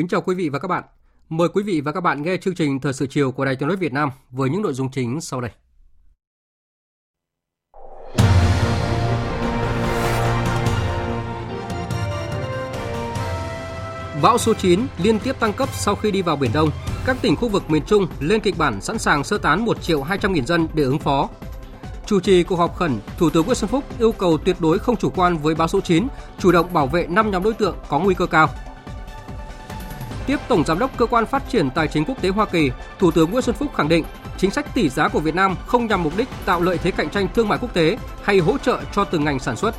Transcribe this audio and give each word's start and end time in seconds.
Kính 0.00 0.08
chào 0.08 0.20
quý 0.20 0.34
vị 0.34 0.48
và 0.48 0.58
các 0.58 0.68
bạn. 0.68 0.84
Mời 1.28 1.48
quý 1.48 1.62
vị 1.62 1.80
và 1.80 1.92
các 1.92 2.00
bạn 2.00 2.22
nghe 2.22 2.36
chương 2.36 2.54
trình 2.54 2.80
Thời 2.80 2.92
sự 2.92 3.06
chiều 3.10 3.32
của 3.32 3.44
Đài 3.44 3.56
Tiếng 3.56 3.68
nói 3.68 3.76
Việt 3.76 3.92
Nam 3.92 4.10
với 4.30 4.50
những 4.50 4.62
nội 4.62 4.72
dung 4.72 4.90
chính 4.90 5.20
sau 5.20 5.40
đây. 5.40 5.50
Bão 14.22 14.38
số 14.38 14.54
9 14.54 14.80
liên 15.02 15.18
tiếp 15.18 15.40
tăng 15.40 15.52
cấp 15.52 15.68
sau 15.72 15.94
khi 15.94 16.10
đi 16.10 16.22
vào 16.22 16.36
Biển 16.36 16.50
Đông. 16.54 16.70
Các 17.06 17.16
tỉnh 17.22 17.36
khu 17.36 17.48
vực 17.48 17.70
miền 17.70 17.82
Trung 17.86 18.06
lên 18.20 18.40
kịch 18.40 18.58
bản 18.58 18.80
sẵn 18.80 18.98
sàng 18.98 19.24
sơ 19.24 19.38
tán 19.38 19.64
1 19.64 19.82
triệu 19.82 20.02
200 20.02 20.32
nghìn 20.32 20.46
dân 20.46 20.68
để 20.74 20.82
ứng 20.82 20.98
phó. 20.98 21.28
Chủ 22.06 22.20
trì 22.20 22.42
cuộc 22.42 22.56
họp 22.56 22.76
khẩn, 22.76 22.98
Thủ 23.18 23.30
tướng 23.30 23.46
Nguyễn 23.46 23.54
Xuân 23.54 23.70
Phúc 23.70 23.84
yêu 23.98 24.12
cầu 24.12 24.38
tuyệt 24.38 24.56
đối 24.60 24.78
không 24.78 24.96
chủ 24.96 25.10
quan 25.16 25.38
với 25.38 25.54
bão 25.54 25.68
số 25.68 25.80
9, 25.80 26.06
chủ 26.38 26.52
động 26.52 26.72
bảo 26.72 26.86
vệ 26.86 27.06
5 27.06 27.30
nhóm 27.30 27.42
đối 27.42 27.54
tượng 27.54 27.76
có 27.88 27.98
nguy 27.98 28.14
cơ 28.14 28.26
cao. 28.26 28.48
Tiếp 30.26 30.40
Tổng 30.48 30.64
Giám 30.64 30.78
đốc 30.78 30.96
Cơ 30.96 31.06
quan 31.06 31.26
Phát 31.26 31.42
triển 31.48 31.70
Tài 31.70 31.88
chính 31.88 32.04
Quốc 32.04 32.22
tế 32.22 32.28
Hoa 32.28 32.46
Kỳ, 32.46 32.70
Thủ 32.98 33.10
tướng 33.10 33.30
Nguyễn 33.30 33.42
Xuân 33.42 33.56
Phúc 33.56 33.70
khẳng 33.76 33.88
định 33.88 34.04
chính 34.38 34.50
sách 34.50 34.74
tỷ 34.74 34.88
giá 34.88 35.08
của 35.08 35.20
Việt 35.20 35.34
Nam 35.34 35.56
không 35.66 35.86
nhằm 35.86 36.02
mục 36.02 36.12
đích 36.16 36.28
tạo 36.44 36.62
lợi 36.62 36.78
thế 36.78 36.90
cạnh 36.90 37.10
tranh 37.10 37.28
thương 37.34 37.48
mại 37.48 37.58
quốc 37.58 37.74
tế 37.74 37.98
hay 38.22 38.38
hỗ 38.38 38.58
trợ 38.58 38.80
cho 38.92 39.04
từng 39.04 39.24
ngành 39.24 39.38
sản 39.38 39.56
xuất. 39.56 39.74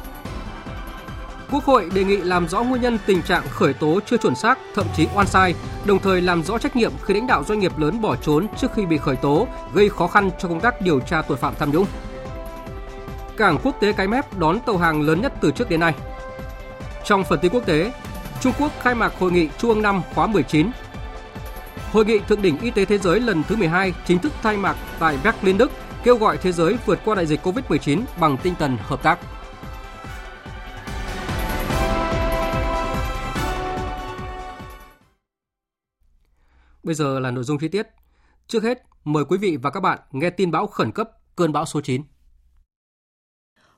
Quốc 1.52 1.64
hội 1.64 1.90
đề 1.94 2.04
nghị 2.04 2.18
làm 2.18 2.48
rõ 2.48 2.64
nguyên 2.64 2.82
nhân 2.82 2.98
tình 3.06 3.22
trạng 3.22 3.44
khởi 3.50 3.74
tố 3.74 4.00
chưa 4.06 4.18
chuẩn 4.18 4.36
xác, 4.36 4.60
thậm 4.76 4.86
chí 4.96 5.08
oan 5.16 5.28
sai, 5.28 5.56
đồng 5.86 6.00
thời 6.00 6.22
làm 6.22 6.44
rõ 6.44 6.58
trách 6.58 6.76
nhiệm 6.76 6.92
khi 7.04 7.14
lãnh 7.14 7.28
đạo 7.28 7.44
doanh 7.48 7.60
nghiệp 7.60 7.78
lớn 7.78 8.02
bỏ 8.02 8.16
trốn 8.16 8.48
trước 8.58 8.68
khi 8.76 8.86
bị 8.86 8.98
khởi 8.98 9.16
tố, 9.16 9.48
gây 9.74 9.90
khó 9.90 10.08
khăn 10.08 10.30
cho 10.40 10.48
công 10.48 10.60
tác 10.60 10.82
điều 10.82 11.00
tra 11.00 11.22
tội 11.22 11.38
phạm 11.38 11.54
tham 11.60 11.72
nhũng. 11.72 11.86
Cảng 13.38 13.58
quốc 13.64 13.76
tế 13.80 13.94
Cái 13.94 14.08
Mép 14.08 14.38
đón 14.38 14.60
tàu 14.60 14.78
hàng 14.78 15.02
lớn 15.02 15.22
nhất 15.22 15.34
từ 15.42 15.52
trước 15.52 15.70
đến 15.70 15.80
nay. 15.80 15.94
Trong 17.06 17.24
phần 17.24 17.40
tin 17.40 17.52
quốc 17.52 17.66
tế, 17.66 17.92
Trung 18.42 18.54
Quốc 18.60 18.72
khai 18.80 18.96
mạc 18.96 19.14
hội 19.20 19.32
nghị 19.32 19.50
Trung 19.58 19.70
ương 19.70 19.82
năm 19.82 20.02
khóa 20.16 20.28
19. 20.28 20.72
Hội 21.92 22.06
nghị 22.06 22.20
thượng 22.20 22.42
đỉnh 22.42 22.58
y 22.58 22.72
tế 22.72 22.86
thế 22.86 22.98
giới 22.98 23.20
lần 23.20 23.44
thứ 23.44 23.56
12 23.56 23.94
chính 24.06 24.20
thức 24.20 24.32
khai 24.42 24.58
mạc 24.58 24.76
tại 25.00 25.18
Berlin, 25.24 25.58
Đức, 25.58 25.72
kêu 26.04 26.18
gọi 26.18 26.38
thế 26.38 26.52
giới 26.52 26.78
vượt 26.86 27.00
qua 27.06 27.16
đại 27.16 27.26
dịch 27.26 27.42
COVID-19 27.44 28.02
bằng 28.20 28.38
tinh 28.44 28.54
thần 28.60 28.78
hợp 28.82 29.04
tác. 29.04 29.20
Bây 36.84 36.96
giờ 36.96 37.20
là 37.20 37.32
nội 37.32 37.44
dung 37.44 37.60
chi 37.60 37.68
tiết. 37.68 37.88
Trước 38.48 38.64
hết, 38.64 38.84
mời 39.04 39.26
quý 39.26 39.38
vị 39.38 39.58
và 39.62 39.70
các 39.70 39.80
bạn 39.80 40.00
nghe 40.12 40.30
tin 40.30 40.52
bão 40.52 40.68
khẩn 40.68 40.92
cấp 40.92 41.10
cơn 41.36 41.52
bão 41.52 41.66
số 41.66 41.82
9. 41.82 42.04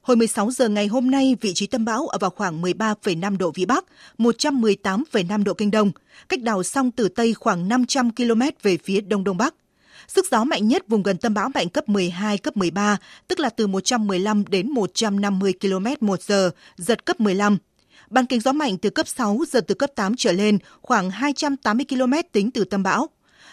Hồi 0.03 0.17
16 0.17 0.51
giờ 0.51 0.69
ngày 0.69 0.87
hôm 0.87 1.11
nay, 1.11 1.35
vị 1.41 1.53
trí 1.53 1.67
tâm 1.67 1.85
bão 1.85 2.07
ở 2.07 2.17
vào 2.17 2.29
khoảng 2.29 2.61
13,5 2.61 3.37
độ 3.37 3.51
Vĩ 3.51 3.65
Bắc, 3.65 3.85
118,5 4.17 5.43
độ 5.43 5.53
Kinh 5.53 5.71
Đông, 5.71 5.91
cách 6.29 6.41
đảo 6.41 6.63
song 6.63 6.91
Tử 6.91 7.07
Tây 7.07 7.33
khoảng 7.33 7.67
500 7.67 8.15
km 8.15 8.41
về 8.61 8.77
phía 8.77 9.01
Đông 9.01 9.23
Đông 9.23 9.37
Bắc. 9.37 9.55
Sức 10.07 10.25
gió 10.31 10.43
mạnh 10.43 10.67
nhất 10.67 10.87
vùng 10.87 11.03
gần 11.03 11.17
tâm 11.17 11.33
bão 11.33 11.49
mạnh 11.49 11.69
cấp 11.69 11.89
12, 11.89 12.37
cấp 12.37 12.57
13, 12.57 12.97
tức 13.27 13.39
là 13.39 13.49
từ 13.49 13.67
115 13.67 14.43
đến 14.49 14.69
150 14.71 15.53
km 15.61 16.07
một 16.07 16.21
giờ, 16.21 16.51
giật 16.77 17.05
cấp 17.05 17.19
15. 17.19 17.57
Ban 18.09 18.25
kính 18.25 18.39
gió 18.39 18.51
mạnh 18.51 18.77
từ 18.77 18.89
cấp 18.89 19.07
6, 19.07 19.39
giật 19.51 19.65
từ 19.67 19.75
cấp 19.75 19.89
8 19.95 20.15
trở 20.17 20.31
lên, 20.31 20.57
khoảng 20.81 21.09
280 21.09 21.85
km 21.89 22.13
tính 22.31 22.51
từ 22.51 22.63
tâm 22.63 22.83
bão. 22.83 23.09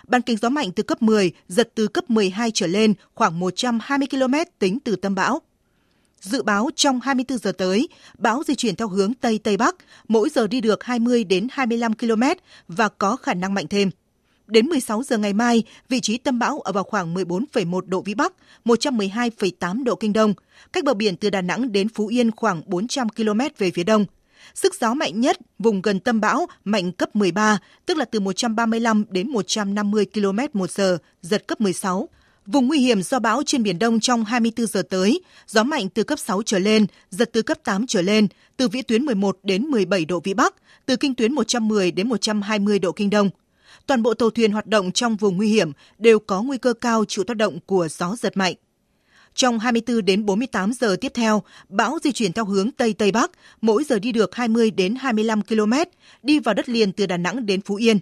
Ban 0.09 0.23
kính 0.23 0.37
gió 0.37 0.49
mạnh 0.49 0.71
từ 0.77 0.83
cấp 0.83 1.03
10, 1.03 1.33
giật 1.49 1.71
từ 1.75 1.89
cấp 1.89 2.11
12 2.11 2.51
trở 2.55 2.67
lên, 2.67 2.95
khoảng 3.15 3.41
120 3.41 4.09
km 4.11 4.35
tính 4.59 4.79
từ 4.85 4.97
tâm 4.97 5.15
bão. 5.15 5.43
Dự 6.21 6.43
báo 6.43 6.71
trong 6.77 7.01
24 7.01 7.39
giờ 7.39 7.53
tới, 7.53 7.89
bão 8.19 8.43
di 8.47 8.55
chuyển 8.55 8.77
theo 8.77 8.89
hướng 8.89 9.15
Tây 9.15 9.39
Tây 9.39 9.57
Bắc, 9.57 9.77
mỗi 10.09 10.29
giờ 10.35 10.47
đi 10.47 10.61
được 10.61 10.85
20 10.85 11.25
đến 11.25 11.47
25 11.51 11.95
km 11.95 12.23
và 12.69 12.89
có 12.89 13.17
khả 13.17 13.35
năng 13.35 13.55
mạnh 13.55 13.67
thêm. 13.71 13.91
Đến 14.47 14.67
16 14.67 15.03
giờ 15.03 15.19
ngày 15.19 15.33
mai, 15.33 15.63
vị 15.89 16.01
trí 16.01 16.19
tâm 16.19 16.39
bão 16.39 16.61
ở 16.61 16.73
vào 16.73 16.85
khoảng 16.85 17.15
14,1 17.15 17.81
độ 17.81 18.03
Vĩ 18.03 18.15
Bắc, 18.15 18.33
112,8 18.65 19.85
độ 19.85 19.95
Kinh 19.95 20.13
Đông, 20.13 20.35
cách 20.73 20.85
bờ 20.85 20.95
biển 20.95 21.17
từ 21.17 21.31
Đà 21.31 21.41
Nẵng 21.41 21.73
đến 21.73 21.89
Phú 21.89 22.07
Yên 22.07 22.31
khoảng 22.31 22.63
400 22.67 23.09
km 23.09 23.41
về 23.59 23.71
phía 23.71 23.85
đông. 23.85 24.07
Sức 24.55 24.75
gió 24.81 24.95
mạnh 24.95 25.21
nhất 25.21 25.37
vùng 25.59 25.83
gần 25.83 26.01
tâm 26.01 26.21
bão 26.21 26.47
mạnh 26.65 26.93
cấp 26.93 27.17
13, 27.17 27.59
tức 27.87 27.97
là 27.97 28.05
từ 28.05 28.21
135 28.21 29.05
đến 29.11 29.31
150 29.31 30.07
km 30.15 30.39
một 30.59 30.71
giờ, 30.71 30.99
giật 31.23 31.47
cấp 31.47 31.61
16. 31.61 32.09
Vùng 32.53 32.69
nguy 32.69 32.79
hiểm 32.79 33.03
do 33.03 33.19
bão 33.19 33.43
trên 33.47 33.63
Biển 33.63 33.79
Đông 33.79 34.01
trong 34.01 34.25
24 34.25 34.67
giờ 34.67 34.83
tới, 34.91 35.21
gió 35.47 35.65
mạnh 35.65 35.89
từ 35.89 36.03
cấp 36.03 36.19
6 36.19 36.43
trở 36.43 36.59
lên, 36.59 36.87
giật 37.11 37.31
từ 37.33 37.43
cấp 37.43 37.59
8 37.65 37.87
trở 37.87 38.03
lên, 38.03 38.29
từ 38.57 38.69
vĩ 38.69 38.83
tuyến 38.83 39.03
11 39.03 39.39
đến 39.43 39.63
17 39.63 40.05
độ 40.05 40.21
Vĩ 40.21 40.35
Bắc, 40.35 40.55
từ 40.87 40.97
kinh 40.97 41.15
tuyến 41.15 41.33
110 41.33 41.91
đến 41.91 42.09
120 42.09 42.79
độ 42.79 42.93
Kinh 42.93 43.11
Đông. 43.11 43.31
Toàn 43.87 44.03
bộ 44.03 44.15
tàu 44.15 44.31
thuyền 44.31 44.53
hoạt 44.53 44.67
động 44.67 44.93
trong 44.93 45.17
vùng 45.17 45.37
nguy 45.37 45.49
hiểm 45.49 45.73
đều 45.99 46.19
có 46.19 46.43
nguy 46.43 46.59
cơ 46.59 46.73
cao 46.73 47.05
chịu 47.05 47.25
tác 47.25 47.37
động 47.37 47.59
của 47.67 47.89
gió 47.89 48.17
giật 48.19 48.37
mạnh. 48.37 48.55
Trong 49.35 49.59
24 49.59 50.05
đến 50.05 50.27
48 50.27 50.73
giờ 50.73 50.97
tiếp 51.01 51.13
theo, 51.15 51.43
bão 51.69 51.99
di 52.05 52.13
chuyển 52.13 52.33
theo 52.33 52.45
hướng 52.45 52.71
Tây 52.71 52.93
Tây 52.93 53.13
Bắc, 53.13 53.31
mỗi 53.61 53.85
giờ 53.85 53.99
đi 53.99 54.13
được 54.13 54.35
20 54.35 54.71
đến 54.71 54.95
25 54.95 55.43
km, 55.43 55.73
đi 56.23 56.39
vào 56.39 56.55
đất 56.55 56.69
liền 56.69 56.93
từ 56.93 57.07
Đà 57.07 57.17
Nẵng 57.17 57.47
đến 57.47 57.61
Phú 57.61 57.75
Yên. 57.75 57.99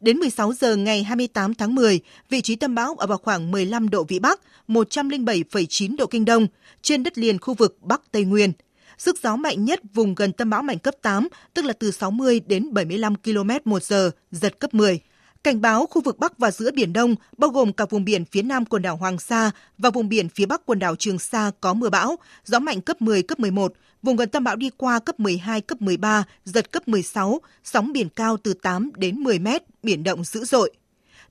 Đến 0.00 0.16
16 0.16 0.52
giờ 0.52 0.76
ngày 0.76 1.02
28 1.02 1.54
tháng 1.54 1.74
10, 1.74 2.00
vị 2.28 2.40
trí 2.40 2.56
tâm 2.56 2.74
bão 2.74 2.94
ở 2.94 3.06
vào 3.06 3.18
khoảng 3.18 3.50
15 3.50 3.88
độ 3.88 4.04
Vĩ 4.04 4.18
Bắc, 4.18 4.40
107,9 4.68 5.96
độ 5.96 6.06
Kinh 6.06 6.24
Đông, 6.24 6.46
trên 6.82 7.02
đất 7.02 7.18
liền 7.18 7.38
khu 7.38 7.54
vực 7.54 7.78
Bắc 7.82 8.12
Tây 8.12 8.24
Nguyên. 8.24 8.52
Sức 8.98 9.18
gió 9.22 9.36
mạnh 9.36 9.64
nhất 9.64 9.80
vùng 9.94 10.14
gần 10.14 10.32
tâm 10.32 10.50
bão 10.50 10.62
mạnh 10.62 10.78
cấp 10.78 10.94
8, 11.02 11.28
tức 11.54 11.64
là 11.64 11.72
từ 11.72 11.90
60 11.90 12.40
đến 12.46 12.74
75 12.74 13.14
km 13.14 13.50
một 13.64 13.82
giờ, 13.82 14.10
giật 14.30 14.58
cấp 14.58 14.74
10. 14.74 15.00
Cảnh 15.44 15.60
báo 15.60 15.86
khu 15.86 16.02
vực 16.02 16.18
Bắc 16.18 16.38
và 16.38 16.50
giữa 16.50 16.70
Biển 16.70 16.92
Đông, 16.92 17.14
bao 17.36 17.50
gồm 17.50 17.72
cả 17.72 17.84
vùng 17.90 18.04
biển 18.04 18.24
phía 18.24 18.42
Nam 18.42 18.64
quần 18.64 18.82
đảo 18.82 18.96
Hoàng 18.96 19.18
Sa 19.18 19.50
và 19.78 19.90
vùng 19.90 20.08
biển 20.08 20.28
phía 20.28 20.46
Bắc 20.46 20.66
quần 20.66 20.78
đảo 20.78 20.96
Trường 20.96 21.18
Sa 21.18 21.50
có 21.60 21.74
mưa 21.74 21.88
bão, 21.88 22.16
gió 22.44 22.58
mạnh 22.58 22.80
cấp 22.80 23.02
10, 23.02 23.22
cấp 23.22 23.40
11, 23.40 23.72
vùng 24.02 24.16
gần 24.16 24.28
tâm 24.28 24.44
bão 24.44 24.56
đi 24.56 24.70
qua 24.76 24.98
cấp 24.98 25.20
12, 25.20 25.60
cấp 25.60 25.82
13, 25.82 26.24
giật 26.44 26.72
cấp 26.72 26.88
16, 26.88 27.40
sóng 27.64 27.92
biển 27.92 28.08
cao 28.08 28.36
từ 28.36 28.54
8 28.54 28.90
đến 28.96 29.16
10 29.16 29.38
mét, 29.38 29.62
biển 29.82 30.04
động 30.04 30.24
dữ 30.24 30.44
dội. 30.44 30.70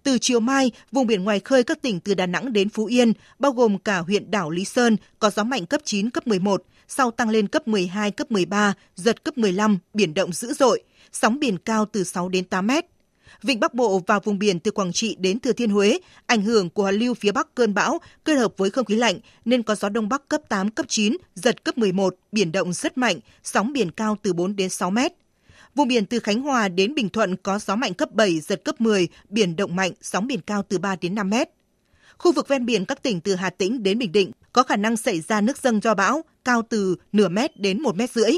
Từ 0.04 0.18
chiều 0.22 0.40
mai, 0.40 0.72
vùng 0.92 1.08
biển 1.08 1.24
ngoài 1.24 1.40
khơi 1.40 1.64
các 1.64 1.82
tỉnh 1.82 2.00
từ 2.00 2.14
Đà 2.14 2.26
Nẵng 2.26 2.54
đến 2.54 2.70
Phú 2.70 2.86
Yên, 2.86 3.14
bao 3.40 3.52
gồm 3.52 3.78
cả 3.78 4.00
huyện 4.00 4.32
đảo 4.32 4.50
Lý 4.50 4.66
Sơn, 4.66 4.98
có 5.20 5.30
gió 5.30 5.44
mạnh 5.44 5.66
cấp 5.66 5.82
9, 5.84 6.10
cấp 6.10 6.28
11, 6.28 6.64
sau 6.88 7.12
tăng 7.12 7.30
lên 7.30 7.48
cấp 7.48 7.68
12, 7.68 8.12
cấp 8.12 8.32
13, 8.32 8.74
giật 8.96 9.24
cấp 9.24 9.38
15, 9.38 9.78
biển 9.94 10.14
động 10.14 10.34
dữ 10.34 10.54
dội, 10.54 10.84
sóng 11.12 11.40
biển 11.40 11.58
cao 11.58 11.86
từ 11.86 12.04
6 12.04 12.30
đến 12.30 12.46
8 12.46 12.68
mét. 12.68 12.86
Vịnh 13.44 13.60
Bắc 13.60 13.74
Bộ 13.74 14.02
và 14.08 14.20
vùng 14.20 14.40
biển 14.40 14.60
từ 14.60 14.72
Quảng 14.72 14.94
Trị 14.94 15.16
đến 15.20 15.40
Thừa 15.40 15.54
Thiên 15.54 15.70
Huế, 15.70 16.00
ảnh 16.26 16.42
hưởng 16.42 16.70
của 16.70 16.84
hoàn 16.84 16.96
lưu 16.96 17.14
phía 17.14 17.32
Bắc 17.32 17.56
cơn 17.56 17.74
bão 17.74 18.00
kết 18.26 18.34
hợp 18.34 18.54
với 18.58 18.70
không 18.70 18.86
khí 18.86 18.96
lạnh 18.96 19.20
nên 19.46 19.64
có 19.64 19.76
gió 19.76 19.90
Đông 19.90 20.10
Bắc 20.10 20.30
cấp 20.30 20.42
8, 20.50 20.70
cấp 20.70 20.86
9, 20.90 21.18
giật 21.36 21.64
cấp 21.64 21.78
11, 21.78 22.16
biển 22.32 22.52
động 22.52 22.74
rất 22.74 22.98
mạnh, 22.98 23.20
sóng 23.44 23.74
biển 23.74 23.92
cao 23.92 24.18
từ 24.22 24.34
4 24.34 24.56
đến 24.56 24.70
6 24.70 24.92
mét. 24.92 25.12
Vùng 25.76 25.88
biển 25.88 26.06
từ 26.06 26.20
Khánh 26.20 26.42
Hòa 26.42 26.68
đến 26.68 26.96
Bình 26.96 27.10
Thuận 27.10 27.36
có 27.36 27.60
gió 27.60 27.76
mạnh 27.76 27.94
cấp 27.94 28.12
7, 28.12 28.40
giật 28.40 28.62
cấp 28.64 28.82
10, 28.82 29.08
biển 29.30 29.56
động 29.56 29.76
mạnh, 29.76 29.92
sóng 30.02 30.28
biển 30.28 30.42
cao 30.42 30.64
từ 30.70 30.78
3 30.78 30.96
đến 31.02 31.16
5 31.16 31.30
mét. 31.30 31.50
Khu 32.18 32.32
vực 32.32 32.48
ven 32.48 32.66
biển 32.66 32.86
các 32.86 33.04
tỉnh 33.04 33.22
từ 33.22 33.36
Hà 33.36 33.50
Tĩnh 33.50 33.84
đến 33.84 34.00
Bình 34.00 34.12
Định 34.12 34.32
có 34.54 34.64
khả 34.64 34.76
năng 34.76 34.98
xảy 34.98 35.22
ra 35.22 35.42
nước 35.42 35.58
dâng 35.58 35.80
do 35.84 35.94
bão 35.94 36.22
cao 36.46 36.62
từ 36.70 36.96
nửa 37.12 37.30
mét 37.30 37.60
đến 37.60 37.82
một 37.82 37.96
mét 37.96 38.12
rưỡi 38.12 38.32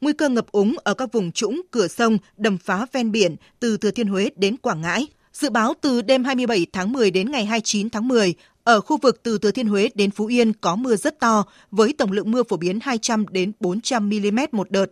nguy 0.00 0.12
cơ 0.12 0.28
ngập 0.28 0.52
úng 0.52 0.76
ở 0.84 0.94
các 0.94 1.12
vùng 1.12 1.32
trũng, 1.32 1.60
cửa 1.70 1.88
sông, 1.88 2.18
đầm 2.36 2.58
phá 2.58 2.86
ven 2.92 3.12
biển 3.12 3.36
từ 3.60 3.76
Thừa 3.76 3.90
Thiên 3.90 4.08
Huế 4.08 4.30
đến 4.36 4.56
Quảng 4.56 4.80
Ngãi. 4.80 5.06
Dự 5.32 5.50
báo 5.50 5.74
từ 5.80 6.02
đêm 6.02 6.24
27 6.24 6.66
tháng 6.72 6.92
10 6.92 7.10
đến 7.10 7.30
ngày 7.30 7.44
29 7.44 7.90
tháng 7.90 8.08
10, 8.08 8.34
Ở 8.64 8.80
khu 8.80 8.96
vực 8.96 9.22
từ 9.22 9.38
Thừa 9.38 9.50
Thiên 9.50 9.68
Huế 9.68 9.88
đến 9.94 10.10
Phú 10.10 10.26
Yên 10.26 10.52
có 10.52 10.76
mưa 10.76 10.96
rất 10.96 11.20
to 11.20 11.44
với 11.70 11.92
tổng 11.98 12.12
lượng 12.12 12.30
mưa 12.30 12.42
phổ 12.42 12.56
biến 12.56 12.78
200 12.82 13.28
đến 13.28 13.52
400 13.60 14.08
mm 14.08 14.38
một 14.52 14.70
đợt. 14.70 14.86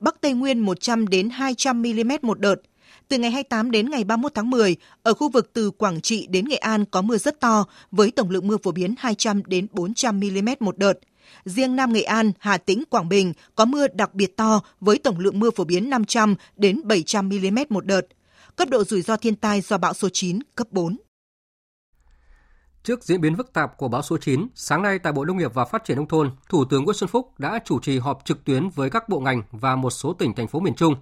Bắc 0.00 0.20
Tây 0.20 0.32
Nguyên 0.32 0.58
100 0.58 1.08
đến 1.08 1.30
200 1.30 1.82
mm 1.82 2.12
một 2.22 2.40
đợt. 2.40 2.56
Từ 3.08 3.18
ngày 3.18 3.30
28 3.30 3.70
đến 3.70 3.90
ngày 3.90 4.04
31 4.04 4.34
tháng 4.34 4.50
10, 4.50 4.76
ở 5.02 5.14
khu 5.14 5.28
vực 5.28 5.50
từ 5.52 5.70
Quảng 5.70 6.00
Trị 6.00 6.26
đến 6.30 6.48
Nghệ 6.48 6.56
An 6.56 6.84
có 6.84 7.02
mưa 7.02 7.16
rất 7.18 7.40
to 7.40 7.64
với 7.90 8.10
tổng 8.10 8.30
lượng 8.30 8.48
mưa 8.48 8.56
phổ 8.62 8.72
biến 8.72 8.94
200 8.98 9.42
đến 9.46 9.66
400 9.72 10.20
mm 10.20 10.48
một 10.60 10.78
đợt. 10.78 10.98
Riêng 11.44 11.76
Nam 11.76 11.92
Nghệ 11.92 12.02
An, 12.02 12.32
Hà 12.38 12.58
Tĩnh, 12.58 12.84
Quảng 12.90 13.08
Bình 13.08 13.32
có 13.54 13.64
mưa 13.64 13.88
đặc 13.88 14.14
biệt 14.14 14.36
to 14.36 14.60
với 14.80 14.98
tổng 14.98 15.18
lượng 15.18 15.40
mưa 15.40 15.50
phổ 15.50 15.64
biến 15.64 15.90
500 15.90 16.34
đến 16.56 16.80
700 16.84 17.28
mm 17.28 17.58
một 17.68 17.86
đợt. 17.86 18.02
Cấp 18.56 18.68
độ 18.68 18.84
rủi 18.84 19.02
ro 19.02 19.16
thiên 19.16 19.36
tai 19.36 19.60
do 19.60 19.78
bão 19.78 19.94
số 19.94 20.08
9 20.12 20.38
cấp 20.54 20.66
4. 20.70 20.96
Trước 22.82 23.04
diễn 23.04 23.20
biến 23.20 23.36
phức 23.36 23.52
tạp 23.52 23.76
của 23.76 23.88
bão 23.88 24.02
số 24.02 24.18
9, 24.18 24.46
sáng 24.54 24.82
nay 24.82 24.98
tại 24.98 25.12
Bộ 25.12 25.24
Nông 25.24 25.36
nghiệp 25.36 25.54
và 25.54 25.64
Phát 25.64 25.84
triển 25.84 25.96
nông 25.96 26.08
thôn, 26.08 26.30
Thủ 26.48 26.64
tướng 26.64 26.84
Nguyễn 26.84 26.96
Xuân 26.96 27.08
Phúc 27.08 27.38
đã 27.38 27.58
chủ 27.64 27.80
trì 27.80 27.98
họp 27.98 28.24
trực 28.24 28.44
tuyến 28.44 28.68
với 28.68 28.90
các 28.90 29.08
bộ 29.08 29.20
ngành 29.20 29.42
và 29.50 29.76
một 29.76 29.90
số 29.90 30.12
tỉnh 30.12 30.34
thành 30.34 30.48
phố 30.48 30.60
miền 30.60 30.74
Trung. 30.74 30.94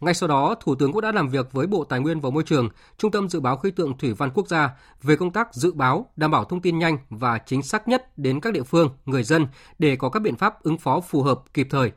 Ngay 0.00 0.14
sau 0.14 0.28
đó, 0.28 0.54
Thủ 0.60 0.74
tướng 0.74 0.92
cũng 0.92 1.00
đã 1.00 1.12
làm 1.12 1.28
việc 1.28 1.52
với 1.52 1.66
Bộ 1.66 1.84
Tài 1.84 2.00
nguyên 2.00 2.20
và 2.20 2.30
Môi 2.30 2.42
trường, 2.42 2.68
Trung 2.98 3.10
tâm 3.10 3.28
Dự 3.28 3.40
báo 3.40 3.56
Khí 3.56 3.70
tượng 3.70 3.98
Thủy 3.98 4.14
văn 4.14 4.30
Quốc 4.34 4.48
gia 4.48 4.70
về 5.02 5.16
công 5.16 5.30
tác 5.30 5.54
dự 5.54 5.72
báo, 5.72 6.06
đảm 6.16 6.30
bảo 6.30 6.44
thông 6.44 6.60
tin 6.60 6.78
nhanh 6.78 6.98
và 7.10 7.38
chính 7.38 7.62
xác 7.62 7.88
nhất 7.88 8.18
đến 8.18 8.40
các 8.40 8.52
địa 8.52 8.62
phương, 8.62 8.90
người 9.06 9.22
dân 9.22 9.46
để 9.78 9.96
có 9.96 10.08
các 10.08 10.20
biện 10.20 10.36
pháp 10.36 10.62
ứng 10.62 10.78
phó 10.78 11.00
phù 11.00 11.22
hợp 11.22 11.40
kịp 11.54 11.66
thời. 11.70 11.92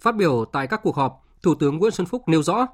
Phát 0.00 0.16
biểu 0.16 0.44
tại 0.52 0.66
các 0.66 0.80
cuộc 0.82 0.96
họp, 0.96 1.24
Thủ 1.42 1.54
tướng 1.54 1.78
Nguyễn 1.78 1.92
Xuân 1.92 2.06
Phúc 2.06 2.22
nêu 2.26 2.42
rõ, 2.42 2.66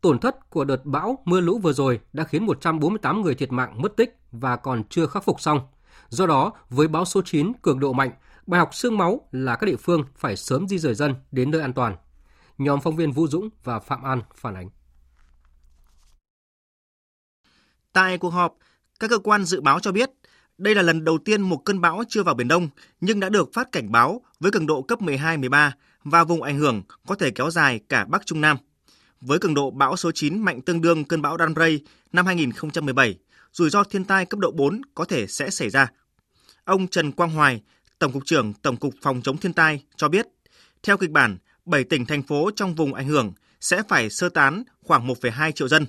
tổn 0.00 0.18
thất 0.18 0.50
của 0.50 0.64
đợt 0.64 0.84
bão 0.84 1.18
mưa 1.24 1.40
lũ 1.40 1.58
vừa 1.58 1.72
rồi 1.72 2.00
đã 2.12 2.24
khiến 2.24 2.46
148 2.46 3.22
người 3.22 3.34
thiệt 3.34 3.52
mạng 3.52 3.82
mất 3.82 3.96
tích 3.96 4.18
và 4.32 4.56
còn 4.56 4.84
chưa 4.84 5.06
khắc 5.06 5.24
phục 5.24 5.40
xong. 5.40 5.60
Do 6.08 6.26
đó, 6.26 6.52
với 6.70 6.88
bão 6.88 7.04
số 7.04 7.22
9 7.24 7.52
cường 7.62 7.80
độ 7.80 7.92
mạnh, 7.92 8.10
bài 8.46 8.58
học 8.58 8.74
xương 8.74 8.98
máu 8.98 9.20
là 9.32 9.56
các 9.56 9.66
địa 9.66 9.76
phương 9.76 10.04
phải 10.16 10.36
sớm 10.36 10.68
di 10.68 10.78
rời 10.78 10.94
dân 10.94 11.14
đến 11.32 11.50
nơi 11.50 11.60
an 11.60 11.72
toàn. 11.72 11.96
Nhóm 12.58 12.80
phóng 12.80 12.96
viên 12.96 13.12
Vũ 13.12 13.28
Dũng 13.28 13.48
và 13.64 13.80
Phạm 13.80 14.02
An 14.02 14.22
phản 14.36 14.54
ánh. 14.54 14.68
Tại 17.92 18.18
cuộc 18.18 18.30
họp, 18.30 18.56
các 19.00 19.10
cơ 19.10 19.18
quan 19.18 19.44
dự 19.44 19.60
báo 19.60 19.80
cho 19.80 19.92
biết 19.92 20.10
đây 20.58 20.74
là 20.74 20.82
lần 20.82 21.04
đầu 21.04 21.18
tiên 21.18 21.42
một 21.42 21.62
cơn 21.64 21.80
bão 21.80 22.02
chưa 22.08 22.22
vào 22.22 22.34
Biển 22.34 22.48
Đông 22.48 22.68
nhưng 23.00 23.20
đã 23.20 23.28
được 23.28 23.50
phát 23.52 23.72
cảnh 23.72 23.92
báo 23.92 24.20
với 24.40 24.50
cường 24.52 24.66
độ 24.66 24.82
cấp 24.82 25.00
12-13 25.00 25.70
và 26.04 26.24
vùng 26.24 26.42
ảnh 26.42 26.58
hưởng 26.58 26.82
có 27.06 27.14
thể 27.14 27.30
kéo 27.30 27.50
dài 27.50 27.80
cả 27.88 28.04
Bắc 28.04 28.26
Trung 28.26 28.40
Nam. 28.40 28.56
Với 29.20 29.38
cường 29.38 29.54
độ 29.54 29.70
bão 29.70 29.96
số 29.96 30.12
9 30.12 30.38
mạnh 30.38 30.60
tương 30.60 30.80
đương 30.80 31.04
cơn 31.04 31.22
bão 31.22 31.36
Danray 31.38 31.80
năm 32.12 32.26
2017, 32.26 33.18
rủi 33.52 33.70
ro 33.70 33.84
thiên 33.84 34.04
tai 34.04 34.26
cấp 34.26 34.40
độ 34.40 34.50
4 34.50 34.80
có 34.94 35.04
thể 35.04 35.26
sẽ 35.26 35.50
xảy 35.50 35.70
ra. 35.70 35.88
Ông 36.64 36.88
Trần 36.88 37.12
Quang 37.12 37.30
Hoài, 37.30 37.62
Tổng 37.98 38.12
cục 38.12 38.24
trưởng 38.26 38.52
Tổng 38.52 38.76
cục 38.76 38.94
Phòng 39.02 39.22
chống 39.22 39.36
thiên 39.36 39.52
tai 39.52 39.84
cho 39.96 40.08
biết, 40.08 40.26
theo 40.82 40.96
kịch 40.96 41.10
bản, 41.10 41.38
7 41.66 41.84
tỉnh 41.84 42.06
thành 42.06 42.22
phố 42.22 42.50
trong 42.56 42.74
vùng 42.74 42.94
ảnh 42.94 43.08
hưởng 43.08 43.32
sẽ 43.60 43.82
phải 43.88 44.10
sơ 44.10 44.28
tán 44.28 44.62
khoảng 44.82 45.08
1,2 45.08 45.50
triệu 45.50 45.68
dân. 45.68 45.86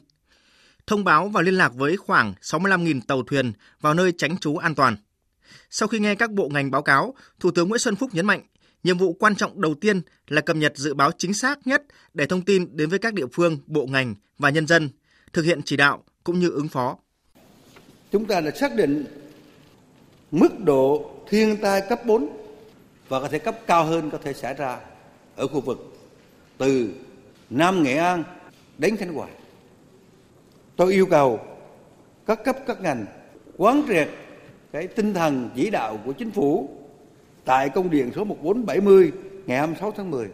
Thông 0.87 1.03
báo 1.03 1.27
và 1.27 1.41
liên 1.41 1.53
lạc 1.53 1.73
với 1.75 1.97
khoảng 1.97 2.33
65.000 2.41 3.01
tàu 3.07 3.23
thuyền 3.23 3.53
vào 3.81 3.93
nơi 3.93 4.13
tránh 4.17 4.37
trú 4.37 4.57
an 4.57 4.75
toàn. 4.75 4.97
Sau 5.69 5.87
khi 5.87 5.99
nghe 5.99 6.15
các 6.15 6.31
bộ 6.31 6.49
ngành 6.49 6.71
báo 6.71 6.81
cáo, 6.81 7.15
Thủ 7.39 7.51
tướng 7.51 7.69
Nguyễn 7.69 7.79
Xuân 7.79 7.95
Phúc 7.95 8.09
nhấn 8.13 8.25
mạnh, 8.25 8.41
nhiệm 8.83 8.97
vụ 8.97 9.13
quan 9.13 9.35
trọng 9.35 9.61
đầu 9.61 9.73
tiên 9.73 10.01
là 10.27 10.41
cập 10.41 10.55
nhật 10.55 10.73
dự 10.75 10.93
báo 10.93 11.11
chính 11.17 11.33
xác 11.33 11.67
nhất 11.67 11.83
để 12.13 12.25
thông 12.25 12.41
tin 12.41 12.77
đến 12.77 12.89
với 12.89 12.99
các 12.99 13.13
địa 13.13 13.27
phương, 13.33 13.57
bộ 13.67 13.85
ngành 13.85 14.15
và 14.37 14.49
nhân 14.49 14.67
dân, 14.67 14.89
thực 15.33 15.45
hiện 15.45 15.61
chỉ 15.61 15.77
đạo 15.77 16.03
cũng 16.23 16.39
như 16.39 16.49
ứng 16.49 16.67
phó. 16.67 16.97
Chúng 18.11 18.25
ta 18.25 18.41
đã 18.41 18.51
xác 18.51 18.75
định 18.75 19.05
mức 20.31 20.59
độ 20.59 21.11
thiên 21.29 21.57
tai 21.61 21.81
cấp 21.89 22.05
4 22.05 22.29
và 23.09 23.19
có 23.19 23.27
thể 23.27 23.39
cấp 23.39 23.59
cao 23.67 23.85
hơn 23.85 24.09
có 24.11 24.17
thể 24.23 24.33
xảy 24.33 24.53
ra 24.53 24.79
ở 25.35 25.47
khu 25.47 25.61
vực 25.61 25.93
từ 26.57 26.93
Nam 27.49 27.83
Nghệ 27.83 27.97
An 27.97 28.23
đến 28.77 28.97
Khánh 28.97 29.13
Hòa. 29.13 29.27
Tôi 30.75 30.93
yêu 30.93 31.05
cầu 31.05 31.39
các 32.25 32.43
cấp 32.43 32.57
các 32.67 32.81
ngành 32.81 33.05
quán 33.57 33.83
triệt 33.87 34.09
cái 34.71 34.87
tinh 34.87 35.13
thần 35.13 35.49
chỉ 35.55 35.69
đạo 35.69 35.99
của 36.05 36.11
chính 36.11 36.31
phủ 36.31 36.69
tại 37.45 37.69
công 37.69 37.89
điện 37.89 38.11
số 38.15 38.23
1470 38.23 39.11
ngày 39.45 39.57
26 39.57 39.91
tháng 39.91 40.11
10 40.11 40.27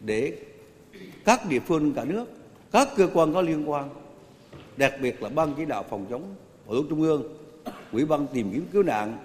để 0.00 0.38
các 1.24 1.48
địa 1.48 1.60
phương 1.60 1.94
cả 1.94 2.04
nước, 2.04 2.24
các 2.72 2.88
cơ 2.96 3.08
quan 3.14 3.34
có 3.34 3.40
liên 3.42 3.70
quan, 3.70 3.88
đặc 4.76 4.92
biệt 5.02 5.22
là 5.22 5.28
ban 5.28 5.54
chỉ 5.56 5.64
đạo 5.64 5.84
phòng 5.90 6.06
chống 6.10 6.22
ở 6.66 6.76
trung 6.88 7.02
ương, 7.02 7.22
ủy 7.92 8.04
ban 8.04 8.26
tìm 8.26 8.50
kiếm 8.52 8.66
cứu 8.72 8.82
nạn, 8.82 9.18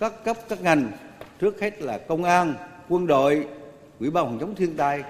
các 0.00 0.24
cấp 0.24 0.36
các 0.48 0.62
ngành, 0.62 0.90
trước 1.38 1.60
hết 1.60 1.82
là 1.82 1.98
công 1.98 2.24
an, 2.24 2.54
quân 2.88 3.06
đội, 3.06 3.46
ủy 4.00 4.10
ban 4.10 4.24
phòng 4.24 4.38
chống 4.40 4.54
thiên 4.54 4.76
tai 4.76 5.02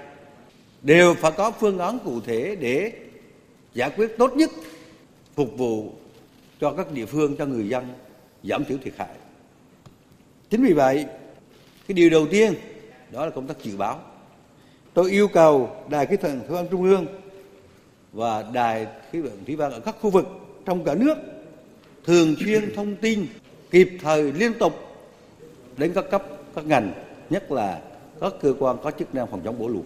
đều 0.81 1.13
phải 1.13 1.31
có 1.31 1.51
phương 1.51 1.79
án 1.79 1.99
cụ 1.99 2.21
thể 2.21 2.55
để 2.55 2.91
giải 3.73 3.91
quyết 3.95 4.17
tốt 4.17 4.33
nhất, 4.35 4.49
phục 5.35 5.57
vụ 5.57 5.93
cho 6.61 6.71
các 6.71 6.91
địa 6.91 7.05
phương, 7.05 7.35
cho 7.37 7.45
người 7.45 7.69
dân 7.69 7.87
giảm 8.43 8.65
thiểu 8.65 8.77
thiệt 8.83 8.93
hại. 8.97 9.15
Chính 10.49 10.63
vì 10.63 10.73
vậy, 10.73 11.05
cái 11.87 11.93
điều 11.93 12.09
đầu 12.09 12.27
tiên 12.31 12.53
đó 13.11 13.25
là 13.25 13.31
công 13.31 13.47
tác 13.47 13.63
dự 13.63 13.77
báo. 13.77 13.99
Tôi 14.93 15.11
yêu 15.11 15.27
cầu 15.27 15.75
đài 15.89 16.05
khí 16.05 16.17
tượng 16.17 16.39
thủy 16.39 16.57
văn 16.57 16.67
trung 16.71 16.83
ương 16.83 17.05
và 18.13 18.45
đài 18.53 18.87
khí 19.11 19.21
tượng 19.21 19.45
thủy 19.45 19.55
văn 19.55 19.71
ở 19.71 19.79
các 19.79 19.95
khu 20.01 20.09
vực 20.09 20.27
trong 20.65 20.83
cả 20.83 20.95
nước 20.95 21.15
thường 22.05 22.35
xuyên 22.45 22.75
thông 22.75 22.95
tin 22.95 23.27
kịp 23.71 23.89
thời, 24.01 24.33
liên 24.33 24.53
tục 24.59 24.73
đến 25.77 25.91
các 25.95 26.05
cấp, 26.11 26.23
các 26.55 26.65
ngành, 26.65 26.93
nhất 27.29 27.51
là 27.51 27.81
các 28.21 28.33
cơ 28.41 28.53
quan 28.59 28.77
có 28.83 28.91
chức 28.91 29.15
năng 29.15 29.27
phòng 29.31 29.41
chống 29.43 29.59
bão 29.59 29.69
lụt. 29.69 29.85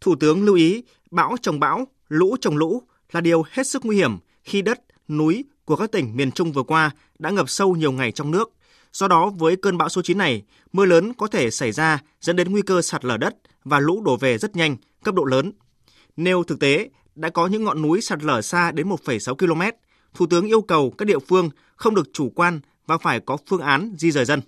Thủ 0.00 0.14
tướng 0.20 0.44
lưu 0.44 0.54
ý, 0.54 0.82
bão 1.10 1.36
trồng 1.42 1.60
bão, 1.60 1.86
lũ 2.08 2.36
trồng 2.40 2.56
lũ 2.56 2.82
là 3.12 3.20
điều 3.20 3.44
hết 3.50 3.66
sức 3.66 3.84
nguy 3.84 3.96
hiểm 3.96 4.18
khi 4.44 4.62
đất, 4.62 4.80
núi 5.08 5.44
của 5.64 5.76
các 5.76 5.92
tỉnh 5.92 6.16
miền 6.16 6.32
Trung 6.32 6.52
vừa 6.52 6.62
qua 6.62 6.90
đã 7.18 7.30
ngập 7.30 7.48
sâu 7.50 7.76
nhiều 7.76 7.92
ngày 7.92 8.12
trong 8.12 8.30
nước. 8.30 8.52
Do 8.92 9.08
đó, 9.08 9.30
với 9.36 9.56
cơn 9.56 9.78
bão 9.78 9.88
số 9.88 10.02
9 10.02 10.18
này, 10.18 10.42
mưa 10.72 10.84
lớn 10.84 11.12
có 11.14 11.26
thể 11.26 11.50
xảy 11.50 11.72
ra 11.72 12.02
dẫn 12.20 12.36
đến 12.36 12.52
nguy 12.52 12.62
cơ 12.62 12.82
sạt 12.82 13.04
lở 13.04 13.16
đất 13.16 13.34
và 13.64 13.80
lũ 13.80 14.02
đổ 14.04 14.16
về 14.16 14.38
rất 14.38 14.56
nhanh, 14.56 14.76
cấp 15.04 15.14
độ 15.14 15.24
lớn. 15.24 15.52
Nêu 16.16 16.44
thực 16.44 16.60
tế, 16.60 16.88
đã 17.14 17.28
có 17.28 17.46
những 17.46 17.64
ngọn 17.64 17.82
núi 17.82 18.00
sạt 18.00 18.22
lở 18.22 18.42
xa 18.42 18.70
đến 18.70 18.88
1,6 18.88 19.34
km, 19.34 19.62
Thủ 20.14 20.26
tướng 20.26 20.46
yêu 20.46 20.62
cầu 20.62 20.90
các 20.98 21.04
địa 21.04 21.18
phương 21.18 21.50
không 21.76 21.94
được 21.94 22.08
chủ 22.12 22.32
quan 22.34 22.60
và 22.86 22.98
phải 22.98 23.20
có 23.20 23.36
phương 23.46 23.60
án 23.60 23.94
di 23.98 24.10
rời 24.10 24.24
dân. 24.24 24.40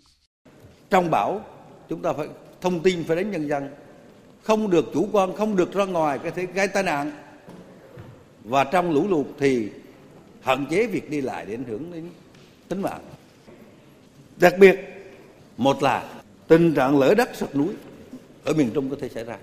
Trong 0.90 1.10
bão, 1.10 1.44
chúng 1.88 2.02
ta 2.02 2.12
phải 2.12 2.28
thông 2.64 2.80
tin 2.80 3.04
phải 3.04 3.16
đến 3.16 3.30
nhân 3.30 3.48
dân. 3.48 3.68
Không 4.42 4.70
được 4.70 4.84
chủ 4.94 5.08
quan, 5.12 5.36
không 5.36 5.56
được 5.56 5.72
ra 5.72 5.84
ngoài 5.84 6.18
có 6.18 6.30
thể 6.30 6.46
gây 6.46 6.68
tai 6.68 6.82
nạn. 6.82 7.12
Và 8.44 8.64
trong 8.64 8.90
lũ 8.90 9.08
lụt 9.08 9.26
thì 9.38 9.68
hạn 10.40 10.66
chế 10.70 10.86
việc 10.86 11.10
đi 11.10 11.20
lại 11.20 11.44
để 11.48 11.54
ảnh 11.54 11.64
hưởng 11.64 11.92
đến 11.92 12.08
tính 12.68 12.82
mạng. 12.82 13.00
Đặc 14.36 14.54
biệt, 14.58 14.78
một 15.56 15.82
là 15.82 16.14
tình 16.48 16.74
trạng 16.74 16.98
lở 16.98 17.14
đất 17.14 17.30
sụt 17.34 17.54
núi 17.56 17.68
ở 18.44 18.52
miền 18.52 18.70
trung 18.74 18.90
có 18.90 18.96
thể 19.00 19.08
xảy 19.08 19.24
ra. 19.24 19.38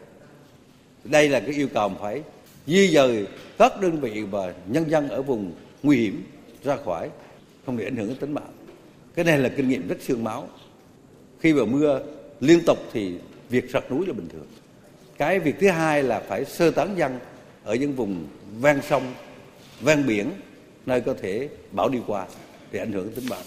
Đây 1.04 1.30
là 1.30 1.40
cái 1.40 1.56
yêu 1.56 1.68
cầu 1.74 1.92
phải 2.02 2.24
di 2.68 2.88
dời 2.88 3.28
các 3.58 3.82
đơn 3.82 4.00
vị 4.00 4.24
và 4.32 4.54
nhân 4.68 4.90
dân 4.90 5.10
ở 5.10 5.22
vùng 5.22 5.54
nguy 5.84 5.98
hiểm 5.98 6.24
ra 6.64 6.78
khỏi, 6.86 7.10
không 7.66 7.78
để 7.78 7.84
ảnh 7.84 7.96
hưởng 7.96 8.08
đến 8.08 8.18
tính 8.18 8.34
mạng. 8.34 8.52
Cái 9.16 9.26
này 9.26 9.40
là 9.40 9.50
kinh 9.50 9.70
nghiệm 9.70 9.88
rất 9.88 9.98
xương 10.02 10.24
máu. 10.24 10.48
Khi 11.40 11.52
vào 11.52 11.66
mưa 11.66 12.02
liên 12.42 12.62
tục 12.66 12.78
thì 12.94 13.16
việc 13.50 13.70
sạt 13.74 13.92
núi 13.92 14.06
là 14.08 14.14
bình 14.14 14.30
thường. 14.30 14.48
Cái 15.18 15.40
việc 15.40 15.56
thứ 15.60 15.70
hai 15.70 16.04
là 16.04 16.20
phải 16.28 16.46
sơ 16.46 16.72
tán 16.72 16.98
dân 16.98 17.20
ở 17.64 17.76
những 17.76 17.96
vùng 17.96 18.28
ven 18.62 18.82
sông 18.90 19.14
ven 19.82 20.08
biển 20.08 20.32
nơi 20.86 21.02
có 21.02 21.14
thể 21.22 21.50
bão 21.72 21.90
đi 21.90 22.00
qua 22.08 22.26
để 22.72 22.80
ảnh 22.80 22.92
hưởng 22.92 23.06
đến 23.06 23.16
tính 23.16 23.30
mạng. 23.30 23.46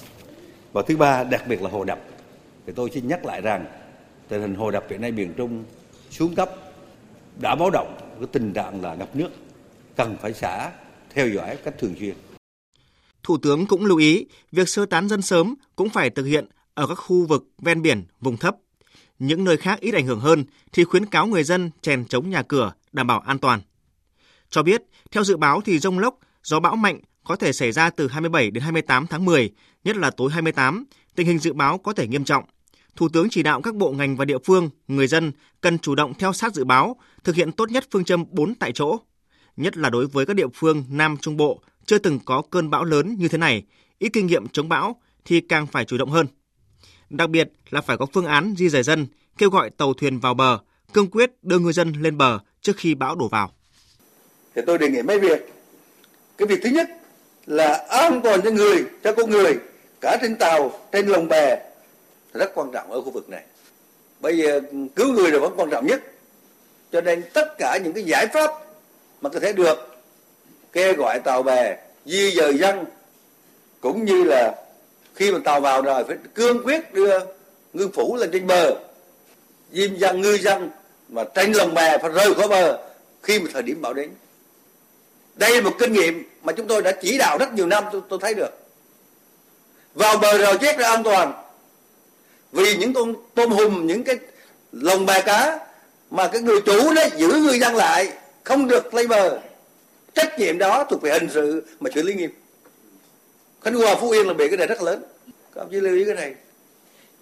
Và 0.73 0.83
thứ 0.87 0.97
ba 0.97 1.25
đặc 1.25 1.45
biệt 1.49 1.63
là 1.63 1.71
hồ 1.71 1.85
đập. 1.85 2.01
Thì 2.67 2.73
tôi 2.77 2.91
xin 2.91 3.09
nhắc 3.09 3.25
lại 3.25 3.41
rằng 3.41 3.67
tình 4.29 4.41
hình 4.41 4.55
hồ 4.55 4.71
đập 4.71 4.85
hiện 4.91 5.01
nay 5.01 5.13
miền 5.13 5.35
trung 5.37 5.65
xuống 6.11 6.35
cấp 6.35 6.51
đã 7.41 7.55
báo 7.55 7.71
động 7.71 7.97
cái 8.19 8.29
tình 8.33 8.53
trạng 8.53 8.83
là 8.83 8.95
ngập 8.95 9.17
nước 9.17 9.31
cần 9.97 10.17
phải 10.21 10.33
xả 10.33 10.71
theo 11.11 11.29
dõi 11.29 11.57
cách 11.65 11.75
thường 11.79 11.95
xuyên. 11.99 12.15
Thủ 13.23 13.37
tướng 13.43 13.67
cũng 13.67 13.85
lưu 13.85 13.99
ý 13.99 14.27
việc 14.53 14.69
sơ 14.69 14.87
tán 14.87 15.09
dân 15.09 15.23
sớm 15.23 15.55
cũng 15.77 15.89
phải 15.89 16.11
thực 16.11 16.25
hiện 16.25 16.47
ở 16.75 16.87
các 16.87 16.95
khu 16.95 17.27
vực 17.27 17.45
ven 17.59 17.83
biển, 17.83 18.05
vùng 18.21 18.37
thấp 18.37 18.57
những 19.19 19.45
nơi 19.45 19.57
khác 19.57 19.81
ít 19.81 19.95
ảnh 19.95 20.07
hưởng 20.07 20.21
hơn 20.21 20.45
thì 20.73 20.85
khuyến 20.85 21.07
cáo 21.07 21.27
người 21.27 21.45
dân 21.45 21.71
chèn 21.83 22.05
chống 22.05 22.31
nhà 22.31 22.43
cửa 22.43 22.73
đảm 22.93 23.07
bảo 23.07 23.21
an 23.21 23.39
toàn. 23.39 23.61
Cho 24.51 24.63
biết, 24.63 24.83
theo 25.11 25.25
dự 25.25 25.37
báo 25.37 25.61
thì 25.61 25.79
rông 25.79 25.99
lốc, 25.99 26.19
gió 26.43 26.61
bão 26.61 26.77
mạnh 26.77 27.01
có 27.25 27.37
thể 27.37 27.53
xảy 27.53 27.73
ra 27.73 27.91
từ 27.91 28.09
27 28.09 28.51
đến 28.51 28.63
28 28.63 29.07
tháng 29.07 29.25
10, 29.25 29.51
nhất 29.85 29.97
là 29.97 30.11
tối 30.11 30.31
28, 30.33 30.85
tình 31.15 31.27
hình 31.27 31.39
dự 31.39 31.53
báo 31.53 31.79
có 31.79 31.93
thể 31.93 32.07
nghiêm 32.07 32.25
trọng. 32.25 32.45
Thủ 32.97 33.09
tướng 33.09 33.29
chỉ 33.31 33.43
đạo 33.43 33.63
các 33.63 33.75
bộ 33.75 33.93
ngành 33.93 34.17
và 34.17 34.25
địa 34.25 34.39
phương, 34.45 34.71
người 34.89 35.07
dân 35.07 35.33
cần 35.61 35.79
chủ 35.79 35.95
động 35.95 36.15
theo 36.19 36.33
sát 36.33 36.55
dự 36.55 36.65
báo, 36.65 36.97
thực 37.25 37.37
hiện 37.37 37.53
tốt 37.53 37.71
nhất 37.71 37.85
phương 37.91 38.05
châm 38.05 38.25
4 38.31 38.55
tại 38.55 38.73
chỗ. 38.73 38.99
Nhất 39.57 39.77
là 39.77 39.91
đối 39.91 40.07
với 40.07 40.27
các 40.27 40.37
địa 40.37 40.49
phương 40.55 40.85
Nam 40.89 41.17
Trung 41.17 41.37
Bộ 41.37 41.63
chưa 41.87 41.99
từng 41.99 42.19
có 42.25 42.43
cơn 42.51 42.71
bão 42.71 42.85
lớn 42.85 43.17
như 43.19 43.29
thế 43.29 43.39
này, 43.39 43.63
ít 43.99 44.09
kinh 44.13 44.27
nghiệm 44.27 44.49
chống 44.49 44.69
bão 44.69 45.01
thì 45.25 45.41
càng 45.41 45.67
phải 45.67 45.85
chủ 45.85 45.99
động 45.99 46.11
hơn. 46.11 46.27
Đặc 47.11 47.31
biệt 47.31 47.49
là 47.71 47.81
phải 47.81 47.97
có 47.97 48.07
phương 48.13 48.27
án 48.27 48.55
di 48.59 48.69
rời 48.69 48.83
dân, 48.83 49.07
kêu 49.39 49.51
gọi 49.51 49.71
tàu 49.71 49.95
thuyền 49.95 50.19
vào 50.19 50.35
bờ, 50.35 50.59
cương 50.93 51.11
quyết 51.11 51.31
đưa 51.43 51.59
ngư 51.59 51.73
dân 51.73 51.93
lên 51.93 52.19
bờ 52.19 52.39
trước 52.63 52.77
khi 52.77 52.95
bão 52.95 53.15
đổ 53.15 53.29
vào. 53.29 53.53
Thì 54.55 54.63
tôi 54.67 54.79
đề 54.79 54.89
nghị 54.89 55.03
mấy 55.03 55.21
việc. 55.21 55.53
Cái 56.39 56.47
việc 56.47 56.61
thứ 56.63 56.71
nhất 56.71 56.89
là 57.47 57.87
an 57.89 58.21
toàn 58.25 58.41
cho 58.43 58.51
người, 58.51 58.85
cho 59.05 59.13
con 59.13 59.31
người, 59.31 59.59
cả 60.01 60.19
trên 60.23 60.37
tàu, 60.37 60.73
trên 60.93 61.07
lồng 61.07 61.29
bè 61.29 61.57
rất 62.33 62.53
quan 62.55 62.71
trọng 62.73 62.93
ở 62.93 63.01
khu 63.01 63.11
vực 63.11 63.29
này. 63.29 63.45
Bây 64.21 64.39
giờ 64.39 64.61
cứu 64.97 65.13
người 65.13 65.31
là 65.31 65.39
vẫn 65.39 65.53
quan 65.57 65.71
trọng 65.71 65.87
nhất. 65.87 66.03
Cho 66.93 67.01
nên 67.01 67.23
tất 67.33 67.55
cả 67.59 67.79
những 67.85 67.93
cái 67.93 68.05
giải 68.05 68.27
pháp 68.27 68.51
mà 69.21 69.31
có 69.31 69.41
thể 69.41 69.53
được 69.53 69.97
kêu 70.73 70.95
gọi 70.95 71.21
tàu 71.25 71.43
bè, 71.43 71.77
di 72.05 72.31
dời 72.31 72.59
dân 72.59 72.85
cũng 73.81 74.05
như 74.05 74.25
là 74.25 74.64
khi 75.15 75.33
mà 75.33 75.39
tàu 75.45 75.61
vào 75.61 75.83
rồi 75.83 76.05
phải 76.05 76.17
cương 76.35 76.65
quyết 76.65 76.95
đưa 76.95 77.19
ngư 77.73 77.89
phủ 77.89 78.17
lên 78.17 78.31
trên 78.33 78.47
bờ. 78.47 78.77
Diêm 79.73 79.97
dân 79.97 80.21
ngư 80.21 80.39
dân 80.39 80.71
mà 81.09 81.25
trên 81.35 81.53
lồng 81.53 81.75
bè 81.75 81.99
phải 81.99 82.11
rời 82.11 82.35
khỏi 82.35 82.49
bờ 82.49 82.79
khi 83.23 83.41
mà 83.41 83.51
thời 83.53 83.63
điểm 83.63 83.83
bão 83.83 83.95
đến. 83.95 84.11
Đây 85.35 85.55
là 85.55 85.61
một 85.61 85.77
kinh 85.79 85.93
nghiệm 85.93 86.31
mà 86.43 86.53
chúng 86.53 86.67
tôi 86.67 86.83
đã 86.83 86.93
chỉ 87.03 87.19
đạo 87.19 87.39
rất 87.39 87.55
nhiều 87.55 87.67
năm 87.67 87.85
tôi, 87.93 88.01
tôi 88.09 88.19
thấy 88.23 88.35
được. 88.35 88.51
Vào 89.95 90.19
bờ 90.19 90.39
rồi 90.39 90.59
chết 90.61 90.79
ra 90.79 90.89
an 90.89 91.03
toàn. 91.03 91.33
Vì 92.53 92.77
những 92.77 92.95
con 92.95 93.15
tôm 93.35 93.51
hùm 93.51 93.87
những 93.87 94.05
cái 94.05 94.19
lồng 94.73 95.07
bè 95.07 95.23
cá 95.23 95.59
mà 96.11 96.29
cái 96.29 96.43
người 96.43 96.61
chủ 96.61 96.93
nó 96.93 97.03
giữ 97.17 97.29
người 97.29 97.59
dân 97.59 97.75
lại 97.75 98.13
không 98.45 98.69
được 98.69 98.95
lấy 98.95 99.07
bờ. 99.07 99.39
Trách 100.15 100.39
nhiệm 100.39 100.59
đó 100.59 100.85
thuộc 100.91 101.03
về 101.03 101.13
hình 101.13 101.29
sự 101.35 101.65
mà 101.81 101.91
xử 101.95 102.03
lý 102.03 102.15
nghiêm 102.15 102.31
khánh 103.65 103.75
hòa 103.75 103.95
phú 104.01 104.11
yên 104.11 104.27
là 104.27 104.35
bị 104.35 104.49
cái 104.49 104.57
này 104.57 104.67
rất 104.67 104.83
lớn 104.83 105.03
các 105.55 105.61
ông 105.61 105.69
chỉ 105.71 105.81
lưu 105.81 105.95
ý 105.95 106.05
cái 106.05 106.15
này 106.15 106.35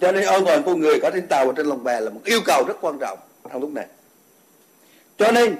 cho 0.01 0.13
nên 0.13 0.25
an 0.25 0.45
toàn 0.45 0.63
con 0.67 0.81
người 0.81 1.01
có 1.03 1.11
trên 1.15 1.27
tàu 1.27 1.47
và 1.47 1.53
trên 1.57 1.67
lồng 1.67 1.85
bè 1.85 2.01
là 2.01 2.11
một 2.11 2.21
yêu 2.25 2.41
cầu 2.45 2.65
rất 2.67 2.75
quan 2.81 2.99
trọng 2.99 3.19
trong 3.53 3.61
lúc 3.61 3.73
này 3.73 3.87
cho 5.19 5.33
nên 5.33 5.57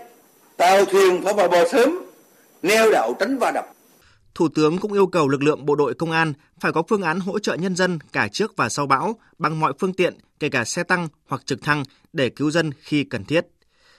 tàu 0.57 0.85
thuyền 0.85 1.23
phải 1.25 1.35
vào 1.35 1.49
bờ 1.49 1.69
sớm 1.69 2.05
neo 2.63 2.93
đậu 2.93 3.17
tránh 3.21 3.39
va 3.39 3.51
đập 3.55 3.67
Thủ 4.35 4.49
tướng 4.49 4.79
cũng 4.79 4.93
yêu 4.93 5.07
cầu 5.07 5.29
lực 5.29 5.43
lượng 5.43 5.67
bộ 5.67 5.75
đội 5.75 5.95
công 5.95 6.11
an 6.11 6.33
phải 6.61 6.73
có 6.73 6.83
phương 6.89 7.03
án 7.03 7.21
hỗ 7.21 7.39
trợ 7.39 7.55
nhân 7.55 7.77
dân 7.77 7.99
cả 8.13 8.29
trước 8.33 8.57
và 8.57 8.69
sau 8.69 8.87
bão 8.87 9.17
bằng 9.39 9.61
mọi 9.61 9.73
phương 9.79 9.93
tiện, 9.93 10.15
kể 10.41 10.49
cả 10.49 10.65
xe 10.65 10.83
tăng 10.83 11.09
hoặc 11.27 11.47
trực 11.47 11.63
thăng 11.63 11.83
để 12.13 12.29
cứu 12.29 12.51
dân 12.51 12.71
khi 12.81 13.05
cần 13.05 13.25
thiết. 13.25 13.47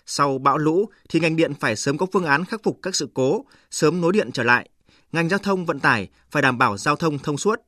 Sau 0.05 0.37
bão 0.37 0.57
lũ 0.57 0.89
thì 1.09 1.19
ngành 1.19 1.35
điện 1.35 1.53
phải 1.59 1.75
sớm 1.75 1.97
có 1.97 2.05
phương 2.13 2.25
án 2.25 2.45
khắc 2.45 2.63
phục 2.63 2.79
các 2.81 2.95
sự 2.95 3.07
cố, 3.13 3.45
sớm 3.71 4.01
nối 4.01 4.13
điện 4.13 4.31
trở 4.33 4.43
lại. 4.43 4.69
Ngành 5.13 5.29
giao 5.29 5.39
thông 5.39 5.65
vận 5.65 5.79
tải 5.79 6.07
phải 6.31 6.41
đảm 6.41 6.57
bảo 6.57 6.77
giao 6.77 6.95
thông 6.95 7.19
thông 7.19 7.37
suốt. 7.37 7.59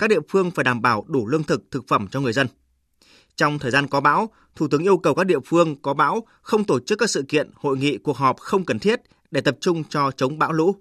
Các 0.00 0.10
địa 0.10 0.20
phương 0.28 0.50
phải 0.50 0.64
đảm 0.64 0.82
bảo 0.82 1.04
đủ 1.08 1.26
lương 1.26 1.44
thực, 1.44 1.70
thực 1.70 1.88
phẩm 1.88 2.08
cho 2.10 2.20
người 2.20 2.32
dân. 2.32 2.46
Trong 3.36 3.58
thời 3.58 3.70
gian 3.70 3.86
có 3.88 4.00
bão, 4.00 4.30
Thủ 4.56 4.68
tướng 4.68 4.82
yêu 4.82 4.96
cầu 4.96 5.14
các 5.14 5.24
địa 5.24 5.40
phương 5.46 5.82
có 5.82 5.94
bão 5.94 6.26
không 6.42 6.64
tổ 6.64 6.80
chức 6.80 6.98
các 6.98 7.10
sự 7.10 7.24
kiện, 7.28 7.50
hội 7.54 7.78
nghị, 7.78 7.98
cuộc 7.98 8.16
họp 8.16 8.38
không 8.38 8.64
cần 8.64 8.78
thiết 8.78 9.00
để 9.30 9.40
tập 9.40 9.56
trung 9.60 9.84
cho 9.88 10.10
chống 10.10 10.38
bão 10.38 10.52
lũ. 10.52 10.76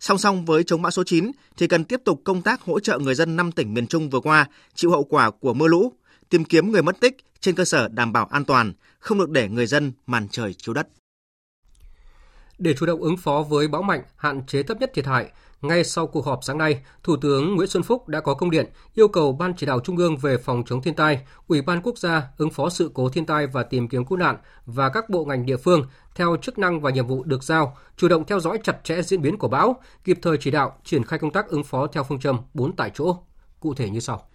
Song 0.00 0.18
song 0.18 0.44
với 0.44 0.64
chống 0.64 0.82
bão 0.82 0.90
số 0.90 1.04
9 1.04 1.30
thì 1.56 1.66
cần 1.66 1.84
tiếp 1.84 2.00
tục 2.04 2.20
công 2.24 2.42
tác 2.42 2.62
hỗ 2.62 2.80
trợ 2.80 2.98
người 2.98 3.14
dân 3.14 3.36
5 3.36 3.52
tỉnh 3.52 3.74
miền 3.74 3.86
Trung 3.86 4.10
vừa 4.10 4.20
qua 4.20 4.46
chịu 4.74 4.90
hậu 4.90 5.04
quả 5.04 5.30
của 5.30 5.54
mưa 5.54 5.68
lũ, 5.68 5.92
tìm 6.30 6.44
kiếm 6.44 6.72
người 6.72 6.82
mất 6.82 7.00
tích 7.00 7.16
trên 7.40 7.54
cơ 7.54 7.64
sở 7.64 7.88
đảm 7.88 8.12
bảo 8.12 8.26
an 8.26 8.44
toàn, 8.44 8.72
không 8.98 9.18
được 9.18 9.30
để 9.30 9.48
người 9.48 9.66
dân 9.66 9.92
màn 10.06 10.28
trời 10.30 10.54
chiếu 10.54 10.74
đất. 10.74 10.88
Để 12.58 12.74
chủ 12.74 12.86
động 12.86 13.00
ứng 13.00 13.16
phó 13.16 13.42
với 13.42 13.68
bão 13.68 13.82
mạnh, 13.82 14.02
hạn 14.16 14.46
chế 14.46 14.62
thấp 14.62 14.80
nhất 14.80 14.90
thiệt 14.94 15.06
hại, 15.06 15.30
ngay 15.62 15.84
sau 15.84 16.06
cuộc 16.06 16.26
họp 16.26 16.38
sáng 16.42 16.58
nay, 16.58 16.80
Thủ 17.02 17.16
tướng 17.16 17.56
Nguyễn 17.56 17.68
Xuân 17.68 17.82
Phúc 17.82 18.08
đã 18.08 18.20
có 18.20 18.34
công 18.34 18.50
điện 18.50 18.66
yêu 18.94 19.08
cầu 19.08 19.32
Ban 19.32 19.54
chỉ 19.54 19.66
đạo 19.66 19.80
Trung 19.80 19.96
ương 19.96 20.16
về 20.16 20.36
phòng 20.36 20.62
chống 20.66 20.82
thiên 20.82 20.94
tai, 20.94 21.20
Ủy 21.48 21.62
ban 21.62 21.82
quốc 21.82 21.98
gia 21.98 22.22
ứng 22.36 22.50
phó 22.50 22.70
sự 22.70 22.90
cố 22.94 23.08
thiên 23.08 23.26
tai 23.26 23.46
và 23.46 23.62
tìm 23.62 23.88
kiếm 23.88 24.04
cứu 24.04 24.18
nạn 24.18 24.36
và 24.66 24.88
các 24.88 25.10
bộ 25.10 25.24
ngành 25.24 25.46
địa 25.46 25.56
phương 25.56 25.86
theo 26.14 26.36
chức 26.42 26.58
năng 26.58 26.80
và 26.80 26.90
nhiệm 26.90 27.06
vụ 27.06 27.24
được 27.24 27.42
giao, 27.42 27.76
chủ 27.96 28.08
động 28.08 28.24
theo 28.24 28.40
dõi 28.40 28.58
chặt 28.64 28.76
chẽ 28.84 29.02
diễn 29.02 29.22
biến 29.22 29.38
của 29.38 29.48
bão, 29.48 29.76
kịp 30.04 30.18
thời 30.22 30.36
chỉ 30.38 30.50
đạo 30.50 30.78
triển 30.84 31.04
khai 31.04 31.18
công 31.18 31.32
tác 31.32 31.48
ứng 31.48 31.64
phó 31.64 31.86
theo 31.86 32.04
phương 32.04 32.20
châm 32.20 32.38
4 32.54 32.76
tại 32.76 32.90
chỗ. 32.94 33.16
Cụ 33.60 33.74
thể 33.74 33.90
như 33.90 34.00
sau. 34.00 34.28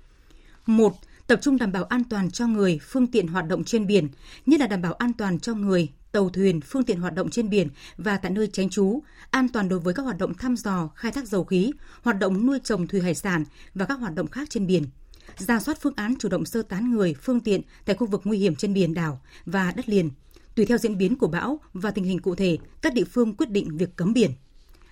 1 0.65 0.93
tập 1.27 1.39
trung 1.41 1.57
đảm 1.57 1.71
bảo 1.71 1.83
an 1.83 2.03
toàn 2.09 2.31
cho 2.31 2.47
người, 2.47 2.79
phương 2.81 3.07
tiện 3.07 3.27
hoạt 3.27 3.47
động 3.47 3.63
trên 3.63 3.87
biển, 3.87 4.07
nhất 4.45 4.59
là 4.59 4.67
đảm 4.67 4.81
bảo 4.81 4.93
an 4.93 5.13
toàn 5.13 5.39
cho 5.39 5.53
người, 5.53 5.89
tàu 6.11 6.29
thuyền, 6.29 6.61
phương 6.61 6.83
tiện 6.83 6.99
hoạt 6.99 7.15
động 7.15 7.29
trên 7.29 7.49
biển 7.49 7.67
và 7.97 8.17
tại 8.17 8.31
nơi 8.31 8.47
tránh 8.53 8.69
trú, 8.69 9.03
an 9.29 9.49
toàn 9.49 9.69
đối 9.69 9.79
với 9.79 9.93
các 9.93 10.03
hoạt 10.03 10.17
động 10.17 10.33
thăm 10.33 10.55
dò, 10.55 10.89
khai 10.95 11.11
thác 11.11 11.27
dầu 11.27 11.43
khí, 11.43 11.71
hoạt 12.01 12.19
động 12.19 12.45
nuôi 12.45 12.59
trồng 12.63 12.87
thủy 12.87 13.01
hải 13.01 13.15
sản 13.15 13.43
và 13.75 13.85
các 13.85 13.99
hoạt 13.99 14.15
động 14.15 14.27
khác 14.27 14.49
trên 14.49 14.67
biển. 14.67 14.83
Ra 15.37 15.59
soát 15.59 15.77
phương 15.81 15.93
án 15.95 16.15
chủ 16.19 16.29
động 16.29 16.45
sơ 16.45 16.61
tán 16.61 16.91
người, 16.91 17.15
phương 17.21 17.39
tiện 17.39 17.61
tại 17.85 17.95
khu 17.95 18.07
vực 18.07 18.21
nguy 18.23 18.37
hiểm 18.37 18.55
trên 18.55 18.73
biển 18.73 18.93
đảo 18.93 19.21
và 19.45 19.73
đất 19.75 19.89
liền. 19.89 20.09
Tùy 20.55 20.65
theo 20.65 20.77
diễn 20.77 20.97
biến 20.97 21.15
của 21.15 21.27
bão 21.27 21.59
và 21.73 21.91
tình 21.91 22.03
hình 22.03 22.19
cụ 22.19 22.35
thể, 22.35 22.57
các 22.81 22.93
địa 22.93 23.03
phương 23.03 23.35
quyết 23.35 23.49
định 23.49 23.77
việc 23.77 23.95
cấm 23.95 24.13
biển. 24.13 24.31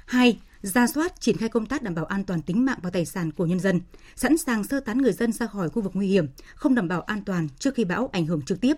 2 0.05 0.39
ra 0.61 0.87
soát 0.87 1.21
triển 1.21 1.37
khai 1.37 1.49
công 1.49 1.65
tác 1.65 1.83
đảm 1.83 1.95
bảo 1.95 2.05
an 2.05 2.23
toàn 2.23 2.41
tính 2.41 2.65
mạng 2.65 2.79
và 2.81 2.89
tài 2.89 3.05
sản 3.05 3.31
của 3.31 3.45
nhân 3.45 3.59
dân, 3.59 3.81
sẵn 4.15 4.37
sàng 4.37 4.63
sơ 4.63 4.79
tán 4.79 4.97
người 4.97 5.13
dân 5.13 5.31
ra 5.31 5.47
khỏi 5.47 5.69
khu 5.69 5.81
vực 5.81 5.91
nguy 5.95 6.07
hiểm, 6.07 6.27
không 6.55 6.75
đảm 6.75 6.87
bảo 6.87 7.01
an 7.01 7.23
toàn 7.25 7.47
trước 7.59 7.75
khi 7.75 7.85
bão 7.85 8.09
ảnh 8.13 8.25
hưởng 8.25 8.41
trực 8.41 8.61
tiếp. 8.61 8.73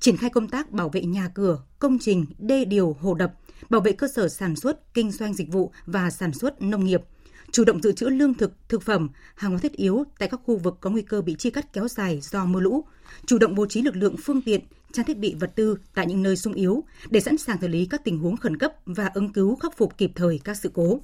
Triển 0.00 0.16
khai 0.16 0.30
công 0.30 0.48
tác 0.48 0.70
bảo 0.70 0.88
vệ 0.88 1.02
nhà 1.02 1.28
cửa, 1.34 1.62
công 1.78 1.98
trình, 1.98 2.26
đê 2.38 2.64
điều, 2.64 2.96
hồ 3.00 3.14
đập, 3.14 3.34
bảo 3.70 3.80
vệ 3.80 3.92
cơ 3.92 4.08
sở 4.08 4.28
sản 4.28 4.56
xuất, 4.56 4.94
kinh 4.94 5.10
doanh 5.10 5.34
dịch 5.34 5.52
vụ 5.52 5.72
và 5.86 6.10
sản 6.10 6.32
xuất 6.32 6.62
nông 6.62 6.84
nghiệp, 6.84 7.02
chủ 7.54 7.64
động 7.64 7.82
dự 7.82 7.92
trữ 7.92 8.06
lương 8.06 8.34
thực, 8.34 8.52
thực 8.68 8.82
phẩm, 8.82 9.08
hàng 9.34 9.50
hóa 9.50 9.60
thiết 9.60 9.72
yếu 9.72 10.04
tại 10.18 10.28
các 10.28 10.40
khu 10.44 10.56
vực 10.56 10.76
có 10.80 10.90
nguy 10.90 11.02
cơ 11.02 11.22
bị 11.22 11.34
chia 11.34 11.50
cắt 11.50 11.72
kéo 11.72 11.88
dài 11.88 12.20
do 12.22 12.44
mưa 12.44 12.60
lũ, 12.60 12.84
chủ 13.26 13.38
động 13.38 13.54
bố 13.54 13.66
trí 13.66 13.82
lực 13.82 13.96
lượng 13.96 14.16
phương 14.24 14.42
tiện, 14.42 14.60
trang 14.92 15.06
thiết 15.06 15.18
bị 15.18 15.34
vật 15.34 15.52
tư 15.54 15.78
tại 15.94 16.06
những 16.06 16.22
nơi 16.22 16.36
sung 16.36 16.52
yếu 16.52 16.84
để 17.10 17.20
sẵn 17.20 17.38
sàng 17.38 17.58
xử 17.60 17.68
lý 17.68 17.86
các 17.86 18.04
tình 18.04 18.18
huống 18.18 18.36
khẩn 18.36 18.58
cấp 18.58 18.72
và 18.86 19.10
ứng 19.14 19.32
cứu 19.32 19.56
khắc 19.56 19.76
phục 19.76 19.98
kịp 19.98 20.12
thời 20.14 20.40
các 20.44 20.56
sự 20.56 20.70
cố. 20.74 21.00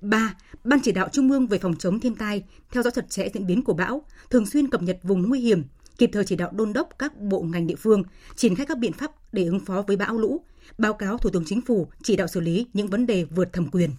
3. 0.00 0.34
Ban 0.64 0.80
chỉ 0.80 0.92
đạo 0.92 1.08
Trung 1.12 1.30
ương 1.30 1.46
về 1.46 1.58
phòng 1.58 1.76
chống 1.76 2.00
thiên 2.00 2.14
tai, 2.14 2.42
theo 2.70 2.82
dõi 2.82 2.92
chặt 2.96 3.10
chẽ 3.10 3.28
diễn 3.34 3.46
biến 3.46 3.64
của 3.64 3.74
bão, 3.74 4.02
thường 4.30 4.46
xuyên 4.46 4.68
cập 4.68 4.82
nhật 4.82 4.98
vùng 5.02 5.28
nguy 5.28 5.40
hiểm, 5.40 5.62
kịp 6.02 6.10
thời 6.12 6.24
chỉ 6.24 6.36
đạo 6.36 6.50
đôn 6.52 6.72
đốc 6.72 6.88
các 6.98 7.20
bộ 7.20 7.42
ngành 7.42 7.66
địa 7.66 7.74
phương 7.74 8.02
triển 8.36 8.54
khai 8.54 8.66
các 8.66 8.78
biện 8.78 8.92
pháp 8.92 9.12
để 9.32 9.44
ứng 9.44 9.60
phó 9.60 9.82
với 9.86 9.96
bão 9.96 10.18
lũ, 10.18 10.40
báo 10.78 10.94
cáo 10.94 11.18
Thủ 11.18 11.30
tướng 11.30 11.44
Chính 11.46 11.60
phủ 11.60 11.88
chỉ 12.02 12.16
đạo 12.16 12.26
xử 12.26 12.40
lý 12.40 12.66
những 12.72 12.86
vấn 12.86 13.06
đề 13.06 13.24
vượt 13.24 13.52
thẩm 13.52 13.70
quyền. 13.70 13.90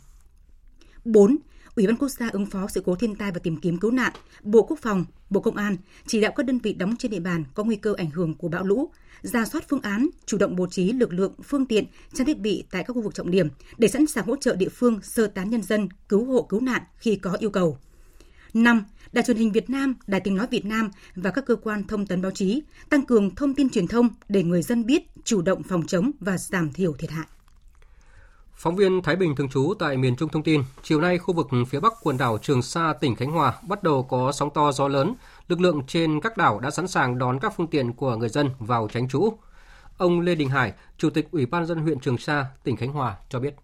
4. 1.05 1.37
Ủy 1.75 1.87
ban 1.87 1.95
quốc 1.95 2.09
gia 2.09 2.29
ứng 2.29 2.45
phó 2.45 2.67
sự 2.67 2.81
cố 2.85 2.95
thiên 2.95 3.15
tai 3.15 3.31
và 3.31 3.39
tìm 3.39 3.57
kiếm 3.57 3.77
cứu 3.77 3.91
nạn, 3.91 4.13
Bộ 4.41 4.63
Quốc 4.63 4.79
phòng, 4.81 5.05
Bộ 5.29 5.41
Công 5.41 5.55
an 5.55 5.77
chỉ 6.07 6.21
đạo 6.21 6.31
các 6.35 6.45
đơn 6.45 6.59
vị 6.59 6.73
đóng 6.73 6.95
trên 6.99 7.11
địa 7.11 7.19
bàn 7.19 7.43
có 7.53 7.63
nguy 7.63 7.75
cơ 7.75 7.93
ảnh 7.97 8.09
hưởng 8.09 8.33
của 8.33 8.49
bão 8.49 8.63
lũ, 8.63 8.89
ra 9.21 9.45
soát 9.45 9.63
phương 9.69 9.81
án, 9.81 10.07
chủ 10.25 10.37
động 10.37 10.55
bố 10.55 10.67
trí 10.67 10.91
lực 10.91 11.13
lượng, 11.13 11.33
phương 11.43 11.65
tiện, 11.65 11.85
trang 12.13 12.27
thiết 12.27 12.39
bị 12.39 12.63
tại 12.71 12.83
các 12.83 12.93
khu 12.93 13.01
vực 13.01 13.15
trọng 13.15 13.31
điểm 13.31 13.47
để 13.77 13.87
sẵn 13.87 14.07
sàng 14.07 14.25
hỗ 14.25 14.35
trợ 14.35 14.55
địa 14.55 14.69
phương 14.69 14.99
sơ 15.01 15.27
tán 15.27 15.49
nhân 15.49 15.61
dân, 15.61 15.89
cứu 16.09 16.25
hộ 16.25 16.41
cứu 16.41 16.61
nạn 16.61 16.81
khi 16.97 17.15
có 17.15 17.37
yêu 17.39 17.49
cầu. 17.49 17.77
5. 18.53 18.83
Đài 19.11 19.23
truyền 19.23 19.37
hình 19.37 19.51
Việt 19.51 19.69
Nam, 19.69 19.95
Đài 20.07 20.21
tiếng 20.21 20.35
nói 20.35 20.47
Việt 20.51 20.65
Nam 20.65 20.89
và 21.15 21.31
các 21.31 21.45
cơ 21.45 21.55
quan 21.55 21.83
thông 21.87 22.05
tấn 22.05 22.21
báo 22.21 22.31
chí 22.31 22.63
tăng 22.89 23.05
cường 23.05 23.35
thông 23.35 23.55
tin 23.55 23.69
truyền 23.69 23.87
thông 23.87 24.09
để 24.29 24.43
người 24.43 24.61
dân 24.61 24.85
biết 24.85 25.03
chủ 25.23 25.41
động 25.41 25.63
phòng 25.63 25.83
chống 25.87 26.11
và 26.19 26.37
giảm 26.37 26.73
thiểu 26.73 26.93
thiệt 26.93 27.11
hại. 27.11 27.25
Phóng 28.55 28.75
viên 28.75 29.01
Thái 29.01 29.15
Bình 29.15 29.35
thường 29.35 29.49
trú 29.49 29.73
tại 29.79 29.97
miền 29.97 30.15
Trung 30.15 30.29
thông 30.29 30.43
tin, 30.43 30.63
chiều 30.83 31.01
nay 31.01 31.17
khu 31.17 31.33
vực 31.33 31.47
phía 31.69 31.79
Bắc 31.79 31.93
quần 32.01 32.17
đảo 32.17 32.37
Trường 32.37 32.61
Sa, 32.61 32.93
tỉnh 33.01 33.15
Khánh 33.15 33.31
Hòa 33.31 33.53
bắt 33.67 33.83
đầu 33.83 34.03
có 34.03 34.31
sóng 34.31 34.49
to 34.53 34.71
gió 34.71 34.87
lớn. 34.87 35.13
Lực 35.47 35.61
lượng 35.61 35.81
trên 35.87 36.21
các 36.21 36.37
đảo 36.37 36.59
đã 36.59 36.71
sẵn 36.71 36.87
sàng 36.87 37.17
đón 37.17 37.39
các 37.39 37.53
phương 37.57 37.67
tiện 37.67 37.93
của 37.93 38.15
người 38.15 38.29
dân 38.29 38.49
vào 38.59 38.87
tránh 38.93 39.07
trú. 39.09 39.33
Ông 39.97 40.19
Lê 40.19 40.35
Đình 40.35 40.49
Hải, 40.49 40.73
Chủ 40.97 41.09
tịch 41.09 41.27
Ủy 41.31 41.45
ban 41.45 41.65
dân 41.65 41.77
huyện 41.77 41.99
Trường 41.99 42.17
Sa, 42.17 42.45
tỉnh 42.63 42.77
Khánh 42.77 42.91
Hòa 42.91 43.15
cho 43.29 43.39
biết. 43.39 43.55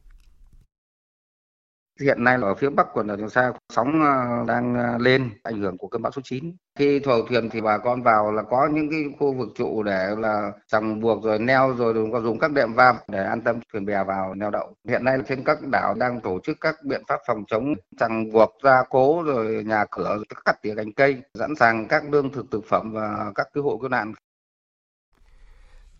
Hiện 2.01 2.23
nay 2.23 2.37
ở 2.41 2.55
phía 2.55 2.69
bắc 2.69 2.87
quần 2.93 3.07
đảo 3.07 3.17
Trường 3.17 3.29
Sa 3.29 3.51
sóng 3.69 4.01
ờ, 4.01 4.45
đang 4.47 4.75
ờ, 4.75 4.97
lên 4.97 5.29
ảnh 5.43 5.61
hưởng 5.61 5.77
của 5.77 5.87
cơn 5.87 6.01
bão 6.01 6.11
số 6.11 6.21
9. 6.25 6.55
Khi 6.75 6.99
tàu 6.99 7.21
thuyền 7.21 7.49
thì 7.49 7.61
bà 7.61 7.77
con 7.77 8.03
vào 8.03 8.31
là 8.31 8.43
có 8.43 8.69
những 8.73 8.89
cái 8.89 9.03
khu 9.19 9.33
vực 9.33 9.49
trụ 9.55 9.83
để 9.83 10.15
là 10.17 10.51
chẳng 10.67 10.99
buộc 10.99 11.23
rồi 11.23 11.39
neo 11.39 11.73
rồi 11.73 12.09
có 12.11 12.21
dùng 12.21 12.39
các 12.39 12.51
đệm 12.51 12.73
vam 12.73 12.95
để 13.07 13.23
an 13.23 13.41
tâm 13.41 13.59
thuyền 13.73 13.85
bè 13.85 14.03
vào 14.03 14.35
neo 14.35 14.49
đậu. 14.51 14.75
Hiện 14.87 15.03
nay 15.03 15.17
trên 15.27 15.43
các 15.43 15.57
đảo 15.71 15.93
đang 15.93 16.21
tổ 16.21 16.39
chức 16.43 16.57
các 16.61 16.75
biện 16.83 17.01
pháp 17.07 17.19
phòng 17.27 17.43
chống 17.47 17.73
chẳng 17.99 18.31
buộc 18.31 18.57
ra 18.63 18.83
cố 18.89 19.23
rồi 19.23 19.63
nhà 19.63 19.85
cửa 19.91 20.17
cắt 20.45 20.55
tỉa 20.61 20.75
cành 20.75 20.93
cây, 20.93 21.17
sẵn 21.39 21.55
sàng 21.55 21.87
các 21.87 22.03
lương 22.11 22.31
thực 22.31 22.45
thực 22.51 22.65
phẩm 22.65 22.91
và 22.93 23.31
các 23.35 23.47
cứu 23.53 23.63
hộ 23.63 23.77
cứu 23.77 23.89
nạn. 23.89 24.13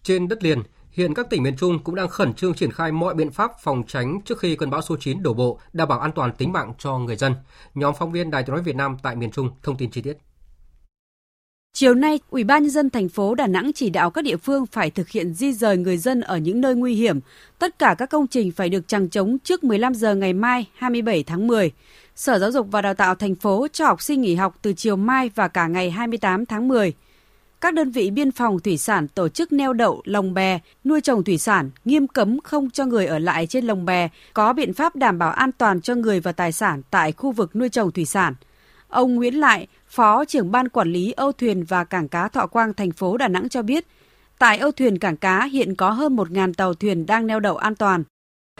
Trên 0.04 0.28
đất 0.28 0.44
liền, 0.44 0.64
Hiện 0.92 1.14
các 1.14 1.30
tỉnh 1.30 1.44
miền 1.44 1.56
Trung 1.58 1.80
cũng 1.84 1.96
đang 1.96 2.10
khẩn 2.10 2.34
trương 2.34 2.54
triển 2.54 2.72
khai 2.72 2.92
mọi 2.92 3.14
biện 3.14 3.32
pháp 3.32 3.52
phòng 3.64 3.84
tránh 3.88 4.22
trước 4.26 4.40
khi 4.40 4.56
cơn 4.56 4.70
bão 4.70 4.82
số 4.82 4.98
9 5.00 5.24
đổ 5.24 5.34
bộ, 5.34 5.60
đảm 5.74 5.88
bảo 5.88 6.00
an 6.00 6.12
toàn 6.16 6.32
tính 6.38 6.52
mạng 6.52 6.74
cho 6.78 6.98
người 6.98 7.16
dân. 7.16 7.36
Nhóm 7.74 7.94
phóng 8.00 8.12
viên 8.12 8.32
Đài 8.32 8.44
tiếng 8.44 8.54
nói 8.54 8.64
Việt 8.64 8.76
Nam 8.76 8.98
tại 9.04 9.16
miền 9.16 9.32
Trung 9.32 9.50
thông 9.64 9.78
tin 9.78 9.92
chi 9.92 10.02
tiết. 10.02 10.18
Chiều 11.74 11.94
nay, 11.94 12.20
Ủy 12.30 12.44
ban 12.44 12.64
nhân 12.64 12.70
dân 12.70 12.90
thành 12.90 13.10
phố 13.10 13.36
Đà 13.36 13.48
Nẵng 13.48 13.72
chỉ 13.76 13.90
đạo 13.90 14.12
các 14.12 14.24
địa 14.24 14.38
phương 14.38 14.66
phải 14.66 14.92
thực 14.92 15.10
hiện 15.10 15.34
di 15.34 15.54
rời 15.54 15.78
người 15.78 15.98
dân 15.98 16.22
ở 16.22 16.38
những 16.38 16.62
nơi 16.62 16.76
nguy 16.76 16.96
hiểm. 16.96 17.20
Tất 17.60 17.80
cả 17.80 17.96
các 17.98 18.10
công 18.10 18.28
trình 18.28 18.52
phải 18.52 18.70
được 18.70 18.88
chằng 18.88 19.10
chống 19.10 19.38
trước 19.40 19.64
15 19.64 19.94
giờ 19.94 20.16
ngày 20.16 20.34
mai 20.34 20.66
27 20.76 21.24
tháng 21.24 21.48
10. 21.48 21.72
Sở 22.16 22.40
Giáo 22.40 22.52
dục 22.52 22.68
và 22.72 22.82
Đào 22.82 22.94
tạo 22.94 23.16
thành 23.16 23.36
phố 23.36 23.68
cho 23.74 23.86
học 23.86 24.02
sinh 24.02 24.22
nghỉ 24.22 24.36
học 24.36 24.58
từ 24.62 24.74
chiều 24.74 24.96
mai 24.96 25.30
và 25.36 25.48
cả 25.48 25.68
ngày 25.68 25.92
28 25.92 26.46
tháng 26.46 26.68
10. 26.68 26.94
Các 27.62 27.74
đơn 27.74 27.92
vị 27.92 28.12
biên 28.12 28.32
phòng 28.32 28.60
thủy 28.60 28.78
sản 28.78 29.08
tổ 29.08 29.30
chức 29.30 29.52
neo 29.52 29.74
đậu, 29.74 30.02
lồng 30.06 30.34
bè, 30.34 30.60
nuôi 30.84 31.02
trồng 31.02 31.24
thủy 31.24 31.38
sản, 31.38 31.70
nghiêm 31.86 32.08
cấm 32.08 32.40
không 32.44 32.70
cho 32.70 32.86
người 32.86 33.06
ở 33.06 33.20
lại 33.20 33.48
trên 33.48 33.66
lồng 33.66 33.86
bè, 33.86 34.10
có 34.34 34.54
biện 34.54 34.74
pháp 34.74 34.96
đảm 34.96 35.20
bảo 35.20 35.32
an 35.32 35.52
toàn 35.52 35.82
cho 35.82 35.96
người 35.96 36.20
và 36.20 36.32
tài 36.32 36.52
sản 36.52 36.82
tại 36.92 37.12
khu 37.12 37.32
vực 37.32 37.56
nuôi 37.56 37.70
trồng 37.70 37.92
thủy 37.92 38.06
sản. 38.06 38.34
Ông 38.88 39.16
Nguyễn 39.16 39.40
Lại, 39.40 39.68
Phó 39.88 40.26
trưởng 40.26 40.52
ban 40.52 40.70
quản 40.70 40.92
lý 40.92 41.12
âu 41.12 41.32
thuyền 41.32 41.64
và 41.64 41.84
cảng 41.84 42.08
cá 42.08 42.28
Thọ 42.28 42.48
Quang 42.48 42.74
thành 42.74 42.92
phố 42.92 43.18
Đà 43.18 43.28
Nẵng 43.28 43.50
cho 43.50 43.62
biết, 43.62 43.88
tại 44.40 44.58
âu 44.58 44.72
thuyền 44.72 45.00
cảng 45.00 45.18
cá 45.18 45.46
hiện 45.46 45.76
có 45.76 45.92
hơn 45.92 46.16
1.000 46.16 46.54
tàu 46.54 46.74
thuyền 46.74 47.06
đang 47.06 47.28
neo 47.28 47.40
đậu 47.40 47.58
an 47.58 47.76
toàn. 47.76 48.04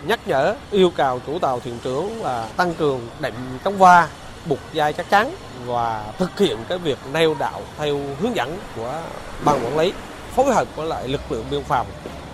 Nhắc 0.08 0.28
nhở 0.28 0.56
yêu 0.72 0.92
cầu 0.96 1.22
chủ 1.28 1.40
tàu 1.40 1.60
thuyền 1.60 1.76
trưởng 1.84 2.22
là 2.22 2.50
tăng 2.58 2.74
cường 2.74 3.02
đệm 3.22 3.34
chống 3.64 3.78
va, 3.78 4.10
buộc 4.46 4.60
dây 4.74 4.94
chắc 4.94 5.10
chắn 5.10 5.32
và 5.66 6.14
thực 6.18 6.40
hiện 6.40 6.58
cái 6.70 6.78
việc 6.78 6.98
neo 7.14 7.36
đậu 7.40 7.62
theo 7.78 8.00
hướng 8.20 8.36
dẫn 8.36 8.58
của 8.76 9.02
ban 9.46 9.66
quản 9.66 9.78
lý 9.78 9.94
phối 10.36 10.54
hợp 10.54 10.76
với 10.76 10.88
lại 10.88 11.08
lực 11.08 11.32
lượng 11.32 11.46
biên 11.52 11.64
phòng 11.64 11.88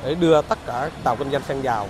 để 0.04 0.16
đưa 0.16 0.42
tất 0.42 0.60
cả 0.66 0.90
tàu 1.04 1.16
kinh 1.16 1.32
doanh 1.32 1.44
xăng 1.44 1.64
dầu 1.64 1.88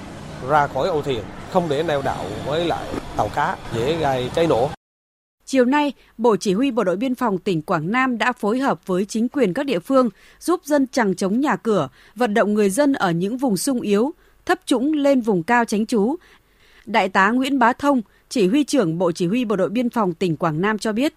ra 0.50 0.67
khỏi 0.67 0.88
âu 0.88 1.01
thuyền 1.01 1.24
không 1.51 1.69
để 1.69 1.84
neo 1.84 2.01
đậu 2.01 2.25
với 2.45 2.65
lại 2.65 2.88
tàu 3.17 3.29
cá 3.36 3.57
dễ 3.75 3.95
gây 3.95 4.29
cháy 4.36 4.48
nổ 4.48 4.69
Chiều 5.45 5.65
nay, 5.65 5.93
Bộ 6.17 6.36
Chỉ 6.36 6.53
huy 6.53 6.72
Bộ 6.72 6.84
đội 6.84 6.95
Biên 6.98 7.15
phòng 7.15 7.38
tỉnh 7.38 7.62
Quảng 7.62 7.91
Nam 7.91 8.17
đã 8.17 8.31
phối 8.34 8.60
hợp 8.60 8.88
với 8.88 9.05
chính 9.05 9.29
quyền 9.29 9.53
các 9.53 9.65
địa 9.65 9.79
phương 9.79 10.10
giúp 10.39 10.62
dân 10.63 10.88
chẳng 10.91 11.15
chống 11.15 11.39
nhà 11.39 11.55
cửa, 11.55 11.89
vận 12.15 12.34
động 12.34 12.53
người 12.53 12.69
dân 12.69 12.93
ở 12.93 13.12
những 13.12 13.38
vùng 13.38 13.57
sung 13.57 13.81
yếu, 13.81 14.13
thấp 14.45 14.60
trũng 14.65 14.93
lên 14.93 15.22
vùng 15.22 15.43
cao 15.43 15.65
tránh 15.65 15.86
trú. 15.86 16.15
Đại 16.86 17.10
tá 17.10 17.31
Nguyễn 17.31 17.60
Bá 17.60 17.74
Thông, 17.74 18.01
chỉ 18.29 18.48
huy 18.48 18.63
trưởng 18.63 18.98
Bộ 18.98 19.12
Chỉ 19.12 19.27
huy 19.27 19.46
Bộ 19.46 19.55
đội 19.55 19.70
Biên 19.70 19.89
phòng 19.89 20.13
tỉnh 20.13 20.38
Quảng 20.38 20.62
Nam 20.62 20.77
cho 20.77 20.94
biết. 20.94 21.13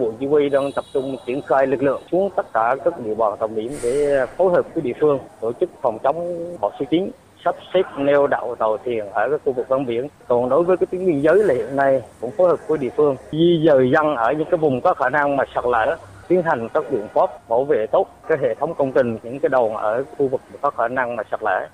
Bộ 0.00 0.12
Chỉ 0.20 0.26
huy 0.26 0.48
đang 0.48 0.72
tập 0.72 0.84
trung 0.94 1.16
triển 1.26 1.42
khai 1.42 1.66
lực 1.66 1.82
lượng 1.82 2.02
xuống 2.10 2.30
tất 2.36 2.52
cả 2.52 2.76
các 2.84 3.00
địa 3.04 3.14
bàn 3.14 3.32
trọng 3.40 3.54
điểm 3.54 3.72
để 3.82 4.26
phối 4.36 4.52
hợp 4.52 4.74
với 4.74 4.82
địa 4.82 4.92
phương 5.00 5.18
tổ 5.40 5.52
chức 5.60 5.70
phòng 5.82 5.98
chống 6.02 6.16
bão 6.60 6.70
số 6.80 6.84
9 6.90 7.10
sắp 7.44 7.56
xếp 7.74 7.82
neo 7.98 8.26
đậu 8.26 8.54
tàu 8.58 8.76
thuyền 8.84 9.10
ở 9.10 9.28
các 9.30 9.40
khu 9.44 9.52
vực 9.52 9.68
ven 9.68 9.86
biển. 9.86 10.08
Còn 10.28 10.48
đối 10.48 10.64
với 10.64 10.76
cái 10.76 10.86
tuyến 10.86 11.06
biên 11.06 11.20
giới 11.20 11.44
là 11.44 11.54
hiện 11.54 11.76
nay 11.76 12.02
cũng 12.20 12.30
phối 12.30 12.48
hợp 12.48 12.68
với 12.68 12.78
địa 12.78 12.90
phương 12.96 13.16
di 13.32 13.64
dời 13.66 13.90
dân 13.90 14.16
ở 14.16 14.32
những 14.32 14.48
cái 14.50 14.58
vùng 14.58 14.80
có 14.80 14.94
khả 14.94 15.08
năng 15.08 15.36
mà 15.36 15.44
sạt 15.54 15.64
lở, 15.66 15.96
tiến 16.28 16.42
hành 16.42 16.68
các 16.74 16.84
biện 16.90 17.08
pháp 17.14 17.48
bảo 17.48 17.64
vệ 17.64 17.86
tốt 17.86 18.08
cái 18.28 18.38
hệ 18.40 18.54
thống 18.54 18.74
công 18.74 18.92
trình, 18.92 19.18
những 19.22 19.40
cái 19.40 19.48
đầu 19.48 19.76
ở 19.76 20.04
khu 20.18 20.28
vực 20.28 20.40
có 20.60 20.70
khả 20.70 20.88
năng 20.88 21.16
mà 21.16 21.22
sạt 21.30 21.40
lở. 21.42 21.66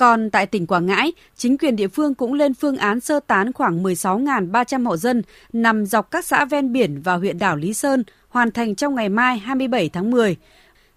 Còn 0.00 0.30
tại 0.30 0.46
tỉnh 0.46 0.66
Quảng 0.66 0.86
Ngãi, 0.86 1.12
chính 1.36 1.58
quyền 1.58 1.76
địa 1.76 1.88
phương 1.88 2.14
cũng 2.14 2.34
lên 2.34 2.54
phương 2.54 2.76
án 2.76 3.00
sơ 3.00 3.20
tán 3.26 3.52
khoảng 3.52 3.82
16.300 3.82 4.86
hộ 4.86 4.96
dân 4.96 5.22
nằm 5.52 5.86
dọc 5.86 6.10
các 6.10 6.24
xã 6.24 6.44
ven 6.44 6.72
biển 6.72 7.02
và 7.02 7.14
huyện 7.14 7.38
đảo 7.38 7.56
Lý 7.56 7.74
Sơn, 7.74 8.04
hoàn 8.28 8.50
thành 8.50 8.74
trong 8.74 8.94
ngày 8.94 9.08
mai 9.08 9.38
27 9.38 9.88
tháng 9.88 10.10
10. 10.10 10.36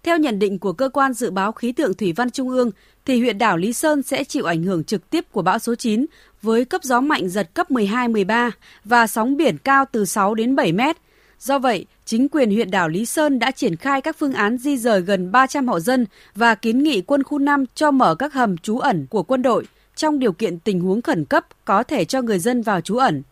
Theo 0.02 0.18
nhận 0.18 0.38
định 0.38 0.58
của 0.58 0.72
Cơ 0.72 0.88
quan 0.88 1.12
Dự 1.12 1.30
báo 1.30 1.52
Khí 1.52 1.72
tượng 1.72 1.94
Thủy 1.94 2.12
văn 2.12 2.30
Trung 2.30 2.48
ương, 2.48 2.70
thì 3.04 3.20
huyện 3.20 3.38
đảo 3.38 3.56
Lý 3.56 3.72
Sơn 3.72 4.02
sẽ 4.02 4.24
chịu 4.24 4.44
ảnh 4.44 4.62
hưởng 4.62 4.84
trực 4.84 5.10
tiếp 5.10 5.24
của 5.32 5.42
bão 5.42 5.58
số 5.58 5.74
9 5.74 6.06
với 6.42 6.64
cấp 6.64 6.84
gió 6.84 7.00
mạnh 7.00 7.28
giật 7.28 7.54
cấp 7.54 7.70
12-13 7.70 8.50
và 8.84 9.06
sóng 9.06 9.36
biển 9.36 9.58
cao 9.58 9.84
từ 9.92 10.04
6 10.04 10.34
đến 10.34 10.56
7 10.56 10.72
mét. 10.72 10.96
Do 11.44 11.58
vậy, 11.58 11.86
chính 12.04 12.28
quyền 12.28 12.50
huyện 12.50 12.70
đảo 12.70 12.88
Lý 12.88 13.06
Sơn 13.06 13.38
đã 13.38 13.50
triển 13.50 13.76
khai 13.76 14.00
các 14.00 14.16
phương 14.18 14.32
án 14.32 14.58
di 14.58 14.76
rời 14.76 15.00
gần 15.00 15.32
300 15.32 15.68
hộ 15.68 15.80
dân 15.80 16.06
và 16.34 16.54
kiến 16.54 16.82
nghị 16.82 17.00
quân 17.00 17.22
khu 17.22 17.38
5 17.38 17.64
cho 17.74 17.90
mở 17.90 18.14
các 18.14 18.32
hầm 18.32 18.58
trú 18.58 18.78
ẩn 18.78 19.06
của 19.10 19.22
quân 19.22 19.42
đội 19.42 19.64
trong 19.94 20.18
điều 20.18 20.32
kiện 20.32 20.58
tình 20.58 20.80
huống 20.80 21.02
khẩn 21.02 21.24
cấp 21.24 21.44
có 21.64 21.82
thể 21.82 22.04
cho 22.04 22.22
người 22.22 22.38
dân 22.38 22.62
vào 22.62 22.80
trú 22.80 22.96
ẩn. 22.96 23.22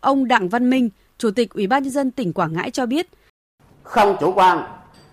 Ông 0.00 0.28
Đặng 0.28 0.48
Văn 0.48 0.70
Minh, 0.70 0.90
Chủ 1.18 1.30
tịch 1.30 1.54
Ủy 1.54 1.66
ban 1.66 1.82
nhân 1.82 1.92
dân 1.92 2.10
tỉnh 2.10 2.32
Quảng 2.32 2.52
Ngãi 2.52 2.70
cho 2.70 2.86
biết: 2.86 3.06
Không 3.82 4.16
chủ 4.20 4.32
quan 4.32 4.64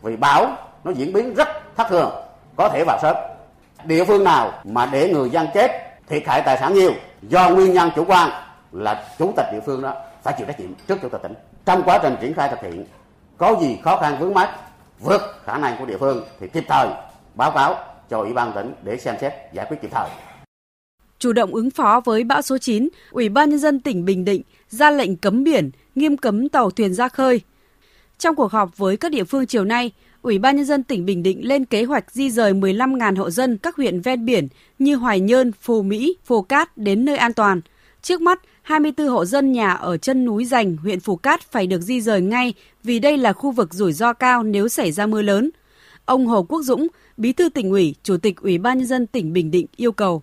vì 0.01 0.15
bão 0.15 0.57
nó 0.83 0.91
diễn 0.91 1.13
biến 1.13 1.33
rất 1.33 1.47
thất 1.77 1.87
thường, 1.89 2.11
có 2.55 2.69
thể 2.69 2.83
vào 2.87 2.99
sớm. 3.01 3.15
Địa 3.85 4.05
phương 4.05 4.23
nào 4.23 4.61
mà 4.63 4.85
để 4.85 5.13
người 5.13 5.29
dân 5.29 5.47
chết, 5.53 5.71
thiệt 6.07 6.23
hại 6.27 6.41
tài 6.45 6.57
sản 6.57 6.73
nhiều 6.73 6.93
do 7.21 7.49
nguyên 7.49 7.73
nhân 7.73 7.89
chủ 7.95 8.05
quan 8.05 8.29
là 8.71 9.07
chủ 9.19 9.33
tịch 9.37 9.45
địa 9.51 9.61
phương 9.65 9.81
đó 9.81 9.93
phải 10.23 10.33
chịu 10.37 10.47
trách 10.47 10.59
nhiệm 10.59 10.69
trước 10.87 10.97
chủ 11.01 11.09
tịch 11.09 11.21
tỉnh. 11.23 11.33
Trong 11.69 11.83
quá 11.85 11.99
trình 12.03 12.15
triển 12.21 12.33
khai 12.33 12.49
thực 12.49 12.59
hiện, 12.61 12.85
có 13.37 13.57
gì 13.61 13.77
khó 13.83 13.97
khăn 14.01 14.17
vướng 14.19 14.33
mắt 14.33 14.49
vượt 14.99 15.21
khả 15.45 15.57
năng 15.57 15.75
của 15.79 15.85
địa 15.85 15.97
phương 15.99 16.23
thì 16.39 16.47
kịp 16.47 16.63
thời 16.67 16.87
báo 17.35 17.51
cáo 17.51 17.75
cho 18.09 18.17
Ủy 18.17 18.33
ban 18.33 18.51
tỉnh 18.55 18.73
để 18.83 18.97
xem 18.97 19.15
xét 19.21 19.33
giải 19.53 19.65
quyết 19.69 19.77
kịp 19.81 19.87
thời. 19.91 20.09
Chủ 21.19 21.33
động 21.33 21.55
ứng 21.55 21.69
phó 21.69 22.01
với 22.05 22.23
bão 22.23 22.41
số 22.41 22.57
9, 22.57 22.89
Ủy 23.11 23.29
ban 23.29 23.49
nhân 23.49 23.59
dân 23.59 23.79
tỉnh 23.79 24.05
Bình 24.05 24.25
Định 24.25 24.41
ra 24.69 24.91
lệnh 24.91 25.15
cấm 25.17 25.43
biển, 25.43 25.71
nghiêm 25.95 26.17
cấm 26.17 26.49
tàu 26.49 26.71
thuyền 26.71 26.93
ra 26.93 27.07
khơi. 27.07 27.41
Trong 28.17 28.35
cuộc 28.35 28.51
họp 28.51 28.77
với 28.77 28.97
các 28.97 29.11
địa 29.11 29.23
phương 29.23 29.45
chiều 29.45 29.65
nay, 29.65 29.91
Ủy 30.21 30.39
ban 30.39 30.55
nhân 30.55 30.65
dân 30.65 30.83
tỉnh 30.83 31.05
Bình 31.05 31.23
Định 31.23 31.47
lên 31.47 31.65
kế 31.65 31.83
hoạch 31.83 32.11
di 32.11 32.31
rời 32.31 32.53
15.000 32.53 33.17
hộ 33.17 33.29
dân 33.29 33.57
các 33.57 33.75
huyện 33.75 34.01
ven 34.01 34.25
biển 34.25 34.47
như 34.79 34.95
Hoài 34.95 35.19
Nhơn, 35.19 35.51
Phù 35.61 35.81
Mỹ, 35.81 36.17
Phù 36.25 36.41
Cát 36.41 36.77
đến 36.77 37.05
nơi 37.05 37.17
an 37.17 37.33
toàn. 37.33 37.61
Trước 38.01 38.21
mắt, 38.21 38.41
24 38.69 39.07
hộ 39.07 39.25
dân 39.25 39.51
nhà 39.51 39.71
ở 39.71 39.97
chân 39.97 40.25
núi 40.25 40.45
Rành, 40.45 40.77
huyện 40.77 40.99
Phù 40.99 41.15
Cát 41.15 41.41
phải 41.41 41.67
được 41.67 41.81
di 41.81 42.01
rời 42.01 42.21
ngay 42.21 42.53
vì 42.83 42.99
đây 42.99 43.17
là 43.17 43.33
khu 43.33 43.51
vực 43.51 43.73
rủi 43.73 43.93
ro 43.93 44.13
cao 44.13 44.43
nếu 44.43 44.67
xảy 44.67 44.91
ra 44.91 45.05
mưa 45.05 45.21
lớn. 45.21 45.49
Ông 46.05 46.27
Hồ 46.27 46.43
Quốc 46.43 46.61
Dũng, 46.61 46.87
Bí 47.17 47.33
thư 47.33 47.49
tỉnh 47.49 47.71
ủy, 47.71 47.95
Chủ 48.03 48.17
tịch 48.17 48.41
Ủy 48.41 48.57
ban 48.57 48.77
nhân 48.77 48.87
dân 48.87 49.07
tỉnh 49.07 49.33
Bình 49.33 49.51
Định 49.51 49.65
yêu 49.75 49.91
cầu. 49.91 50.21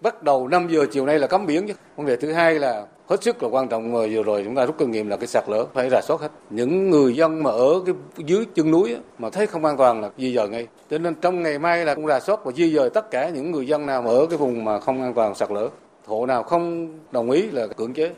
Bắt 0.00 0.22
đầu 0.22 0.48
5 0.48 0.68
giờ 0.70 0.86
chiều 0.92 1.06
nay 1.06 1.18
là 1.18 1.26
cấm 1.26 1.46
biển 1.46 1.68
chứ. 1.68 1.74
Vấn 1.96 2.06
đề 2.06 2.16
thứ 2.16 2.32
hai 2.32 2.54
là 2.54 2.86
hết 3.06 3.22
sức 3.22 3.42
là 3.42 3.48
quan 3.48 3.68
trọng 3.68 3.92
mà 3.92 3.98
vừa 4.10 4.22
rồi 4.22 4.42
chúng 4.44 4.54
ta 4.54 4.66
rút 4.66 4.78
kinh 4.78 4.90
nghiệm 4.90 5.08
là 5.08 5.16
cái 5.16 5.26
sạt 5.26 5.44
lở 5.48 5.66
phải 5.74 5.90
rà 5.90 6.00
soát 6.00 6.20
hết 6.20 6.30
những 6.50 6.90
người 6.90 7.16
dân 7.16 7.42
mà 7.42 7.50
ở 7.50 7.82
cái 7.86 7.94
dưới 8.16 8.44
chân 8.54 8.70
núi 8.70 8.96
mà 9.18 9.30
thấy 9.30 9.46
không 9.46 9.64
an 9.64 9.76
toàn 9.76 10.00
là 10.00 10.10
di 10.18 10.34
dời 10.34 10.48
ngay 10.48 10.66
cho 10.90 10.98
nên 10.98 11.14
trong 11.14 11.42
ngày 11.42 11.58
mai 11.58 11.84
là 11.84 11.94
cũng 11.94 12.06
rà 12.06 12.20
soát 12.20 12.44
và 12.44 12.52
di 12.52 12.74
dời 12.74 12.90
tất 12.90 13.10
cả 13.10 13.28
những 13.28 13.50
người 13.50 13.66
dân 13.66 13.86
nào 13.86 14.02
mà 14.02 14.10
ở 14.10 14.26
cái 14.26 14.38
vùng 14.38 14.64
mà 14.64 14.80
không 14.80 15.02
an 15.02 15.14
toàn 15.14 15.34
sạt 15.34 15.50
lở 15.50 15.68
hộ 16.06 16.26
nào 16.26 16.42
không 16.42 16.98
đồng 17.12 17.30
ý 17.30 17.50
là 17.50 17.66
cưỡng 17.66 17.94
chế 17.94 18.14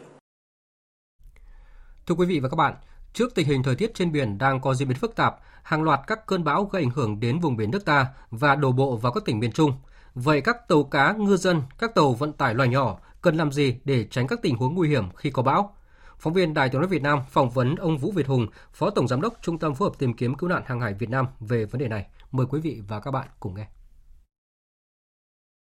Thưa 2.07 2.15
quý 2.15 2.27
vị 2.27 2.41
và 2.41 2.49
các 2.49 2.57
bạn, 2.57 2.75
trước 3.13 3.35
tình 3.35 3.47
hình 3.47 3.63
thời 3.63 3.77
tiết 3.77 3.95
trên 3.95 4.13
biển 4.13 4.39
đang 4.39 4.61
có 4.61 4.75
diễn 4.75 4.89
biến 4.89 4.99
phức 4.99 5.17
tạp, 5.17 5.37
hàng 5.63 5.83
loạt 5.83 6.01
các 6.07 6.27
cơn 6.27 6.45
bão 6.45 6.65
gây 6.65 6.83
ảnh 6.83 6.91
hưởng 6.91 7.21
đến 7.21 7.41
vùng 7.41 7.57
biển 7.57 7.71
nước 7.71 7.85
ta 7.85 8.07
và 8.31 8.55
đổ 8.55 8.73
bộ 8.73 8.97
vào 8.97 9.13
các 9.13 9.25
tỉnh 9.25 9.41
miền 9.41 9.53
Trung. 9.53 9.73
Vậy 10.15 10.41
các 10.41 10.69
tàu 10.69 10.85
cá, 10.85 11.13
ngư 11.13 11.37
dân, 11.37 11.63
các 11.79 11.95
tàu 11.95 12.13
vận 12.13 12.33
tải 12.33 12.55
loài 12.55 12.69
nhỏ 12.69 12.99
cần 13.21 13.37
làm 13.37 13.53
gì 13.53 13.77
để 13.85 14.05
tránh 14.11 14.27
các 14.27 14.39
tình 14.43 14.57
huống 14.57 14.75
nguy 14.75 14.89
hiểm 14.89 15.05
khi 15.17 15.31
có 15.31 15.43
bão? 15.43 15.75
Phóng 16.19 16.33
viên 16.33 16.55
Đài 16.55 16.69
tiếng 16.69 16.81
nói 16.81 16.89
Việt 16.89 17.03
Nam 17.03 17.21
phỏng 17.31 17.51
vấn 17.51 17.77
ông 17.77 17.99
Vũ 17.99 18.13
Việt 18.13 18.27
Hùng, 18.27 18.47
Phó 18.73 18.91
Tổng 18.91 19.09
Giám 19.09 19.21
đốc 19.21 19.35
Trung 19.43 19.59
tâm 19.59 19.75
phối 19.75 19.89
hợp 19.89 19.99
tìm 19.99 20.15
kiếm 20.15 20.35
cứu 20.35 20.49
nạn 20.49 20.63
hàng 20.67 20.81
hải 20.81 20.95
Việt 20.95 21.11
Nam 21.11 21.27
về 21.41 21.65
vấn 21.65 21.81
đề 21.81 21.89
này. 21.89 22.07
Mời 22.33 22.47
quý 22.51 22.61
vị 22.61 22.83
và 22.89 23.01
các 23.01 23.11
bạn 23.11 23.29
cùng 23.41 23.55
nghe. 23.55 23.67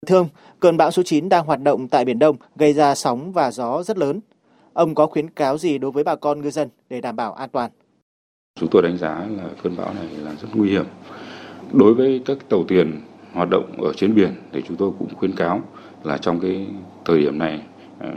Thưa 0.06 0.16
ông, 0.16 0.28
cơn 0.60 0.76
bão 0.76 0.90
số 0.90 1.02
9 1.02 1.28
đang 1.28 1.46
hoạt 1.46 1.62
động 1.62 1.88
tại 1.88 2.04
Biển 2.04 2.18
Đông 2.18 2.36
gây 2.56 2.72
ra 2.72 2.94
sóng 2.94 3.32
và 3.32 3.50
gió 3.50 3.82
rất 3.82 3.98
lớn. 3.98 4.20
Ông 4.72 4.94
có 4.94 5.06
khuyến 5.06 5.30
cáo 5.30 5.58
gì 5.58 5.78
đối 5.78 5.90
với 5.90 6.04
bà 6.04 6.16
con 6.16 6.42
ngư 6.42 6.50
dân 6.50 6.68
để 6.90 7.00
đảm 7.00 7.16
bảo 7.16 7.32
an 7.32 7.48
toàn? 7.52 7.70
Chúng 8.60 8.68
tôi 8.70 8.82
đánh 8.82 8.98
giá 8.98 9.26
là 9.36 9.44
cơn 9.62 9.76
bão 9.76 9.94
này 9.94 10.08
là 10.22 10.34
rất 10.34 10.48
nguy 10.54 10.70
hiểm. 10.70 10.84
Đối 11.72 11.94
với 11.94 12.22
các 12.26 12.38
tàu 12.48 12.64
thuyền 12.64 13.00
hoạt 13.32 13.48
động 13.50 13.82
ở 13.82 13.92
trên 13.92 14.14
biển 14.14 14.34
thì 14.52 14.62
chúng 14.68 14.76
tôi 14.76 14.90
cũng 14.98 15.14
khuyến 15.14 15.32
cáo 15.32 15.62
là 16.02 16.18
trong 16.18 16.40
cái 16.40 16.66
thời 17.04 17.18
điểm 17.18 17.38
này 17.38 17.62
ờ, 17.98 18.10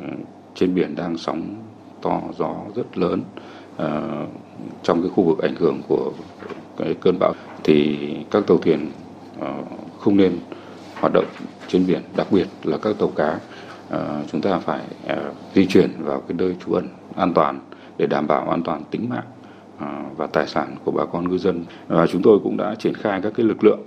trên 0.56 0.76
biển 0.76 0.96
đang 0.96 1.18
sóng 1.18 1.56
to 2.02 2.22
gió 2.38 2.56
rất 2.76 2.98
lớn 2.98 3.22
ờ, 3.78 4.26
trong 4.84 5.02
cái 5.02 5.12
khu 5.16 5.24
vực 5.24 5.40
ảnh 5.40 5.56
hưởng 5.56 5.82
của 5.88 6.12
cái 6.78 6.96
cơn 7.02 7.20
bão 7.20 7.34
thì 7.64 7.98
các 8.32 8.48
tàu 8.48 8.58
thuyền 8.58 8.92
ờ, 9.40 9.54
không 10.00 10.18
nên 10.18 10.40
hoạt 11.00 11.14
động 11.14 11.26
trên 11.68 11.88
biển 11.88 12.02
đặc 12.16 12.28
biệt 12.32 12.48
là 12.64 12.78
các 12.78 12.96
tàu 13.00 13.08
cá 13.08 13.40
ờ, 13.90 14.24
chúng 14.32 14.42
ta 14.42 14.60
phải 14.60 14.82
ờ, 15.08 15.34
di 15.54 15.66
chuyển 15.66 15.90
vào 16.00 16.22
cái 16.28 16.38
nơi 16.38 16.56
trú 16.66 16.74
ẩn 16.74 16.88
an 17.16 17.34
toàn 17.34 17.60
để 17.98 18.08
đảm 18.08 18.28
bảo 18.28 18.50
an 18.50 18.64
toàn 18.64 18.84
tính 18.92 19.10
mạng 19.10 19.26
ờ, 19.80 19.88
và 20.18 20.28
tài 20.28 20.48
sản 20.48 20.76
của 20.86 20.92
bà 20.92 21.06
con 21.06 21.30
ngư 21.30 21.38
dân. 21.38 21.66
Và 21.88 22.08
chúng 22.08 22.22
tôi 22.22 22.40
cũng 22.44 22.58
đã 22.58 22.76
triển 22.76 22.94
khai 22.94 23.22
các 23.22 23.34
cái 23.36 23.46
lực 23.46 23.64
lượng 23.64 23.80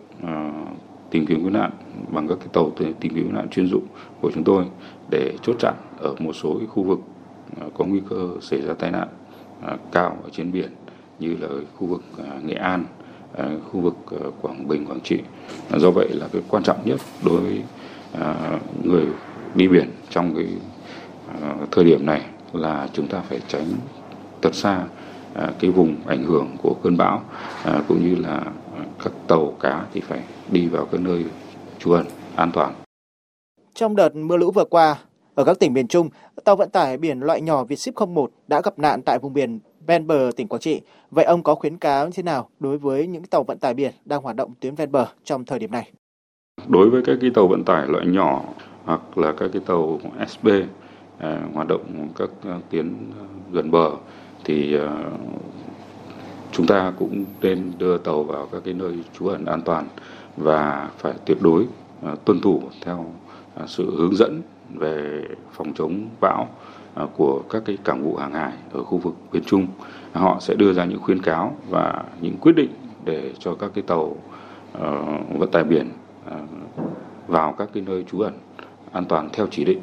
tìm 1.11 1.27
kiếm 1.27 1.41
cứu 1.41 1.51
nạn 1.51 1.71
bằng 2.09 2.29
các 2.29 2.39
cái 2.39 2.49
tàu 2.53 2.73
tìm 2.77 2.95
kiếm 3.01 3.15
cứu 3.15 3.33
nạn 3.33 3.49
chuyên 3.49 3.67
dụng 3.67 3.85
của 4.21 4.31
chúng 4.35 4.45
tôi 4.45 4.65
để 5.11 5.35
chốt 5.43 5.57
chặn 5.59 5.75
ở 5.99 6.15
một 6.19 6.33
số 6.33 6.55
cái 6.59 6.67
khu 6.67 6.83
vực 6.83 6.99
có 7.75 7.85
nguy 7.85 8.01
cơ 8.09 8.29
xảy 8.41 8.61
ra 8.61 8.75
tai 8.75 8.91
nạn 8.91 9.09
cao 9.93 10.19
ở 10.25 10.29
trên 10.33 10.53
biển 10.53 10.71
như 11.19 11.37
là 11.41 11.49
khu 11.77 11.87
vực 11.87 12.03
Nghệ 12.43 12.55
An, 12.55 12.85
khu 13.73 13.81
vực 13.81 13.97
ờ, 14.11 14.31
Quảng 14.43 14.69
Bình, 14.69 14.87
Quảng 14.87 15.01
Trị. 15.01 15.19
Do 15.77 15.91
vậy 15.91 16.09
là 16.09 16.29
cái 16.33 16.43
quan 16.49 16.63
trọng 16.63 16.79
nhất 16.85 17.01
đối 17.25 17.41
với 17.41 17.63
à, 18.13 18.59
người 18.83 19.07
đi 19.55 19.69
biển 19.69 19.91
trong 20.11 20.35
cái 20.35 20.47
à, 21.43 21.55
thời 21.71 21.85
điểm 21.85 22.07
này 22.07 22.23
là 22.53 22.89
chúng 22.93 23.07
ta 23.07 23.21
phải 23.29 23.41
tránh 23.49 23.67
thật 24.43 24.55
xa 24.55 24.85
à, 25.35 25.53
cái 25.61 25.71
vùng 25.71 25.97
ảnh 26.07 26.25
hưởng 26.25 26.57
của 26.63 26.75
cơn 26.83 26.97
bão 26.97 27.23
cũng 27.89 28.09
như 28.09 28.15
là 28.15 28.43
các 29.05 29.13
tàu 29.29 29.55
cá 29.61 29.87
thì 29.93 30.01
phải 30.01 30.23
đi 30.53 30.67
vào 30.67 30.85
cái 30.85 31.01
nơi 31.01 31.25
trú 31.79 31.93
ẩn 31.93 32.07
an 32.37 32.51
toàn. 32.53 32.75
Trong 33.75 33.97
đợt 33.97 34.17
mưa 34.17 34.37
lũ 34.37 34.51
vừa 34.51 34.65
qua, 34.65 34.97
ở 35.35 35.45
các 35.45 35.59
tỉnh 35.59 35.73
miền 35.73 35.89
Trung, 35.89 36.09
tàu 36.45 36.57
vận 36.57 36.71
tải 36.71 36.99
biển 36.99 37.21
loại 37.21 37.41
nhỏ 37.41 37.65
Vietship 37.65 37.95
01 38.09 38.31
đã 38.49 38.61
gặp 38.61 38.79
nạn 38.79 39.03
tại 39.03 39.19
vùng 39.19 39.33
biển 39.33 39.61
ven 39.91 40.07
bờ 40.07 40.31
tỉnh 40.37 40.49
Quảng 40.49 40.61
Trị. 40.61 40.81
Vậy 41.11 41.25
ông 41.25 41.43
có 41.43 41.55
khuyến 41.55 41.77
cáo 41.77 42.05
như 42.05 42.13
thế 42.15 42.23
nào 42.23 42.49
đối 42.61 42.79
với 42.79 43.07
những 43.07 43.25
tàu 43.25 43.43
vận 43.43 43.59
tải 43.59 43.75
biển 43.75 43.93
đang 44.05 44.23
hoạt 44.23 44.37
động 44.37 44.53
tuyến 44.61 44.75
ven 44.75 44.93
bờ 44.93 45.07
trong 45.25 45.45
thời 45.45 45.59
điểm 45.59 45.71
này? 45.71 45.91
Đối 46.69 46.91
với 46.91 47.03
các 47.07 47.19
cái 47.21 47.31
tàu 47.35 47.49
vận 47.49 47.65
tải 47.65 47.87
loại 47.87 48.07
nhỏ 48.07 48.45
hoặc 48.85 49.19
là 49.19 49.33
các 49.33 49.51
cái 49.53 49.63
tàu 49.67 50.01
SB 50.29 50.49
à, 51.19 51.43
hoạt 51.55 51.69
động 51.69 52.09
các 52.17 52.31
à, 52.45 52.59
tuyến 52.71 52.95
gần 53.53 53.71
bờ 53.71 53.91
thì 54.45 54.77
à, 54.79 55.11
chúng 56.53 56.67
ta 56.67 56.93
cũng 56.99 57.25
nên 57.41 57.73
đưa 57.79 57.99
tàu 57.99 58.23
vào 58.23 58.49
các 58.53 58.63
cái 58.65 58.75
nơi 58.75 58.99
trú 59.19 59.27
ẩn 59.27 59.45
an 59.45 59.63
toàn 59.63 59.89
và 60.37 60.91
phải 60.99 61.15
tuyệt 61.25 61.39
đối 61.41 61.67
à, 62.03 62.15
tuân 62.25 62.41
thủ 62.41 62.63
theo 62.85 63.15
à, 63.55 63.65
sự 63.67 63.97
hướng 63.97 64.17
dẫn 64.17 64.43
về 64.75 65.25
phòng 65.53 65.73
chống 65.75 66.09
bão 66.21 66.49
À, 66.95 67.07
của 67.17 67.43
các 67.51 67.63
cái 67.65 67.79
cảng 67.85 68.03
vụ 68.05 68.17
hàng 68.17 68.33
hải 68.33 68.53
ở 68.73 68.83
khu 68.83 68.99
vực 68.99 69.15
miền 69.33 69.43
Trung. 69.45 69.67
Họ 70.13 70.39
sẽ 70.41 70.55
đưa 70.55 70.73
ra 70.73 70.85
những 70.85 71.01
khuyến 71.01 71.23
cáo 71.23 71.57
và 71.69 72.05
những 72.21 72.37
quyết 72.41 72.53
định 72.57 72.71
để 73.05 73.33
cho 73.39 73.55
các 73.55 73.71
cái 73.75 73.85
tàu 73.87 74.05
uh, 74.05 75.39
vận 75.39 75.51
tải 75.53 75.65
biển 75.65 75.89
uh, 76.27 76.33
vào 77.27 77.53
các 77.53 77.69
cái 77.75 77.83
nơi 77.87 78.05
trú 78.11 78.21
ẩn 78.21 78.35
an 78.93 79.05
toàn 79.05 79.29
theo 79.33 79.47
chỉ 79.51 79.65
định 79.65 79.81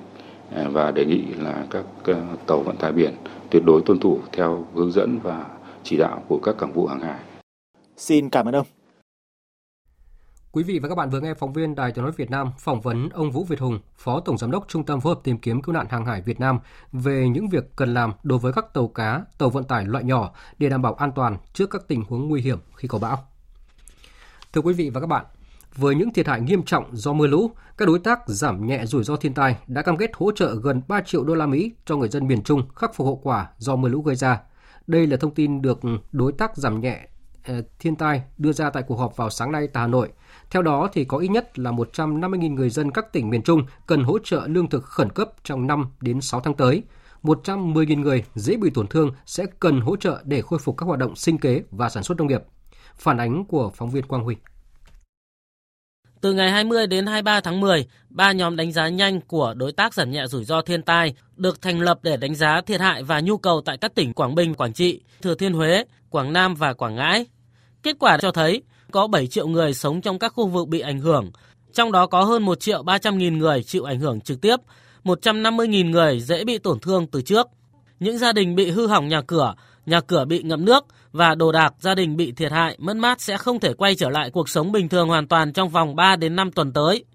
à, 0.56 0.68
và 0.72 0.92
đề 0.92 1.06
nghị 1.06 1.24
là 1.40 1.66
các 1.70 1.84
ờ, 2.04 2.22
tàu 2.46 2.60
vận 2.60 2.76
tải 2.76 2.92
biển 2.92 3.14
tuyệt 3.50 3.64
đối 3.66 3.82
tuân 3.82 4.00
thủ 4.00 4.20
theo 4.32 4.66
hướng 4.76 4.92
dẫn 4.92 5.20
và 5.24 5.46
chỉ 5.84 5.98
đạo 5.98 6.24
của 6.28 6.40
các 6.44 6.56
cảng 6.58 6.74
vụ 6.74 6.88
hàng 6.88 7.00
hải. 7.00 7.20
Xin 7.98 8.30
cảm 8.30 8.46
ơn 8.46 8.56
ông. 8.56 8.77
Quý 10.58 10.64
vị 10.64 10.80
và 10.80 10.90
các 10.90 10.96
bạn 10.96 11.10
vừa 11.10 11.20
nghe 11.20 11.34
phóng 11.34 11.54
viên 11.54 11.76
Đài 11.76 11.92
Tiếng 11.92 12.04
nói 12.04 12.12
Việt 12.18 12.32
Nam 12.32 12.52
phỏng 12.60 12.82
vấn 12.82 13.10
ông 13.10 13.32
Vũ 13.32 13.44
Việt 13.44 13.60
Hùng, 13.60 13.80
Phó 13.98 14.20
Tổng 14.20 14.38
giám 14.38 14.52
đốc 14.52 14.66
Trung 14.68 14.86
tâm 14.86 15.02
phối 15.02 15.16
hợp 15.16 15.22
tìm 15.24 15.38
kiếm 15.38 15.62
cứu 15.62 15.74
nạn 15.74 15.86
hàng 15.90 16.06
hải 16.06 16.22
Việt 16.22 16.40
Nam 16.40 16.60
về 16.92 17.30
những 17.30 17.50
việc 17.50 17.76
cần 17.76 17.94
làm 17.94 18.14
đối 18.24 18.40
với 18.40 18.54
các 18.54 18.74
tàu 18.74 18.88
cá, 18.88 19.22
tàu 19.38 19.50
vận 19.50 19.64
tải 19.64 19.86
loại 19.86 20.04
nhỏ 20.04 20.34
để 20.58 20.70
đảm 20.70 20.82
bảo 20.82 20.94
an 20.94 21.12
toàn 21.16 21.38
trước 21.54 21.70
các 21.70 21.82
tình 21.88 22.04
huống 22.04 22.30
nguy 22.30 22.42
hiểm 22.42 22.60
khi 22.76 22.88
có 22.88 23.00
bão. 23.00 23.28
Thưa 24.54 24.62
quý 24.62 24.74
vị 24.74 24.90
và 24.90 25.00
các 25.02 25.08
bạn, 25.08 25.26
với 25.76 25.96
những 25.96 26.14
thiệt 26.14 26.28
hại 26.28 26.42
nghiêm 26.42 26.64
trọng 26.64 26.96
do 26.96 27.14
mưa 27.14 27.28
lũ, 27.28 27.52
các 27.78 27.88
đối 27.88 28.00
tác 28.00 28.20
giảm 28.28 28.68
nhẹ 28.68 28.86
rủi 28.86 29.04
ro 29.04 29.16
thiên 29.16 29.34
tai 29.34 29.58
đã 29.68 29.82
cam 29.82 29.98
kết 29.98 30.12
hỗ 30.14 30.32
trợ 30.32 30.56
gần 30.56 30.82
3 30.88 31.02
triệu 31.02 31.24
đô 31.24 31.36
la 31.36 31.46
Mỹ 31.46 31.72
cho 31.86 31.96
người 31.96 32.10
dân 32.10 32.28
miền 32.28 32.44
Trung 32.44 32.68
khắc 32.76 32.96
phục 32.96 33.06
hậu 33.06 33.20
quả 33.24 33.50
do 33.58 33.76
mưa 33.76 33.90
lũ 33.90 34.02
gây 34.02 34.16
ra. 34.16 34.42
Đây 34.88 35.08
là 35.08 35.18
thông 35.18 35.34
tin 35.34 35.62
được 35.62 35.80
đối 36.12 36.32
tác 36.32 36.58
giảm 36.58 36.82
nhẹ 36.82 37.08
ờ, 37.48 37.62
thiên 37.80 37.96
tai 37.96 38.22
đưa 38.38 38.52
ra 38.52 38.70
tại 38.70 38.84
cuộc 38.88 38.96
họp 38.96 39.18
vào 39.18 39.30
sáng 39.30 39.52
nay 39.52 39.68
tại 39.74 39.82
Hà 39.82 39.88
Nội. 39.88 40.10
Theo 40.52 40.62
đó 40.62 40.90
thì 40.94 41.06
có 41.06 41.18
ít 41.18 41.28
nhất 41.28 41.60
là 41.60 41.72
150.000 41.72 42.54
người 42.54 42.70
dân 42.70 42.92
các 42.92 43.14
tỉnh 43.14 43.30
miền 43.30 43.44
Trung 43.44 43.62
cần 43.88 44.04
hỗ 44.04 44.20
trợ 44.20 44.48
lương 44.48 44.70
thực 44.70 44.84
khẩn 44.84 45.10
cấp 45.10 45.30
trong 45.44 45.68
5 45.68 45.86
đến 46.02 46.22
6 46.22 46.42
tháng 46.42 46.54
tới. 46.54 46.84
110.000 47.24 48.00
người 48.00 48.24
dễ 48.36 48.58
bị 48.58 48.70
tổn 48.74 48.88
thương 48.88 49.12
sẽ 49.26 49.46
cần 49.60 49.82
hỗ 49.82 49.96
trợ 49.96 50.22
để 50.24 50.42
khôi 50.42 50.60
phục 50.60 50.78
các 50.78 50.86
hoạt 50.86 51.00
động 51.00 51.16
sinh 51.16 51.38
kế 51.38 51.62
và 51.72 51.90
sản 51.90 52.04
xuất 52.04 52.18
nông 52.18 52.28
nghiệp. 52.28 52.42
Phản 52.96 53.18
ánh 53.18 53.46
của 53.46 53.72
phóng 53.76 53.90
viên 53.90 54.06
Quang 54.06 54.24
Huy. 54.24 54.36
Từ 56.22 56.34
ngày 56.34 56.52
20 56.52 56.88
đến 56.88 57.06
23 57.06 57.42
tháng 57.42 57.60
10, 57.60 57.88
ba 58.10 58.32
nhóm 58.32 58.56
đánh 58.56 58.72
giá 58.72 58.90
nhanh 58.90 59.22
của 59.22 59.54
đối 59.58 59.72
tác 59.72 59.94
giảm 59.94 60.12
nhẹ 60.12 60.28
rủi 60.28 60.44
ro 60.44 60.62
thiên 60.62 60.82
tai 60.82 61.14
được 61.36 61.62
thành 61.62 61.80
lập 61.80 62.00
để 62.02 62.18
đánh 62.18 62.36
giá 62.36 62.62
thiệt 62.62 62.82
hại 62.82 63.04
và 63.04 63.20
nhu 63.20 63.38
cầu 63.38 63.62
tại 63.66 63.78
các 63.78 63.96
tỉnh 63.96 64.14
Quảng 64.14 64.36
Bình, 64.36 64.54
Quảng 64.54 64.74
Trị, 64.74 65.02
Thừa 65.22 65.36
Thiên 65.36 65.54
Huế, 65.54 65.84
Quảng 66.10 66.34
Nam 66.34 66.56
và 66.56 66.74
Quảng 66.74 66.96
Ngãi. 66.96 67.26
Kết 67.84 67.96
quả 68.00 68.18
cho 68.18 68.32
thấy 68.32 68.64
có 68.92 69.08
7 69.08 69.28
triệu 69.28 69.48
người 69.48 69.74
sống 69.74 70.02
trong 70.02 70.20
các 70.20 70.34
khu 70.36 70.48
vực 70.48 70.68
bị 70.68 70.80
ảnh 70.80 71.00
hưởng, 71.00 71.32
trong 71.74 71.92
đó 71.92 72.08
có 72.08 72.24
hơn 72.24 72.44
1 72.44 72.60
triệu 72.60 72.84
300 72.84 73.18
nghìn 73.18 73.38
người 73.38 73.64
chịu 73.64 73.84
ảnh 73.84 74.00
hưởng 74.00 74.22
trực 74.22 74.42
tiếp, 74.42 74.56
150 75.04 75.68
nghìn 75.68 75.92
người 75.92 76.20
dễ 76.20 76.44
bị 76.44 76.58
tổn 76.58 76.80
thương 76.80 77.08
từ 77.08 77.22
trước. 77.22 77.48
Những 78.00 78.18
gia 78.18 78.34
đình 78.34 78.56
bị 78.56 78.72
hư 78.72 78.88
hỏng 78.88 79.08
nhà 79.08 79.22
cửa, 79.22 79.56
nhà 79.86 80.02
cửa 80.02 80.26
bị 80.26 80.44
ngập 80.44 80.60
nước 80.60 80.86
và 81.12 81.36
đồ 81.36 81.52
đạc 81.52 81.74
gia 81.80 81.96
đình 81.96 82.18
bị 82.18 82.32
thiệt 82.32 82.52
hại, 82.52 82.76
mất 82.80 82.98
mát 82.98 83.22
sẽ 83.22 83.38
không 83.38 83.60
thể 83.60 83.74
quay 83.74 83.96
trở 83.96 84.10
lại 84.10 84.30
cuộc 84.30 84.50
sống 84.50 84.72
bình 84.72 84.90
thường 84.90 85.08
hoàn 85.08 85.28
toàn 85.28 85.54
trong 85.54 85.70
vòng 85.70 85.96
3 85.96 86.16
đến 86.16 86.36
5 86.36 86.52
tuần 86.52 86.74
tới. 86.74 87.06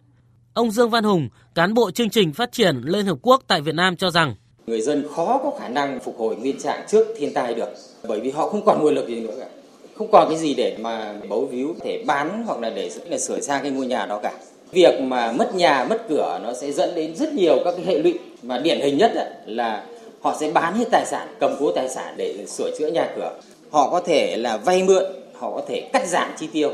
Ông 0.55 0.71
Dương 0.71 0.91
Văn 0.91 1.05
Hùng, 1.05 1.29
cán 1.55 1.75
bộ 1.75 1.91
chương 1.91 2.11
trình 2.11 2.33
phát 2.33 2.53
triển 2.53 2.81
Liên 2.85 3.07
Hợp 3.07 3.19
Quốc 3.23 3.43
tại 3.47 3.61
Việt 3.61 3.75
Nam 3.75 3.97
cho 3.97 4.11
rằng 4.11 4.35
người 4.67 4.81
dân 4.81 5.05
khó 5.15 5.41
có 5.43 5.53
khả 5.61 5.69
năng 5.69 6.01
phục 6.01 6.19
hồi 6.19 6.37
nguyên 6.37 6.61
trạng 6.61 6.87
trước 6.89 7.07
thiên 7.19 7.35
tai 7.35 7.55
được 7.55 7.69
bởi 8.09 8.21
vì 8.21 8.31
họ 8.31 8.49
không 8.49 8.65
còn 8.65 8.83
nguồn 8.83 8.95
lực 8.95 9.09
gì 9.09 9.21
nữa 9.21 9.35
cả 9.41 9.49
không 9.95 10.09
còn 10.13 10.29
cái 10.29 10.39
gì 10.39 10.55
để 10.55 10.77
mà 10.81 11.15
bấu 11.29 11.45
víu 11.45 11.75
thể 11.81 12.03
bán 12.07 12.43
hoặc 12.47 12.61
là 12.61 12.71
để 12.71 12.91
là 13.09 13.19
sửa 13.19 13.41
sang 13.41 13.63
cái 13.63 13.71
ngôi 13.71 13.87
nhà 13.87 14.07
đó 14.07 14.21
cả. 14.23 14.33
Việc 14.71 15.01
mà 15.01 15.33
mất 15.33 15.55
nhà, 15.55 15.85
mất 15.85 16.09
cửa 16.09 16.41
nó 16.45 16.53
sẽ 16.53 16.73
dẫn 16.73 16.95
đến 16.95 17.17
rất 17.17 17.33
nhiều 17.33 17.59
các 17.65 17.75
cái 17.77 17.85
hệ 17.85 17.99
lụy. 17.99 18.19
Mà 18.43 18.59
điển 18.59 18.81
hình 18.81 18.99
nhất 18.99 19.13
là 19.47 19.87
họ 20.21 20.37
sẽ 20.41 20.51
bán 20.51 20.75
hết 20.75 20.85
tài 20.91 21.07
sản, 21.07 21.29
cầm 21.41 21.57
cố 21.61 21.73
tài 21.73 21.89
sản 21.89 22.15
để 22.17 22.35
sửa 22.47 22.71
chữa 22.79 22.89
nhà 22.89 23.13
cửa. 23.17 23.31
Họ 23.71 23.91
có 23.91 24.01
thể 24.01 24.37
là 24.37 24.57
vay 24.57 24.83
mượn, 24.83 25.05
họ 25.35 25.51
có 25.51 25.63
thể 25.69 25.81
cắt 25.93 26.09
giảm 26.09 26.31
chi 26.39 26.49
tiêu, 26.53 26.71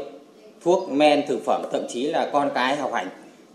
thuốc, 0.64 0.90
men, 0.90 1.26
thực 1.26 1.44
phẩm, 1.44 1.62
thậm 1.72 1.86
chí 1.88 2.06
là 2.06 2.30
con 2.32 2.50
cái 2.54 2.76
học 2.76 2.92
hành 2.92 3.08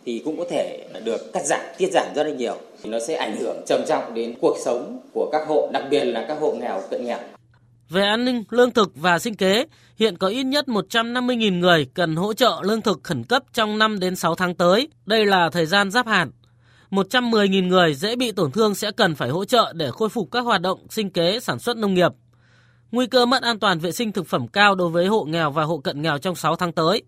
thì 0.06 0.22
cũng 0.26 0.38
có 0.38 0.46
thể 0.50 0.80
được 1.04 1.34
cắt 1.34 1.46
giảm, 1.46 1.62
tiết 1.78 1.90
giảm 1.92 2.06
rất 2.16 2.24
là 2.24 2.34
nhiều. 2.34 2.56
Nó 2.84 3.00
sẽ 3.00 3.16
ảnh 3.16 3.36
hưởng 3.36 3.62
trầm 3.66 3.82
trọng 3.88 4.14
đến 4.14 4.36
cuộc 4.42 4.58
sống 4.66 5.00
của 5.14 5.30
các 5.32 5.48
hộ, 5.48 5.70
đặc 5.72 5.84
biệt 5.90 6.04
là 6.04 6.26
các 6.28 6.38
hộ 6.40 6.52
nghèo, 6.52 6.82
cận 6.90 7.06
nghèo 7.06 7.18
về 7.94 8.04
an 8.04 8.26
ninh, 8.26 8.44
lương 8.50 8.72
thực 8.72 8.92
và 8.96 9.20
sinh 9.20 9.36
kế, 9.36 9.66
hiện 9.98 10.18
có 10.18 10.28
ít 10.28 10.44
nhất 10.44 10.66
150.000 10.68 11.60
người 11.60 11.86
cần 11.94 12.16
hỗ 12.16 12.34
trợ 12.34 12.62
lương 12.64 12.82
thực 12.82 13.00
khẩn 13.04 13.24
cấp 13.24 13.44
trong 13.54 13.78
5 13.78 14.00
đến 14.00 14.16
6 14.16 14.36
tháng 14.36 14.56
tới. 14.56 14.88
Đây 15.06 15.26
là 15.26 15.50
thời 15.50 15.66
gian 15.66 15.92
giáp 15.92 16.08
hạn. 16.08 16.32
110.000 16.92 17.68
người 17.68 17.94
dễ 17.94 18.16
bị 18.16 18.32
tổn 18.32 18.52
thương 18.52 18.76
sẽ 18.76 18.92
cần 18.92 19.16
phải 19.16 19.30
hỗ 19.30 19.46
trợ 19.46 19.74
để 19.76 19.92
khôi 19.92 20.10
phục 20.10 20.32
các 20.32 20.40
hoạt 20.40 20.62
động 20.62 20.88
sinh 20.90 21.10
kế, 21.10 21.40
sản 21.40 21.60
xuất 21.60 21.78
nông 21.78 21.94
nghiệp. 21.94 22.12
Nguy 22.92 23.08
cơ 23.08 23.26
mất 23.26 23.44
an 23.44 23.60
toàn 23.60 23.80
vệ 23.80 23.92
sinh 23.92 24.12
thực 24.12 24.28
phẩm 24.28 24.48
cao 24.48 24.76
đối 24.76 24.90
với 24.90 25.08
hộ 25.08 25.24
nghèo 25.24 25.52
và 25.52 25.64
hộ 25.64 25.78
cận 25.78 26.02
nghèo 26.02 26.18
trong 26.18 26.36
6 26.36 26.56
tháng 26.56 26.72
tới. 26.72 27.04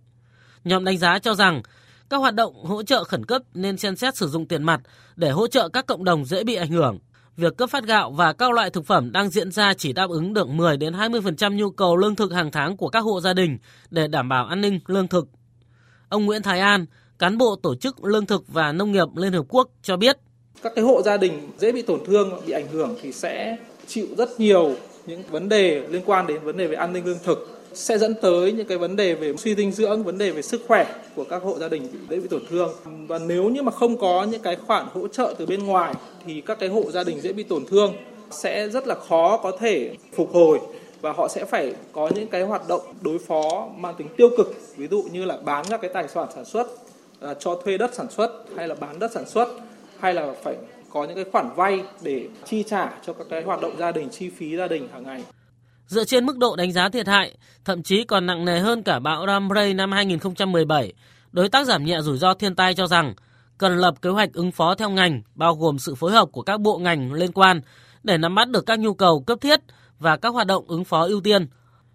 Nhóm 0.64 0.86
đánh 0.86 0.98
giá 0.98 1.20
cho 1.20 1.34
rằng 1.36 1.62
các 2.10 2.18
hoạt 2.18 2.36
động 2.36 2.66
hỗ 2.66 2.84
trợ 2.84 3.04
khẩn 3.04 3.26
cấp 3.26 3.42
nên 3.54 3.78
xem 3.78 3.96
xét 3.96 4.16
sử 4.18 4.28
dụng 4.28 4.48
tiền 4.48 4.64
mặt 4.64 4.82
để 5.16 5.32
hỗ 5.32 5.48
trợ 5.48 5.70
các 5.70 5.86
cộng 5.86 6.04
đồng 6.04 6.26
dễ 6.26 6.44
bị 6.44 6.56
ảnh 6.56 6.72
hưởng 6.72 7.00
việc 7.38 7.58
cấp 7.58 7.70
phát 7.70 7.84
gạo 7.84 8.12
và 8.12 8.34
các 8.34 8.52
loại 8.52 8.70
thực 8.70 8.86
phẩm 8.86 9.12
đang 9.12 9.30
diễn 9.30 9.52
ra 9.52 9.74
chỉ 9.74 9.94
đáp 9.94 10.10
ứng 10.10 10.34
được 10.34 10.48
10 10.48 10.78
đến 10.78 10.94
20% 10.94 11.56
nhu 11.56 11.70
cầu 11.70 11.98
lương 11.98 12.16
thực 12.16 12.34
hàng 12.34 12.52
tháng 12.52 12.78
của 12.78 12.90
các 12.90 13.00
hộ 13.00 13.22
gia 13.22 13.34
đình 13.34 13.58
để 13.90 14.08
đảm 14.08 14.30
bảo 14.30 14.46
an 14.46 14.62
ninh 14.62 14.80
lương 14.88 15.08
thực. 15.08 15.28
Ông 16.10 16.26
Nguyễn 16.26 16.42
Thái 16.42 16.60
An, 16.60 16.86
cán 17.20 17.38
bộ 17.38 17.56
tổ 17.56 17.76
chức 17.76 18.04
lương 18.04 18.26
thực 18.26 18.44
và 18.48 18.72
nông 18.72 18.92
nghiệp 18.92 19.08
Liên 19.16 19.34
Hợp 19.34 19.46
Quốc 19.50 19.70
cho 19.82 19.98
biết. 19.98 20.18
Các 20.62 20.72
cái 20.76 20.86
hộ 20.86 21.02
gia 21.02 21.18
đình 21.18 21.50
dễ 21.58 21.72
bị 21.72 21.82
tổn 21.82 22.00
thương, 22.06 22.42
bị 22.48 22.54
ảnh 22.54 22.68
hưởng 22.68 22.96
thì 23.02 23.12
sẽ 23.12 23.58
chịu 23.88 24.08
rất 24.18 24.40
nhiều 24.40 24.76
những 25.08 25.24
vấn 25.24 25.50
đề 25.50 25.88
liên 25.90 26.02
quan 26.06 26.28
đến 26.28 26.44
vấn 26.44 26.58
đề 26.58 26.68
về 26.68 26.76
an 26.76 26.94
ninh 26.94 27.06
lương 27.06 27.20
thực 27.24 27.55
sẽ 27.76 27.98
dẫn 27.98 28.16
tới 28.22 28.52
những 28.52 28.68
cái 28.68 28.78
vấn 28.78 28.96
đề 28.96 29.14
về 29.14 29.34
suy 29.38 29.56
dinh 29.56 29.72
dưỡng, 29.72 30.04
vấn 30.04 30.18
đề 30.18 30.32
về 30.32 30.42
sức 30.42 30.62
khỏe 30.68 30.86
của 31.16 31.24
các 31.24 31.44
hộ 31.44 31.60
gia 31.60 31.70
đình 31.70 31.88
dễ 32.10 32.18
bị 32.20 32.28
tổn 32.28 32.42
thương. 32.50 32.74
Và 33.08 33.20
nếu 33.20 33.50
như 33.50 33.62
mà 33.62 33.72
không 33.72 33.98
có 33.98 34.28
những 34.32 34.42
cái 34.42 34.56
khoản 34.56 34.88
hỗ 34.94 35.08
trợ 35.08 35.36
từ 35.38 35.46
bên 35.46 35.66
ngoài 35.66 35.94
thì 36.26 36.42
các 36.42 36.60
cái 36.60 36.70
hộ 36.70 36.92
gia 36.92 37.04
đình 37.04 37.22
dễ 37.22 37.34
bị 37.34 37.44
tổn 37.44 37.66
thương 37.66 37.94
sẽ 38.32 38.70
rất 38.70 38.88
là 38.88 38.96
khó 38.96 39.38
có 39.38 39.52
thể 39.60 39.96
phục 40.16 40.34
hồi 40.34 40.60
và 41.02 41.12
họ 41.12 41.28
sẽ 41.28 41.46
phải 41.46 41.74
có 41.92 42.10
những 42.16 42.28
cái 42.28 42.42
hoạt 42.42 42.68
động 42.68 42.82
đối 43.02 43.20
phó 43.20 43.68
mang 43.76 43.96
tính 43.98 44.08
tiêu 44.18 44.30
cực 44.38 44.56
ví 44.78 44.88
dụ 44.88 45.04
như 45.12 45.26
là 45.26 45.38
bán 45.38 45.66
các 45.70 45.82
cái 45.82 45.92
tài 45.94 46.08
sản 46.08 46.28
sản 46.36 46.46
xuất 46.46 46.68
à, 47.22 47.34
cho 47.34 47.56
thuê 47.56 47.78
đất 47.78 47.96
sản 47.96 48.10
xuất 48.10 48.46
hay 48.56 48.68
là 48.68 48.76
bán 48.76 49.00
đất 49.00 49.12
sản 49.12 49.26
xuất 49.26 49.50
hay 50.00 50.14
là 50.14 50.34
phải 50.44 50.56
có 50.90 51.04
những 51.04 51.16
cái 51.16 51.26
khoản 51.32 51.50
vay 51.56 51.84
để 52.02 52.28
chi 52.46 52.64
trả 52.64 52.94
cho 53.06 53.14
các 53.14 53.28
cái 53.30 53.44
hoạt 53.44 53.62
động 53.62 53.78
gia 53.80 53.92
đình 53.92 54.10
chi 54.10 54.30
phí 54.30 54.58
gia 54.58 54.68
đình 54.68 54.88
hàng 54.94 55.04
ngày 55.04 55.24
Dựa 55.88 56.06
trên 56.06 56.26
mức 56.26 56.38
độ 56.38 56.56
đánh 56.56 56.72
giá 56.72 56.90
thiệt 56.90 57.08
hại, 57.08 57.38
thậm 57.66 57.84
chí 57.84 58.04
còn 58.04 58.26
nặng 58.26 58.46
nề 58.46 58.60
hơn 58.60 58.84
cả 58.84 59.00
bão 59.00 59.28
Ramray 59.28 59.74
năm 59.74 59.92
2017, 59.92 60.94
đối 61.32 61.50
tác 61.50 61.68
giảm 61.68 61.86
nhẹ 61.86 62.02
rủi 62.02 62.18
ro 62.18 62.34
thiên 62.34 62.56
tai 62.56 62.74
cho 62.74 62.88
rằng 62.88 63.14
cần 63.58 63.78
lập 63.78 64.02
kế 64.02 64.10
hoạch 64.10 64.34
ứng 64.34 64.52
phó 64.52 64.76
theo 64.76 64.90
ngành, 64.90 65.22
bao 65.36 65.56
gồm 65.56 65.80
sự 65.80 65.96
phối 65.96 66.12
hợp 66.12 66.30
của 66.32 66.42
các 66.42 66.62
bộ 66.62 66.78
ngành 66.78 67.14
liên 67.14 67.32
quan 67.32 67.62
để 68.04 68.18
nắm 68.18 68.36
bắt 68.36 68.50
được 68.50 68.66
các 68.66 68.80
nhu 68.80 68.94
cầu 68.94 69.24
cấp 69.28 69.38
thiết 69.42 69.60
và 70.00 70.18
các 70.18 70.30
hoạt 70.30 70.48
động 70.48 70.66
ứng 70.68 70.84
phó 70.84 71.06
ưu 71.06 71.22
tiên. 71.22 71.48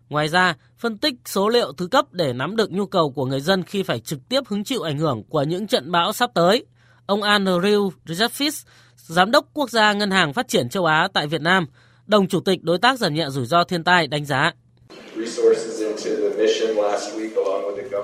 Ngoài 0.09 0.29
ra, 0.29 0.55
phân 0.79 0.99
tích 0.99 1.15
số 1.27 1.49
liệu 1.49 1.73
thứ 1.73 1.87
cấp 1.87 2.13
để 2.13 2.33
nắm 2.33 2.57
được 2.57 2.73
nhu 2.73 2.87
cầu 2.87 3.11
của 3.11 3.27
người 3.27 3.41
dân 3.41 3.63
khi 3.63 3.83
phải 3.83 4.01
trực 4.01 4.29
tiếp 4.29 4.41
hứng 4.49 4.65
chịu 4.65 4.83
ảnh 4.83 4.99
hưởng 4.99 5.23
của 5.29 5.43
những 5.43 5.67
trận 5.67 5.91
bão 5.91 6.13
sắp 6.13 6.31
tới. 6.35 6.67
Ông 7.07 7.21
Andrew 7.21 7.91
Jeffis, 8.07 8.67
Giám 8.97 9.31
đốc 9.31 9.47
Quốc 9.53 9.71
gia 9.71 9.93
Ngân 9.93 10.11
hàng 10.11 10.33
Phát 10.33 10.49
triển 10.49 10.69
châu 10.69 10.85
Á 10.85 11.09
tại 11.13 11.27
Việt 11.27 11.41
Nam, 11.41 11.67
đồng 12.11 12.29
chủ 12.29 12.41
tịch 12.41 12.63
đối 12.63 12.79
tác 12.79 12.99
giảm 12.99 13.15
nhẹ 13.15 13.27
rủi 13.29 13.47
ro 13.47 13.65
thiên 13.65 13.85
tai 13.85 14.07
đánh 14.07 14.25
giá. 14.25 14.53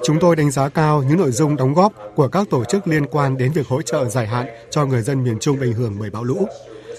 Chúng 0.05 0.19
tôi 0.21 0.37
đánh 0.37 0.51
giá 0.51 0.69
cao 0.69 1.05
những 1.09 1.19
nội 1.19 1.31
dung 1.31 1.57
đóng 1.57 1.75
góp 1.75 1.93
của 2.15 2.29
các 2.29 2.51
tổ 2.51 2.65
chức 2.65 2.89
liên 2.89 3.07
quan 3.07 3.37
đến 3.37 3.53
việc 3.53 3.69
hỗ 3.69 3.83
trợ 3.83 4.05
dài 4.05 4.27
hạn 4.27 4.47
cho 4.71 4.87
người 4.87 5.03
dân 5.03 5.25
miền 5.25 5.39
Trung 5.39 5.61
ảnh 5.61 5.73
hưởng 5.73 5.97
bởi 6.01 6.11
bão 6.11 6.25
lũ. 6.25 6.47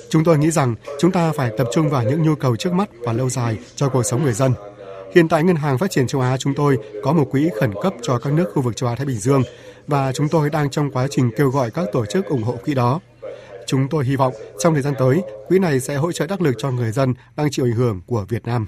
Chúng 0.09 0.23
tôi 0.23 0.37
nghĩ 0.37 0.51
rằng 0.51 0.75
chúng 0.99 1.11
ta 1.11 1.31
phải 1.31 1.51
tập 1.57 1.67
trung 1.73 1.89
vào 1.89 2.03
những 2.03 2.23
nhu 2.23 2.35
cầu 2.35 2.55
trước 2.55 2.73
mắt 2.73 2.89
và 2.99 3.13
lâu 3.13 3.29
dài 3.29 3.57
cho 3.75 3.89
cuộc 3.89 4.03
sống 4.03 4.23
người 4.23 4.33
dân. 4.33 4.53
Hiện 5.15 5.27
tại 5.27 5.43
Ngân 5.43 5.55
hàng 5.55 5.77
Phát 5.77 5.91
triển 5.91 6.07
châu 6.07 6.21
Á 6.21 6.37
chúng 6.37 6.53
tôi 6.53 6.77
có 7.03 7.13
một 7.13 7.25
quỹ 7.31 7.49
khẩn 7.59 7.71
cấp 7.83 7.93
cho 8.01 8.19
các 8.19 8.33
nước 8.33 8.51
khu 8.53 8.61
vực 8.61 8.75
châu 8.75 8.89
Á 8.89 8.95
Thái 8.95 9.05
Bình 9.05 9.19
Dương 9.19 9.43
và 9.87 10.11
chúng 10.11 10.29
tôi 10.29 10.49
đang 10.49 10.69
trong 10.69 10.91
quá 10.91 11.07
trình 11.09 11.31
kêu 11.37 11.49
gọi 11.49 11.71
các 11.71 11.85
tổ 11.93 12.05
chức 12.05 12.25
ủng 12.25 12.43
hộ 12.43 12.55
quỹ 12.65 12.73
đó. 12.73 12.99
Chúng 13.67 13.87
tôi 13.89 14.05
hy 14.05 14.15
vọng 14.15 14.33
trong 14.59 14.73
thời 14.73 14.83
gian 14.83 14.93
tới, 14.99 15.21
quỹ 15.47 15.59
này 15.59 15.79
sẽ 15.79 15.95
hỗ 15.95 16.11
trợ 16.11 16.27
đắc 16.27 16.41
lực 16.41 16.55
cho 16.57 16.71
người 16.71 16.91
dân 16.91 17.13
đang 17.35 17.47
chịu 17.51 17.65
ảnh 17.65 17.71
hưởng 17.71 18.01
của 18.05 18.25
Việt 18.29 18.45
Nam. 18.45 18.67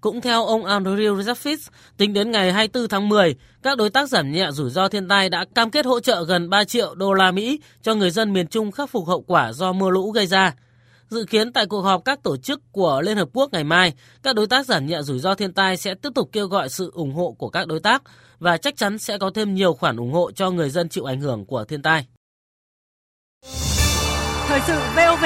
Cũng 0.00 0.20
theo 0.20 0.46
ông 0.46 0.64
Andrew 0.64 1.20
Jaffis, 1.20 1.68
tính 1.96 2.12
đến 2.12 2.30
ngày 2.30 2.52
24 2.52 2.88
tháng 2.88 3.08
10, 3.08 3.36
các 3.62 3.78
đối 3.78 3.90
tác 3.90 4.08
giảm 4.08 4.32
nhẹ 4.32 4.50
rủi 4.50 4.70
ro 4.70 4.88
thiên 4.88 5.08
tai 5.08 5.28
đã 5.28 5.44
cam 5.54 5.70
kết 5.70 5.86
hỗ 5.86 6.00
trợ 6.00 6.24
gần 6.24 6.50
3 6.50 6.64
triệu 6.64 6.94
đô 6.94 7.12
la 7.12 7.30
Mỹ 7.32 7.60
cho 7.82 7.94
người 7.94 8.10
dân 8.10 8.32
miền 8.32 8.46
Trung 8.46 8.72
khắc 8.72 8.90
phục 8.90 9.06
hậu 9.06 9.22
quả 9.22 9.52
do 9.52 9.72
mưa 9.72 9.90
lũ 9.90 10.10
gây 10.10 10.26
ra. 10.26 10.54
Dự 11.08 11.24
kiến 11.24 11.52
tại 11.52 11.66
cuộc 11.66 11.80
họp 11.80 12.04
các 12.04 12.22
tổ 12.22 12.36
chức 12.36 12.60
của 12.72 13.02
Liên 13.04 13.16
Hợp 13.16 13.28
Quốc 13.32 13.52
ngày 13.52 13.64
mai, 13.64 13.92
các 14.22 14.34
đối 14.34 14.46
tác 14.46 14.66
giảm 14.66 14.86
nhẹ 14.86 15.02
rủi 15.02 15.18
ro 15.18 15.34
thiên 15.34 15.52
tai 15.52 15.76
sẽ 15.76 15.94
tiếp 15.94 16.10
tục 16.14 16.28
kêu 16.32 16.46
gọi 16.46 16.68
sự 16.68 16.90
ủng 16.94 17.14
hộ 17.14 17.34
của 17.38 17.48
các 17.48 17.66
đối 17.66 17.80
tác 17.80 18.02
và 18.38 18.56
chắc 18.56 18.76
chắn 18.76 18.98
sẽ 18.98 19.18
có 19.18 19.30
thêm 19.34 19.54
nhiều 19.54 19.74
khoản 19.74 19.96
ủng 19.96 20.12
hộ 20.12 20.30
cho 20.30 20.50
người 20.50 20.70
dân 20.70 20.88
chịu 20.88 21.04
ảnh 21.04 21.20
hưởng 21.20 21.46
của 21.46 21.64
thiên 21.64 21.82
tai. 21.82 22.06
Thời 24.50 24.60
sự 24.60 24.78
VOV, 24.96 25.24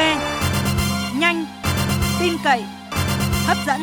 nhanh, 1.18 1.44
tin 2.20 2.32
cậy, 2.44 2.64
hấp 3.46 3.56
dẫn. 3.66 3.80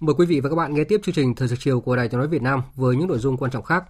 Mời 0.00 0.14
quý 0.18 0.26
vị 0.26 0.40
và 0.40 0.48
các 0.48 0.56
bạn 0.56 0.74
nghe 0.74 0.84
tiếp 0.84 1.00
chương 1.04 1.14
trình 1.14 1.34
Thời 1.34 1.48
sự 1.48 1.56
chiều 1.58 1.80
của 1.80 1.96
Đài 1.96 2.08
Tiếng 2.08 2.18
nói 2.18 2.28
Việt 2.28 2.42
Nam 2.42 2.62
với 2.74 2.96
những 2.96 3.08
nội 3.08 3.18
dung 3.18 3.36
quan 3.36 3.50
trọng 3.50 3.62
khác. 3.62 3.84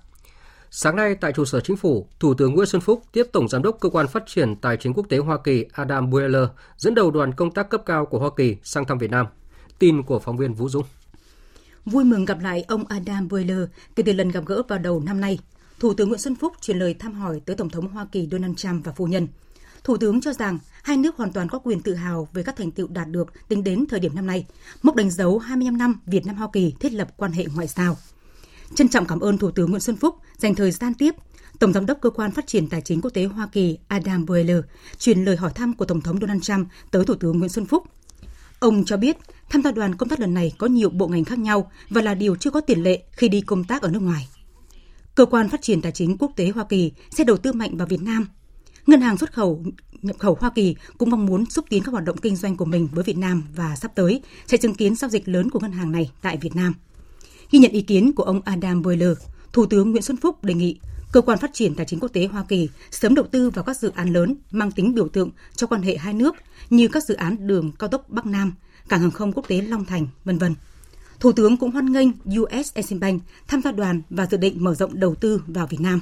Sáng 0.71 0.97
nay 0.97 1.15
tại 1.15 1.33
trụ 1.33 1.45
sở 1.45 1.61
chính 1.61 1.77
phủ, 1.77 2.09
Thủ 2.21 2.35
tướng 2.35 2.55
Nguyễn 2.55 2.67
Xuân 2.67 2.83
Phúc 2.83 3.03
tiếp 3.13 3.27
Tổng 3.33 3.49
Giám 3.49 3.63
đốc 3.63 3.77
Cơ 3.81 3.89
quan 3.89 4.09
Phát 4.09 4.23
triển 4.27 4.57
Tài 4.57 4.77
chính 4.77 4.95
Quốc 4.95 5.07
tế 5.09 5.19
Hoa 5.19 5.39
Kỳ 5.45 5.65
Adam 5.73 6.11
Buehler 6.11 6.49
dẫn 6.77 6.95
đầu 6.95 7.11
đoàn 7.11 7.33
công 7.33 7.51
tác 7.51 7.69
cấp 7.69 7.83
cao 7.87 8.07
của 8.07 8.19
Hoa 8.19 8.31
Kỳ 8.37 8.57
sang 8.63 8.85
thăm 8.85 8.99
Việt 8.99 9.11
Nam. 9.11 9.27
Tin 9.79 10.03
của 10.03 10.19
phóng 10.19 10.37
viên 10.37 10.55
Vũ 10.55 10.69
Dũng. 10.69 10.85
Vui 11.85 12.05
mừng 12.05 12.25
gặp 12.25 12.39
lại 12.41 12.65
ông 12.69 12.85
Adam 12.89 13.29
Buehler 13.29 13.65
kể 13.97 14.03
từ 14.03 14.13
lần 14.13 14.29
gặp 14.29 14.45
gỡ 14.47 14.63
vào 14.69 14.79
đầu 14.79 15.01
năm 15.01 15.21
nay. 15.21 15.39
Thủ 15.79 15.95
tướng 15.95 16.09
Nguyễn 16.09 16.21
Xuân 16.21 16.35
Phúc 16.35 16.53
truyền 16.61 16.79
lời 16.79 16.95
thăm 16.95 17.15
hỏi 17.15 17.41
tới 17.47 17.57
Tổng 17.57 17.71
thống 17.71 17.89
Hoa 17.89 18.07
Kỳ 18.13 18.29
Donald 18.33 18.57
Trump 18.57 18.85
và 18.85 18.93
phu 18.93 19.07
nhân. 19.07 19.29
Thủ 19.85 19.97
tướng 19.97 20.21
cho 20.21 20.33
rằng 20.33 20.59
hai 20.83 20.97
nước 20.97 21.17
hoàn 21.17 21.33
toàn 21.33 21.49
có 21.49 21.59
quyền 21.59 21.81
tự 21.81 21.95
hào 21.95 22.29
về 22.33 22.43
các 22.43 22.57
thành 22.57 22.71
tựu 22.71 22.89
đạt 22.89 23.09
được 23.09 23.49
tính 23.49 23.65
đến 23.65 23.87
thời 23.87 24.01
điểm 24.01 24.15
năm 24.15 24.27
nay, 24.27 24.47
mốc 24.83 24.97
đánh 24.97 25.11
dấu 25.11 25.39
25 25.39 25.79
năm 25.79 26.01
Việt 26.07 26.27
Nam 26.27 26.37
Hoa 26.37 26.49
Kỳ 26.53 26.75
thiết 26.81 26.93
lập 26.93 27.09
quan 27.17 27.33
hệ 27.33 27.47
ngoại 27.55 27.67
giao. 27.67 27.97
Trân 28.75 28.89
trọng 28.89 29.07
cảm 29.07 29.21
ơn 29.21 29.39
Thủ 29.39 29.51
tướng 29.51 29.71
Nguyễn 29.71 29.81
Xuân 29.81 29.97
Phúc 29.97 30.15
dành 30.39 30.55
thời 30.55 30.71
gian 30.71 30.95
tiếp 30.95 31.15
Tổng 31.59 31.73
Giám 31.73 31.87
đốc 31.87 31.99
Cơ 32.01 32.11
quan 32.11 32.31
Phát 32.31 32.47
triển 32.47 32.69
Tài 32.69 32.81
chính 32.81 33.01
Quốc 33.01 33.11
tế 33.11 33.25
Hoa 33.25 33.49
Kỳ 33.53 33.79
Adam 33.89 34.27
Boehler 34.27 34.61
truyền 34.99 35.25
lời 35.25 35.37
hỏi 35.37 35.53
thăm 35.55 35.75
của 35.75 35.85
Tổng 35.85 36.01
thống 36.01 36.21
Donald 36.21 36.43
Trump 36.43 36.69
tới 36.91 37.05
Thủ 37.05 37.15
tướng 37.15 37.39
Nguyễn 37.39 37.49
Xuân 37.51 37.67
Phúc. 37.67 37.85
Ông 38.59 38.85
cho 38.85 38.97
biết 38.97 39.17
tham 39.51 39.63
gia 39.63 39.71
đoàn 39.71 39.95
công 39.95 40.09
tác 40.09 40.21
lần 40.21 40.35
này 40.35 40.53
có 40.59 40.67
nhiều 40.67 40.91
bộ 40.91 41.09
ngành 41.09 41.25
khác 41.25 41.39
nhau 41.39 41.71
và 41.91 42.03
là 42.03 42.15
điều 42.15 42.37
chưa 42.37 42.51
có 42.51 42.61
tiền 42.61 42.83
lệ 42.83 43.03
khi 43.13 43.29
đi 43.29 43.41
công 43.41 43.65
tác 43.65 43.83
ở 43.83 43.91
nước 43.91 44.03
ngoài. 44.03 44.29
Cơ 45.19 45.27
quan 45.27 45.49
Phát 45.49 45.63
triển 45.63 45.83
Tài 45.83 45.93
chính 45.93 46.17
Quốc 46.19 46.33
tế 46.37 46.49
Hoa 46.49 46.65
Kỳ 46.69 46.93
sẽ 47.11 47.25
đầu 47.25 47.37
tư 47.37 47.53
mạnh 47.53 47.77
vào 47.77 47.87
Việt 47.87 48.03
Nam. 48.03 48.27
Ngân 48.87 49.01
hàng 49.01 49.19
xuất 49.19 49.33
khẩu 49.33 49.65
nhập 50.03 50.17
khẩu 50.19 50.37
Hoa 50.41 50.51
Kỳ 50.55 50.77
cũng 50.99 51.11
mong 51.11 51.27
muốn 51.27 51.51
xúc 51.51 51.65
tiến 51.69 51.83
các 51.83 51.93
hoạt 51.93 52.05
động 52.05 52.17
kinh 52.17 52.37
doanh 52.37 52.57
của 52.57 52.65
mình 52.65 52.89
với 52.93 53.05
Việt 53.05 53.17
Nam 53.17 53.43
và 53.55 53.77
sắp 53.77 53.93
tới 53.95 54.23
sẽ 54.47 54.57
chứng 54.57 54.75
kiến 54.75 54.95
giao 54.95 55.11
dịch 55.11 55.29
lớn 55.29 55.51
của 55.51 55.61
ngân 55.61 55.73
hàng 55.73 55.93
này 55.93 56.11
tại 56.23 56.37
Việt 56.37 56.57
Nam. 56.57 56.75
Ghi 57.51 57.59
nhận 57.59 57.73
ý 57.73 57.83
kiến 57.83 58.13
của 58.13 58.23
ông 58.23 58.41
Adam 58.45 58.83
Boehler, 58.83 59.13
Thủ 59.53 59.67
tướng 59.67 59.91
Nguyễn 59.91 60.03
Xuân 60.03 60.17
Phúc 60.17 60.45
đề 60.45 60.55
nghị 60.55 60.79
Cơ 61.13 61.21
quan 61.21 61.39
Phát 61.39 61.51
triển 61.55 61.75
Tài 61.75 61.87
chính 61.87 62.01
Quốc 62.01 62.13
tế 62.13 62.27
Hoa 62.27 62.45
Kỳ 62.49 62.69
sớm 62.91 63.15
đầu 63.15 63.27
tư 63.31 63.51
vào 63.51 63.65
các 63.65 63.77
dự 63.77 63.93
án 63.95 64.13
lớn 64.13 64.37
mang 64.51 64.73
tính 64.73 64.95
biểu 64.95 65.09
tượng 65.09 65.31
cho 65.57 65.67
quan 65.67 65.83
hệ 65.83 65.97
hai 65.97 66.15
nước 66.15 66.35
như 66.71 66.89
các 66.89 67.05
dự 67.05 67.15
án 67.15 67.47
đường 67.47 67.73
cao 67.79 67.89
tốc 67.89 68.09
Bắc 68.09 68.27
Nam, 68.27 68.53
cảng 68.89 69.01
hàng 69.01 69.11
không 69.11 69.33
quốc 69.33 69.49
tế 69.49 69.61
Long 69.61 69.85
Thành, 69.85 70.07
vân 70.25 70.39
vân. 70.39 70.55
Thủ 71.21 71.33
tướng 71.33 71.57
cũng 71.57 71.71
hoan 71.71 71.93
nghênh 71.93 72.09
US 72.41 72.75
Exim 72.75 73.01
Bank 73.01 73.23
tham 73.49 73.63
gia 73.63 73.73
đoàn 73.73 74.03
và 74.11 74.27
dự 74.27 74.37
định 74.37 74.65
mở 74.65 74.75
rộng 74.75 75.01
đầu 75.01 75.15
tư 75.15 75.43
vào 75.47 75.67
Việt 75.67 75.81
Nam. 75.81 76.01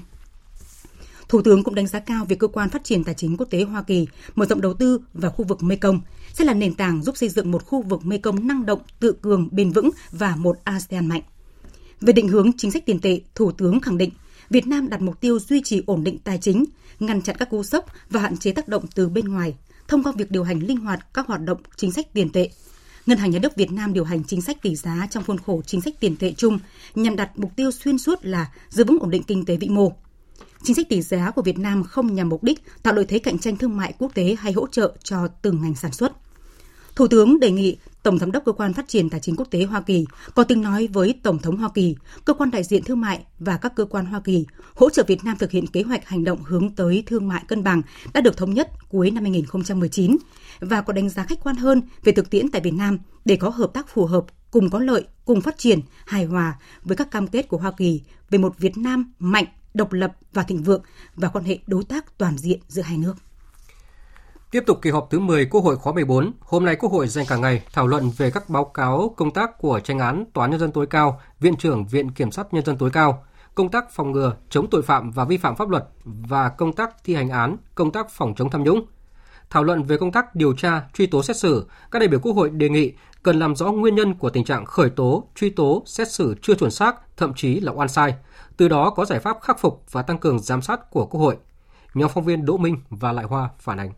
Thủ 1.29 1.42
tướng 1.42 1.64
cũng 1.64 1.74
đánh 1.74 1.87
giá 1.87 1.98
cao 1.98 2.24
việc 2.24 2.38
cơ 2.38 2.48
quan 2.48 2.70
phát 2.70 2.85
triển 2.85 3.05
tài 3.05 3.14
chính 3.14 3.37
quốc 3.37 3.50
tế 3.50 3.62
Hoa 3.62 3.83
Kỳ 3.83 4.07
mở 4.35 4.46
rộng 4.46 4.61
đầu 4.61 4.74
tư 4.74 5.00
vào 5.14 5.31
khu 5.31 5.44
vực 5.44 5.62
Mekong 5.62 6.00
sẽ 6.33 6.44
là 6.44 6.55
nền 6.55 6.74
tảng 6.74 7.02
giúp 7.02 7.16
xây 7.16 7.29
dựng 7.29 7.50
một 7.50 7.64
khu 7.64 7.83
vực 7.83 8.07
Mekong 8.07 8.46
năng 8.46 8.66
động, 8.66 8.81
tự 9.00 9.12
cường, 9.22 9.48
bền 9.52 9.72
vững 9.72 9.90
và 10.11 10.37
một 10.37 10.57
ASEAN 10.64 11.07
mạnh. 11.07 11.22
Về 12.00 12.12
định 12.12 12.29
hướng 12.29 12.52
chính 12.57 12.70
sách 12.70 12.87
tiền 12.87 13.00
tệ, 13.00 13.20
Thủ 13.35 13.52
tướng 13.52 13.81
khẳng 13.81 13.98
định 13.98 14.11
Việt 14.50 14.66
Nam 14.66 14.88
đặt 14.88 15.02
mục 15.02 15.20
tiêu 15.20 15.38
duy 15.38 15.62
trì 15.64 15.83
ổn 15.87 16.05
định 16.05 16.18
tài 16.18 16.38
chính, 16.38 16.64
ngăn 17.00 17.22
chặn 17.22 17.37
các 17.38 17.50
cú 17.50 17.62
sốc 17.62 17.85
và 18.11 18.20
hạn 18.20 18.37
chế 18.37 18.52
tác 18.52 18.68
động 18.68 18.85
từ 18.94 19.09
bên 19.09 19.24
ngoài 19.24 19.55
thông 19.88 20.02
qua 20.02 20.12
việc 20.16 20.31
điều 20.31 20.44
hành 20.44 20.59
linh 20.59 20.76
hoạt 20.76 21.14
các 21.14 21.26
hoạt 21.26 21.40
động 21.40 21.59
chính 21.76 21.92
sách 21.92 22.12
tiền 22.12 22.33
tệ. 22.33 22.50
Ngân 23.07 23.19
hàng 23.19 23.31
Nhà 23.31 23.38
nước 23.38 23.57
Việt 23.57 23.73
Nam 23.73 23.92
điều 23.92 24.05
hành 24.05 24.25
chính 24.25 24.40
sách 24.40 24.62
tỷ 24.62 24.77
giá 24.77 25.07
trong 25.11 25.25
khuôn 25.25 25.38
khổ 25.38 25.62
chính 25.66 25.81
sách 25.81 25.95
tiền 26.01 26.16
tệ 26.16 26.33
chung, 26.37 26.59
nhằm 26.95 27.16
đặt 27.16 27.31
mục 27.38 27.51
tiêu 27.57 27.71
xuyên 27.71 27.99
suốt 27.99 28.25
là 28.25 28.53
giữ 28.69 28.85
vững 28.85 28.99
ổn 29.01 29.11
định 29.11 29.23
kinh 29.23 29.45
tế 29.45 29.57
vĩ 29.57 29.69
mô. 29.69 29.92
Chính 30.62 30.77
sách 30.77 30.88
tỷ 30.88 31.03
giá 31.03 31.31
của 31.31 31.42
Việt 31.42 31.59
Nam 31.59 31.85
không 31.85 32.14
nhằm 32.14 32.29
mục 32.29 32.42
đích 32.42 32.62
tạo 32.83 32.95
lợi 32.95 33.05
thế 33.05 33.19
cạnh 33.19 33.38
tranh 33.38 33.57
thương 33.57 33.77
mại 33.77 33.92
quốc 33.99 34.14
tế 34.14 34.37
hay 34.38 34.53
hỗ 34.53 34.66
trợ 34.66 34.97
cho 35.03 35.29
từng 35.42 35.62
ngành 35.62 35.75
sản 35.75 35.92
xuất. 35.92 36.12
Thủ 36.96 37.09
tướng 37.09 37.40
đề 37.40 37.50
nghị 37.50 37.76
Tổng 38.02 38.18
Giám 38.18 38.32
đốc 38.32 38.44
Cơ 38.44 38.52
quan 38.52 38.72
Phát 38.72 38.88
triển 38.88 39.11
Tài 39.11 39.20
chính 39.20 39.37
Quốc 39.37 39.50
tế 39.50 39.64
Hoa 39.64 39.80
Kỳ 39.80 40.04
có 40.35 40.44
tiếng 40.44 40.62
nói 40.62 40.88
với 40.92 41.14
Tổng 41.22 41.38
thống 41.38 41.56
Hoa 41.56 41.68
Kỳ, 41.74 41.96
cơ 42.24 42.35
quan 42.35 42.50
đại 42.50 42.64
diện 42.64 42.85
thương 42.85 43.00
mại 43.00 43.24
và 43.38 43.56
các 43.56 43.74
cơ 43.76 43.85
quan 43.85 44.06
Hoa 44.06 44.20
Kỳ 44.20 44.46
hỗ 44.74 44.90
trợ 44.90 45.02
Việt 45.06 45.24
Nam 45.24 45.37
thực 45.38 45.50
hiện 45.50 45.66
kế 45.66 45.82
hoạch 45.82 46.09
hành 46.09 46.24
động 46.24 46.38
hướng 46.44 46.70
tới 46.70 47.02
thương 47.06 47.28
mại 47.28 47.42
cân 47.48 47.62
bằng 47.62 47.82
đã 48.14 48.20
được 48.20 48.37
thống 48.37 48.54
nhất 48.54 48.70
cuối 48.88 49.11
năm 49.11 49.24
2019 49.24 50.16
và 50.61 50.80
có 50.80 50.92
đánh 50.92 51.09
giá 51.09 51.24
khách 51.24 51.40
quan 51.44 51.56
hơn 51.56 51.82
về 52.04 52.12
thực 52.12 52.30
tiễn 52.30 52.50
tại 52.50 52.61
Việt 52.61 52.74
Nam 52.74 52.98
để 53.24 53.37
có 53.37 53.48
hợp 53.48 53.70
tác 53.74 53.88
phù 53.88 54.06
hợp, 54.06 54.24
cùng 54.50 54.70
có 54.70 54.78
lợi, 54.78 55.04
cùng 55.24 55.40
phát 55.40 55.59
triển, 55.59 55.80
hài 56.06 56.24
hòa 56.24 56.59
với 56.85 56.96
các 56.96 57.11
cam 57.11 57.26
kết 57.26 57.48
của 57.48 57.56
Hoa 57.56 57.72
Kỳ 57.76 58.02
về 58.30 58.38
một 58.38 58.59
Việt 58.59 58.78
Nam 58.78 59.12
mạnh, 59.18 59.46
độc 59.74 59.92
lập 59.92 60.16
và 60.32 60.42
thịnh 60.42 60.62
vượng 60.62 60.82
và 61.14 61.28
quan 61.28 61.44
hệ 61.44 61.59
đối 61.66 61.85
tác 61.85 62.18
toàn 62.18 62.38
diện 62.38 62.61
giữa 62.68 62.82
hai 62.82 62.98
nước. 62.98 63.16
Tiếp 64.57 64.64
tục 64.66 64.79
kỳ 64.83 64.90
họp 64.90 65.11
thứ 65.11 65.19
10 65.19 65.47
Quốc 65.47 65.64
hội 65.64 65.77
khóa 65.77 65.92
14, 65.92 66.33
hôm 66.40 66.64
nay 66.64 66.77
Quốc 66.77 66.92
hội 66.92 67.09
dành 67.09 67.27
cả 67.29 67.37
ngày 67.37 67.62
thảo 67.73 67.87
luận 67.87 68.11
về 68.16 68.31
các 68.31 68.49
báo 68.49 68.64
cáo 68.64 69.14
công 69.16 69.31
tác 69.31 69.59
của 69.59 69.81
tranh 69.81 69.99
án 69.99 70.25
Tòa 70.33 70.45
án 70.45 70.51
Nhân 70.51 70.61
dân 70.61 70.73
tối 70.73 70.87
cao, 70.87 71.21
Viện 71.40 71.57
trưởng 71.57 71.87
Viện 71.87 72.11
Kiểm 72.11 72.31
sát 72.31 72.55
Nhân 72.55 72.64
dân 72.64 72.79
tối 72.79 72.90
cao, 72.90 73.25
công 73.55 73.69
tác 73.69 73.90
phòng 73.90 74.12
ngừa, 74.12 74.37
chống 74.51 74.71
tội 74.71 74.83
phạm 74.83 75.11
và 75.11 75.25
vi 75.25 75.37
phạm 75.37 75.57
pháp 75.57 75.69
luật 75.69 75.88
và 76.05 76.49
công 76.49 76.73
tác 76.73 77.05
thi 77.05 77.14
hành 77.14 77.29
án, 77.29 77.57
công 77.75 77.92
tác 77.92 78.11
phòng 78.11 78.35
chống 78.37 78.51
tham 78.51 78.64
nhũng. 78.64 78.87
Thảo 79.51 79.64
luận 79.64 79.83
về 79.83 79.97
công 79.97 80.12
tác 80.12 80.35
điều 80.35 80.53
tra, 80.53 80.83
truy 80.95 81.07
tố 81.07 81.23
xét 81.23 81.37
xử, 81.37 81.66
các 81.90 81.99
đại 81.99 82.09
biểu 82.09 82.21
Quốc 82.21 82.33
hội 82.33 82.51
đề 82.51 82.69
nghị 82.69 82.92
cần 83.23 83.38
làm 83.38 83.57
rõ 83.57 83.73
nguyên 83.73 83.95
nhân 83.95 84.14
của 84.14 84.31
tình 84.31 84.45
trạng 84.45 84.64
khởi 84.64 84.90
tố, 84.90 85.29
truy 85.35 85.51
tố, 85.51 85.83
xét 85.87 86.11
xử 86.11 86.35
chưa 86.42 86.55
chuẩn 86.55 86.71
xác, 86.71 87.16
thậm 87.16 87.33
chí 87.35 87.61
là 87.61 87.73
oan 87.73 87.88
sai, 87.88 88.14
từ 88.57 88.69
đó 88.69 88.90
có 88.90 89.05
giải 89.05 89.21
pháp 89.21 89.37
khắc 89.42 89.61
phục 89.61 89.85
và 89.90 90.03
tăng 90.03 90.19
cường 90.19 90.38
giám 90.38 90.62
sát 90.62 90.90
của 90.90 91.07
Quốc 91.07 91.21
hội. 91.21 91.37
Nhóm 91.95 92.11
phóng 92.14 92.25
viên 92.25 92.45
Đỗ 92.45 92.57
Minh 92.57 92.77
và 92.90 93.12
Lại 93.12 93.25
Hoa 93.25 93.51
phản 93.59 93.79
ánh. 93.79 93.92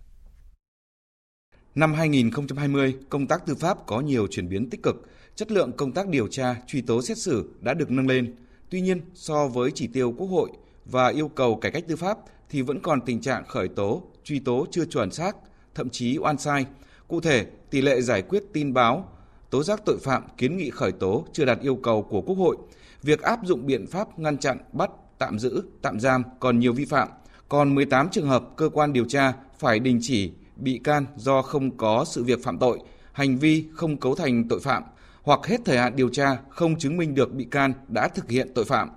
Năm 1.78 1.94
2020, 1.94 2.94
công 3.08 3.26
tác 3.26 3.46
tư 3.46 3.54
pháp 3.54 3.86
có 3.86 4.00
nhiều 4.00 4.26
chuyển 4.26 4.48
biến 4.48 4.70
tích 4.70 4.82
cực, 4.82 5.08
chất 5.36 5.50
lượng 5.52 5.72
công 5.72 5.92
tác 5.92 6.08
điều 6.08 6.28
tra, 6.28 6.56
truy 6.66 6.80
tố 6.80 7.02
xét 7.02 7.18
xử 7.18 7.50
đã 7.60 7.74
được 7.74 7.90
nâng 7.90 8.06
lên. 8.08 8.36
Tuy 8.70 8.80
nhiên, 8.80 9.00
so 9.14 9.48
với 9.48 9.70
chỉ 9.70 9.86
tiêu 9.86 10.14
Quốc 10.18 10.26
hội 10.26 10.50
và 10.84 11.08
yêu 11.08 11.28
cầu 11.28 11.56
cải 11.56 11.72
cách 11.72 11.84
tư 11.88 11.96
pháp 11.96 12.18
thì 12.48 12.62
vẫn 12.62 12.80
còn 12.80 13.00
tình 13.00 13.20
trạng 13.20 13.44
khởi 13.46 13.68
tố, 13.68 14.02
truy 14.24 14.38
tố 14.38 14.66
chưa 14.70 14.84
chuẩn 14.84 15.10
xác, 15.10 15.36
thậm 15.74 15.88
chí 15.88 16.18
oan 16.18 16.38
sai. 16.38 16.66
Cụ 17.08 17.20
thể, 17.20 17.46
tỷ 17.70 17.80
lệ 17.80 18.00
giải 18.00 18.22
quyết 18.22 18.42
tin 18.52 18.74
báo, 18.74 19.08
tố 19.50 19.62
giác 19.62 19.82
tội 19.84 19.98
phạm, 19.98 20.22
kiến 20.36 20.56
nghị 20.56 20.70
khởi 20.70 20.92
tố 20.92 21.26
chưa 21.32 21.44
đạt 21.44 21.60
yêu 21.60 21.76
cầu 21.76 22.02
của 22.02 22.20
Quốc 22.20 22.36
hội. 22.36 22.56
Việc 23.02 23.22
áp 23.22 23.40
dụng 23.44 23.66
biện 23.66 23.86
pháp 23.86 24.18
ngăn 24.18 24.38
chặn, 24.38 24.58
bắt, 24.72 24.90
tạm 25.18 25.38
giữ, 25.38 25.62
tạm 25.82 26.00
giam 26.00 26.22
còn 26.40 26.58
nhiều 26.58 26.72
vi 26.72 26.84
phạm. 26.84 27.08
Còn 27.48 27.74
18 27.74 28.08
trường 28.08 28.28
hợp 28.28 28.44
cơ 28.56 28.68
quan 28.68 28.92
điều 28.92 29.04
tra 29.04 29.32
phải 29.58 29.78
đình 29.78 29.98
chỉ 30.02 30.32
bị 30.58 30.80
can 30.84 31.06
do 31.16 31.42
không 31.42 31.76
có 31.76 32.04
sự 32.06 32.24
việc 32.24 32.42
phạm 32.44 32.58
tội, 32.58 32.78
hành 33.12 33.36
vi 33.36 33.64
không 33.72 33.96
cấu 33.96 34.14
thành 34.14 34.48
tội 34.48 34.60
phạm 34.60 34.82
hoặc 35.22 35.46
hết 35.46 35.56
thời 35.64 35.78
hạn 35.78 35.96
điều 35.96 36.08
tra 36.08 36.36
không 36.48 36.78
chứng 36.78 36.96
minh 36.96 37.14
được 37.14 37.32
bị 37.34 37.46
can 37.50 37.72
đã 37.88 38.08
thực 38.08 38.30
hiện 38.30 38.48
tội 38.54 38.64
phạm. 38.64 38.90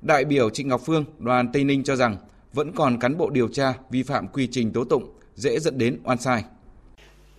Đại 0.00 0.24
biểu 0.24 0.50
Trịnh 0.50 0.68
Ngọc 0.68 0.80
Phương, 0.86 1.04
đoàn 1.18 1.52
Tây 1.52 1.64
Ninh 1.64 1.84
cho 1.84 1.96
rằng 1.96 2.16
vẫn 2.52 2.72
còn 2.72 2.98
cán 2.98 3.18
bộ 3.18 3.30
điều 3.30 3.48
tra 3.48 3.74
vi 3.90 4.02
phạm 4.02 4.28
quy 4.28 4.46
trình 4.46 4.72
tố 4.72 4.84
tụng, 4.84 5.04
dễ 5.34 5.58
dẫn 5.58 5.78
đến 5.78 6.00
oan 6.04 6.18
sai. 6.18 6.44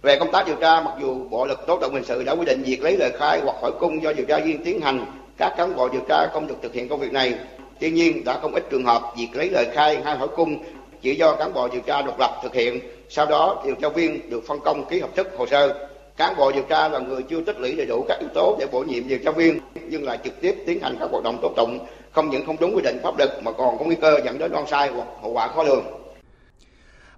Về 0.02 0.20
công 0.20 0.32
tác 0.32 0.48
điều 0.48 0.56
tra, 0.56 0.82
mặc 0.82 0.94
dù 1.02 1.30
Bộ 1.30 1.46
luật 1.46 1.60
tố 1.68 1.80
tụng 1.82 1.94
hình 1.94 2.04
sự 2.06 2.24
đã 2.24 2.36
quy 2.36 2.46
định 2.46 2.64
việc 2.64 2.82
lấy 2.82 2.98
lời 2.98 3.12
khai 3.20 3.42
hoặc 3.44 3.56
hỏi 3.62 3.72
cung 3.80 4.04
do 4.04 4.14
điều 4.14 4.26
tra 4.26 4.40
viên 4.40 4.64
tiến 4.64 4.82
hành, 4.82 5.06
các 5.38 5.54
cán 5.58 5.76
bộ 5.76 5.90
điều 5.90 6.02
tra 6.10 6.28
không 6.34 6.48
được 6.48 6.56
thực 6.62 6.74
hiện 6.74 6.90
công 6.90 7.00
việc 7.00 7.12
này. 7.12 7.40
Tuy 7.80 7.92
nhiên, 7.92 8.24
đã 8.24 8.40
không 8.42 8.54
ít 8.54 8.64
trường 8.72 8.86
hợp 8.86 9.02
việc 9.18 9.30
lấy 9.34 9.50
lời 9.50 9.68
khai 9.74 10.02
hay 10.04 10.18
hỏi 10.18 10.28
cung 10.36 10.64
chỉ 11.02 11.16
do 11.16 11.36
cán 11.36 11.54
bộ 11.54 11.68
điều 11.68 11.82
tra 11.82 12.02
độc 12.02 12.20
lập 12.20 12.40
thực 12.44 12.54
hiện 12.54 12.80
sau 13.10 13.26
đó 13.26 13.62
điều 13.66 13.76
tra 13.76 13.90
viên 13.90 14.30
được 14.30 14.44
phân 14.48 14.60
công 14.66 14.86
ký 14.90 15.00
hợp 15.00 15.16
thức 15.16 15.28
hồ 15.38 15.46
sơ. 15.48 15.90
Cán 16.18 16.36
bộ 16.38 16.52
điều 16.52 16.64
tra 16.70 16.90
là 16.90 17.00
người 17.00 17.24
chưa 17.30 17.42
tích 17.42 17.60
lũy 17.60 17.76
đầy 17.76 17.86
đủ 17.86 18.06
các 18.08 18.20
yếu 18.20 18.30
tố 18.34 18.58
để 18.60 18.68
bổ 18.72 18.84
nhiệm 18.84 19.08
điều 19.08 19.20
tra 19.26 19.32
viên 19.32 19.60
nhưng 19.90 20.04
lại 20.04 20.20
trực 20.24 20.42
tiếp 20.42 20.56
tiến 20.66 20.80
hành 20.82 20.96
các 21.00 21.10
hoạt 21.12 21.24
động 21.24 21.40
tố 21.42 21.54
tụng 21.56 21.80
không 22.12 22.30
những 22.30 22.46
không 22.46 22.56
đúng 22.60 22.76
quy 22.76 22.82
định 22.82 23.00
pháp 23.04 23.18
luật 23.18 23.30
mà 23.44 23.52
còn 23.52 23.78
có 23.78 23.86
nguy 23.86 23.96
cơ 23.96 24.20
dẫn 24.26 24.38
đến 24.38 24.54
oan 24.54 24.68
sai 24.68 24.90
hoặc 24.90 25.08
hậu 25.22 25.34
quả 25.34 25.48
khó 25.48 25.64
lường. 25.64 25.84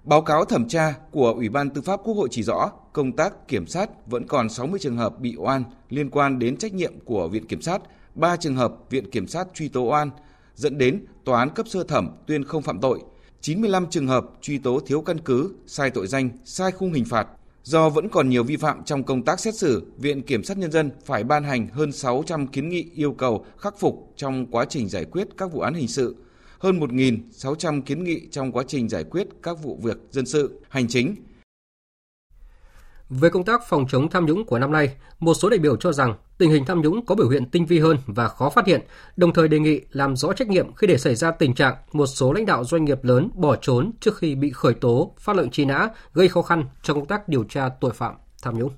Báo 0.04 0.22
cáo 0.22 0.44
thẩm 0.44 0.68
tra 0.68 0.94
của 1.10 1.32
Ủy 1.36 1.48
ban 1.48 1.70
Tư 1.70 1.82
pháp 1.82 2.00
Quốc 2.04 2.14
hội 2.14 2.28
chỉ 2.30 2.42
rõ, 2.42 2.70
công 2.92 3.12
tác 3.12 3.48
kiểm 3.48 3.66
sát 3.66 3.90
vẫn 4.06 4.26
còn 4.26 4.48
60 4.48 4.80
trường 4.82 4.96
hợp 4.96 5.18
bị 5.18 5.34
oan 5.38 5.64
liên 5.88 6.10
quan 6.10 6.38
đến 6.38 6.56
trách 6.56 6.74
nhiệm 6.74 6.92
của 7.04 7.28
Viện 7.28 7.46
Kiểm 7.46 7.62
sát, 7.62 7.82
3 8.14 8.36
trường 8.36 8.56
hợp 8.56 8.72
Viện 8.90 9.10
Kiểm 9.10 9.26
sát 9.26 9.46
truy 9.54 9.68
tố 9.68 9.82
oan, 9.82 10.10
dẫn 10.54 10.78
đến 10.78 11.04
Tòa 11.24 11.38
án 11.38 11.50
cấp 11.50 11.68
sơ 11.68 11.84
thẩm 11.84 12.10
tuyên 12.26 12.44
không 12.44 12.62
phạm 12.62 12.80
tội, 12.80 13.00
95 13.42 13.86
trường 13.90 14.06
hợp 14.06 14.26
truy 14.40 14.58
tố 14.58 14.80
thiếu 14.86 15.00
căn 15.00 15.20
cứ, 15.20 15.54
sai 15.66 15.90
tội 15.90 16.06
danh, 16.06 16.30
sai 16.44 16.72
khung 16.72 16.92
hình 16.92 17.04
phạt. 17.04 17.28
Do 17.62 17.88
vẫn 17.88 18.08
còn 18.08 18.28
nhiều 18.28 18.44
vi 18.44 18.56
phạm 18.56 18.84
trong 18.84 19.04
công 19.04 19.22
tác 19.22 19.40
xét 19.40 19.54
xử, 19.54 19.92
Viện 19.98 20.22
Kiểm 20.22 20.44
sát 20.44 20.58
Nhân 20.58 20.72
dân 20.72 20.90
phải 21.04 21.24
ban 21.24 21.44
hành 21.44 21.68
hơn 21.68 21.92
600 21.92 22.46
kiến 22.46 22.68
nghị 22.68 22.90
yêu 22.94 23.12
cầu 23.12 23.46
khắc 23.58 23.78
phục 23.78 24.12
trong 24.16 24.46
quá 24.46 24.64
trình 24.64 24.88
giải 24.88 25.04
quyết 25.04 25.28
các 25.38 25.52
vụ 25.52 25.60
án 25.60 25.74
hình 25.74 25.88
sự, 25.88 26.16
hơn 26.58 26.80
1.600 26.80 27.82
kiến 27.82 28.04
nghị 28.04 28.20
trong 28.30 28.52
quá 28.52 28.64
trình 28.68 28.88
giải 28.88 29.04
quyết 29.04 29.26
các 29.42 29.62
vụ 29.62 29.78
việc 29.82 29.98
dân 30.10 30.26
sự, 30.26 30.60
hành 30.68 30.88
chính. 30.88 31.16
Về 33.10 33.30
công 33.30 33.44
tác 33.44 33.60
phòng 33.68 33.86
chống 33.88 34.10
tham 34.10 34.26
nhũng 34.26 34.46
của 34.46 34.58
năm 34.58 34.72
nay, 34.72 34.96
một 35.20 35.34
số 35.34 35.48
đại 35.48 35.58
biểu 35.58 35.76
cho 35.76 35.92
rằng 35.92 36.14
tình 36.42 36.50
hình 36.50 36.64
tham 36.64 36.80
nhũng 36.80 37.06
có 37.06 37.14
biểu 37.14 37.28
hiện 37.28 37.46
tinh 37.46 37.66
vi 37.66 37.78
hơn 37.78 37.96
và 38.06 38.28
khó 38.28 38.50
phát 38.50 38.66
hiện, 38.66 38.80
đồng 39.16 39.32
thời 39.32 39.48
đề 39.48 39.58
nghị 39.58 39.80
làm 39.90 40.16
rõ 40.16 40.32
trách 40.32 40.48
nhiệm 40.48 40.74
khi 40.74 40.86
để 40.86 40.98
xảy 40.98 41.14
ra 41.14 41.30
tình 41.30 41.54
trạng 41.54 41.74
một 41.92 42.06
số 42.06 42.32
lãnh 42.32 42.46
đạo 42.46 42.64
doanh 42.64 42.84
nghiệp 42.84 43.04
lớn 43.04 43.28
bỏ 43.34 43.56
trốn 43.56 43.90
trước 44.00 44.16
khi 44.16 44.34
bị 44.34 44.50
khởi 44.50 44.74
tố, 44.74 45.14
phát 45.18 45.36
lệnh 45.36 45.50
truy 45.50 45.64
nã, 45.64 45.88
gây 46.14 46.28
khó 46.28 46.42
khăn 46.42 46.64
trong 46.82 46.96
công 46.96 47.06
tác 47.06 47.28
điều 47.28 47.44
tra 47.44 47.68
tội 47.80 47.92
phạm 47.92 48.14
tham 48.42 48.58
nhũng. 48.58 48.70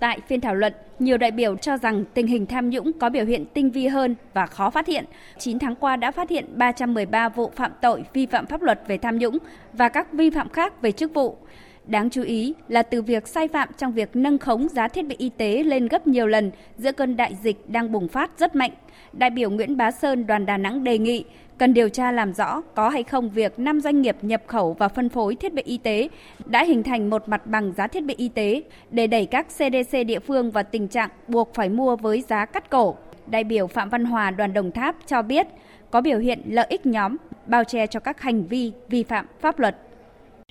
Tại 0.00 0.20
phiên 0.28 0.40
thảo 0.40 0.54
luận, 0.54 0.72
nhiều 0.98 1.16
đại 1.16 1.30
biểu 1.30 1.56
cho 1.56 1.76
rằng 1.76 2.04
tình 2.14 2.26
hình 2.26 2.46
tham 2.46 2.70
nhũng 2.70 2.92
có 2.98 3.10
biểu 3.10 3.24
hiện 3.24 3.46
tinh 3.54 3.70
vi 3.70 3.86
hơn 3.86 4.16
và 4.34 4.46
khó 4.46 4.70
phát 4.70 4.86
hiện. 4.86 5.04
9 5.38 5.58
tháng 5.58 5.74
qua 5.74 5.96
đã 5.96 6.10
phát 6.10 6.30
hiện 6.30 6.58
313 6.58 7.28
vụ 7.28 7.52
phạm 7.56 7.72
tội 7.82 8.04
vi 8.12 8.26
phạm 8.26 8.46
pháp 8.46 8.62
luật 8.62 8.80
về 8.88 8.98
tham 8.98 9.18
nhũng 9.18 9.38
và 9.72 9.88
các 9.88 10.12
vi 10.12 10.30
phạm 10.30 10.48
khác 10.48 10.82
về 10.82 10.92
chức 10.92 11.14
vụ. 11.14 11.38
Đáng 11.86 12.10
chú 12.10 12.22
ý 12.22 12.54
là 12.68 12.82
từ 12.82 13.02
việc 13.02 13.28
sai 13.28 13.48
phạm 13.48 13.68
trong 13.78 13.92
việc 13.92 14.16
nâng 14.16 14.38
khống 14.38 14.68
giá 14.68 14.88
thiết 14.88 15.06
bị 15.06 15.14
y 15.18 15.28
tế 15.28 15.62
lên 15.62 15.88
gấp 15.88 16.06
nhiều 16.06 16.26
lần 16.26 16.50
giữa 16.78 16.92
cơn 16.92 17.16
đại 17.16 17.36
dịch 17.42 17.70
đang 17.70 17.92
bùng 17.92 18.08
phát 18.08 18.38
rất 18.38 18.56
mạnh. 18.56 18.70
Đại 19.12 19.30
biểu 19.30 19.50
Nguyễn 19.50 19.76
Bá 19.76 19.90
Sơn, 19.90 20.26
đoàn 20.26 20.46
Đà 20.46 20.56
Nẵng 20.56 20.84
đề 20.84 20.98
nghị 20.98 21.24
cần 21.58 21.74
điều 21.74 21.88
tra 21.88 22.12
làm 22.12 22.32
rõ 22.32 22.62
có 22.74 22.88
hay 22.88 23.02
không 23.02 23.30
việc 23.30 23.58
5 23.58 23.80
doanh 23.80 24.02
nghiệp 24.02 24.16
nhập 24.22 24.42
khẩu 24.46 24.72
và 24.72 24.88
phân 24.88 25.08
phối 25.08 25.34
thiết 25.34 25.54
bị 25.54 25.62
y 25.62 25.78
tế 25.78 26.08
đã 26.46 26.64
hình 26.64 26.82
thành 26.82 27.10
một 27.10 27.28
mặt 27.28 27.46
bằng 27.46 27.72
giá 27.72 27.86
thiết 27.86 28.04
bị 28.04 28.14
y 28.14 28.28
tế 28.28 28.62
để 28.90 29.06
đẩy 29.06 29.26
các 29.26 29.46
CDC 29.48 30.06
địa 30.06 30.18
phương 30.18 30.50
vào 30.50 30.64
tình 30.64 30.88
trạng 30.88 31.10
buộc 31.28 31.54
phải 31.54 31.68
mua 31.68 31.96
với 31.96 32.24
giá 32.28 32.44
cắt 32.44 32.70
cổ. 32.70 32.96
Đại 33.26 33.44
biểu 33.44 33.66
Phạm 33.66 33.88
Văn 33.88 34.04
Hòa, 34.04 34.30
đoàn 34.30 34.52
Đồng 34.52 34.72
Tháp 34.72 34.96
cho 35.06 35.22
biết 35.22 35.46
có 35.90 36.00
biểu 36.00 36.18
hiện 36.18 36.40
lợi 36.46 36.66
ích 36.68 36.86
nhóm, 36.86 37.16
bao 37.46 37.64
che 37.64 37.86
cho 37.86 38.00
các 38.00 38.20
hành 38.20 38.46
vi 38.46 38.72
vi 38.88 39.02
phạm 39.02 39.26
pháp 39.40 39.58
luật. 39.58 39.76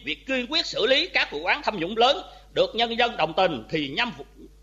Việc 0.03 0.27
kiên 0.27 0.45
quyết 0.49 0.65
xử 0.65 0.85
lý 0.85 1.07
các 1.07 1.31
vụ 1.31 1.45
án 1.45 1.61
tham 1.63 1.79
nhũng 1.79 1.97
lớn 1.97 2.17
được 2.53 2.75
nhân 2.75 2.97
dân 2.97 3.17
đồng 3.17 3.33
tình 3.33 3.63
thì 3.69 3.89
nhằm 3.89 4.11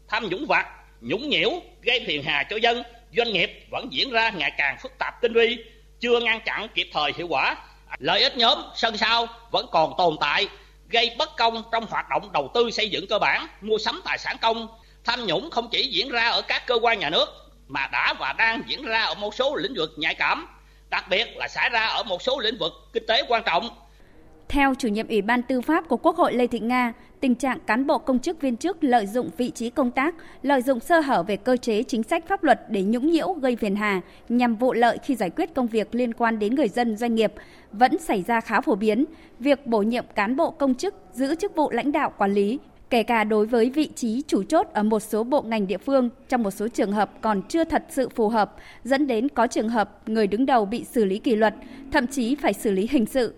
tham 0.08 0.28
nhũng 0.28 0.46
vặt, 0.46 0.66
nhũng 1.00 1.28
nhiễu, 1.28 1.50
gây 1.82 2.04
phiền 2.06 2.22
hà 2.22 2.42
cho 2.50 2.56
dân, 2.56 2.82
doanh 3.16 3.32
nghiệp 3.32 3.66
vẫn 3.70 3.88
diễn 3.90 4.10
ra 4.10 4.30
ngày 4.30 4.52
càng 4.58 4.76
phức 4.82 4.98
tạp 4.98 5.20
tinh 5.22 5.32
vi, 5.32 5.58
chưa 6.00 6.20
ngăn 6.20 6.40
chặn 6.44 6.68
kịp 6.74 6.88
thời 6.92 7.12
hiệu 7.16 7.26
quả. 7.28 7.56
Lợi 7.98 8.22
ích 8.22 8.36
nhóm 8.36 8.58
sân 8.76 8.96
sau 8.96 9.26
vẫn 9.50 9.66
còn 9.72 9.94
tồn 9.98 10.16
tại, 10.20 10.48
gây 10.88 11.14
bất 11.18 11.36
công 11.36 11.62
trong 11.72 11.86
hoạt 11.90 12.08
động 12.08 12.32
đầu 12.32 12.50
tư 12.54 12.70
xây 12.70 12.88
dựng 12.90 13.06
cơ 13.06 13.18
bản, 13.18 13.46
mua 13.60 13.78
sắm 13.78 14.00
tài 14.04 14.18
sản 14.18 14.36
công. 14.40 14.68
Tham 15.04 15.26
nhũng 15.26 15.50
không 15.50 15.68
chỉ 15.70 15.86
diễn 15.86 16.08
ra 16.08 16.28
ở 16.28 16.42
các 16.42 16.66
cơ 16.66 16.78
quan 16.82 16.98
nhà 16.98 17.10
nước 17.10 17.26
mà 17.68 17.88
đã 17.92 18.14
và 18.18 18.32
đang 18.32 18.62
diễn 18.66 18.84
ra 18.84 19.02
ở 19.02 19.14
một 19.14 19.34
số 19.34 19.56
lĩnh 19.56 19.74
vực 19.74 19.90
nhạy 19.96 20.14
cảm, 20.14 20.48
đặc 20.90 21.08
biệt 21.08 21.36
là 21.36 21.48
xảy 21.48 21.70
ra 21.70 21.86
ở 21.86 22.02
một 22.02 22.22
số 22.22 22.38
lĩnh 22.38 22.58
vực 22.58 22.72
kinh 22.92 23.06
tế 23.06 23.22
quan 23.28 23.42
trọng 23.46 23.70
theo 24.50 24.74
chủ 24.74 24.88
nhiệm 24.88 25.08
Ủy 25.08 25.22
ban 25.22 25.42
Tư 25.42 25.60
pháp 25.60 25.88
của 25.88 25.96
Quốc 25.96 26.16
hội 26.16 26.32
Lê 26.32 26.46
Thị 26.46 26.60
Nga, 26.60 26.92
tình 27.20 27.34
trạng 27.34 27.58
cán 27.66 27.86
bộ 27.86 27.98
công 27.98 28.18
chức 28.18 28.40
viên 28.40 28.56
chức 28.56 28.84
lợi 28.84 29.06
dụng 29.06 29.30
vị 29.36 29.50
trí 29.50 29.70
công 29.70 29.90
tác, 29.90 30.14
lợi 30.42 30.62
dụng 30.62 30.80
sơ 30.80 31.00
hở 31.00 31.22
về 31.22 31.36
cơ 31.36 31.56
chế 31.56 31.82
chính 31.82 32.02
sách 32.02 32.28
pháp 32.28 32.44
luật 32.44 32.60
để 32.68 32.82
nhũng 32.82 33.10
nhiễu 33.10 33.32
gây 33.32 33.56
phiền 33.56 33.76
hà 33.76 34.00
nhằm 34.28 34.56
vụ 34.56 34.72
lợi 34.72 34.98
khi 35.02 35.14
giải 35.14 35.30
quyết 35.30 35.54
công 35.54 35.66
việc 35.66 35.94
liên 35.94 36.14
quan 36.14 36.38
đến 36.38 36.54
người 36.54 36.68
dân 36.68 36.96
doanh 36.96 37.14
nghiệp 37.14 37.32
vẫn 37.72 37.98
xảy 37.98 38.22
ra 38.22 38.40
khá 38.40 38.60
phổ 38.60 38.74
biến. 38.74 39.04
Việc 39.38 39.66
bổ 39.66 39.82
nhiệm 39.82 40.04
cán 40.14 40.36
bộ 40.36 40.50
công 40.50 40.74
chức 40.74 40.94
giữ 41.12 41.34
chức 41.34 41.56
vụ 41.56 41.70
lãnh 41.70 41.92
đạo 41.92 42.12
quản 42.18 42.32
lý 42.34 42.58
kể 42.90 43.02
cả 43.02 43.24
đối 43.24 43.46
với 43.46 43.70
vị 43.70 43.90
trí 43.94 44.22
chủ 44.26 44.42
chốt 44.42 44.66
ở 44.72 44.82
một 44.82 45.00
số 45.00 45.24
bộ 45.24 45.42
ngành 45.42 45.66
địa 45.66 45.78
phương 45.78 46.10
trong 46.28 46.42
một 46.42 46.50
số 46.50 46.68
trường 46.68 46.92
hợp 46.92 47.10
còn 47.20 47.42
chưa 47.48 47.64
thật 47.64 47.84
sự 47.88 48.08
phù 48.08 48.28
hợp, 48.28 48.56
dẫn 48.84 49.06
đến 49.06 49.28
có 49.28 49.46
trường 49.46 49.68
hợp 49.68 50.08
người 50.08 50.26
đứng 50.26 50.46
đầu 50.46 50.64
bị 50.64 50.84
xử 50.84 51.04
lý 51.04 51.18
kỷ 51.18 51.36
luật, 51.36 51.54
thậm 51.92 52.06
chí 52.06 52.34
phải 52.34 52.52
xử 52.52 52.70
lý 52.70 52.88
hình 52.90 53.06
sự 53.06 53.34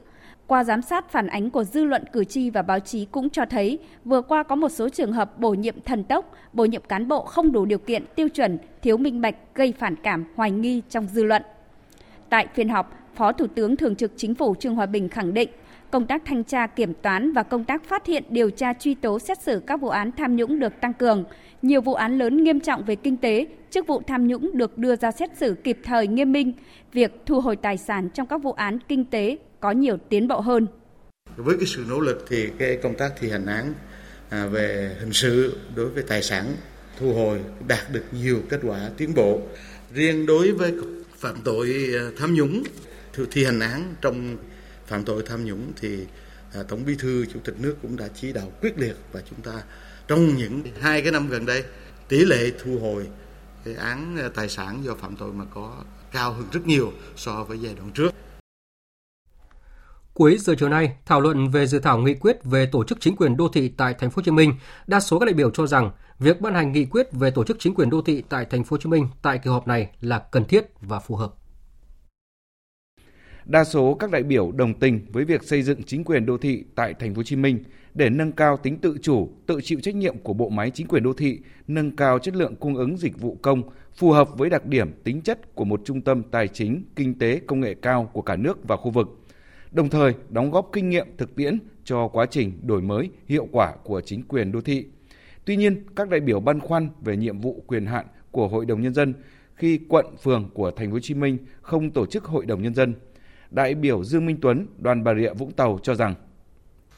qua 0.52 0.64
giám 0.64 0.82
sát 0.82 1.10
phản 1.10 1.26
ánh 1.26 1.50
của 1.50 1.64
dư 1.64 1.84
luận 1.84 2.04
cử 2.12 2.24
tri 2.24 2.50
và 2.50 2.62
báo 2.62 2.80
chí 2.80 3.04
cũng 3.04 3.30
cho 3.30 3.44
thấy 3.44 3.78
vừa 4.04 4.22
qua 4.22 4.42
có 4.42 4.56
một 4.56 4.68
số 4.68 4.88
trường 4.88 5.12
hợp 5.12 5.38
bổ 5.38 5.54
nhiệm 5.54 5.80
thần 5.80 6.04
tốc, 6.04 6.34
bổ 6.52 6.64
nhiệm 6.64 6.82
cán 6.88 7.08
bộ 7.08 7.24
không 7.24 7.52
đủ 7.52 7.64
điều 7.64 7.78
kiện 7.78 8.04
tiêu 8.14 8.28
chuẩn, 8.28 8.58
thiếu 8.82 8.96
minh 8.96 9.20
bạch 9.20 9.34
gây 9.54 9.74
phản 9.78 9.96
cảm, 9.96 10.24
hoài 10.36 10.50
nghi 10.50 10.82
trong 10.90 11.06
dư 11.06 11.24
luận. 11.24 11.42
Tại 12.28 12.46
phiên 12.54 12.68
họp, 12.68 12.98
Phó 13.14 13.32
Thủ 13.32 13.46
tướng 13.46 13.76
Thường 13.76 13.96
trực 13.96 14.12
Chính 14.16 14.34
phủ 14.34 14.54
Trương 14.54 14.74
Hòa 14.74 14.86
Bình 14.86 15.08
khẳng 15.08 15.34
định 15.34 15.48
công 15.90 16.06
tác 16.06 16.22
thanh 16.24 16.44
tra 16.44 16.66
kiểm 16.66 16.94
toán 16.94 17.32
và 17.32 17.42
công 17.42 17.64
tác 17.64 17.84
phát 17.84 18.06
hiện 18.06 18.24
điều 18.28 18.50
tra 18.50 18.72
truy 18.72 18.94
tố 18.94 19.18
xét 19.18 19.42
xử 19.42 19.62
các 19.66 19.80
vụ 19.80 19.88
án 19.88 20.12
tham 20.12 20.36
nhũng 20.36 20.58
được 20.58 20.80
tăng 20.80 20.92
cường. 20.92 21.24
Nhiều 21.62 21.80
vụ 21.80 21.94
án 21.94 22.18
lớn 22.18 22.44
nghiêm 22.44 22.60
trọng 22.60 22.84
về 22.84 22.96
kinh 22.96 23.16
tế, 23.16 23.46
chức 23.70 23.86
vụ 23.86 24.02
tham 24.06 24.26
nhũng 24.26 24.50
được 24.58 24.78
đưa 24.78 24.96
ra 24.96 25.10
xét 25.10 25.36
xử 25.36 25.54
kịp 25.64 25.78
thời 25.84 26.06
nghiêm 26.06 26.32
minh. 26.32 26.52
Việc 26.92 27.22
thu 27.26 27.40
hồi 27.40 27.56
tài 27.56 27.76
sản 27.76 28.08
trong 28.14 28.26
các 28.26 28.42
vụ 28.42 28.52
án 28.52 28.78
kinh 28.88 29.04
tế 29.04 29.38
có 29.62 29.70
nhiều 29.70 29.96
tiến 30.08 30.28
bộ 30.28 30.40
hơn. 30.40 30.66
Với 31.36 31.56
cái 31.56 31.66
sự 31.66 31.84
nỗ 31.88 32.00
lực 32.00 32.24
thì 32.28 32.48
cái 32.58 32.78
công 32.82 32.94
tác 32.94 33.12
thi 33.20 33.30
hành 33.30 33.46
án 33.46 33.74
à, 34.28 34.46
về 34.46 34.96
hình 35.00 35.12
sự 35.12 35.56
đối 35.74 35.88
với 35.88 36.02
tài 36.02 36.22
sản 36.22 36.56
thu 36.98 37.14
hồi 37.14 37.40
đạt 37.68 37.92
được 37.92 38.04
nhiều 38.12 38.42
kết 38.48 38.60
quả 38.62 38.90
tiến 38.96 39.14
bộ. 39.14 39.40
Riêng 39.94 40.26
đối 40.26 40.52
với 40.52 40.74
phạm 41.16 41.36
tội 41.44 41.94
à, 41.94 42.10
tham 42.18 42.34
nhũng 42.34 42.62
thi 43.30 43.44
hành 43.44 43.60
án, 43.60 43.94
trong 44.00 44.36
phạm 44.86 45.04
tội 45.04 45.22
tham 45.26 45.44
nhũng 45.44 45.72
thì 45.80 46.06
à, 46.54 46.62
Tổng 46.68 46.84
Bí 46.84 46.94
thư, 46.98 47.26
Chủ 47.26 47.40
tịch 47.44 47.54
nước 47.60 47.76
cũng 47.82 47.96
đã 47.96 48.08
chỉ 48.14 48.32
đạo 48.32 48.52
quyết 48.60 48.78
liệt 48.78 48.96
và 49.12 49.22
chúng 49.30 49.40
ta 49.40 49.62
trong 50.08 50.36
những 50.36 50.62
hai 50.80 51.02
cái 51.02 51.12
năm 51.12 51.28
gần 51.28 51.46
đây, 51.46 51.64
tỷ 52.08 52.24
lệ 52.24 52.50
thu 52.64 52.78
hồi 52.78 53.06
cái 53.64 53.74
án 53.74 54.30
tài 54.34 54.48
sản 54.48 54.84
do 54.84 54.94
phạm 54.94 55.16
tội 55.16 55.32
mà 55.32 55.44
có 55.54 55.76
cao 56.12 56.32
hơn 56.32 56.44
rất 56.52 56.66
nhiều 56.66 56.92
so 57.16 57.44
với 57.44 57.58
giai 57.58 57.74
đoạn 57.74 57.90
trước. 57.90 58.14
Cuối 60.14 60.36
giờ 60.38 60.54
chiều 60.58 60.68
nay, 60.68 60.92
thảo 61.06 61.20
luận 61.20 61.48
về 61.48 61.66
dự 61.66 61.78
thảo 61.78 61.98
nghị 61.98 62.14
quyết 62.14 62.44
về 62.44 62.66
tổ 62.66 62.84
chức 62.84 63.00
chính 63.00 63.16
quyền 63.16 63.36
đô 63.36 63.48
thị 63.48 63.68
tại 63.76 63.94
thành 63.98 64.10
phố 64.10 64.16
Hồ 64.16 64.22
Chí 64.24 64.30
Minh, 64.30 64.54
đa 64.86 65.00
số 65.00 65.18
các 65.18 65.26
đại 65.26 65.34
biểu 65.34 65.50
cho 65.50 65.66
rằng 65.66 65.90
việc 66.18 66.40
ban 66.40 66.54
hành 66.54 66.72
nghị 66.72 66.84
quyết 66.84 67.12
về 67.12 67.30
tổ 67.30 67.44
chức 67.44 67.56
chính 67.60 67.74
quyền 67.74 67.90
đô 67.90 68.02
thị 68.02 68.22
tại 68.28 68.44
thành 68.44 68.64
phố 68.64 68.74
Hồ 68.74 68.78
Chí 68.78 68.88
Minh 68.88 69.06
tại 69.22 69.38
kỳ 69.38 69.50
họp 69.50 69.66
này 69.66 69.90
là 70.00 70.18
cần 70.18 70.44
thiết 70.44 70.66
và 70.80 70.98
phù 71.00 71.16
hợp. 71.16 71.34
Đa 73.44 73.64
số 73.64 73.94
các 73.94 74.10
đại 74.10 74.22
biểu 74.22 74.52
đồng 74.52 74.74
tình 74.74 75.06
với 75.12 75.24
việc 75.24 75.42
xây 75.42 75.62
dựng 75.62 75.82
chính 75.82 76.04
quyền 76.04 76.26
đô 76.26 76.38
thị 76.38 76.64
tại 76.74 76.94
thành 76.94 77.14
phố 77.14 77.18
Hồ 77.18 77.22
Chí 77.22 77.36
Minh 77.36 77.64
để 77.94 78.10
nâng 78.10 78.32
cao 78.32 78.56
tính 78.56 78.78
tự 78.78 78.96
chủ, 79.02 79.28
tự 79.46 79.60
chịu 79.62 79.80
trách 79.82 79.94
nhiệm 79.94 80.18
của 80.18 80.32
bộ 80.32 80.48
máy 80.48 80.70
chính 80.70 80.88
quyền 80.88 81.02
đô 81.02 81.12
thị, 81.12 81.38
nâng 81.68 81.96
cao 81.96 82.18
chất 82.18 82.36
lượng 82.36 82.56
cung 82.56 82.76
ứng 82.76 82.96
dịch 82.96 83.20
vụ 83.20 83.38
công 83.42 83.62
phù 83.94 84.10
hợp 84.10 84.28
với 84.38 84.50
đặc 84.50 84.66
điểm 84.66 84.92
tính 85.04 85.22
chất 85.22 85.54
của 85.54 85.64
một 85.64 85.80
trung 85.84 86.00
tâm 86.00 86.22
tài 86.22 86.48
chính, 86.48 86.84
kinh 86.96 87.18
tế, 87.18 87.40
công 87.46 87.60
nghệ 87.60 87.74
cao 87.74 88.10
của 88.12 88.22
cả 88.22 88.36
nước 88.36 88.68
và 88.68 88.76
khu 88.76 88.90
vực 88.90 89.08
đồng 89.72 89.88
thời 89.88 90.14
đóng 90.28 90.50
góp 90.50 90.70
kinh 90.72 90.90
nghiệm 90.90 91.06
thực 91.18 91.36
tiễn 91.36 91.58
cho 91.84 92.08
quá 92.08 92.26
trình 92.30 92.60
đổi 92.62 92.82
mới 92.82 93.10
hiệu 93.28 93.48
quả 93.52 93.74
của 93.84 94.00
chính 94.00 94.22
quyền 94.28 94.52
đô 94.52 94.60
thị. 94.60 94.86
Tuy 95.44 95.56
nhiên, 95.56 95.84
các 95.96 96.08
đại 96.08 96.20
biểu 96.20 96.40
băn 96.40 96.60
khoăn 96.60 96.88
về 97.00 97.16
nhiệm 97.16 97.40
vụ 97.40 97.64
quyền 97.66 97.86
hạn 97.86 98.06
của 98.30 98.48
Hội 98.48 98.66
đồng 98.66 98.82
nhân 98.82 98.94
dân 98.94 99.14
khi 99.54 99.80
quận 99.88 100.06
phường 100.22 100.50
của 100.54 100.70
thành 100.70 100.90
phố 100.90 100.92
Hồ 100.92 101.00
Chí 101.00 101.14
Minh 101.14 101.38
không 101.62 101.90
tổ 101.90 102.06
chức 102.06 102.24
Hội 102.24 102.46
đồng 102.46 102.62
nhân 102.62 102.74
dân. 102.74 102.94
Đại 103.50 103.74
biểu 103.74 104.04
Dương 104.04 104.26
Minh 104.26 104.38
Tuấn, 104.42 104.66
đoàn 104.78 105.04
Bà 105.04 105.14
Rịa 105.14 105.34
Vũng 105.34 105.52
Tàu 105.52 105.78
cho 105.82 105.94
rằng 105.94 106.14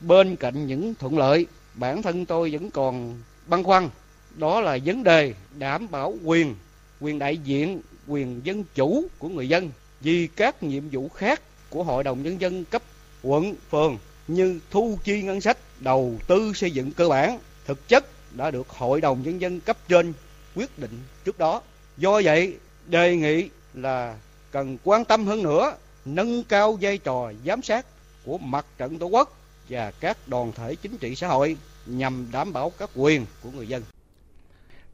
bên 0.00 0.36
cạnh 0.36 0.66
những 0.66 0.94
thuận 0.94 1.18
lợi, 1.18 1.46
bản 1.74 2.02
thân 2.02 2.26
tôi 2.26 2.50
vẫn 2.50 2.70
còn 2.70 3.20
băn 3.48 3.62
khoăn, 3.62 3.88
đó 4.36 4.60
là 4.60 4.78
vấn 4.84 5.04
đề 5.04 5.34
đảm 5.58 5.86
bảo 5.90 6.14
quyền, 6.24 6.54
quyền 7.00 7.18
đại 7.18 7.36
diện, 7.36 7.80
quyền 8.08 8.40
dân 8.44 8.64
chủ 8.74 9.04
của 9.18 9.28
người 9.28 9.48
dân 9.48 9.70
vì 10.00 10.26
các 10.36 10.62
nhiệm 10.62 10.82
vụ 10.88 11.08
khác 11.08 11.40
của 11.74 11.82
Hội 11.82 12.04
đồng 12.04 12.22
Nhân 12.22 12.40
dân 12.40 12.64
cấp 12.64 12.82
quận, 13.22 13.54
phường 13.70 13.98
như 14.28 14.60
thu 14.70 14.98
chi 15.04 15.22
ngân 15.22 15.40
sách, 15.40 15.58
đầu 15.80 16.14
tư 16.26 16.52
xây 16.54 16.70
dựng 16.70 16.92
cơ 16.92 17.08
bản, 17.08 17.38
thực 17.66 17.88
chất 17.88 18.04
đã 18.32 18.50
được 18.50 18.68
Hội 18.68 19.00
đồng 19.00 19.22
Nhân 19.22 19.40
dân 19.40 19.60
cấp 19.60 19.76
trên 19.88 20.12
quyết 20.54 20.78
định 20.78 20.98
trước 21.24 21.38
đó. 21.38 21.62
Do 21.96 22.20
vậy, 22.24 22.56
đề 22.86 23.16
nghị 23.16 23.48
là 23.74 24.16
cần 24.50 24.78
quan 24.84 25.04
tâm 25.04 25.26
hơn 25.26 25.42
nữa, 25.42 25.76
nâng 26.04 26.44
cao 26.44 26.78
vai 26.80 26.98
trò 26.98 27.32
giám 27.46 27.62
sát 27.62 27.86
của 28.24 28.38
mặt 28.38 28.66
trận 28.78 28.98
tổ 28.98 29.06
quốc 29.06 29.38
và 29.68 29.90
các 29.90 30.18
đoàn 30.26 30.52
thể 30.56 30.74
chính 30.74 30.96
trị 30.98 31.14
xã 31.14 31.28
hội 31.28 31.56
nhằm 31.86 32.26
đảm 32.32 32.52
bảo 32.52 32.72
các 32.78 32.90
quyền 32.96 33.26
của 33.42 33.50
người 33.50 33.68
dân. 33.68 33.82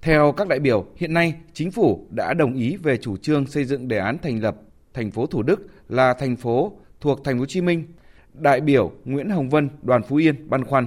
Theo 0.03 0.35
các 0.37 0.49
đại 0.49 0.59
biểu, 0.59 0.87
hiện 0.97 1.15
nay 1.15 1.35
chính 1.55 1.71
phủ 1.71 2.07
đã 2.11 2.35
đồng 2.35 2.55
ý 2.55 2.77
về 2.77 2.97
chủ 2.97 3.17
trương 3.17 3.47
xây 3.47 3.65
dựng 3.65 3.89
đề 3.89 3.99
án 3.99 4.19
thành 4.23 4.41
lập 4.41 4.57
thành 4.95 5.11
phố 5.11 5.27
Thủ 5.27 5.43
Đức 5.43 5.67
là 5.91 6.15
thành 6.15 6.37
phố 6.37 6.73
thuộc 7.01 7.25
thành 7.25 7.35
phố 7.35 7.41
Hồ 7.41 7.47
Chí 7.47 7.61
Minh. 7.61 7.85
Đại 8.35 8.61
biểu 8.61 8.93
Nguyễn 9.05 9.31
Hồng 9.31 9.51
Vân, 9.51 9.69
đoàn 9.83 10.03
Phú 10.09 10.17
Yên 10.17 10.51
băn 10.51 10.65
khoăn. 10.65 10.87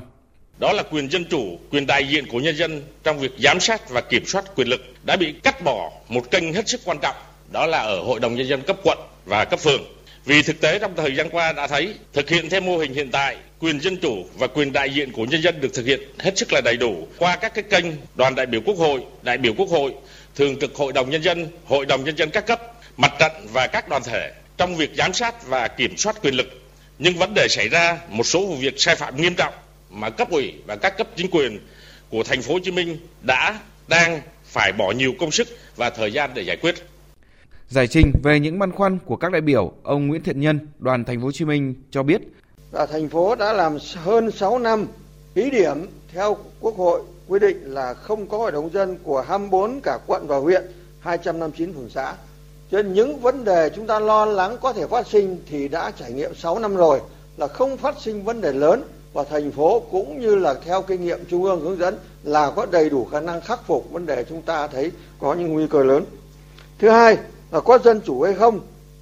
Đó 0.59 0.73
là 0.73 0.83
quyền 0.91 1.11
dân 1.11 1.25
chủ, 1.29 1.59
quyền 1.71 1.87
đại 1.87 2.07
diện 2.07 2.25
của 2.31 2.39
nhân 2.39 2.55
dân 2.55 2.81
trong 3.03 3.19
việc 3.19 3.31
giám 3.39 3.59
sát 3.59 3.89
và 3.89 4.01
kiểm 4.01 4.25
soát 4.25 4.45
quyền 4.55 4.67
lực 4.67 4.81
đã 5.05 5.17
bị 5.17 5.33
cắt 5.43 5.63
bỏ 5.63 5.91
một 6.09 6.31
kênh 6.31 6.53
hết 6.53 6.69
sức 6.69 6.81
quan 6.85 6.97
trọng, 7.01 7.15
đó 7.51 7.65
là 7.65 7.77
ở 7.77 8.03
Hội 8.03 8.19
đồng 8.19 8.35
Nhân 8.35 8.47
dân 8.47 8.61
cấp 8.61 8.77
quận 8.83 8.97
và 9.25 9.45
cấp 9.45 9.59
phường. 9.59 9.81
Vì 10.25 10.41
thực 10.43 10.61
tế 10.61 10.79
trong 10.79 10.95
thời 10.95 11.15
gian 11.15 11.29
qua 11.29 11.53
đã 11.53 11.67
thấy 11.67 11.93
thực 12.13 12.29
hiện 12.29 12.49
theo 12.49 12.61
mô 12.61 12.77
hình 12.77 12.93
hiện 12.93 13.11
tại, 13.11 13.37
quyền 13.59 13.79
dân 13.79 13.97
chủ 13.97 14.25
và 14.37 14.47
quyền 14.47 14.73
đại 14.73 14.89
diện 14.89 15.11
của 15.11 15.25
nhân 15.25 15.41
dân 15.41 15.61
được 15.61 15.73
thực 15.73 15.85
hiện 15.85 15.99
hết 16.19 16.37
sức 16.37 16.53
là 16.53 16.61
đầy 16.61 16.77
đủ 16.77 17.07
qua 17.17 17.35
các 17.35 17.53
cái 17.53 17.63
kênh 17.63 17.85
đoàn 18.15 18.35
đại 18.35 18.45
biểu 18.45 18.61
quốc 18.65 18.77
hội, 18.77 19.03
đại 19.21 19.37
biểu 19.37 19.53
quốc 19.57 19.69
hội, 19.69 19.93
thường 20.35 20.59
trực 20.59 20.75
hội 20.75 20.93
đồng 20.93 21.09
nhân 21.09 21.23
dân, 21.23 21.47
hội 21.65 21.85
đồng 21.85 22.03
nhân 22.03 22.17
dân 22.17 22.29
các 22.29 22.47
cấp, 22.47 22.61
mặt 22.97 23.11
trận 23.19 23.31
và 23.53 23.67
các 23.67 23.89
đoàn 23.89 24.01
thể 24.05 24.31
trong 24.63 24.75
việc 24.75 24.91
giám 24.97 25.13
sát 25.13 25.47
và 25.47 25.67
kiểm 25.67 25.97
soát 25.97 26.15
quyền 26.21 26.33
lực. 26.33 26.47
Nhưng 26.99 27.17
vấn 27.17 27.33
đề 27.33 27.47
xảy 27.49 27.69
ra 27.69 27.99
một 28.09 28.23
số 28.23 28.45
vụ 28.45 28.55
việc 28.55 28.73
sai 28.77 28.95
phạm 28.95 29.21
nghiêm 29.21 29.33
trọng 29.35 29.53
mà 29.89 30.09
cấp 30.09 30.29
ủy 30.31 30.53
và 30.65 30.75
các 30.75 30.97
cấp 30.97 31.07
chính 31.15 31.31
quyền 31.31 31.59
của 32.09 32.23
thành 32.23 32.41
phố 32.41 32.53
Hồ 32.53 32.59
Chí 32.63 32.71
Minh 32.71 32.97
đã 33.21 33.59
đang 33.87 34.21
phải 34.45 34.71
bỏ 34.77 34.91
nhiều 34.91 35.13
công 35.19 35.31
sức 35.31 35.47
và 35.75 35.89
thời 35.89 36.11
gian 36.11 36.31
để 36.33 36.41
giải 36.41 36.57
quyết. 36.57 36.75
Giải 37.69 37.87
trình 37.87 38.11
về 38.23 38.39
những 38.39 38.59
băn 38.59 38.71
khoăn 38.71 38.99
của 39.05 39.15
các 39.15 39.31
đại 39.31 39.41
biểu, 39.41 39.71
ông 39.83 40.07
Nguyễn 40.07 40.23
Thiện 40.23 40.39
Nhân, 40.39 40.59
đoàn 40.79 41.05
thành 41.05 41.19
phố 41.19 41.25
Hồ 41.25 41.31
Chí 41.31 41.45
Minh 41.45 41.75
cho 41.91 42.03
biết 42.03 42.21
là 42.71 42.85
thành 42.85 43.09
phố 43.09 43.35
đã 43.35 43.53
làm 43.53 43.77
hơn 43.95 44.31
6 44.31 44.59
năm 44.59 44.87
thí 45.35 45.49
điểm 45.49 45.85
theo 46.13 46.37
Quốc 46.59 46.77
hội 46.77 47.01
quy 47.27 47.39
định 47.39 47.73
là 47.73 47.93
không 47.93 48.27
có 48.27 48.37
hội 48.37 48.51
đồng 48.51 48.73
dân 48.73 48.97
của 49.03 49.21
24 49.27 49.81
cả 49.81 49.99
quận 50.07 50.27
và 50.27 50.37
huyện, 50.37 50.63
259 50.99 51.73
phường 51.73 51.89
xã. 51.89 52.13
Cho 52.73 52.81
nên 52.81 52.93
những 52.93 53.19
vấn 53.19 53.43
đề 53.43 53.69
chúng 53.75 53.87
ta 53.87 53.99
lo 53.99 54.25
lắng 54.25 54.57
có 54.61 54.73
thể 54.73 54.87
phát 54.87 55.07
sinh 55.07 55.37
thì 55.49 55.67
đã 55.67 55.91
trải 55.99 56.11
nghiệm 56.11 56.35
6 56.35 56.59
năm 56.59 56.75
rồi 56.75 57.01
là 57.37 57.47
không 57.47 57.77
phát 57.77 57.95
sinh 58.01 58.23
vấn 58.23 58.41
đề 58.41 58.53
lớn 58.53 58.83
và 59.13 59.23
thành 59.23 59.51
phố 59.51 59.81
cũng 59.91 60.19
như 60.19 60.35
là 60.35 60.53
theo 60.65 60.81
kinh 60.81 61.05
nghiệm 61.05 61.19
trung 61.29 61.43
ương 61.43 61.61
hướng 61.61 61.77
dẫn 61.77 61.97
là 62.23 62.51
có 62.55 62.65
đầy 62.65 62.89
đủ 62.89 63.05
khả 63.05 63.19
năng 63.19 63.41
khắc 63.41 63.67
phục 63.67 63.91
vấn 63.91 64.05
đề 64.05 64.25
chúng 64.29 64.41
ta 64.41 64.67
thấy 64.67 64.91
có 65.19 65.33
những 65.33 65.53
nguy 65.53 65.67
cơ 65.67 65.83
lớn. 65.83 66.05
Thứ 66.79 66.89
hai 66.89 67.17
là 67.51 67.59
có 67.59 67.77
dân 67.77 68.01
chủ 68.05 68.21
hay 68.21 68.33
không 68.33 68.59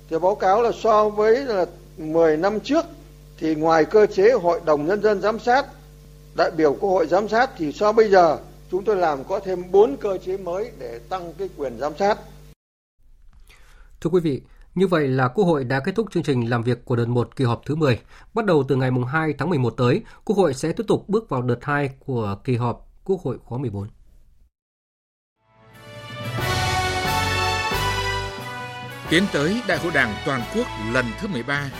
thì 0.10 0.20
báo 0.20 0.36
cáo 0.36 0.62
là 0.62 0.72
so 0.84 1.10
với 1.10 1.38
là 1.38 1.66
10 1.98 2.38
năm 2.38 2.60
trước 2.60 2.86
thì 3.40 3.56
ngoài 3.56 3.86
cơ 3.86 4.06
chế 4.06 4.32
hội 4.32 4.60
đồng 4.66 4.88
nhân 4.88 5.02
dân 5.02 5.22
giám 5.22 5.40
sát, 5.40 5.66
đại 6.36 6.52
biểu 6.52 6.74
quốc 6.74 6.90
hội 6.90 7.08
giám 7.08 7.28
sát 7.28 7.50
thì 7.58 7.72
so 7.72 7.92
bây 7.92 8.10
giờ 8.10 8.38
chúng 8.72 8.84
tôi 8.84 8.96
làm 8.96 9.24
có 9.24 9.40
thêm 9.40 9.72
4 9.72 9.98
cơ 9.98 10.18
chế 10.18 10.38
mới 10.38 10.72
để 10.80 11.00
tăng 11.10 11.34
cái 11.38 11.50
quyền 11.58 11.78
giám 11.80 11.94
sát. 12.00 12.18
Thưa 14.02 14.10
quý 14.10 14.20
vị, 14.20 14.42
như 14.76 14.88
vậy 14.88 15.08
là 15.08 15.28
Quốc 15.28 15.46
hội 15.46 15.64
đã 15.64 15.80
kết 15.80 15.96
thúc 15.96 16.08
chương 16.12 16.24
trình 16.24 16.50
làm 16.50 16.64
việc 16.64 16.86
của 16.86 16.96
đợt 16.96 17.06
1 17.06 17.36
kỳ 17.36 17.46
họp 17.46 17.62
thứ 17.66 17.76
10. 17.76 18.00
Bắt 18.34 18.46
đầu 18.46 18.64
từ 18.68 18.76
ngày 18.76 18.92
2 19.08 19.34
tháng 19.38 19.50
11 19.50 19.70
tới, 19.78 20.02
Quốc 20.26 20.36
hội 20.36 20.54
sẽ 20.54 20.72
tiếp 20.72 20.84
tục 20.88 21.10
bước 21.10 21.30
vào 21.30 21.42
đợt 21.42 21.58
2 21.62 21.90
của 22.00 22.38
kỳ 22.44 22.56
họp 22.56 22.88
Quốc 23.04 23.22
hội 23.22 23.38
khóa 23.44 23.58
14. 23.58 23.88
Tiến 29.10 29.24
tới 29.34 29.62
Đại 29.68 29.78
hội 29.78 29.92
Đảng 29.96 30.14
toàn 30.26 30.42
quốc 30.56 30.68
lần 30.94 31.06
thứ 31.22 31.28
13, 31.28 31.72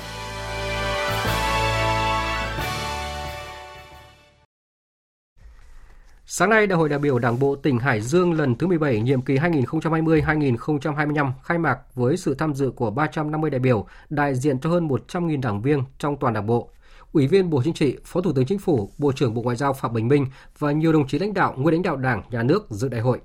Sáng 6.34 6.50
nay, 6.50 6.68
Đại 6.68 6.78
hội 6.78 6.90
đại 6.90 7.00
biểu 7.00 7.20
Đảng 7.20 7.40
bộ 7.40 7.56
tỉnh 7.56 7.80
Hải 7.80 8.02
Dương 8.02 8.34
lần 8.34 8.56
thứ 8.56 8.68
17 8.68 9.00
nhiệm 9.00 9.22
kỳ 9.22 9.36
2020-2025 9.36 11.32
khai 11.44 11.58
mạc 11.58 11.80
với 11.96 12.18
sự 12.18 12.36
tham 12.36 12.54
dự 12.54 12.72
của 12.72 12.92
350 12.92 13.52
đại 13.52 13.60
biểu 13.60 13.86
đại 14.10 14.36
diện 14.36 14.60
cho 14.60 14.70
hơn 14.70 14.88
100.000 14.88 15.42
đảng 15.42 15.62
viên 15.62 15.84
trong 16.00 16.18
toàn 16.20 16.34
Đảng 16.34 16.46
bộ. 16.46 16.70
Ủy 17.12 17.28
viên 17.28 17.50
Bộ 17.50 17.62
Chính 17.64 17.74
trị, 17.74 17.98
Phó 18.06 18.22
Thủ 18.22 18.34
tướng 18.34 18.46
Chính 18.46 18.60
phủ, 18.60 18.90
Bộ 18.98 19.12
trưởng 19.12 19.34
Bộ 19.34 19.42
Ngoại 19.42 19.56
giao 19.56 19.74
Phạm 19.74 19.94
Bình 19.94 20.08
Minh 20.08 20.26
và 20.60 20.72
nhiều 20.72 20.94
đồng 20.94 21.08
chí 21.08 21.20
lãnh 21.20 21.34
đạo, 21.34 21.54
nguyên 21.58 21.74
lãnh 21.74 21.84
đạo 21.84 21.98
Đảng, 21.98 22.24
Nhà 22.32 22.44
nước 22.44 22.70
dự 22.70 22.90
đại 22.90 23.02
hội. 23.02 23.20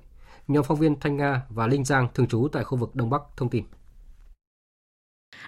Nhóm 0.47 0.63
phóng 0.63 0.79
viên 0.79 0.99
Thanh 0.99 1.17
Nga 1.17 1.41
và 1.49 1.67
Linh 1.67 1.85
Giang 1.85 2.07
thường 2.13 2.27
trú 2.27 2.47
tại 2.51 2.63
khu 2.63 2.77
vực 2.77 2.95
Đông 2.95 3.09
Bắc 3.09 3.21
thông 3.37 3.49
tin. 3.49 3.63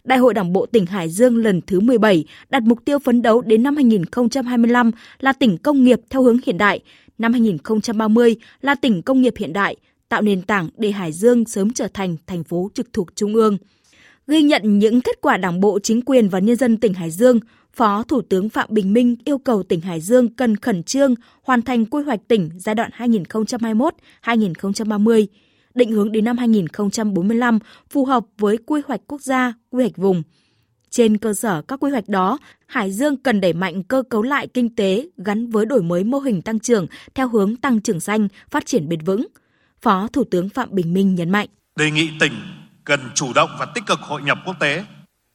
Đại 0.04 0.20
hội 0.20 0.34
Đảng 0.34 0.54
bộ 0.54 0.66
tỉnh 0.66 0.86
Hải 0.86 1.10
Dương 1.10 1.38
lần 1.38 1.62
thứ 1.68 1.80
17 1.80 2.26
đặt 2.50 2.64
mục 2.64 2.80
tiêu 2.86 3.00
phấn 3.00 3.22
đấu 3.22 3.42
đến 3.42 3.64
năm 3.64 3.76
2025 3.76 4.92
là 5.20 5.34
tỉnh 5.34 5.58
công 5.58 5.84
nghiệp 5.84 6.00
theo 6.10 6.24
hướng 6.24 6.38
hiện 6.46 6.58
đại, 6.58 6.82
năm 7.20 7.34
2030 7.34 8.36
là 8.62 8.76
tỉnh 8.76 9.02
công 9.02 9.22
nghiệp 9.22 9.34
hiện 9.38 9.54
đại, 9.54 9.76
tạo 10.10 10.22
nền 10.22 10.42
tảng 10.42 10.70
để 10.78 10.92
Hải 10.92 11.12
Dương 11.12 11.46
sớm 11.46 11.74
trở 11.74 11.88
thành 11.88 12.18
thành 12.28 12.44
phố 12.44 12.70
trực 12.74 12.94
thuộc 12.94 13.16
Trung 13.16 13.36
ương. 13.36 13.58
Ghi 14.28 14.42
nhận 14.42 14.80
những 14.80 15.02
kết 15.02 15.22
quả 15.22 15.38
Đảng 15.38 15.60
bộ, 15.60 15.80
chính 15.80 16.02
quyền 16.02 16.30
và 16.30 16.40
nhân 16.40 16.56
dân 16.56 16.78
tỉnh 16.78 16.94
Hải 16.94 17.12
Dương, 17.12 17.40
Phó 17.74 18.04
Thủ 18.04 18.22
tướng 18.22 18.50
Phạm 18.50 18.68
Bình 18.72 18.94
Minh 18.94 19.16
yêu 19.26 19.38
cầu 19.38 19.64
tỉnh 19.64 19.82
Hải 19.82 20.02
Dương 20.02 20.36
cần 20.36 20.56
khẩn 20.56 20.84
trương 20.84 21.16
hoàn 21.44 21.62
thành 21.62 21.86
quy 21.86 22.04
hoạch 22.04 22.28
tỉnh 22.28 22.50
giai 22.56 22.76
đoạn 22.76 22.92
2021-2030, 22.98 25.26
định 25.74 25.92
hướng 25.92 26.12
đến 26.12 26.26
năm 26.26 26.38
2045 26.38 27.60
phù 27.90 28.06
hợp 28.06 28.26
với 28.38 28.58
quy 28.66 28.82
hoạch 28.88 29.02
quốc 29.08 29.22
gia, 29.22 29.54
quy 29.70 29.84
hoạch 29.84 29.98
vùng– 29.98 30.24
trên 30.90 31.18
cơ 31.18 31.34
sở 31.34 31.62
các 31.62 31.80
quy 31.80 31.92
hoạch 31.92 32.10
đó, 32.10 32.38
Hải 32.68 32.92
Dương 32.92 33.18
cần 33.18 33.42
đẩy 33.42 33.54
mạnh 33.54 33.84
cơ 33.84 34.04
cấu 34.10 34.22
lại 34.22 34.48
kinh 34.48 34.76
tế 34.76 35.08
gắn 35.18 35.50
với 35.50 35.66
đổi 35.66 35.84
mới 35.84 36.04
mô 36.04 36.20
hình 36.20 36.42
tăng 36.42 36.60
trưởng 36.60 36.88
theo 37.16 37.30
hướng 37.30 37.56
tăng 37.56 37.82
trưởng 37.82 38.00
xanh, 38.00 38.28
phát 38.50 38.66
triển 38.66 38.90
bền 38.90 39.00
vững. 39.00 39.28
Phó 39.82 40.08
Thủ 40.14 40.24
tướng 40.32 40.50
Phạm 40.50 40.70
Bình 40.72 40.94
Minh 40.94 41.16
nhấn 41.16 41.30
mạnh. 41.30 41.48
Đề 41.76 41.92
nghị 41.92 42.10
tỉnh 42.20 42.34
cần 42.84 43.00
chủ 43.16 43.34
động 43.34 43.50
và 43.60 43.66
tích 43.66 43.84
cực 43.88 44.00
hội 44.00 44.22
nhập 44.22 44.38
quốc 44.46 44.56
tế, 44.60 44.86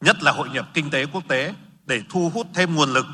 nhất 0.01 0.23
là 0.23 0.31
hội 0.31 0.49
nhập 0.53 0.69
kinh 0.73 0.89
tế 0.89 1.05
quốc 1.05 1.23
tế 1.27 1.53
để 1.85 2.01
thu 2.09 2.31
hút 2.33 2.47
thêm 2.53 2.75
nguồn 2.75 2.93
lực, 2.93 3.05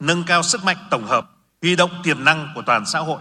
nâng 0.00 0.22
cao 0.26 0.42
sức 0.42 0.64
mạnh 0.64 0.76
tổng 0.90 1.04
hợp, 1.04 1.30
huy 1.62 1.76
động 1.76 1.90
tiềm 2.04 2.24
năng 2.24 2.48
của 2.54 2.62
toàn 2.66 2.86
xã 2.86 2.98
hội. 2.98 3.20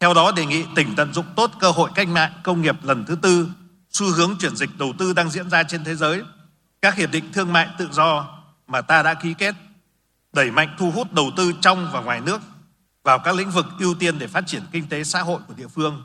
Theo 0.00 0.14
đó 0.14 0.32
đề 0.36 0.46
nghị 0.46 0.64
tỉnh 0.76 0.88
tận 0.96 1.12
dụng 1.12 1.26
tốt 1.36 1.50
cơ 1.60 1.70
hội 1.70 1.90
cách 1.94 2.08
mạng 2.08 2.32
công 2.44 2.62
nghiệp 2.62 2.76
lần 2.82 3.04
thứ 3.04 3.16
tư, 3.22 3.48
xu 3.90 4.06
hướng 4.06 4.34
chuyển 4.40 4.56
dịch 4.56 4.70
đầu 4.78 4.92
tư 4.98 5.12
đang 5.12 5.30
diễn 5.30 5.50
ra 5.50 5.62
trên 5.62 5.84
thế 5.84 5.94
giới 5.94 6.22
các 6.82 6.94
hiệp 6.94 7.10
định 7.10 7.32
thương 7.32 7.52
mại 7.52 7.68
tự 7.78 7.88
do 7.92 8.38
mà 8.66 8.80
ta 8.80 9.02
đã 9.02 9.14
ký 9.14 9.34
kết, 9.34 9.54
đẩy 10.32 10.50
mạnh 10.50 10.76
thu 10.78 10.90
hút 10.90 11.12
đầu 11.12 11.30
tư 11.36 11.52
trong 11.60 11.90
và 11.92 12.00
ngoài 12.00 12.20
nước 12.20 12.40
vào 13.02 13.18
các 13.18 13.34
lĩnh 13.34 13.50
vực 13.50 13.66
ưu 13.78 13.94
tiên 13.94 14.18
để 14.18 14.26
phát 14.26 14.46
triển 14.46 14.62
kinh 14.72 14.88
tế 14.88 15.04
xã 15.04 15.22
hội 15.22 15.40
của 15.48 15.54
địa 15.54 15.68
phương, 15.68 16.02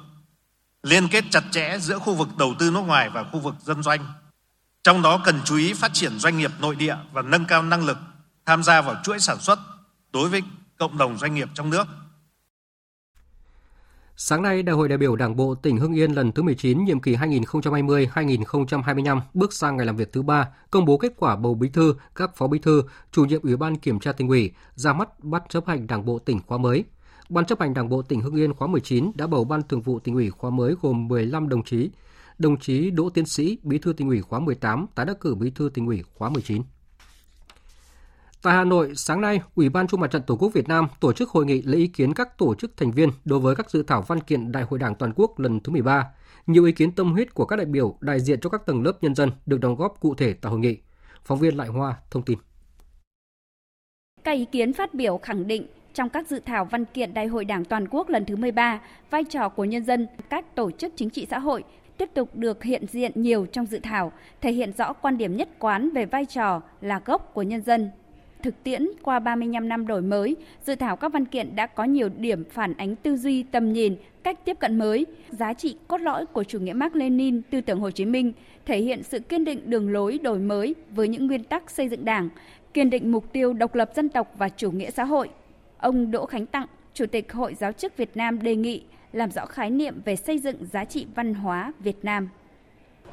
liên 0.84 1.08
kết 1.08 1.24
chặt 1.32 1.44
chẽ 1.52 1.78
giữa 1.80 2.00
khu 2.00 2.16
vực 2.16 2.38
đầu 2.38 2.56
tư 2.60 2.72
nước 2.72 2.82
ngoài 2.82 3.10
và 3.10 3.24
khu 3.24 3.40
vực 3.40 3.56
dân 3.62 3.84
doanh. 3.84 4.14
Trong 4.84 5.02
đó 5.02 5.22
cần 5.26 5.40
chú 5.46 5.58
ý 5.58 5.74
phát 5.74 5.94
triển 5.94 6.20
doanh 6.20 6.38
nghiệp 6.38 6.52
nội 6.60 6.76
địa 6.76 6.96
và 7.12 7.22
nâng 7.22 7.46
cao 7.46 7.64
năng 7.64 7.86
lực 7.86 7.98
tham 8.46 8.64
gia 8.64 8.82
vào 8.82 8.96
chuỗi 9.04 9.20
sản 9.20 9.40
xuất 9.40 9.60
đối 10.12 10.30
với 10.30 10.42
cộng 10.78 10.98
đồng 10.98 11.18
doanh 11.18 11.36
nghiệp 11.36 11.50
trong 11.54 11.70
nước 11.70 11.88
Sáng 14.18 14.42
nay, 14.42 14.64
Đại 14.64 14.76
hội 14.76 14.90
đại 14.90 14.98
biểu 14.98 15.16
Đảng 15.16 15.36
bộ 15.36 15.56
tỉnh 15.56 15.78
Hưng 15.78 15.94
Yên 15.94 16.12
lần 16.12 16.32
thứ 16.32 16.44
19 16.44 16.86
nhiệm 16.86 17.00
kỳ 17.00 17.16
2020-2025 17.16 19.22
bước 19.34 19.54
sang 19.54 19.78
ngày 19.78 19.86
làm 19.86 19.96
việc 19.96 20.14
thứ 20.14 20.22
ba, 20.22 20.48
công 20.72 20.86
bố 20.86 20.98
kết 20.98 21.14
quả 21.18 21.36
bầu 21.36 21.56
bí 21.56 21.70
thư, 21.70 21.96
các 22.16 22.36
phó 22.36 22.48
bí 22.48 22.60
thư, 22.60 22.84
chủ 23.12 23.26
nhiệm 23.26 23.42
Ủy 23.42 23.58
ban 23.58 23.78
Kiểm 23.78 24.00
tra 24.00 24.12
tỉnh 24.12 24.28
ủy, 24.28 24.52
ra 24.76 24.94
mắt 24.94 25.24
bắt 25.24 25.44
chấp 25.50 25.68
hành 25.68 25.88
Đảng 25.88 26.06
bộ 26.06 26.20
tỉnh 26.20 26.40
khóa 26.48 26.58
mới. 26.58 26.84
Ban 27.30 27.46
chấp 27.46 27.60
hành 27.60 27.74
Đảng 27.74 27.90
bộ 27.90 28.02
tỉnh 28.02 28.22
Hưng 28.22 28.36
Yên 28.36 28.54
khóa 28.54 28.68
19 28.68 29.12
đã 29.16 29.28
bầu 29.28 29.44
Ban 29.44 29.62
Thường 29.70 29.82
vụ 29.82 30.00
tỉnh 30.00 30.16
ủy 30.16 30.30
khóa 30.30 30.50
mới 30.50 30.76
gồm 30.82 31.08
15 31.08 31.50
đồng 31.50 31.64
chí. 31.64 31.90
Đồng 32.38 32.58
chí 32.58 32.92
Đỗ 32.92 33.10
Tiến 33.10 33.26
Sĩ, 33.26 33.58
Bí 33.64 33.78
thư 33.78 33.94
tỉnh 33.94 34.08
ủy 34.08 34.22
khóa 34.22 34.40
18, 34.40 34.86
tái 34.96 35.06
đắc 35.06 35.20
cử 35.20 35.36
Bí 35.36 35.50
thư 35.50 35.70
tỉnh 35.74 35.88
ủy 35.88 36.04
khóa 36.16 36.30
19. 36.30 36.62
Tại 38.46 38.54
Hà 38.54 38.64
Nội, 38.64 38.92
sáng 38.96 39.22
nay, 39.22 39.42
Ủy 39.56 39.70
ban 39.70 39.88
Trung 39.88 40.00
mặt 40.00 40.12
trận 40.12 40.22
Tổ 40.24 40.36
quốc 40.36 40.54
Việt 40.54 40.68
Nam 40.68 40.88
tổ 41.00 41.14
chức 41.14 41.30
hội 41.30 41.46
nghị 41.46 41.62
lấy 41.62 41.80
ý 41.80 41.88
kiến 41.88 42.14
các 42.14 42.38
tổ 42.38 42.56
chức 42.56 42.78
thành 42.78 42.92
viên 42.92 43.10
đối 43.24 43.40
với 43.40 43.56
các 43.56 43.70
dự 43.70 43.84
thảo 43.84 44.02
văn 44.02 44.22
kiện 44.22 44.52
Đại 44.52 44.64
hội 44.64 44.80
Đảng 44.80 44.96
toàn 44.96 45.14
quốc 45.16 45.40
lần 45.40 45.60
thứ 45.60 45.72
13. 45.72 46.08
Nhiều 46.48 46.66
ý 46.66 46.72
kiến 46.72 46.92
tâm 46.92 47.12
huyết 47.12 47.34
của 47.34 47.46
các 47.46 47.56
đại 47.56 47.66
biểu 47.66 47.98
đại 48.02 48.20
diện 48.20 48.40
cho 48.40 48.50
các 48.50 48.66
tầng 48.66 48.84
lớp 48.84 48.92
nhân 49.02 49.16
dân 49.16 49.32
được 49.46 49.60
đóng 49.60 49.76
góp 49.76 50.00
cụ 50.00 50.16
thể 50.16 50.34
tại 50.34 50.50
hội 50.50 50.60
nghị. 50.60 50.78
Phóng 51.24 51.40
viên 51.40 51.58
Lại 51.58 51.68
Hoa 51.68 51.96
thông 52.12 52.24
tin. 52.24 52.38
Các 54.24 54.32
ý 54.32 54.46
kiến 54.46 54.74
phát 54.74 54.94
biểu 54.94 55.18
khẳng 55.18 55.48
định 55.48 55.68
trong 55.94 56.10
các 56.10 56.28
dự 56.28 56.40
thảo 56.46 56.66
văn 56.66 56.86
kiện 56.86 57.14
Đại 57.14 57.28
hội 57.28 57.46
Đảng 57.46 57.66
toàn 57.66 57.88
quốc 57.88 58.10
lần 58.10 58.26
thứ 58.26 58.36
13, 58.36 58.82
vai 59.10 59.24
trò 59.24 59.50
của 59.50 59.66
nhân 59.66 59.86
dân, 59.86 60.08
các 60.30 60.56
tổ 60.56 60.72
chức 60.72 60.94
chính 60.96 61.10
trị 61.10 61.28
xã 61.30 61.40
hội 61.40 61.64
tiếp 61.98 62.10
tục 62.14 62.30
được 62.34 62.64
hiện 62.64 62.86
diện 62.92 63.12
nhiều 63.16 63.46
trong 63.46 63.66
dự 63.66 63.80
thảo, 63.84 64.12
thể 64.42 64.52
hiện 64.52 64.72
rõ 64.78 64.94
quan 64.94 65.18
điểm 65.18 65.38
nhất 65.38 65.50
quán 65.60 65.90
về 65.90 66.06
vai 66.06 66.26
trò 66.26 66.62
là 66.82 67.02
gốc 67.06 67.32
của 67.34 67.42
nhân 67.42 67.62
dân 67.62 67.92
thực 68.46 68.64
tiễn 68.64 68.88
qua 69.04 69.20
35 69.20 69.70
năm 69.70 69.88
đổi 69.88 70.02
mới, 70.02 70.36
dự 70.66 70.76
thảo 70.76 70.96
các 70.96 71.14
văn 71.14 71.26
kiện 71.26 71.56
đã 71.56 71.68
có 71.68 71.84
nhiều 71.84 72.10
điểm 72.18 72.44
phản 72.52 72.74
ánh 72.78 72.96
tư 72.96 73.18
duy, 73.18 73.44
tầm 73.44 73.74
nhìn, 73.74 73.96
cách 74.24 74.46
tiếp 74.46 74.60
cận 74.60 74.80
mới, 74.80 75.06
giá 75.30 75.54
trị 75.54 75.78
cốt 75.88 75.98
lõi 75.98 76.26
của 76.26 76.44
chủ 76.44 76.60
nghĩa 76.60 76.74
Mark 76.74 76.96
Lenin, 76.96 77.42
tư 77.42 77.62
tưởng 77.62 77.80
Hồ 77.80 77.92
Chí 77.92 78.06
Minh, 78.06 78.34
thể 78.66 78.78
hiện 78.78 79.04
sự 79.04 79.20
kiên 79.20 79.46
định 79.46 79.70
đường 79.70 79.90
lối 79.90 80.18
đổi 80.18 80.40
mới 80.40 80.76
với 80.90 81.08
những 81.08 81.28
nguyên 81.28 81.44
tắc 81.44 81.72
xây 81.72 81.90
dựng 81.90 82.06
Đảng, 82.06 82.30
kiên 82.74 82.90
định 82.90 83.12
mục 83.12 83.34
tiêu 83.34 83.54
độc 83.54 83.76
lập 83.76 83.92
dân 83.96 84.10
tộc 84.10 84.34
và 84.38 84.50
chủ 84.50 84.72
nghĩa 84.72 84.92
xã 84.92 85.04
hội. 85.04 85.30
Ông 85.78 86.12
Đỗ 86.12 86.26
Khánh 86.26 86.46
Tặng, 86.46 86.68
Chủ 86.94 87.06
tịch 87.06 87.34
Hội 87.34 87.54
Giáo 87.54 87.72
chức 87.72 87.98
Việt 87.98 88.18
Nam 88.18 88.42
đề 88.42 88.56
nghị 88.56 88.84
làm 89.14 89.32
rõ 89.32 89.46
khái 89.46 89.70
niệm 89.70 90.02
về 90.06 90.16
xây 90.16 90.40
dựng 90.40 90.66
giá 90.66 90.86
trị 90.86 91.06
văn 91.16 91.34
hóa 91.34 91.74
Việt 91.80 92.06
Nam. 92.06 92.30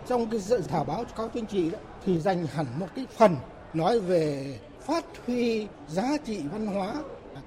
Trong 0.07 0.26
cái 0.30 0.41
dự 0.41 0.61
thảo 0.68 0.85
báo 0.85 1.05
cáo 1.16 1.28
chính 1.35 1.47
trị 1.47 1.70
đó, 1.70 1.78
thì 2.05 2.18
dành 2.18 2.47
hẳn 2.47 2.66
một 2.78 2.87
cái 2.97 3.07
phần 3.16 3.37
nói 3.74 4.01
về 4.01 4.55
phát 4.87 5.05
huy 5.26 5.66
giá 5.89 6.16
trị 6.24 6.41
văn 6.53 6.66
hóa 6.66 6.95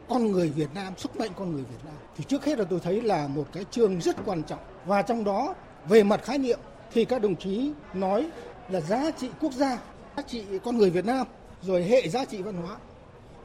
con 0.09 0.31
người 0.31 0.49
Việt 0.49 0.69
Nam, 0.73 0.93
sức 0.97 1.19
mạnh 1.19 1.31
con 1.35 1.51
người 1.51 1.63
Việt 1.63 1.85
Nam. 1.85 1.93
Thì 2.17 2.23
trước 2.23 2.45
hết 2.45 2.59
là 2.59 2.65
tôi 2.69 2.79
thấy 2.79 3.01
là 3.01 3.27
một 3.27 3.45
cái 3.51 3.65
chương 3.71 4.01
rất 4.01 4.15
quan 4.25 4.43
trọng. 4.43 4.59
Và 4.85 5.01
trong 5.01 5.23
đó 5.23 5.55
về 5.89 6.03
mặt 6.03 6.23
khái 6.23 6.37
niệm 6.37 6.59
thì 6.93 7.05
các 7.05 7.21
đồng 7.21 7.35
chí 7.35 7.71
nói 7.93 8.29
là 8.69 8.81
giá 8.81 9.11
trị 9.11 9.29
quốc 9.41 9.53
gia, 9.53 9.79
giá 10.17 10.23
trị 10.27 10.43
con 10.63 10.77
người 10.77 10.89
Việt 10.89 11.05
Nam, 11.05 11.27
rồi 11.61 11.83
hệ 11.83 12.09
giá 12.09 12.25
trị 12.25 12.41
văn 12.41 12.55
hóa. 12.55 12.77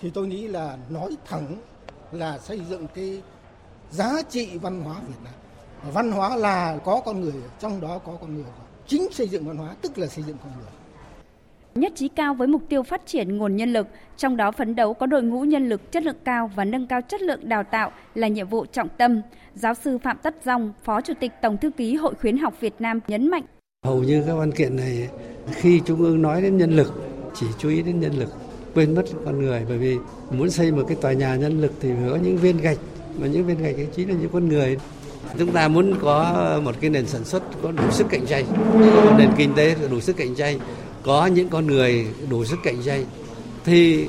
Thì 0.01 0.11
tôi 0.11 0.27
nghĩ 0.27 0.49
là 0.49 0.79
nói 0.89 1.17
thẳng 1.25 1.57
là 2.13 2.39
xây 2.39 2.61
dựng 2.71 2.87
cái 2.95 3.23
giá 3.91 4.23
trị 4.31 4.59
văn 4.59 4.81
hóa 4.81 4.95
Việt 5.09 5.19
Nam. 5.25 5.35
Văn 5.93 6.13
hóa 6.13 6.37
là 6.37 6.79
có 6.85 7.01
con 7.05 7.21
người, 7.21 7.43
trong 7.61 7.81
đó 7.81 7.99
có 7.99 8.13
con 8.21 8.35
người. 8.35 8.45
Chính 8.87 9.13
xây 9.13 9.29
dựng 9.29 9.47
văn 9.47 9.57
hóa 9.57 9.75
tức 9.83 9.99
là 9.99 10.07
xây 10.07 10.25
dựng 10.25 10.37
con 10.43 10.53
người 10.59 10.80
nhất 11.75 11.93
trí 11.97 12.09
cao 12.09 12.35
với 12.35 12.49
mục 12.49 12.63
tiêu 12.69 12.83
phát 12.83 13.07
triển 13.07 13.37
nguồn 13.37 13.57
nhân 13.57 13.73
lực, 13.73 13.87
trong 14.17 14.37
đó 14.37 14.51
phấn 14.51 14.75
đấu 14.77 14.95
có 14.95 15.07
đội 15.07 15.23
ngũ 15.23 15.41
nhân 15.41 15.69
lực 15.69 15.93
chất 15.93 16.03
lượng 16.03 16.17
cao 16.25 16.51
và 16.57 16.65
nâng 16.65 16.87
cao 16.87 17.01
chất 17.09 17.23
lượng 17.23 17.49
đào 17.49 17.63
tạo 17.63 17.93
là 18.15 18.29
nhiệm 18.29 18.49
vụ 18.49 18.67
trọng 18.67 18.89
tâm. 18.99 19.23
Giáo 19.55 19.75
sư 19.75 19.99
Phạm 19.99 20.17
Tất 20.23 20.37
Dòng, 20.45 20.73
Phó 20.85 21.01
Chủ 21.01 21.13
tịch 21.21 21.33
Tổng 21.43 21.57
thư 21.57 21.71
ký 21.71 21.95
Hội 21.95 22.15
khuyến 22.21 22.39
học 22.39 22.55
Việt 22.61 22.75
Nam 22.79 23.01
nhấn 23.09 23.31
mạnh. 23.31 23.45
Hầu 23.85 24.03
như 24.03 24.25
các 24.27 24.35
văn 24.35 24.53
kiện 24.53 24.77
này 24.77 25.09
khi 25.53 25.81
Trung 25.85 26.01
ương 26.01 26.23
nói 26.23 26.43
đến 26.43 26.57
nhân 26.57 26.71
lực 26.71 26.93
chỉ 27.35 27.47
chú 27.59 27.69
ý 27.69 27.83
đến 27.83 28.01
nhân 28.01 28.13
lực, 28.13 28.29
quên 28.75 28.95
mất 28.95 29.05
con 29.25 29.43
người 29.43 29.65
bởi 29.69 29.79
vì 29.79 29.97
muốn 30.31 30.51
xây 30.51 30.73
một 30.73 30.83
cái 30.89 30.97
tòa 31.01 31.13
nhà 31.13 31.37
nhân 31.37 31.61
lực 31.61 31.73
thì 31.81 31.89
phải 32.01 32.11
có 32.11 32.17
những 32.17 32.37
viên 32.37 32.57
gạch 32.57 32.79
mà 33.21 33.27
những 33.27 33.47
viên 33.47 33.63
gạch 33.63 33.75
ấy 33.77 33.87
chính 33.97 34.09
là 34.09 34.15
những 34.21 34.31
con 34.33 34.49
người 34.49 34.77
chúng 35.39 35.53
ta 35.53 35.69
muốn 35.69 35.95
có 36.01 36.61
một 36.65 36.75
cái 36.81 36.91
nền 36.91 37.07
sản 37.07 37.25
xuất 37.25 37.43
có 37.63 37.73
đủ 37.73 37.91
sức 37.91 38.07
cạnh 38.11 38.27
tranh 38.27 38.45
một 39.05 39.15
nền 39.19 39.31
kinh 39.37 39.55
tế 39.57 39.77
đủ 39.91 40.01
sức 40.01 40.17
cạnh 40.17 40.35
tranh 40.35 40.59
có 41.03 41.27
những 41.27 41.49
con 41.49 41.67
người 41.67 42.07
đủ 42.31 42.45
sức 42.45 42.59
cạnh 42.65 42.83
tranh 42.85 43.05
thì 43.65 44.09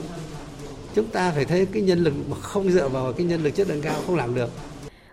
chúng 0.96 1.08
ta 1.08 1.32
phải 1.32 1.46
thấy 1.46 1.66
cái 1.66 1.82
nhân 1.82 2.04
lực 2.04 2.14
mà 2.30 2.38
không 2.38 2.72
dựa 2.72 2.89
vào 2.89 3.14
cái 3.14 3.26
nhân 3.26 3.44
lực 3.44 3.56
chất 3.56 3.68
lượng 3.68 3.82
cao 3.82 3.96
không 4.06 4.16
làm 4.16 4.36
được. 4.36 4.50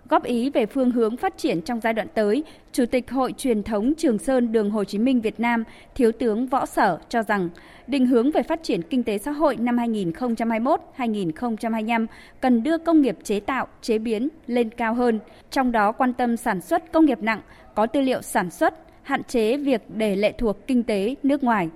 Góp 0.09 0.25
ý 0.25 0.51
về 0.51 0.67
phương 0.67 0.91
hướng 0.91 1.17
phát 1.17 1.39
triển 1.39 1.63
trong 1.63 1.81
giai 1.81 1.93
đoạn 1.93 2.09
tới, 2.15 2.45
Chủ 2.73 2.87
tịch 2.87 3.11
Hội 3.11 3.35
Truyền 3.39 3.63
thống 3.63 3.93
Trường 3.99 4.19
Sơn 4.19 4.53
Đường 4.53 4.71
Hồ 4.71 4.85
Chí 4.85 4.99
Minh 4.99 5.21
Việt 5.21 5.41
Nam, 5.41 5.65
Thiếu 5.95 6.13
tướng 6.13 6.47
Võ 6.47 6.67
Sở 6.67 6.99
cho 7.09 7.23
rằng, 7.23 7.49
định 7.87 8.07
hướng 8.07 8.31
về 8.31 8.43
phát 8.43 8.63
triển 8.63 8.83
kinh 8.83 9.03
tế 9.03 9.19
xã 9.19 9.31
hội 9.31 9.57
năm 9.57 9.77
2021-2025 9.77 12.07
cần 12.41 12.63
đưa 12.63 12.79
công 12.79 13.03
nghiệp 13.03 13.17
chế 13.25 13.41
tạo, 13.41 13.67
chế 13.83 13.99
biến 13.99 14.29
lên 14.47 14.71
cao 14.71 14.95
hơn, 14.95 15.21
trong 15.51 15.73
đó 15.73 15.93
quan 15.93 16.13
tâm 16.13 16.37
sản 16.37 16.61
xuất 16.61 16.93
công 16.93 17.05
nghiệp 17.05 17.23
nặng, 17.23 17.41
có 17.75 17.87
tư 17.87 18.01
liệu 18.01 18.23
sản 18.23 18.51
xuất, 18.51 18.75
hạn 19.09 19.23
chế 19.25 19.57
việc 19.57 19.83
để 19.89 20.17
lệ 20.17 20.33
thuộc 20.39 20.67
kinh 20.67 20.83
tế 20.83 21.15
nước 21.23 21.45
ngoài. 21.45 21.69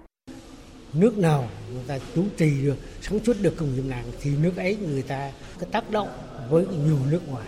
Nước 0.92 1.18
nào 1.18 1.48
người 1.72 1.82
ta 1.86 1.98
chủ 2.14 2.24
trì 2.36 2.62
được, 2.62 2.76
sản 3.00 3.18
xuất 3.24 3.36
được 3.42 3.56
công 3.56 3.74
nghiệp 3.74 3.82
nặng 3.88 4.04
thì 4.20 4.30
nước 4.42 4.56
ấy 4.56 4.76
người 4.76 5.02
ta 5.02 5.32
có 5.58 5.66
tác 5.72 5.90
động 5.90 6.08
với 6.50 6.66
nhiều 6.86 6.98
nước 7.10 7.20
ngoài. 7.28 7.46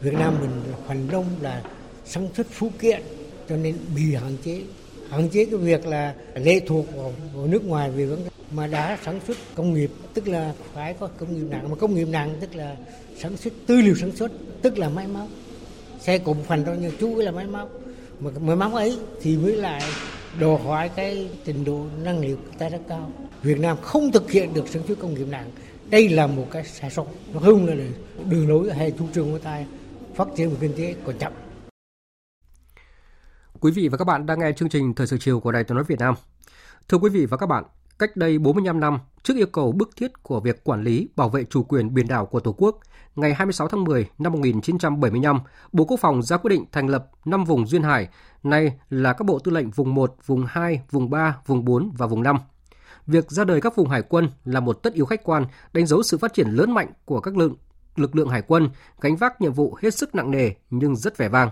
Việt 0.00 0.14
Nam 0.14 0.34
mình 0.40 0.50
là 0.70 0.76
phần 0.88 1.08
đông 1.10 1.24
là 1.40 1.62
sản 2.04 2.28
xuất 2.34 2.46
phụ 2.50 2.70
kiện 2.78 3.02
cho 3.48 3.56
nên 3.56 3.76
bị 3.96 4.14
hạn 4.14 4.36
chế 4.44 4.62
hạn 5.10 5.28
chế 5.28 5.44
cái 5.44 5.56
việc 5.56 5.86
là 5.86 6.14
lệ 6.34 6.60
thuộc 6.66 6.96
vào, 6.96 7.12
vào 7.34 7.46
nước 7.46 7.64
ngoài 7.64 7.90
vì 7.90 8.04
vấn 8.04 8.20
mà 8.50 8.66
đã 8.66 8.98
sản 9.04 9.20
xuất 9.26 9.36
công 9.54 9.74
nghiệp 9.74 9.90
tức 10.14 10.28
là 10.28 10.52
phải 10.74 10.94
có 10.94 11.08
công 11.18 11.34
nghiệp 11.34 11.46
nặng 11.50 11.70
mà 11.70 11.76
công 11.76 11.94
nghiệp 11.94 12.08
nặng 12.10 12.36
tức 12.40 12.54
là 12.54 12.76
sản 13.18 13.36
xuất 13.36 13.52
tư 13.66 13.80
liệu 13.80 13.94
sản 13.94 14.16
xuất 14.16 14.32
tức 14.62 14.78
là 14.78 14.88
máy 14.88 15.06
móc 15.06 15.28
xe 16.00 16.18
cụm 16.18 16.36
phần 16.42 16.64
đó 16.64 16.72
như 16.72 16.90
chú 17.00 17.16
là 17.16 17.30
máy 17.30 17.46
móc 17.46 17.85
mới 18.20 18.56
móc 18.56 18.72
ấy 18.72 18.98
thì 19.22 19.36
mới 19.36 19.56
lại 19.56 19.82
đòi 20.40 20.58
hỏi 20.58 20.90
cái 20.96 21.30
trình 21.44 21.64
độ 21.64 21.86
năng 22.02 22.20
liệu 22.20 22.36
ta 22.58 22.68
rất 22.68 22.80
cao. 22.88 23.10
Việt 23.42 23.58
Nam 23.60 23.76
không 23.82 24.12
thực 24.12 24.30
hiện 24.30 24.54
được 24.54 24.68
sản 24.68 24.82
xuất 24.88 24.98
công 24.98 25.14
nghiệp 25.14 25.26
nặng. 25.30 25.50
Đây 25.90 26.08
là 26.08 26.26
một 26.26 26.46
cái 26.50 26.64
sai 26.64 26.90
sót. 26.90 27.06
Nó 27.34 27.40
hơn 27.40 27.66
là 27.66 27.74
đường 28.30 28.48
lối 28.48 28.72
hay 28.72 28.92
chủ 28.98 29.04
trương 29.14 29.32
của 29.32 29.38
ta 29.38 29.64
phát 30.14 30.28
triển 30.36 30.50
một 30.50 30.56
kinh 30.60 30.72
tế 30.76 30.94
còn 31.06 31.18
chậm. 31.18 31.32
Quý 33.60 33.72
vị 33.72 33.88
và 33.88 33.98
các 33.98 34.04
bạn 34.04 34.26
đang 34.26 34.38
nghe 34.38 34.52
chương 34.52 34.68
trình 34.68 34.94
Thời 34.94 35.06
sự 35.06 35.18
chiều 35.20 35.40
của 35.40 35.52
Đài 35.52 35.64
Tiếng 35.64 35.74
nói 35.74 35.84
Việt 35.88 35.98
Nam. 35.98 36.14
Thưa 36.88 36.98
quý 36.98 37.10
vị 37.10 37.26
và 37.26 37.36
các 37.36 37.46
bạn, 37.46 37.64
cách 37.98 38.16
đây 38.16 38.38
45 38.38 38.80
năm, 38.80 38.98
trước 39.22 39.36
yêu 39.36 39.46
cầu 39.46 39.72
bức 39.72 39.96
thiết 39.96 40.22
của 40.22 40.40
việc 40.40 40.64
quản 40.64 40.82
lý, 40.82 41.08
bảo 41.16 41.28
vệ 41.28 41.44
chủ 41.44 41.62
quyền 41.62 41.94
biển 41.94 42.08
đảo 42.08 42.26
của 42.26 42.40
Tổ 42.40 42.52
quốc, 42.52 42.80
ngày 43.16 43.34
26 43.34 43.68
tháng 43.68 43.84
10 43.84 44.06
năm 44.18 44.32
1975, 44.32 45.40
Bộ 45.72 45.84
Quốc 45.84 46.00
phòng 46.00 46.22
ra 46.22 46.36
quyết 46.36 46.48
định 46.48 46.64
thành 46.72 46.88
lập 46.88 47.10
5 47.24 47.44
vùng 47.44 47.66
duyên 47.66 47.82
hải, 47.82 48.08
nay 48.42 48.72
là 48.90 49.12
các 49.12 49.24
bộ 49.24 49.38
tư 49.38 49.52
lệnh 49.52 49.70
vùng 49.70 49.94
1, 49.94 50.14
vùng 50.26 50.46
2, 50.48 50.82
vùng 50.90 51.10
3, 51.10 51.36
vùng 51.46 51.64
4 51.64 51.92
và 51.98 52.06
vùng 52.06 52.22
5. 52.22 52.36
Việc 53.06 53.30
ra 53.30 53.44
đời 53.44 53.60
các 53.60 53.76
vùng 53.76 53.88
hải 53.88 54.02
quân 54.02 54.30
là 54.44 54.60
một 54.60 54.72
tất 54.72 54.92
yếu 54.92 55.04
khách 55.06 55.24
quan, 55.24 55.46
đánh 55.72 55.86
dấu 55.86 56.02
sự 56.02 56.18
phát 56.18 56.34
triển 56.34 56.48
lớn 56.48 56.70
mạnh 56.70 56.88
của 57.04 57.20
các 57.20 57.36
lượng 57.36 57.54
lực 57.96 58.16
lượng 58.16 58.28
hải 58.28 58.42
quân, 58.42 58.70
gánh 59.00 59.16
vác 59.16 59.40
nhiệm 59.40 59.52
vụ 59.52 59.76
hết 59.82 59.94
sức 59.94 60.14
nặng 60.14 60.30
nề 60.30 60.50
nhưng 60.70 60.96
rất 60.96 61.16
vẻ 61.16 61.28
vang. 61.28 61.50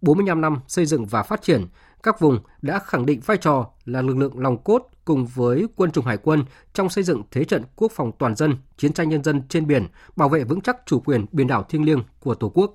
45 0.00 0.40
năm 0.40 0.60
xây 0.68 0.86
dựng 0.86 1.06
và 1.06 1.22
phát 1.22 1.42
triển, 1.42 1.66
các 2.02 2.20
vùng 2.20 2.38
đã 2.62 2.78
khẳng 2.78 3.06
định 3.06 3.20
vai 3.26 3.36
trò 3.36 3.66
là 3.84 4.02
lực 4.02 4.16
lượng 4.16 4.38
lòng 4.38 4.62
cốt 4.62 4.88
cùng 5.06 5.26
với 5.26 5.66
quân 5.76 5.90
chủng 5.90 6.04
hải 6.04 6.16
quân 6.16 6.44
trong 6.74 6.88
xây 6.88 7.04
dựng 7.04 7.22
thế 7.30 7.44
trận 7.44 7.62
quốc 7.76 7.92
phòng 7.94 8.12
toàn 8.18 8.36
dân, 8.36 8.56
chiến 8.76 8.92
tranh 8.92 9.08
nhân 9.08 9.24
dân 9.24 9.42
trên 9.48 9.66
biển, 9.66 9.86
bảo 10.16 10.28
vệ 10.28 10.44
vững 10.44 10.60
chắc 10.60 10.76
chủ 10.86 11.00
quyền 11.00 11.26
biển 11.32 11.46
đảo 11.46 11.62
thiêng 11.68 11.84
liêng 11.84 12.02
của 12.20 12.34
Tổ 12.34 12.48
quốc. 12.48 12.74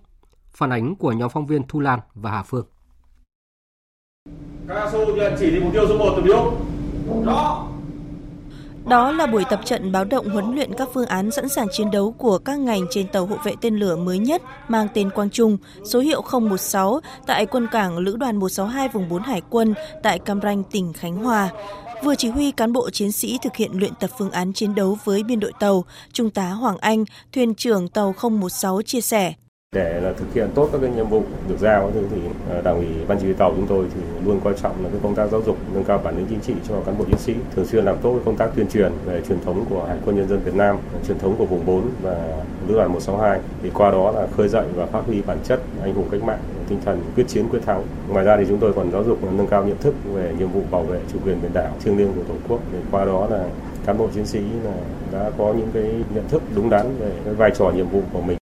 Phản 0.51 0.69
ánh 0.69 0.95
của 0.95 1.11
nhóm 1.11 1.29
phóng 1.29 1.45
viên 1.45 1.63
Thu 1.67 1.79
Lan 1.79 1.99
và 2.13 2.32
Hà 2.32 2.43
Phương. 2.43 2.65
Các 4.67 4.89
số 4.91 5.15
nhận 5.15 5.34
chỉ 5.39 5.51
đi 5.51 5.59
mục 5.59 5.73
tiêu 5.73 5.86
số 5.89 5.97
1 5.97 6.13
từ 6.15 6.21
Biếu. 6.21 6.53
Rõ. 7.25 7.67
Đó 8.86 9.11
là 9.11 9.27
buổi 9.27 9.43
tập 9.49 9.59
trận 9.65 9.91
báo 9.91 10.05
động 10.05 10.29
huấn 10.29 10.55
luyện 10.55 10.73
các 10.77 10.89
phương 10.93 11.05
án 11.05 11.32
sẵn 11.32 11.49
sàng 11.49 11.67
chiến 11.71 11.91
đấu 11.91 12.11
của 12.11 12.38
các 12.38 12.59
ngành 12.59 12.86
trên 12.89 13.07
tàu 13.07 13.25
hộ 13.25 13.36
vệ 13.43 13.53
tên 13.61 13.75
lửa 13.75 13.95
mới 13.95 14.19
nhất 14.19 14.41
mang 14.67 14.88
tên 14.93 15.09
Quang 15.09 15.29
Trung, 15.29 15.57
số 15.86 15.99
hiệu 15.99 16.21
016 16.41 16.99
tại 17.27 17.45
quân 17.45 17.67
cảng 17.71 17.97
Lữ 17.97 18.15
đoàn 18.15 18.38
162 18.38 18.89
vùng 18.89 19.09
4 19.09 19.21
Hải 19.21 19.41
quân 19.49 19.73
tại 20.03 20.19
Cam 20.19 20.41
Ranh, 20.41 20.63
tỉnh 20.63 20.93
Khánh 20.93 21.15
Hòa. 21.15 21.49
Vừa 22.04 22.16
chỉ 22.16 22.30
huy 22.30 22.52
cán 22.52 22.74
bộ 22.74 22.89
chiến 22.89 23.12
sĩ 23.12 23.39
thực 23.43 23.56
hiện 23.56 23.72
luyện 23.74 23.93
tập 23.99 24.10
phương 24.18 24.32
án 24.32 24.54
chiến 24.54 24.76
đấu 24.76 24.97
với 25.04 25.24
biên 25.24 25.39
đội 25.39 25.52
tàu, 25.60 25.86
Trung 26.14 26.30
tá 26.30 26.49
Hoàng 26.49 26.78
Anh, 26.78 27.06
thuyền 27.34 27.56
trưởng 27.56 27.88
tàu 27.88 28.16
016 28.30 28.82
chia 28.82 29.02
sẻ. 29.02 29.34
Để 29.76 30.02
là 30.02 30.14
thực 30.14 30.34
hiện 30.34 30.49
tốt 30.56 30.70
các 30.72 30.78
cái 30.82 30.89
nhiệm 30.89 31.08
vụ 31.08 31.24
được 31.49 31.56
giao 31.60 31.91
thì 32.12 32.18
ờ, 32.49 32.62
đảng 32.62 32.76
ủy 32.76 32.88
ban 33.08 33.18
chỉ 33.20 33.26
huy 33.26 33.34
tàu 33.34 33.54
chúng 33.56 33.68
tôi 33.68 33.86
thì 33.95 34.02
luôn 34.26 34.39
coi 34.43 34.54
trọng 34.62 34.84
là 34.84 34.89
cái 34.89 34.99
công 35.04 35.16
tác 35.16 35.28
giáo 35.32 35.41
dục 35.45 35.58
nâng 35.74 35.84
cao 35.84 35.97
bản 35.97 36.18
lĩnh 36.18 36.28
chính 36.30 36.39
trị 36.39 36.54
cho 36.68 36.82
cán 36.86 36.97
bộ 36.97 37.06
chiến 37.06 37.18
sĩ 37.18 37.34
thường 37.56 37.66
xuyên 37.66 37.86
làm 37.86 37.97
tốt 38.02 38.20
công 38.26 38.38
tác 38.38 38.49
tuyên 38.56 38.68
truyền 38.68 38.91
về 39.06 39.22
truyền 39.28 39.41
thống 39.45 39.66
của 39.70 39.86
hải 39.86 39.97
quân 40.06 40.16
nhân 40.16 40.28
dân 40.28 40.43
Việt 40.43 40.56
Nam 40.56 40.78
truyền 41.08 41.20
thống 41.20 41.36
của 41.38 41.45
vùng 41.45 41.66
4 41.66 41.89
và 42.02 42.43
lữ 42.68 42.76
đoàn 42.76 42.93
162 42.93 43.39
thì 43.64 43.70
qua 43.74 43.91
đó 43.91 44.12
là 44.12 44.28
khơi 44.38 44.47
dậy 44.47 44.66
và 44.76 44.86
phát 44.86 45.02
huy 45.08 45.22
bản 45.22 45.38
chất 45.43 45.62
anh 45.82 45.93
hùng 45.93 46.08
cách 46.12 46.24
mạng 46.24 46.39
tinh 46.72 46.80
thần, 46.86 47.01
quyết 47.15 47.28
chiến, 47.28 47.45
quyết 47.51 47.59
thắng. 47.65 47.84
Ngoài 48.09 48.26
ra 48.26 48.38
thì 48.38 48.45
chúng 48.49 48.59
tôi 48.59 48.74
còn 48.74 48.91
giáo 48.91 49.03
dục 49.03 49.17
nâng 49.38 49.47
cao 49.47 49.65
nhận 49.65 49.78
thức 49.78 49.95
về 50.13 50.34
nhiệm 50.39 50.51
vụ 50.51 50.61
bảo 50.72 50.84
vệ 50.84 50.99
chủ 51.13 51.19
quyền 51.26 51.41
biển 51.41 51.51
đảo 51.53 51.72
thiêng 51.84 51.97
liêng 51.97 52.13
của 52.13 52.24
tổ 52.28 52.34
quốc. 52.49 52.59
Để 52.74 52.80
qua 52.91 53.05
đó 53.05 53.28
là 53.30 53.45
cán 53.86 53.97
bộ 53.97 54.07
chiến 54.15 54.26
sĩ 54.26 54.39
là 54.63 54.74
đã 55.11 55.32
có 55.38 55.53
những 55.57 55.69
cái 55.74 55.84
nhận 56.15 56.28
thức 56.30 56.41
đúng 56.55 56.69
đắn 56.69 56.86
về 56.99 57.11
cái 57.26 57.34
vai 57.34 57.51
trò 57.57 57.72
nhiệm 57.76 57.89
vụ 57.89 58.01
của 58.13 58.22
mình 58.22 58.41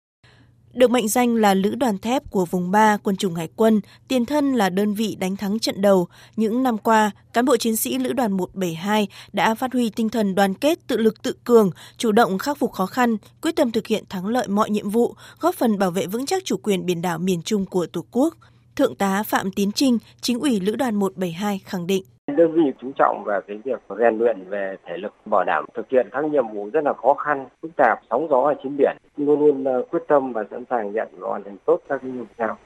được 0.72 0.90
mệnh 0.90 1.08
danh 1.08 1.34
là 1.34 1.54
lữ 1.54 1.74
đoàn 1.74 1.98
thép 1.98 2.30
của 2.30 2.44
vùng 2.44 2.70
3 2.70 2.96
quân 2.96 3.16
chủng 3.16 3.34
hải 3.34 3.48
quân, 3.56 3.80
tiền 4.08 4.24
thân 4.24 4.52
là 4.52 4.70
đơn 4.70 4.94
vị 4.94 5.16
đánh 5.20 5.36
thắng 5.36 5.58
trận 5.58 5.80
đầu. 5.80 6.08
Những 6.36 6.62
năm 6.62 6.78
qua, 6.78 7.10
cán 7.32 7.44
bộ 7.44 7.56
chiến 7.56 7.76
sĩ 7.76 7.98
lữ 7.98 8.12
đoàn 8.12 8.32
172 8.32 9.08
đã 9.32 9.54
phát 9.54 9.72
huy 9.72 9.90
tinh 9.90 10.08
thần 10.08 10.34
đoàn 10.34 10.54
kết, 10.54 10.78
tự 10.86 10.96
lực 10.96 11.22
tự 11.22 11.32
cường, 11.44 11.70
chủ 11.96 12.12
động 12.12 12.38
khắc 12.38 12.58
phục 12.58 12.72
khó 12.72 12.86
khăn, 12.86 13.16
quyết 13.42 13.56
tâm 13.56 13.70
thực 13.70 13.86
hiện 13.86 14.04
thắng 14.08 14.26
lợi 14.26 14.48
mọi 14.48 14.70
nhiệm 14.70 14.90
vụ, 14.90 15.14
góp 15.40 15.54
phần 15.54 15.78
bảo 15.78 15.90
vệ 15.90 16.06
vững 16.06 16.26
chắc 16.26 16.44
chủ 16.44 16.56
quyền 16.56 16.86
biển 16.86 17.02
đảo 17.02 17.18
miền 17.18 17.42
Trung 17.42 17.66
của 17.66 17.86
Tổ 17.86 18.04
quốc. 18.10 18.34
Thượng 18.76 18.94
tá 18.94 19.22
Phạm 19.22 19.52
Tiến 19.52 19.72
Trinh, 19.72 19.98
chính 20.20 20.40
ủy 20.40 20.60
lữ 20.60 20.76
đoàn 20.76 20.94
172 20.94 21.60
khẳng 21.64 21.86
định 21.86 22.04
đơn 22.36 22.52
vị 22.52 22.72
chú 22.80 22.92
trọng 22.96 23.24
về 23.26 23.40
cái 23.46 23.58
việc 23.64 23.80
rèn 23.98 24.18
luyện 24.18 24.44
về 24.48 24.76
thể 24.86 24.96
lực, 24.96 25.12
bảo 25.24 25.44
đảm 25.44 25.64
thực 25.74 25.88
hiện 25.90 26.08
các 26.12 26.24
nhiệm 26.24 26.48
vụ 26.48 26.70
rất 26.72 26.84
là 26.84 26.92
khó 26.92 27.14
khăn, 27.14 27.46
phức 27.62 27.70
tạp, 27.76 27.98
sóng 28.10 28.28
gió 28.30 28.40
ở 28.40 28.54
trên 28.62 28.76
biển. 28.76 28.96
Luôn 29.16 29.40
luôn 29.40 29.64
ờ, 29.64 29.82
quyết 29.90 30.02
tâm 30.08 30.32
và 30.32 30.44
sẵn 30.50 30.64
sàng 30.70 30.92
nhận 30.92 31.08
hoàn 31.20 31.44
thành 31.44 31.56
tốt 31.64 31.80
các 31.88 32.04
nhiệm 32.04 32.18
vụ 32.18 32.24
nào 32.38 32.56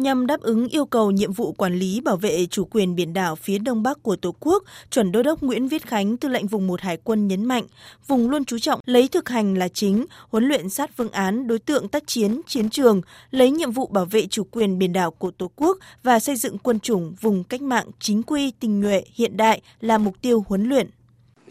nhằm 0.00 0.26
đáp 0.26 0.40
ứng 0.40 0.68
yêu 0.68 0.86
cầu 0.86 1.10
nhiệm 1.10 1.32
vụ 1.32 1.52
quản 1.52 1.74
lý 1.74 2.00
bảo 2.00 2.16
vệ 2.16 2.46
chủ 2.46 2.64
quyền 2.64 2.94
biển 2.94 3.12
đảo 3.12 3.36
phía 3.36 3.58
đông 3.58 3.82
bắc 3.82 4.02
của 4.02 4.16
Tổ 4.16 4.34
quốc, 4.40 4.64
chuẩn 4.90 5.12
đô 5.12 5.22
đốc 5.22 5.42
Nguyễn 5.42 5.68
Viết 5.68 5.86
Khánh, 5.86 6.16
tư 6.16 6.28
lệnh 6.28 6.46
vùng 6.46 6.66
1 6.66 6.80
Hải 6.80 6.96
quân 6.96 7.28
nhấn 7.28 7.44
mạnh, 7.44 7.64
vùng 8.06 8.30
luôn 8.30 8.44
chú 8.44 8.58
trọng 8.58 8.80
lấy 8.86 9.08
thực 9.08 9.28
hành 9.28 9.58
là 9.58 9.68
chính, 9.68 10.06
huấn 10.28 10.44
luyện 10.44 10.68
sát 10.68 10.90
phương 10.96 11.10
án 11.10 11.46
đối 11.46 11.58
tượng 11.58 11.88
tác 11.88 12.06
chiến, 12.06 12.40
chiến 12.46 12.70
trường, 12.70 13.00
lấy 13.30 13.50
nhiệm 13.50 13.70
vụ 13.70 13.86
bảo 13.86 14.04
vệ 14.04 14.26
chủ 14.26 14.44
quyền 14.44 14.78
biển 14.78 14.92
đảo 14.92 15.10
của 15.10 15.30
Tổ 15.30 15.50
quốc 15.56 15.78
và 16.02 16.20
xây 16.20 16.36
dựng 16.36 16.58
quân 16.58 16.80
chủng 16.80 17.14
vùng 17.20 17.44
cách 17.44 17.62
mạng 17.62 17.86
chính 18.00 18.22
quy, 18.22 18.52
tinh 18.60 18.80
nhuệ, 18.80 19.02
hiện 19.14 19.36
đại 19.36 19.60
là 19.80 19.98
mục 19.98 20.14
tiêu 20.22 20.44
huấn 20.48 20.64
luyện. 20.64 20.90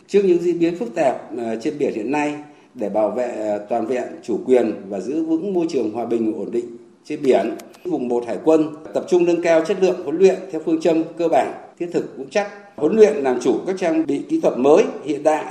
Trước 0.07 0.21
những 0.25 0.41
diễn 0.41 0.59
biến 0.59 0.77
phức 0.79 0.95
tạp 0.95 1.37
ờ, 1.37 1.59
trên 1.61 1.77
biển 1.77 1.93
hiện 1.93 2.11
nay, 2.11 2.35
để 2.75 2.89
bảo 2.89 3.11
vệ 3.11 3.27
ờ, 3.27 3.65
toàn 3.69 3.87
vẹn 3.87 4.03
chủ 4.23 4.39
quyền 4.45 4.71
và 4.89 4.99
giữ 4.99 5.23
vững 5.23 5.53
môi 5.53 5.67
trường 5.69 5.91
hòa 5.91 6.05
bình 6.05 6.33
ổn 6.33 6.51
định 6.51 6.77
trên 7.09 7.21
biển, 7.21 7.57
vùng 7.85 8.07
1 8.07 8.23
Hải 8.27 8.37
quân 8.43 8.75
tập 8.93 9.05
trung 9.09 9.25
nâng 9.25 9.41
cao 9.41 9.65
chất 9.65 9.77
lượng 9.81 10.03
huấn 10.03 10.17
luyện 10.17 10.35
theo 10.51 10.61
phương 10.65 10.81
châm 10.81 11.03
cơ 11.17 11.27
bản, 11.27 11.53
thiết 11.79 11.89
thực, 11.93 12.17
vững 12.17 12.29
chắc, 12.29 12.51
huấn 12.75 12.95
luyện 12.95 13.15
làm 13.15 13.39
chủ 13.41 13.59
các 13.67 13.75
trang 13.79 14.05
bị 14.05 14.21
kỹ 14.29 14.39
thuật 14.41 14.57
mới, 14.57 14.83
hiện 15.03 15.23
đại, 15.23 15.45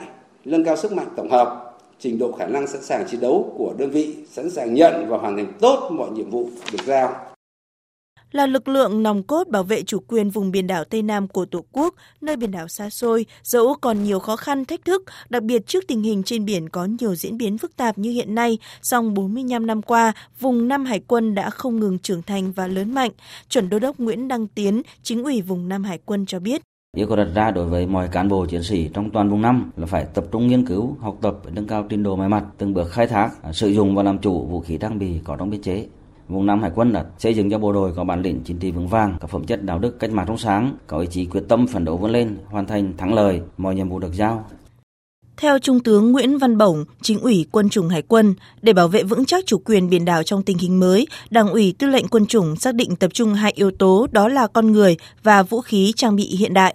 nâng 0.44 0.64
cao 0.64 0.76
sức 0.76 0.92
mạnh 0.92 1.06
tổng 1.16 1.30
hợp, 1.30 1.78
trình 1.98 2.18
độ 2.18 2.32
khả 2.32 2.46
năng 2.46 2.66
sẵn 2.66 2.82
sàng 2.82 3.04
chiến 3.10 3.20
đấu 3.20 3.54
của 3.56 3.74
đơn 3.78 3.90
vị, 3.90 4.14
sẵn 4.30 4.50
sàng 4.50 4.74
nhận 4.74 5.08
và 5.08 5.18
hoàn 5.18 5.36
thành 5.36 5.52
tốt 5.60 5.90
mọi 5.92 6.10
nhiệm 6.10 6.30
vụ 6.30 6.48
được 6.72 6.84
giao 6.86 7.27
là 8.32 8.46
lực 8.46 8.68
lượng 8.68 9.02
nòng 9.02 9.22
cốt 9.22 9.48
bảo 9.48 9.62
vệ 9.62 9.82
chủ 9.82 9.98
quyền 10.08 10.30
vùng 10.30 10.50
biển 10.50 10.66
đảo 10.66 10.84
Tây 10.84 11.02
Nam 11.02 11.28
của 11.28 11.44
Tổ 11.44 11.64
quốc, 11.72 11.94
nơi 12.20 12.36
biển 12.36 12.50
đảo 12.50 12.68
xa 12.68 12.90
xôi, 12.90 13.26
dẫu 13.42 13.74
còn 13.80 14.04
nhiều 14.04 14.18
khó 14.18 14.36
khăn 14.36 14.64
thách 14.64 14.84
thức, 14.84 15.02
đặc 15.30 15.42
biệt 15.42 15.66
trước 15.66 15.84
tình 15.88 16.02
hình 16.02 16.22
trên 16.22 16.44
biển 16.44 16.68
có 16.68 16.84
nhiều 16.84 17.14
diễn 17.14 17.38
biến 17.38 17.58
phức 17.58 17.76
tạp 17.76 17.98
như 17.98 18.10
hiện 18.10 18.34
nay, 18.34 18.58
song 18.82 19.14
45 19.14 19.66
năm 19.66 19.82
qua, 19.82 20.12
vùng 20.40 20.68
Nam 20.68 20.84
Hải 20.84 21.00
quân 21.06 21.34
đã 21.34 21.50
không 21.50 21.80
ngừng 21.80 21.98
trưởng 21.98 22.22
thành 22.22 22.52
và 22.52 22.66
lớn 22.66 22.94
mạnh. 22.94 23.10
Chuẩn 23.48 23.68
Đô 23.68 23.78
đốc 23.78 24.00
Nguyễn 24.00 24.28
Đăng 24.28 24.46
Tiến, 24.46 24.82
chính 25.02 25.24
ủy 25.24 25.42
vùng 25.42 25.68
Nam 25.68 25.84
Hải 25.84 25.98
quân 26.04 26.26
cho 26.26 26.40
biết. 26.40 26.62
Yêu 26.96 27.06
cầu 27.06 27.16
đặt 27.16 27.28
ra 27.34 27.50
đối 27.50 27.66
với 27.66 27.86
mọi 27.86 28.08
cán 28.08 28.28
bộ 28.28 28.46
chiến 28.46 28.62
sĩ 28.62 28.90
trong 28.94 29.10
toàn 29.10 29.30
vùng 29.30 29.42
năm 29.42 29.70
là 29.76 29.86
phải 29.86 30.06
tập 30.14 30.24
trung 30.32 30.46
nghiên 30.46 30.66
cứu, 30.66 30.96
học 31.00 31.18
tập, 31.22 31.38
nâng 31.52 31.66
cao 31.66 31.86
trình 31.88 32.02
độ 32.02 32.16
máy 32.16 32.28
mặt, 32.28 32.44
từng 32.58 32.74
bước 32.74 32.90
khai 32.90 33.06
thác, 33.06 33.30
sử 33.52 33.68
dụng 33.68 33.94
và 33.94 34.02
làm 34.02 34.18
chủ 34.18 34.46
vũ 34.46 34.60
khí 34.60 34.78
trang 34.78 34.98
bị 34.98 35.20
có 35.24 35.36
trong 35.36 35.50
biên 35.50 35.62
chế, 35.62 35.86
Vùng 36.28 36.46
Nam 36.46 36.62
Hải 36.62 36.70
quân 36.74 36.92
đã 36.92 37.04
xây 37.18 37.34
dựng 37.34 37.50
cho 37.50 37.58
bộ 37.58 37.72
đội 37.72 37.92
có 37.96 38.04
bản 38.04 38.22
lĩnh 38.22 38.40
chính 38.44 38.58
trị 38.58 38.70
vững 38.70 38.88
vàng, 38.88 39.16
có 39.20 39.26
phẩm 39.26 39.44
chất 39.44 39.62
đạo 39.62 39.78
đức 39.78 40.00
cách 40.00 40.10
mạng 40.10 40.24
trong 40.28 40.38
sáng, 40.38 40.76
có 40.86 40.98
ý 40.98 41.06
chí 41.10 41.26
quyết 41.26 41.42
tâm 41.48 41.66
phấn 41.66 41.84
đấu 41.84 41.96
vươn 41.96 42.10
lên, 42.10 42.36
hoàn 42.46 42.66
thành 42.66 42.96
thắng 42.96 43.14
lợi 43.14 43.40
mọi 43.56 43.74
nhiệm 43.74 43.88
vụ 43.88 43.98
được 43.98 44.14
giao. 44.14 44.46
Theo 45.36 45.58
Trung 45.58 45.80
tướng 45.80 46.12
Nguyễn 46.12 46.38
Văn 46.38 46.58
Bổng, 46.58 46.84
chính 47.02 47.20
ủy 47.20 47.46
quân 47.52 47.68
chủng 47.68 47.88
Hải 47.88 48.02
quân, 48.02 48.34
để 48.62 48.72
bảo 48.72 48.88
vệ 48.88 49.02
vững 49.02 49.24
chắc 49.24 49.46
chủ 49.46 49.58
quyền 49.64 49.90
biển 49.90 50.04
đảo 50.04 50.22
trong 50.22 50.42
tình 50.42 50.58
hình 50.58 50.80
mới, 50.80 51.06
Đảng 51.30 51.48
ủy 51.48 51.74
Tư 51.78 51.86
lệnh 51.86 52.08
quân 52.08 52.26
chủng 52.26 52.56
xác 52.56 52.74
định 52.74 52.96
tập 52.96 53.10
trung 53.14 53.34
hai 53.34 53.52
yếu 53.54 53.70
tố 53.70 54.06
đó 54.10 54.28
là 54.28 54.46
con 54.46 54.72
người 54.72 54.96
và 55.22 55.42
vũ 55.42 55.60
khí 55.60 55.92
trang 55.96 56.16
bị 56.16 56.36
hiện 56.36 56.54
đại. 56.54 56.74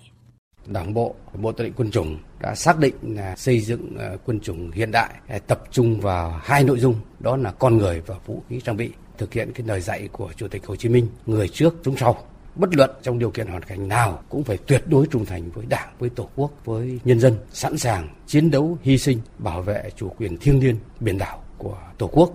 Đảng 0.65 0.93
bộ, 0.93 1.15
Bộ 1.41 1.51
Tư 1.51 1.63
lệnh 1.63 1.73
quân 1.73 1.91
chủng 1.91 2.17
đã 2.41 2.55
xác 2.55 2.79
định 2.79 2.95
là 3.01 3.35
xây 3.35 3.59
dựng 3.59 3.97
ờ, 3.97 4.17
quân 4.25 4.39
chủng 4.39 4.71
hiện 4.71 4.91
đại 4.91 5.13
tập 5.47 5.63
trung 5.71 5.99
vào 5.99 6.39
hai 6.43 6.63
nội 6.63 6.79
dung 6.79 6.95
đó 7.19 7.37
là 7.37 7.51
con 7.51 7.77
người 7.77 8.01
và 8.05 8.15
vũ 8.25 8.41
khí 8.49 8.61
trang 8.63 8.77
bị 8.77 8.91
thực 9.17 9.33
hiện 9.33 9.51
cái 9.53 9.67
lời 9.67 9.81
dạy 9.81 10.09
của 10.11 10.31
Chủ 10.35 10.47
tịch 10.47 10.65
Hồ 10.65 10.75
Chí 10.75 10.89
Minh, 10.89 11.07
người 11.25 11.47
trước 11.47 11.75
chúng 11.83 11.97
sau. 11.97 12.23
Bất 12.55 12.75
luận 12.75 12.91
trong 13.01 13.19
điều 13.19 13.31
kiện 13.31 13.47
hoàn 13.47 13.63
cảnh 13.63 13.87
nào 13.87 14.23
cũng 14.29 14.43
phải 14.43 14.57
tuyệt 14.57 14.83
đối 14.87 15.07
trung 15.07 15.25
thành 15.25 15.51
với 15.51 15.65
Đảng, 15.65 15.93
với 15.99 16.09
Tổ 16.09 16.29
quốc, 16.35 16.51
với 16.65 16.99
nhân 17.03 17.19
dân, 17.19 17.35
sẵn 17.53 17.77
sàng 17.77 18.09
chiến 18.27 18.51
đấu, 18.51 18.77
hy 18.81 18.97
sinh, 18.97 19.19
bảo 19.37 19.61
vệ 19.61 19.89
chủ 19.95 20.09
quyền 20.17 20.37
thiêng 20.37 20.59
liêng 20.59 20.75
biển 20.99 21.17
đảo 21.17 21.43
của 21.57 21.77
Tổ 21.97 22.07
quốc 22.07 22.33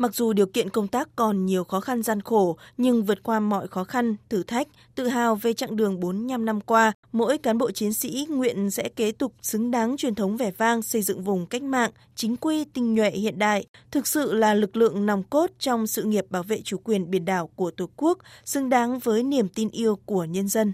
Mặc 0.00 0.14
dù 0.14 0.32
điều 0.32 0.46
kiện 0.46 0.70
công 0.70 0.88
tác 0.88 1.08
còn 1.16 1.46
nhiều 1.46 1.64
khó 1.64 1.80
khăn 1.80 2.02
gian 2.02 2.20
khổ, 2.20 2.56
nhưng 2.76 3.04
vượt 3.04 3.22
qua 3.22 3.40
mọi 3.40 3.68
khó 3.68 3.84
khăn, 3.84 4.16
thử 4.28 4.42
thách, 4.42 4.68
tự 4.94 5.08
hào 5.08 5.34
về 5.34 5.52
chặng 5.52 5.76
đường 5.76 6.00
45 6.00 6.44
năm 6.44 6.60
qua, 6.60 6.92
mỗi 7.12 7.38
cán 7.38 7.58
bộ 7.58 7.70
chiến 7.70 7.92
sĩ 7.92 8.26
nguyện 8.30 8.70
sẽ 8.70 8.88
kế 8.88 9.12
tục 9.12 9.32
xứng 9.42 9.70
đáng 9.70 9.96
truyền 9.96 10.14
thống 10.14 10.36
vẻ 10.36 10.50
vang 10.50 10.82
xây 10.82 11.02
dựng 11.02 11.22
vùng 11.22 11.46
cách 11.46 11.62
mạng, 11.62 11.90
chính 12.14 12.36
quy, 12.36 12.64
tinh 12.64 12.94
nhuệ 12.94 13.10
hiện 13.10 13.38
đại, 13.38 13.66
thực 13.90 14.06
sự 14.06 14.32
là 14.32 14.54
lực 14.54 14.76
lượng 14.76 15.06
nòng 15.06 15.22
cốt 15.22 15.50
trong 15.58 15.86
sự 15.86 16.02
nghiệp 16.02 16.24
bảo 16.30 16.42
vệ 16.42 16.60
chủ 16.64 16.76
quyền 16.84 17.10
biển 17.10 17.24
đảo 17.24 17.50
của 17.54 17.70
Tổ 17.70 17.88
quốc, 17.96 18.18
xứng 18.44 18.68
đáng 18.68 18.98
với 18.98 19.22
niềm 19.22 19.48
tin 19.48 19.68
yêu 19.70 19.98
của 20.06 20.24
nhân 20.24 20.48
dân. 20.48 20.72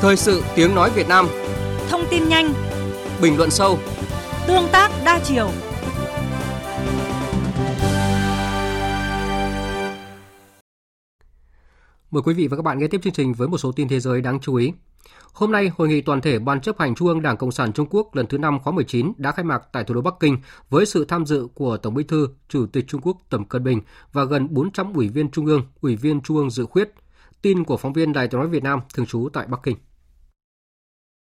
Thời 0.00 0.16
sự 0.16 0.42
tiếng 0.56 0.74
nói 0.74 0.90
Việt 0.94 1.08
Nam 1.08 1.28
Thông 1.88 2.04
tin 2.10 2.28
nhanh 2.28 2.77
bình 3.22 3.36
luận 3.36 3.50
sâu, 3.50 3.78
tương 4.46 4.68
tác 4.72 4.90
đa 5.04 5.20
chiều. 5.24 5.50
Mời 12.10 12.22
quý 12.22 12.34
vị 12.34 12.48
và 12.48 12.56
các 12.56 12.62
bạn 12.62 12.78
nghe 12.78 12.86
tiếp 12.86 13.00
chương 13.02 13.12
trình 13.12 13.32
với 13.32 13.48
một 13.48 13.58
số 13.58 13.72
tin 13.72 13.88
thế 13.88 14.00
giới 14.00 14.20
đáng 14.20 14.40
chú 14.40 14.54
ý. 14.54 14.72
Hôm 15.32 15.52
nay, 15.52 15.70
Hội 15.76 15.88
nghị 15.88 16.00
toàn 16.00 16.20
thể 16.20 16.38
Ban 16.38 16.60
chấp 16.60 16.78
hành 16.78 16.94
Trung 16.94 17.08
ương 17.08 17.22
Đảng 17.22 17.36
Cộng 17.36 17.52
sản 17.52 17.72
Trung 17.72 17.86
Quốc 17.90 18.14
lần 18.14 18.26
thứ 18.26 18.38
5 18.38 18.58
khóa 18.60 18.72
19 18.72 19.12
đã 19.16 19.32
khai 19.32 19.44
mạc 19.44 19.62
tại 19.72 19.84
thủ 19.84 19.94
đô 19.94 20.00
Bắc 20.00 20.14
Kinh 20.20 20.38
với 20.70 20.86
sự 20.86 21.04
tham 21.04 21.26
dự 21.26 21.48
của 21.54 21.76
Tổng 21.76 21.94
Bí 21.94 22.04
thư, 22.04 22.28
Chủ 22.48 22.66
tịch 22.66 22.84
Trung 22.88 23.00
Quốc 23.00 23.16
Tập 23.30 23.40
Cận 23.48 23.64
Bình 23.64 23.80
và 24.12 24.24
gần 24.24 24.48
400 24.50 24.92
ủy 24.92 25.08
viên 25.08 25.30
Trung 25.30 25.46
ương, 25.46 25.62
ủy 25.80 25.96
viên 25.96 26.20
Trung 26.20 26.36
ương 26.36 26.50
dự 26.50 26.66
khuyết. 26.66 26.94
Tin 27.42 27.64
của 27.64 27.76
phóng 27.76 27.92
viên 27.92 28.12
Đài 28.12 28.28
tiếng 28.28 28.40
nói 28.40 28.48
Việt 28.48 28.62
Nam 28.62 28.80
thường 28.94 29.06
trú 29.06 29.28
tại 29.32 29.46
Bắc 29.46 29.60
Kinh. 29.62 29.76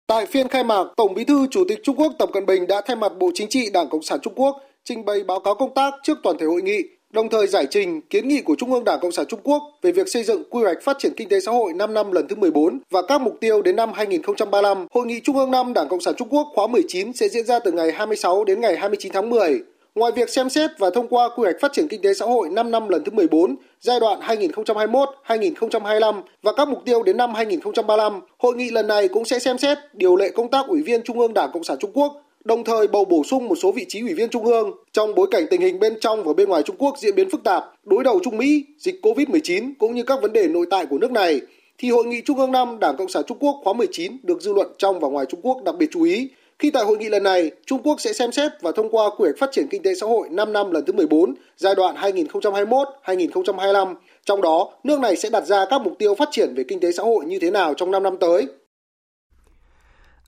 Tại 0.07 0.25
phiên 0.25 0.47
khai 0.47 0.63
mạc, 0.63 0.83
Tổng 0.97 1.13
Bí 1.13 1.23
thư 1.23 1.47
Chủ 1.51 1.63
tịch 1.67 1.79
Trung 1.83 1.95
Quốc 1.95 2.13
Tập 2.19 2.29
Cận 2.33 2.45
Bình 2.45 2.67
đã 2.67 2.81
thay 2.85 2.95
mặt 2.95 3.11
Bộ 3.19 3.31
Chính 3.33 3.49
trị 3.49 3.69
Đảng 3.73 3.89
Cộng 3.89 4.01
sản 4.01 4.19
Trung 4.21 4.33
Quốc 4.35 4.57
trình 4.83 5.05
bày 5.05 5.23
báo 5.23 5.39
cáo 5.39 5.55
công 5.55 5.73
tác 5.73 5.93
trước 6.03 6.17
toàn 6.23 6.37
thể 6.37 6.45
hội 6.45 6.61
nghị, 6.61 6.83
đồng 7.09 7.29
thời 7.29 7.47
giải 7.47 7.67
trình 7.69 8.01
kiến 8.01 8.27
nghị 8.27 8.41
của 8.41 8.55
Trung 8.55 8.73
ương 8.73 8.83
Đảng 8.83 8.99
Cộng 9.01 9.11
sản 9.11 9.25
Trung 9.29 9.39
Quốc 9.43 9.63
về 9.81 9.91
việc 9.91 10.07
xây 10.07 10.23
dựng 10.23 10.43
quy 10.49 10.63
hoạch 10.63 10.77
phát 10.83 10.97
triển 10.99 11.13
kinh 11.17 11.29
tế 11.29 11.39
xã 11.39 11.51
hội 11.51 11.73
5 11.73 11.93
năm 11.93 12.11
lần 12.11 12.27
thứ 12.27 12.35
14 12.35 12.79
và 12.91 13.01
các 13.01 13.21
mục 13.21 13.37
tiêu 13.41 13.61
đến 13.61 13.75
năm 13.75 13.91
2035. 13.93 14.87
Hội 14.91 15.05
nghị 15.05 15.19
Trung 15.19 15.37
ương 15.37 15.51
năm 15.51 15.73
Đảng 15.73 15.87
Cộng 15.89 16.01
sản 16.01 16.13
Trung 16.17 16.29
Quốc 16.29 16.47
khóa 16.55 16.67
19 16.67 17.13
sẽ 17.13 17.29
diễn 17.29 17.45
ra 17.45 17.59
từ 17.59 17.71
ngày 17.71 17.91
26 17.91 18.43
đến 18.43 18.61
ngày 18.61 18.77
29 18.77 19.11
tháng 19.13 19.29
10. 19.29 19.59
Ngoài 19.95 20.11
việc 20.11 20.29
xem 20.29 20.49
xét 20.49 20.71
và 20.77 20.89
thông 20.89 21.07
qua 21.07 21.29
quy 21.29 21.43
hoạch 21.43 21.55
phát 21.61 21.73
triển 21.73 21.87
kinh 21.87 22.01
tế 22.01 22.13
xã 22.13 22.25
hội 22.25 22.49
5 22.49 22.71
năm 22.71 22.89
lần 22.89 23.03
thứ 23.03 23.11
14, 23.11 23.55
giai 23.81 23.99
đoạn 23.99 24.19
2021-2025 24.19 26.21
và 26.43 26.51
các 26.57 26.67
mục 26.67 26.81
tiêu 26.85 27.03
đến 27.03 27.17
năm 27.17 27.33
2035, 27.33 28.21
hội 28.37 28.55
nghị 28.55 28.69
lần 28.69 28.87
này 28.87 29.07
cũng 29.07 29.25
sẽ 29.25 29.39
xem 29.39 29.57
xét 29.57 29.77
điều 29.93 30.15
lệ 30.15 30.29
công 30.29 30.51
tác 30.51 30.67
ủy 30.67 30.81
viên 30.81 31.03
Trung 31.03 31.19
ương 31.19 31.33
Đảng 31.33 31.49
Cộng 31.53 31.63
sản 31.63 31.77
Trung 31.79 31.91
Quốc, 31.93 32.21
đồng 32.45 32.63
thời 32.63 32.87
bầu 32.87 33.05
bổ 33.05 33.23
sung 33.23 33.47
một 33.47 33.55
số 33.55 33.71
vị 33.71 33.85
trí 33.89 34.01
ủy 34.01 34.13
viên 34.13 34.29
Trung 34.29 34.45
ương. 34.45 34.71
Trong 34.91 35.15
bối 35.15 35.27
cảnh 35.31 35.45
tình 35.49 35.61
hình 35.61 35.79
bên 35.79 35.93
trong 36.01 36.23
và 36.23 36.33
bên 36.33 36.49
ngoài 36.49 36.63
Trung 36.63 36.75
Quốc 36.79 36.97
diễn 36.99 37.15
biến 37.15 37.29
phức 37.29 37.43
tạp, 37.43 37.63
đối 37.83 38.03
đầu 38.03 38.19
Trung 38.23 38.37
Mỹ, 38.37 38.65
dịch 38.77 38.99
COVID-19 39.01 39.73
cũng 39.79 39.95
như 39.95 40.03
các 40.03 40.21
vấn 40.21 40.33
đề 40.33 40.47
nội 40.47 40.65
tại 40.69 40.85
của 40.85 40.97
nước 40.97 41.11
này, 41.11 41.41
thì 41.77 41.89
Hội 41.89 42.05
nghị 42.05 42.21
Trung 42.21 42.39
ương 42.39 42.51
năm 42.51 42.79
Đảng 42.79 42.97
Cộng 42.97 43.09
sản 43.09 43.23
Trung 43.27 43.37
Quốc 43.39 43.61
khóa 43.63 43.73
19 43.73 44.17
được 44.23 44.41
dư 44.41 44.53
luận 44.53 44.67
trong 44.77 44.99
và 44.99 45.07
ngoài 45.07 45.25
Trung 45.29 45.41
Quốc 45.43 45.63
đặc 45.63 45.75
biệt 45.79 45.87
chú 45.91 46.03
ý 46.03 46.29
khi 46.59 46.71
tại 46.71 46.85
hội 46.85 46.97
nghị 46.97 47.09
lần 47.09 47.23
này, 47.23 47.51
Trung 47.65 47.81
Quốc 47.83 48.01
sẽ 48.01 48.13
xem 48.13 48.31
xét 48.31 48.51
và 48.61 48.71
thông 48.75 48.89
qua 48.89 49.09
quy 49.17 49.23
hoạch 49.23 49.35
phát 49.39 49.49
triển 49.51 49.67
kinh 49.69 49.83
tế 49.83 49.95
xã 49.95 50.07
hội 50.07 50.29
5 50.29 50.53
năm 50.53 50.71
lần 50.71 50.85
thứ 50.85 50.93
14, 50.93 51.33
giai 51.57 51.75
đoạn 51.75 51.95
2021-2025. 51.95 53.95
Trong 54.25 54.41
đó, 54.41 54.71
nước 54.83 54.99
này 54.99 55.15
sẽ 55.15 55.29
đặt 55.29 55.45
ra 55.45 55.65
các 55.69 55.81
mục 55.81 55.93
tiêu 55.99 56.15
phát 56.15 56.29
triển 56.31 56.53
về 56.55 56.63
kinh 56.67 56.79
tế 56.79 56.91
xã 56.91 57.03
hội 57.03 57.25
như 57.25 57.39
thế 57.39 57.51
nào 57.51 57.73
trong 57.73 57.91
5 57.91 58.03
năm 58.03 58.17
tới. 58.19 58.47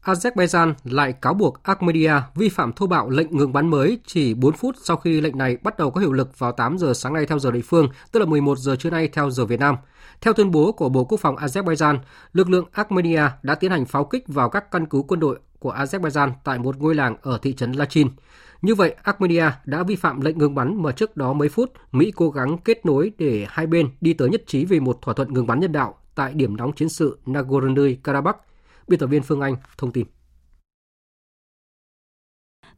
Azerbaijan 0.07 0.73
lại 0.83 1.13
cáo 1.21 1.33
buộc 1.33 1.63
Armenia 1.63 2.13
vi 2.35 2.49
phạm 2.49 2.73
thô 2.73 2.87
bạo 2.87 3.09
lệnh 3.09 3.37
ngừng 3.37 3.53
bắn 3.53 3.67
mới 3.67 3.99
chỉ 4.05 4.33
4 4.33 4.53
phút 4.53 4.75
sau 4.83 4.97
khi 4.97 5.21
lệnh 5.21 5.37
này 5.37 5.57
bắt 5.63 5.77
đầu 5.77 5.91
có 5.91 6.01
hiệu 6.01 6.13
lực 6.13 6.39
vào 6.39 6.51
8 6.51 6.77
giờ 6.77 6.93
sáng 6.93 7.13
nay 7.13 7.25
theo 7.25 7.39
giờ 7.39 7.51
địa 7.51 7.61
phương, 7.61 7.89
tức 8.11 8.19
là 8.19 8.25
11 8.25 8.57
giờ 8.57 8.75
trưa 8.75 8.89
nay 8.89 9.09
theo 9.13 9.29
giờ 9.29 9.45
Việt 9.45 9.59
Nam. 9.59 9.75
Theo 10.21 10.33
tuyên 10.33 10.51
bố 10.51 10.71
của 10.71 10.89
Bộ 10.89 11.03
Quốc 11.03 11.19
phòng 11.19 11.35
Azerbaijan, 11.35 11.97
lực 12.33 12.49
lượng 12.49 12.65
Armenia 12.71 13.21
đã 13.43 13.55
tiến 13.55 13.71
hành 13.71 13.85
pháo 13.85 14.05
kích 14.05 14.23
vào 14.27 14.49
các 14.49 14.71
căn 14.71 14.85
cứ 14.85 15.01
quân 15.07 15.19
đội 15.19 15.39
của 15.59 15.73
Azerbaijan 15.73 16.31
tại 16.43 16.59
một 16.59 16.77
ngôi 16.77 16.95
làng 16.95 17.15
ở 17.21 17.39
thị 17.41 17.53
trấn 17.53 17.71
Lachin. 17.71 18.07
Như 18.61 18.75
vậy, 18.75 18.95
Armenia 19.03 19.45
đã 19.65 19.83
vi 19.83 19.95
phạm 19.95 20.21
lệnh 20.21 20.37
ngừng 20.37 20.55
bắn 20.55 20.81
mà 20.81 20.91
trước 20.91 21.17
đó 21.17 21.33
mấy 21.33 21.49
phút 21.49 21.71
Mỹ 21.91 22.11
cố 22.15 22.29
gắng 22.29 22.57
kết 22.57 22.85
nối 22.85 23.11
để 23.17 23.45
hai 23.49 23.67
bên 23.67 23.89
đi 24.01 24.13
tới 24.13 24.29
nhất 24.29 24.43
trí 24.47 24.65
về 24.65 24.79
một 24.79 25.01
thỏa 25.01 25.13
thuận 25.13 25.33
ngừng 25.33 25.47
bắn 25.47 25.59
nhân 25.59 25.71
đạo 25.71 25.95
tại 26.15 26.33
điểm 26.33 26.57
nóng 26.57 26.73
chiến 26.73 26.89
sự 26.89 27.19
Nagorno-Karabakh. 27.25 28.33
Biên 28.87 28.99
tập 28.99 29.07
viên 29.07 29.23
Phương 29.23 29.41
Anh 29.41 29.55
thông 29.77 29.91
tin. 29.91 30.05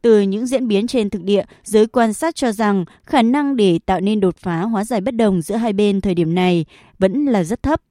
Từ 0.01 0.21
những 0.21 0.45
diễn 0.45 0.67
biến 0.67 0.87
trên 0.87 1.09
thực 1.09 1.23
địa, 1.23 1.43
giới 1.63 1.87
quan 1.87 2.13
sát 2.13 2.35
cho 2.35 2.51
rằng 2.51 2.85
khả 3.03 3.21
năng 3.21 3.55
để 3.55 3.79
tạo 3.85 3.99
nên 3.99 4.19
đột 4.19 4.37
phá 4.37 4.61
hóa 4.61 4.83
giải 4.83 5.01
bất 5.01 5.15
đồng 5.15 5.41
giữa 5.41 5.55
hai 5.55 5.73
bên 5.73 6.01
thời 6.01 6.15
điểm 6.15 6.35
này 6.35 6.65
vẫn 6.99 7.25
là 7.25 7.43
rất 7.43 7.63
thấp. 7.63 7.81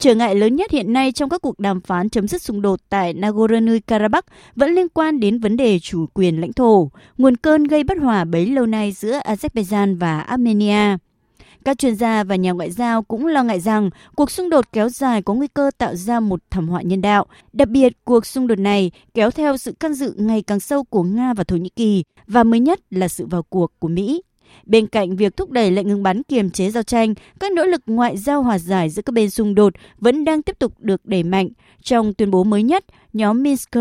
Trở 0.00 0.14
ngại 0.14 0.34
lớn 0.34 0.56
nhất 0.56 0.70
hiện 0.70 0.92
nay 0.92 1.12
trong 1.12 1.28
các 1.28 1.42
cuộc 1.42 1.58
đàm 1.58 1.80
phán 1.80 2.08
chấm 2.08 2.28
dứt 2.28 2.42
xung 2.42 2.62
đột 2.62 2.80
tại 2.88 3.14
Nagorno-Karabakh 3.14 4.22
vẫn 4.56 4.70
liên 4.74 4.88
quan 4.88 5.20
đến 5.20 5.38
vấn 5.38 5.56
đề 5.56 5.78
chủ 5.78 6.06
quyền 6.14 6.40
lãnh 6.40 6.52
thổ, 6.52 6.90
nguồn 7.18 7.36
cơn 7.36 7.64
gây 7.64 7.84
bất 7.84 7.98
hòa 7.98 8.24
bấy 8.24 8.46
lâu 8.46 8.66
nay 8.66 8.92
giữa 8.92 9.20
Azerbaijan 9.24 9.98
và 9.98 10.20
Armenia. 10.20 10.96
Các 11.64 11.78
chuyên 11.78 11.94
gia 11.94 12.24
và 12.24 12.36
nhà 12.36 12.50
ngoại 12.52 12.70
giao 12.70 13.02
cũng 13.02 13.26
lo 13.26 13.42
ngại 13.42 13.60
rằng 13.60 13.90
cuộc 14.16 14.30
xung 14.30 14.50
đột 14.50 14.64
kéo 14.72 14.88
dài 14.88 15.22
có 15.22 15.34
nguy 15.34 15.46
cơ 15.46 15.70
tạo 15.78 15.94
ra 15.94 16.20
một 16.20 16.40
thảm 16.50 16.68
họa 16.68 16.82
nhân 16.82 17.00
đạo. 17.00 17.26
Đặc 17.52 17.68
biệt, 17.68 17.92
cuộc 18.04 18.26
xung 18.26 18.46
đột 18.46 18.58
này 18.58 18.90
kéo 19.14 19.30
theo 19.30 19.56
sự 19.56 19.72
can 19.72 19.94
dự 19.94 20.14
ngày 20.16 20.42
càng 20.42 20.60
sâu 20.60 20.84
của 20.84 21.02
Nga 21.02 21.34
và 21.34 21.44
Thổ 21.44 21.56
Nhĩ 21.56 21.68
Kỳ 21.76 22.04
và 22.26 22.44
mới 22.44 22.60
nhất 22.60 22.80
là 22.90 23.08
sự 23.08 23.26
vào 23.26 23.42
cuộc 23.42 23.72
của 23.78 23.88
Mỹ. 23.88 24.22
Bên 24.66 24.86
cạnh 24.86 25.16
việc 25.16 25.36
thúc 25.36 25.50
đẩy 25.50 25.70
lệnh 25.70 25.88
ngừng 25.88 26.02
bắn 26.02 26.22
kiềm 26.22 26.50
chế 26.50 26.70
giao 26.70 26.82
tranh, 26.82 27.14
các 27.40 27.52
nỗ 27.52 27.64
lực 27.64 27.82
ngoại 27.86 28.16
giao 28.16 28.42
hòa 28.42 28.58
giải 28.58 28.90
giữa 28.90 29.02
các 29.02 29.12
bên 29.12 29.30
xung 29.30 29.54
đột 29.54 29.74
vẫn 29.98 30.24
đang 30.24 30.42
tiếp 30.42 30.58
tục 30.58 30.72
được 30.78 31.00
đẩy 31.04 31.22
mạnh. 31.22 31.48
Trong 31.82 32.14
tuyên 32.14 32.30
bố 32.30 32.44
mới 32.44 32.62
nhất, 32.62 32.84
nhóm 33.12 33.42
Minsk 33.42 33.76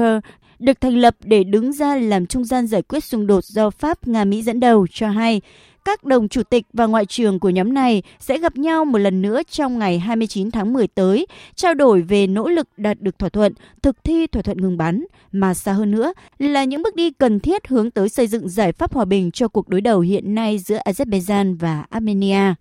được 0.59 0.81
thành 0.81 0.97
lập 0.97 1.15
để 1.23 1.43
đứng 1.43 1.73
ra 1.73 1.95
làm 1.95 2.25
trung 2.25 2.43
gian 2.45 2.67
giải 2.67 2.81
quyết 2.81 3.03
xung 3.03 3.27
đột 3.27 3.43
do 3.43 3.69
Pháp 3.69 4.07
Nga 4.07 4.25
Mỹ 4.25 4.41
dẫn 4.41 4.59
đầu 4.59 4.87
cho 4.91 5.09
hay 5.09 5.41
các 5.85 6.03
đồng 6.03 6.27
chủ 6.27 6.43
tịch 6.43 6.65
và 6.73 6.85
ngoại 6.85 7.05
trưởng 7.05 7.39
của 7.39 7.49
nhóm 7.49 7.73
này 7.73 8.03
sẽ 8.19 8.37
gặp 8.37 8.57
nhau 8.57 8.85
một 8.85 8.97
lần 8.97 9.21
nữa 9.21 9.41
trong 9.49 9.79
ngày 9.79 9.99
29 9.99 10.51
tháng 10.51 10.73
10 10.73 10.87
tới, 10.87 11.27
trao 11.55 11.73
đổi 11.73 12.01
về 12.01 12.27
nỗ 12.27 12.49
lực 12.49 12.67
đạt 12.77 13.01
được 13.01 13.19
thỏa 13.19 13.29
thuận, 13.29 13.53
thực 13.81 14.03
thi 14.03 14.27
thỏa 14.27 14.41
thuận 14.41 14.57
ngừng 14.57 14.77
bắn, 14.77 15.05
mà 15.31 15.53
xa 15.53 15.73
hơn 15.73 15.91
nữa 15.91 16.13
là 16.39 16.63
những 16.63 16.83
bước 16.83 16.95
đi 16.95 17.11
cần 17.11 17.39
thiết 17.39 17.67
hướng 17.67 17.91
tới 17.91 18.09
xây 18.09 18.27
dựng 18.27 18.49
giải 18.49 18.71
pháp 18.71 18.93
hòa 18.93 19.05
bình 19.05 19.31
cho 19.31 19.47
cuộc 19.47 19.69
đối 19.69 19.81
đầu 19.81 19.99
hiện 19.99 20.35
nay 20.35 20.59
giữa 20.59 20.79
Azerbaijan 20.85 21.57
và 21.59 21.85
Armenia. 21.89 22.53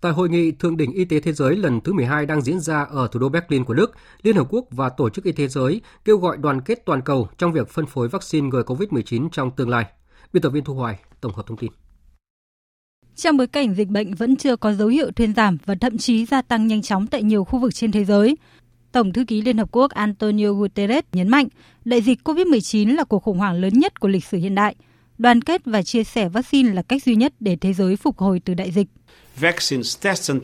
Tại 0.00 0.12
hội 0.12 0.28
nghị 0.28 0.52
thượng 0.52 0.76
đỉnh 0.76 0.92
y 0.92 1.04
tế 1.04 1.20
thế 1.20 1.32
giới 1.32 1.56
lần 1.56 1.80
thứ 1.80 1.92
12 1.92 2.26
đang 2.26 2.42
diễn 2.42 2.60
ra 2.60 2.86
ở 2.90 3.08
thủ 3.12 3.20
đô 3.20 3.28
Berlin 3.28 3.64
của 3.64 3.74
Đức, 3.74 3.92
Liên 4.22 4.36
Hợp 4.36 4.46
Quốc 4.50 4.64
và 4.70 4.88
Tổ 4.88 5.10
chức 5.10 5.24
Y 5.24 5.32
tế 5.32 5.36
Thế 5.36 5.48
giới 5.48 5.80
kêu 6.04 6.18
gọi 6.18 6.36
đoàn 6.36 6.60
kết 6.60 6.82
toàn 6.86 7.02
cầu 7.02 7.28
trong 7.38 7.52
việc 7.52 7.68
phân 7.68 7.86
phối 7.86 8.08
vaccine 8.08 8.48
ngừa 8.48 8.62
COVID-19 8.62 9.28
trong 9.32 9.50
tương 9.50 9.68
lai. 9.68 9.84
Biên 10.34 10.42
tập 10.42 10.50
viên 10.50 10.64
Thu 10.64 10.74
Hoài 10.74 10.98
tổng 11.20 11.34
hợp 11.34 11.46
thông 11.46 11.56
tin. 11.56 11.70
Trong 13.16 13.36
bối 13.36 13.46
cảnh 13.46 13.74
dịch 13.74 13.88
bệnh 13.88 14.14
vẫn 14.14 14.36
chưa 14.36 14.56
có 14.56 14.72
dấu 14.72 14.88
hiệu 14.88 15.10
thuyên 15.16 15.34
giảm 15.34 15.58
và 15.64 15.74
thậm 15.80 15.98
chí 15.98 16.24
gia 16.24 16.42
tăng 16.42 16.66
nhanh 16.66 16.82
chóng 16.82 17.06
tại 17.06 17.22
nhiều 17.22 17.44
khu 17.44 17.58
vực 17.58 17.74
trên 17.74 17.92
thế 17.92 18.04
giới, 18.04 18.36
Tổng 18.92 19.12
thư 19.12 19.24
ký 19.24 19.42
Liên 19.42 19.58
Hợp 19.58 19.68
Quốc 19.72 19.90
Antonio 19.90 20.52
Guterres 20.52 21.04
nhấn 21.12 21.28
mạnh 21.28 21.48
đại 21.84 22.02
dịch 22.02 22.18
COVID-19 22.24 22.96
là 22.96 23.04
cuộc 23.04 23.22
khủng 23.22 23.38
hoảng 23.38 23.60
lớn 23.60 23.78
nhất 23.78 24.00
của 24.00 24.08
lịch 24.08 24.24
sử 24.24 24.38
hiện 24.38 24.54
đại. 24.54 24.74
Đoàn 25.18 25.40
kết 25.40 25.62
và 25.64 25.82
chia 25.82 26.04
sẻ 26.04 26.28
vaccine 26.28 26.74
là 26.74 26.82
cách 26.82 27.04
duy 27.04 27.16
nhất 27.16 27.32
để 27.40 27.56
thế 27.56 27.72
giới 27.72 27.96
phục 27.96 28.18
hồi 28.18 28.40
từ 28.44 28.54
đại 28.54 28.70
dịch. 28.70 28.86
Vaccine, 29.36 29.82
xét 29.82 30.38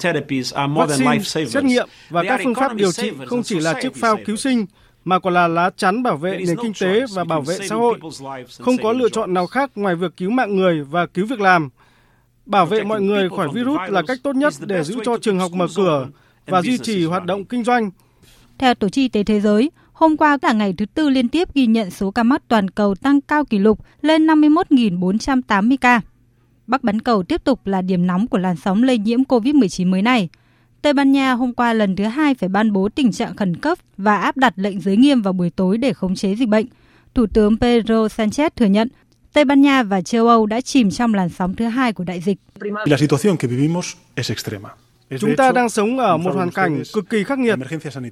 nghiệm 1.64 1.88
và 2.10 2.22
các 2.28 2.40
phương 2.44 2.54
pháp 2.54 2.74
điều 2.74 2.92
trị 2.92 3.10
không 3.26 3.42
chỉ 3.42 3.60
là 3.60 3.74
chiếc 3.82 3.96
phao 3.96 4.18
cứu 4.26 4.36
sinh 4.36 4.66
mà 5.04 5.18
còn 5.18 5.34
là 5.34 5.48
lá 5.48 5.70
chắn 5.76 6.02
bảo 6.02 6.16
vệ 6.16 6.38
nền 6.46 6.56
kinh 6.62 6.72
tế 6.80 7.04
và 7.14 7.24
bảo 7.24 7.40
vệ 7.40 7.58
xã 7.68 7.74
hội. 7.74 8.00
Không 8.58 8.76
có 8.82 8.92
lựa 8.92 9.08
chọn 9.08 9.34
nào 9.34 9.46
khác 9.46 9.70
ngoài 9.74 9.94
việc 9.94 10.16
cứu 10.16 10.30
mạng 10.30 10.56
người 10.56 10.82
và 10.82 11.06
cứu 11.06 11.26
việc 11.26 11.40
làm. 11.40 11.68
Bảo 12.46 12.66
vệ 12.66 12.82
mọi 12.82 13.02
người 13.02 13.28
khỏi 13.36 13.48
virus 13.54 13.80
là 13.88 14.02
cách 14.06 14.18
tốt 14.22 14.36
nhất 14.36 14.54
để 14.60 14.84
giữ 14.84 14.96
cho 15.04 15.18
trường 15.18 15.38
học 15.38 15.52
mở 15.52 15.66
cửa 15.76 16.08
và 16.46 16.62
duy 16.62 16.78
trì 16.78 17.04
hoạt 17.04 17.24
động 17.24 17.44
kinh 17.44 17.64
doanh. 17.64 17.90
Theo 18.58 18.74
Tổ 18.74 18.88
chức 18.88 19.02
Y 19.02 19.08
tế 19.08 19.24
Thế 19.24 19.40
giới, 19.40 19.70
hôm 19.92 20.16
qua 20.16 20.38
là 20.42 20.52
ngày 20.52 20.74
thứ 20.78 20.86
tư 20.86 21.08
liên 21.08 21.28
tiếp 21.28 21.54
ghi 21.54 21.66
nhận 21.66 21.90
số 21.90 22.10
ca 22.10 22.22
mắc 22.22 22.42
toàn 22.48 22.70
cầu 22.70 22.94
tăng 22.94 23.20
cao 23.20 23.44
kỷ 23.44 23.58
lục 23.58 23.78
lên 24.02 24.26
51.480 24.26 25.76
ca. 25.80 26.00
Bắc 26.66 26.84
bán 26.84 27.00
cầu 27.00 27.22
tiếp 27.22 27.44
tục 27.44 27.66
là 27.66 27.82
điểm 27.82 28.06
nóng 28.06 28.26
của 28.26 28.38
làn 28.38 28.56
sóng 28.56 28.82
lây 28.82 28.98
nhiễm 28.98 29.22
COVID-19 29.22 29.90
mới 29.90 30.02
này. 30.02 30.28
Tây 30.82 30.92
Ban 30.92 31.12
Nha 31.12 31.32
hôm 31.32 31.54
qua 31.54 31.72
lần 31.72 31.96
thứ 31.96 32.04
hai 32.04 32.34
phải 32.34 32.48
ban 32.48 32.72
bố 32.72 32.88
tình 32.88 33.12
trạng 33.12 33.36
khẩn 33.36 33.56
cấp 33.56 33.78
và 33.96 34.16
áp 34.16 34.36
đặt 34.36 34.52
lệnh 34.56 34.80
giới 34.80 34.96
nghiêm 34.96 35.22
vào 35.22 35.32
buổi 35.32 35.50
tối 35.50 35.78
để 35.78 35.92
khống 35.92 36.14
chế 36.14 36.34
dịch 36.34 36.48
bệnh. 36.48 36.66
Thủ 37.14 37.26
tướng 37.34 37.58
Pedro 37.58 38.06
Sanchez 38.06 38.50
thừa 38.56 38.66
nhận 38.66 38.88
Tây 39.32 39.44
Ban 39.44 39.60
Nha 39.60 39.82
và 39.82 40.00
châu 40.00 40.28
Âu 40.28 40.46
đã 40.46 40.60
chìm 40.60 40.90
trong 40.90 41.14
làn 41.14 41.28
sóng 41.28 41.56
thứ 41.56 41.64
hai 41.64 41.92
của 41.92 42.04
đại 42.04 42.20
dịch. 42.20 42.38
Chúng 45.18 45.36
ta 45.36 45.52
đang 45.52 45.68
sống 45.68 45.98
ở 45.98 46.16
một 46.16 46.34
hoàn 46.34 46.50
cảnh 46.50 46.82
cực 46.94 47.10
kỳ 47.10 47.24
khắc 47.24 47.38
nghiệt. 47.38 47.58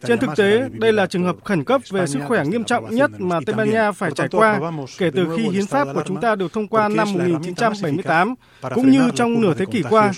Trên 0.06 0.18
thực 0.18 0.30
tế, 0.36 0.68
đây 0.72 0.92
là 0.92 1.06
trường 1.06 1.24
hợp 1.24 1.36
khẩn 1.44 1.64
cấp 1.64 1.80
về 1.90 2.06
sức 2.06 2.20
khỏe 2.28 2.44
nghiêm 2.46 2.64
trọng 2.64 2.94
nhất 2.94 3.10
mà 3.18 3.40
Tây 3.46 3.54
Ban 3.54 3.70
Nha 3.70 3.92
phải 3.92 4.10
trải 4.14 4.28
qua 4.28 4.60
kể 4.98 5.10
từ 5.14 5.36
khi 5.36 5.48
hiến 5.48 5.66
pháp 5.66 5.88
của 5.94 6.02
chúng 6.06 6.20
ta 6.20 6.34
được 6.34 6.52
thông 6.52 6.68
qua 6.68 6.88
năm 6.88 7.12
1978, 7.12 8.34
cũng 8.74 8.90
như 8.90 9.10
trong 9.14 9.40
nửa 9.40 9.54
thế 9.54 9.64
kỷ 9.72 9.82
qua. 9.90 10.12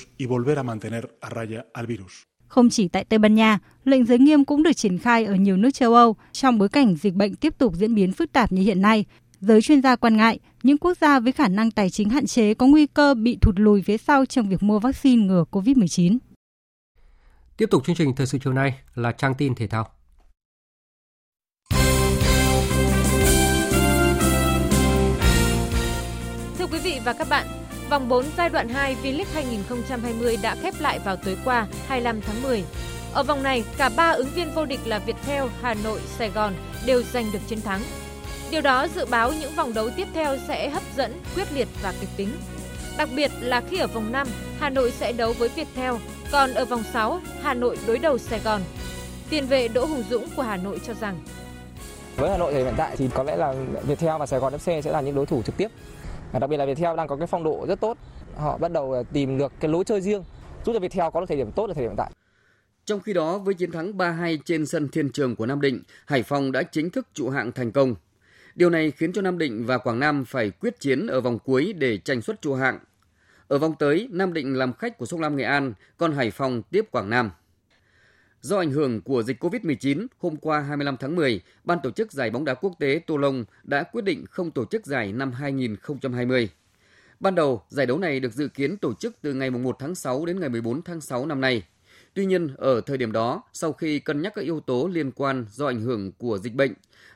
Không 2.50 2.70
chỉ 2.70 2.88
tại 2.88 3.04
Tây 3.04 3.18
Ban 3.18 3.34
Nha, 3.34 3.58
lệnh 3.84 4.06
giới 4.06 4.18
nghiêm 4.18 4.44
cũng 4.44 4.62
được 4.62 4.72
triển 4.72 4.98
khai 4.98 5.24
ở 5.24 5.34
nhiều 5.34 5.56
nước 5.56 5.70
châu 5.74 5.94
Âu 5.94 6.16
trong 6.32 6.58
bối 6.58 6.68
cảnh 6.68 6.96
dịch 6.96 7.14
bệnh 7.14 7.34
tiếp 7.34 7.58
tục 7.58 7.74
diễn 7.76 7.94
biến 7.94 8.12
phức 8.12 8.32
tạp 8.32 8.52
như 8.52 8.62
hiện 8.62 8.82
nay. 8.82 9.04
Giới 9.40 9.62
chuyên 9.62 9.82
gia 9.82 9.96
quan 9.96 10.16
ngại, 10.16 10.38
những 10.62 10.78
quốc 10.78 10.98
gia 11.00 11.20
với 11.20 11.32
khả 11.32 11.48
năng 11.48 11.70
tài 11.70 11.90
chính 11.90 12.08
hạn 12.08 12.26
chế 12.26 12.54
có 12.54 12.66
nguy 12.66 12.86
cơ 12.86 13.14
bị 13.14 13.38
thụt 13.40 13.54
lùi 13.58 13.82
phía 13.82 13.96
sau 13.96 14.26
trong 14.26 14.48
việc 14.48 14.62
mua 14.62 14.78
vaccine 14.78 15.26
ngừa 15.26 15.44
COVID-19. 15.50 16.18
Tiếp 17.56 17.66
tục 17.70 17.86
chương 17.86 17.96
trình 17.96 18.14
thời 18.16 18.26
sự 18.26 18.38
chiều 18.44 18.52
nay 18.52 18.74
là 18.94 19.12
trang 19.12 19.34
tin 19.34 19.54
thể 19.54 19.66
thao. 19.66 19.88
Thưa 26.58 26.66
quý 26.72 26.78
vị 26.84 27.00
và 27.04 27.12
các 27.12 27.28
bạn, 27.28 27.46
vòng 27.90 28.08
4 28.08 28.24
giai 28.36 28.48
đoạn 28.48 28.68
2 28.68 28.96
V-League 29.02 29.24
2020 29.34 30.36
đã 30.42 30.56
khép 30.62 30.74
lại 30.78 30.98
vào 30.98 31.16
tối 31.16 31.36
qua 31.44 31.66
25 31.86 32.20
tháng 32.20 32.42
10. 32.42 32.64
Ở 33.12 33.22
vòng 33.22 33.42
này, 33.42 33.64
cả 33.76 33.90
ba 33.96 34.10
ứng 34.10 34.28
viên 34.34 34.50
vô 34.54 34.64
địch 34.64 34.80
là 34.84 34.98
Viettel, 34.98 35.44
Hà 35.62 35.74
Nội, 35.74 36.00
Sài 36.18 36.30
Gòn 36.30 36.54
đều 36.86 37.02
giành 37.02 37.32
được 37.32 37.38
chiến 37.48 37.60
thắng. 37.60 37.80
Điều 38.50 38.60
đó 38.60 38.86
dự 38.94 39.06
báo 39.06 39.32
những 39.40 39.54
vòng 39.56 39.74
đấu 39.74 39.90
tiếp 39.96 40.08
theo 40.14 40.36
sẽ 40.48 40.70
hấp 40.70 40.82
dẫn, 40.96 41.20
quyết 41.34 41.52
liệt 41.54 41.68
và 41.82 41.94
kịch 42.00 42.08
tính. 42.16 42.28
Đặc 42.98 43.08
biệt 43.16 43.30
là 43.40 43.62
khi 43.70 43.78
ở 43.78 43.86
vòng 43.86 44.12
5, 44.12 44.28
Hà 44.60 44.70
Nội 44.70 44.90
sẽ 44.90 45.12
đấu 45.12 45.32
với 45.38 45.48
Viettel, 45.48 45.94
còn 46.32 46.54
ở 46.54 46.64
vòng 46.64 46.82
6, 46.92 47.20
Hà 47.42 47.54
Nội 47.54 47.78
đối 47.86 47.98
đầu 47.98 48.18
Sài 48.18 48.40
Gòn. 48.44 48.60
Tiền 49.30 49.46
vệ 49.46 49.68
Đỗ 49.68 49.84
Hùng 49.84 50.04
Dũng 50.10 50.26
của 50.36 50.42
Hà 50.42 50.56
Nội 50.56 50.80
cho 50.86 50.94
rằng 51.00 51.20
với 52.16 52.30
Hà 52.30 52.38
Nội 52.38 52.52
thì 52.52 52.64
hiện 52.64 52.74
tại 52.76 52.96
thì 52.96 53.08
có 53.14 53.22
lẽ 53.22 53.36
là 53.36 53.54
Viettel 53.86 54.18
và 54.18 54.26
Sài 54.26 54.40
Gòn 54.40 54.52
FC 54.54 54.80
sẽ 54.80 54.90
là 54.92 55.00
những 55.00 55.14
đối 55.14 55.26
thủ 55.26 55.42
trực 55.42 55.56
tiếp. 55.56 55.68
Đặc 56.38 56.50
biệt 56.50 56.56
là 56.56 56.66
Viettel 56.66 56.96
đang 56.96 57.08
có 57.08 57.16
cái 57.16 57.26
phong 57.26 57.44
độ 57.44 57.64
rất 57.68 57.80
tốt. 57.80 57.98
Họ 58.36 58.58
bắt 58.58 58.72
đầu 58.72 58.92
à, 58.92 59.02
tìm 59.12 59.38
được 59.38 59.52
cái 59.60 59.70
lối 59.70 59.84
chơi 59.84 60.00
riêng, 60.00 60.24
giúp 60.64 60.72
cho 60.72 60.78
Viettel 60.78 61.06
có 61.12 61.20
được 61.20 61.26
thời 61.28 61.36
điểm 61.36 61.52
tốt 61.52 61.66
ở 61.70 61.74
thời 61.74 61.82
điểm 61.82 61.90
hiện 61.90 61.96
tại. 61.96 62.10
Trong 62.84 63.00
khi 63.00 63.12
đó, 63.12 63.38
với 63.38 63.54
chiến 63.54 63.72
thắng 63.72 63.92
3-2 63.92 64.38
trên 64.44 64.66
sân 64.66 64.88
Thiên 64.88 65.10
Trường 65.10 65.36
của 65.36 65.46
Nam 65.46 65.60
Định, 65.60 65.82
Hải 66.06 66.22
Phòng 66.22 66.52
đã 66.52 66.62
chính 66.62 66.90
thức 66.90 67.06
trụ 67.14 67.30
hạng 67.30 67.52
thành 67.52 67.72
công. 67.72 67.94
Điều 68.54 68.70
này 68.70 68.90
khiến 68.90 69.12
cho 69.12 69.22
Nam 69.22 69.38
Định 69.38 69.66
và 69.66 69.78
Quảng 69.78 69.98
Nam 70.00 70.24
phải 70.24 70.50
quyết 70.50 70.80
chiến 70.80 71.06
ở 71.06 71.20
vòng 71.20 71.38
cuối 71.38 71.72
để 71.72 71.98
tranh 71.98 72.22
suất 72.22 72.42
trụ 72.42 72.54
hạng. 72.54 72.78
Ở 73.48 73.58
vòng 73.58 73.74
tới, 73.78 74.08
Nam 74.10 74.32
Định 74.32 74.58
làm 74.58 74.72
khách 74.72 74.98
của 74.98 75.06
Sông 75.06 75.20
Lam 75.20 75.36
Nghệ 75.36 75.44
An, 75.44 75.72
còn 75.98 76.12
Hải 76.12 76.30
Phòng 76.30 76.62
tiếp 76.62 76.84
Quảng 76.90 77.10
Nam. 77.10 77.30
Do 78.42 78.58
ảnh 78.58 78.70
hưởng 78.70 79.00
của 79.00 79.22
dịch 79.22 79.44
COVID-19, 79.44 80.06
hôm 80.18 80.36
qua 80.36 80.60
25 80.60 80.96
tháng 80.96 81.16
10, 81.16 81.40
Ban 81.64 81.78
tổ 81.82 81.90
chức 81.90 82.12
giải 82.12 82.30
bóng 82.30 82.44
đá 82.44 82.54
quốc 82.54 82.72
tế 82.78 83.00
Tô 83.06 83.16
Lông 83.16 83.44
đã 83.64 83.82
quyết 83.82 84.04
định 84.04 84.24
không 84.30 84.50
tổ 84.50 84.64
chức 84.64 84.86
giải 84.86 85.12
năm 85.12 85.32
2020. 85.32 86.48
Ban 87.20 87.34
đầu, 87.34 87.62
giải 87.68 87.86
đấu 87.86 87.98
này 87.98 88.20
được 88.20 88.32
dự 88.32 88.48
kiến 88.48 88.76
tổ 88.76 88.94
chức 88.94 89.16
từ 89.22 89.34
ngày 89.34 89.50
1 89.50 89.76
tháng 89.78 89.94
6 89.94 90.26
đến 90.26 90.40
ngày 90.40 90.48
14 90.48 90.82
tháng 90.82 91.00
6 91.00 91.26
năm 91.26 91.40
nay. 91.40 91.62
Tuy 92.14 92.26
nhiên, 92.26 92.48
ở 92.56 92.80
thời 92.80 92.98
điểm 92.98 93.12
đó, 93.12 93.42
sau 93.52 93.72
khi 93.72 93.98
cân 93.98 94.22
nhắc 94.22 94.32
các 94.34 94.42
yếu 94.42 94.60
tố 94.60 94.88
liên 94.92 95.10
quan 95.10 95.46
do 95.50 95.66
ảnh 95.66 95.80
hưởng 95.80 96.12
của 96.12 96.38
dịch 96.38 96.54
bệnh, 96.54 96.72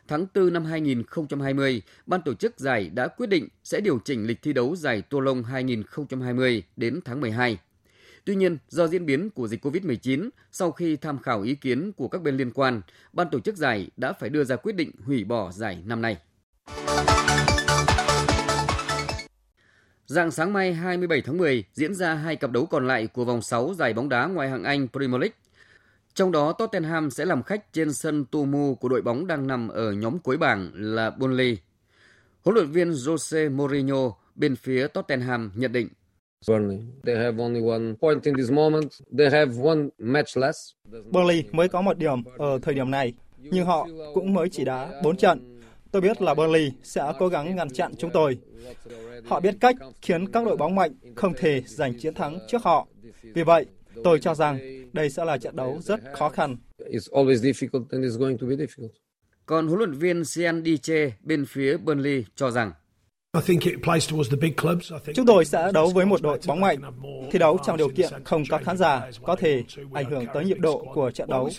tháng 0.09 0.27
4 0.35 0.53
năm 0.53 0.65
2020, 0.65 1.83
ban 2.07 2.23
tổ 2.25 2.35
chức 2.35 2.61
giải 2.61 2.91
đã 2.95 3.09
quyết 3.09 3.27
định 3.27 3.49
sẽ 3.65 3.81
điều 3.81 3.99
chỉnh 4.05 4.27
lịch 4.27 4.43
thi 4.43 4.53
đấu 4.53 4.77
giải 4.77 5.03
Tô 5.03 5.21
Lông 5.21 5.43
2020 5.43 6.63
đến 6.77 7.01
tháng 7.05 7.21
12. 7.21 7.59
Tuy 8.25 8.35
nhiên, 8.35 8.59
do 8.69 8.87
diễn 8.87 9.07
biến 9.07 9.31
của 9.31 9.49
dịch 9.49 9.67
COVID-19, 9.67 10.29
sau 10.53 10.73
khi 10.73 10.97
tham 10.97 11.19
khảo 11.19 11.43
ý 11.43 11.55
kiến 11.55 11.93
của 11.93 12.09
các 12.09 12.23
bên 12.23 12.37
liên 12.37 12.51
quan, 12.51 12.81
ban 13.13 13.31
tổ 13.31 13.41
chức 13.41 13.57
giải 13.57 13.91
đã 13.97 14.13
phải 14.13 14.31
đưa 14.31 14.45
ra 14.45 14.57
quyết 14.57 14.73
định 14.77 14.91
hủy 15.05 15.25
bỏ 15.25 15.51
giải 15.53 15.83
năm 15.87 16.03
nay. 16.03 16.17
Dạng 20.07 20.31
sáng 20.31 20.53
mai 20.53 20.75
27 20.75 21.23
tháng 21.23 21.39
10 21.39 21.65
diễn 21.75 21.95
ra 21.95 22.15
hai 22.15 22.37
cặp 22.37 22.51
đấu 22.51 22.67
còn 22.67 22.87
lại 22.87 23.07
của 23.07 23.25
vòng 23.25 23.43
6 23.43 23.75
giải 23.79 23.93
bóng 23.93 24.09
đá 24.09 24.27
ngoại 24.27 24.51
hạng 24.51 24.65
Anh 24.65 24.89
Premier 24.93 25.21
League. 25.21 25.37
Trong 26.15 26.33
đó 26.33 26.53
Tottenham 26.53 27.11
sẽ 27.11 27.25
làm 27.25 27.43
khách 27.43 27.73
trên 27.73 27.93
sân 27.93 28.25
Tumu 28.25 28.75
của 28.75 28.89
đội 28.89 29.03
bóng 29.03 29.27
đang 29.27 29.47
nằm 29.47 29.69
ở 29.69 29.93
nhóm 29.93 30.19
cuối 30.19 30.37
bảng 30.37 30.71
là 30.75 31.11
Burnley. 31.11 31.59
Huấn 32.45 32.55
luyện 32.55 32.71
viên 32.71 32.91
Jose 32.91 33.57
Mourinho 33.57 34.13
bên 34.35 34.57
phía 34.57 34.87
Tottenham 34.87 35.51
nhận 35.55 35.73
định 35.73 35.89
Burnley 41.11 41.45
mới 41.53 41.69
có 41.69 41.83
một 41.83 41.99
điểm 41.99 42.23
ở 42.39 42.59
thời 42.63 42.75
điểm 42.75 42.91
này, 42.91 43.13
nhưng 43.39 43.67
họ 43.67 43.89
cũng 44.15 44.35
mới 44.35 44.49
chỉ 44.49 44.65
đá 44.65 45.01
4 45.03 45.17
trận. 45.17 45.61
Tôi 45.91 46.03
biết 46.03 46.23
là 46.23 46.35
Burnley 46.35 46.73
sẽ 46.83 47.03
cố 47.19 47.29
gắng 47.29 47.57
ngăn 47.57 47.71
chặn 47.71 47.93
chúng 47.99 48.11
tôi. 48.11 48.39
Họ 49.25 49.41
biết 49.41 49.55
cách 49.61 49.77
khiến 50.03 50.33
các 50.33 50.45
đội 50.45 50.57
bóng 50.57 50.75
mạnh 50.75 50.93
không 51.15 51.33
thể 51.37 51.63
giành 51.67 51.99
chiến 51.99 52.15
thắng 52.15 52.39
trước 52.49 52.63
họ. 52.63 52.89
Vì 53.23 53.43
vậy, 53.43 53.67
tôi 54.05 54.21
cho 54.21 54.35
rằng 54.35 54.59
đây 54.93 55.11
sẽ 55.11 55.25
là 55.25 55.39
trận 55.39 55.57
đấu 55.57 55.79
rất 55.81 56.01
khó 56.13 56.29
khăn. 56.29 56.57
Còn 59.47 59.67
huấn 59.67 59.79
luyện 59.79 59.93
viên 59.93 60.25
Sean 60.25 60.65
Diche 60.65 61.11
bên 61.21 61.45
phía 61.45 61.77
Burnley 61.77 62.25
cho 62.35 62.51
rằng 62.51 62.73
Chúng 65.15 65.27
tôi 65.27 65.45
sẽ 65.45 65.71
đấu 65.73 65.91
với 65.95 66.07
một 66.07 66.23
đội 66.23 66.39
bóng 66.47 66.61
mạnh. 66.61 66.79
Thi 67.33 67.39
đấu 67.39 67.59
trong 67.67 67.77
điều 67.77 67.89
kiện 67.89 68.25
không 68.25 68.43
có 68.51 68.59
khán 68.59 68.77
giả 68.77 69.11
có 69.23 69.37
thể 69.37 69.63
ảnh 69.93 70.11
hưởng 70.11 70.25
tới 70.35 70.45
nhịp 70.45 70.59
độ 70.59 70.87
của 70.95 71.11
trận 71.11 71.29
đấu. 71.29 71.51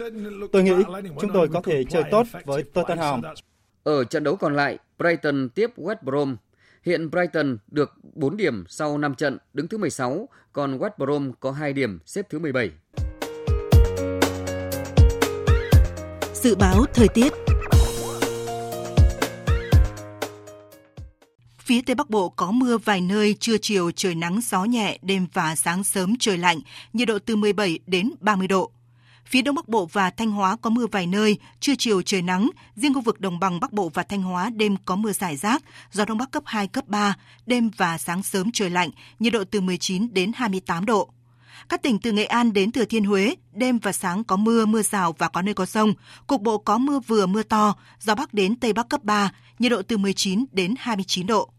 Tôi 0.52 0.64
nghĩ 0.64 0.74
chúng 1.20 1.32
tôi 1.34 1.48
có 1.48 1.62
thể 1.62 1.84
chơi 1.84 2.04
tốt 2.12 2.28
với 2.46 2.64
Tottenham. 2.64 3.22
Ở 3.84 4.04
trận 4.04 4.24
đấu 4.24 4.36
còn 4.36 4.56
lại, 4.56 4.78
Brighton 5.00 5.50
tiếp 5.50 5.70
West 5.78 5.96
Brom. 6.02 6.38
Hiện 6.84 7.12
Brighton 7.12 7.58
được 7.68 7.92
4 8.14 8.38
điểm 8.38 8.64
sau 8.68 8.98
5 8.98 9.16
trận, 9.16 9.38
đứng 9.54 9.68
thứ 9.68 9.78
16, 9.78 10.30
còn 10.54 10.78
West 10.78 10.90
Brom 10.98 11.32
có 11.40 11.52
2 11.52 11.74
điểm, 11.74 12.00
xếp 12.06 12.26
thứ 12.30 12.40
17. 12.40 12.72
Dự 16.34 16.56
báo 16.56 16.86
thời 16.94 17.08
tiết 17.08 17.34
Phía 21.66 21.82
Tây 21.82 21.96
Bắc 21.96 22.10
Bộ 22.10 22.30
có 22.30 22.52
mưa 22.52 22.78
vài 22.78 23.02
nơi, 23.02 23.36
trưa 23.40 23.58
chiều 23.58 23.92
trời 23.92 24.16
nắng 24.16 24.40
gió 24.44 24.64
nhẹ, 24.64 24.98
đêm 25.02 25.28
và 25.34 25.56
sáng 25.56 25.84
sớm 25.84 26.16
trời 26.20 26.38
lạnh, 26.38 26.60
nhiệt 26.94 27.08
độ 27.08 27.20
từ 27.20 27.36
17 27.36 27.80
đến 27.88 28.12
30 28.20 28.48
độ. 28.48 28.72
Phía 29.26 29.42
Đông 29.42 29.56
Bắc 29.56 29.68
Bộ 29.68 29.86
và 29.86 30.10
Thanh 30.10 30.32
Hóa 30.32 30.56
có 30.62 30.70
mưa 30.70 30.88
vài 30.88 31.08
nơi, 31.08 31.38
trưa 31.60 31.74
chiều 31.78 32.02
trời 32.02 32.22
nắng, 32.22 32.50
riêng 32.76 32.94
khu 32.94 33.02
vực 33.02 33.22
Đồng 33.22 33.40
bằng 33.40 33.60
Bắc 33.60 33.74
Bộ 33.74 33.90
và 33.94 34.04
Thanh 34.04 34.22
Hóa 34.22 34.50
đêm 34.50 34.76
có 34.86 34.96
mưa 34.96 35.12
rải 35.12 35.36
rác, 35.36 35.64
gió 35.92 36.06
Đông 36.06 36.18
Bắc 36.18 36.32
cấp 36.32 36.44
2, 36.46 36.68
cấp 36.68 36.88
3, 36.88 37.16
đêm 37.46 37.70
và 37.78 37.98
sáng 37.98 38.24
sớm 38.24 38.52
trời 38.52 38.70
lạnh, 38.70 38.90
nhiệt 39.20 39.34
độ 39.34 39.44
từ 39.52 39.62
19 39.62 40.14
đến 40.14 40.32
28 40.36 40.86
độ. 40.86 41.10
Các 41.70 41.82
tỉnh 41.82 42.00
từ 42.00 42.12
Nghệ 42.12 42.26
An 42.26 42.54
đến 42.54 42.72
Thừa 42.72 42.86
Thiên 42.86 43.04
Huế, 43.04 43.36
đêm 43.54 43.80
và 43.80 43.92
sáng 43.92 44.24
có 44.24 44.36
mưa, 44.36 44.66
mưa 44.66 44.82
rào 44.82 45.16
và 45.18 45.28
có 45.28 45.42
nơi 45.42 45.54
có 45.54 45.66
rông. 45.66 45.94
Cục 46.28 46.42
bộ 46.42 46.58
có 46.58 46.78
mưa 46.78 47.00
vừa, 47.00 47.26
mưa 47.26 47.44
to, 47.44 47.76
gió 48.00 48.16
Bắc 48.16 48.34
đến 48.34 48.56
Tây 48.56 48.74
Bắc 48.74 48.90
cấp 48.90 49.04
3, 49.04 49.32
nhiệt 49.60 49.72
độ 49.72 49.82
từ 49.82 49.98
19 49.98 50.46
đến 50.52 50.76
29 50.80 51.28
độ. 51.28 51.50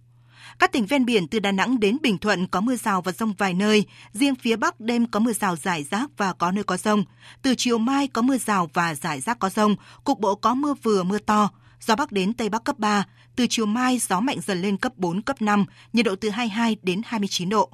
Các 0.58 0.72
tỉnh 0.72 0.86
ven 0.86 1.04
biển 1.04 1.28
từ 1.28 1.38
Đà 1.38 1.52
Nẵng 1.52 1.80
đến 1.80 1.98
Bình 2.02 2.18
Thuận 2.18 2.46
có 2.46 2.60
mưa 2.60 2.76
rào 2.76 3.02
và 3.02 3.12
rông 3.12 3.32
vài 3.38 3.54
nơi, 3.54 3.84
riêng 4.12 4.34
phía 4.34 4.56
Bắc 4.56 4.80
đêm 4.80 5.06
có 5.06 5.20
mưa 5.20 5.32
rào 5.32 5.56
rải 5.56 5.84
rác 5.90 6.10
và 6.16 6.32
có 6.32 6.52
nơi 6.52 6.64
có 6.64 6.76
rông. 6.76 7.04
Từ 7.42 7.54
chiều 7.58 7.78
mai 7.78 8.08
có 8.08 8.22
mưa 8.22 8.38
rào 8.38 8.70
và 8.74 8.94
rải 8.94 9.20
rác 9.20 9.38
có 9.38 9.48
rông, 9.48 9.76
cục 10.04 10.20
bộ 10.20 10.34
có 10.34 10.54
mưa 10.54 10.74
vừa 10.82 11.02
mưa 11.02 11.18
to, 11.18 11.50
gió 11.80 11.96
Bắc 11.96 12.12
đến 12.12 12.34
Tây 12.34 12.48
Bắc 12.48 12.64
cấp 12.64 12.78
3, 12.78 13.06
từ 13.36 13.46
chiều 13.50 13.66
mai 13.66 13.98
gió 13.98 14.20
mạnh 14.20 14.38
dần 14.46 14.62
lên 14.62 14.76
cấp 14.76 14.92
4, 14.96 15.22
cấp 15.22 15.42
5, 15.42 15.64
nhiệt 15.92 16.06
độ 16.06 16.16
từ 16.16 16.30
22 16.30 16.76
đến 16.82 17.02
29 17.04 17.48
độ. 17.48 17.70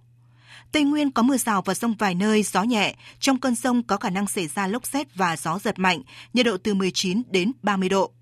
Tây 0.72 0.85
Nguyên 0.85 1.11
có 1.11 1.22
mưa 1.22 1.37
rào 1.37 1.62
và 1.62 1.74
rông 1.74 1.95
vài 1.95 2.14
nơi, 2.14 2.43
gió 2.43 2.62
nhẹ. 2.62 2.95
Trong 3.20 3.41
cơn 3.41 3.55
rông 3.55 3.83
có 3.83 3.97
khả 3.97 4.11
năng 4.11 4.26
xảy 4.26 4.47
ra 4.47 4.66
lốc 4.66 4.87
xét 4.87 5.14
và 5.14 5.37
gió 5.37 5.59
giật 5.59 5.78
mạnh, 5.78 6.03
nhiệt 6.33 6.47
độ 6.47 6.57
từ 6.57 6.74
19 6.74 7.22
đến 7.30 7.53
30 7.62 7.89
độ. 7.89 8.12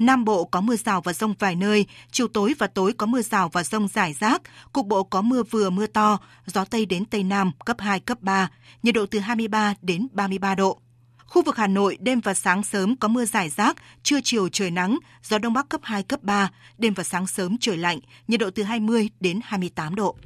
Nam 0.00 0.24
Bộ 0.24 0.44
có 0.44 0.60
mưa 0.60 0.76
rào 0.76 1.00
và 1.00 1.12
rông 1.12 1.34
vài 1.38 1.56
nơi, 1.56 1.86
chiều 2.10 2.28
tối 2.28 2.54
và 2.58 2.66
tối 2.66 2.92
có 2.92 3.06
mưa 3.06 3.22
rào 3.22 3.48
và 3.48 3.64
rông 3.64 3.88
rải 3.88 4.12
rác, 4.12 4.42
cục 4.72 4.86
bộ 4.86 5.02
có 5.02 5.22
mưa 5.22 5.42
vừa 5.42 5.70
mưa 5.70 5.86
to, 5.86 6.18
gió 6.46 6.64
Tây 6.64 6.86
đến 6.86 7.04
Tây 7.04 7.22
Nam 7.22 7.52
cấp 7.64 7.76
2, 7.80 8.00
cấp 8.00 8.18
3, 8.20 8.50
nhiệt 8.82 8.94
độ 8.94 9.06
từ 9.06 9.18
23 9.18 9.74
đến 9.82 10.08
33 10.12 10.54
độ. 10.54 10.78
Khu 11.26 11.42
vực 11.42 11.56
Hà 11.56 11.66
Nội 11.66 11.96
đêm 12.00 12.20
và 12.20 12.34
sáng 12.34 12.62
sớm 12.62 12.96
có 12.96 13.08
mưa 13.08 13.24
rải 13.24 13.48
rác, 13.48 13.76
trưa 14.02 14.20
chiều 14.24 14.48
trời 14.48 14.70
nắng, 14.70 14.98
gió 15.22 15.38
Đông 15.38 15.52
Bắc 15.52 15.68
cấp 15.68 15.80
2, 15.84 16.02
cấp 16.02 16.22
3, 16.22 16.50
đêm 16.78 16.94
và 16.94 17.04
sáng 17.04 17.26
sớm 17.26 17.56
trời 17.60 17.76
lạnh, 17.76 17.98
nhiệt 18.28 18.40
độ 18.40 18.50
từ 18.50 18.62
20 18.62 19.10
đến 19.20 19.40
28 19.44 19.94
độ. 19.94 20.16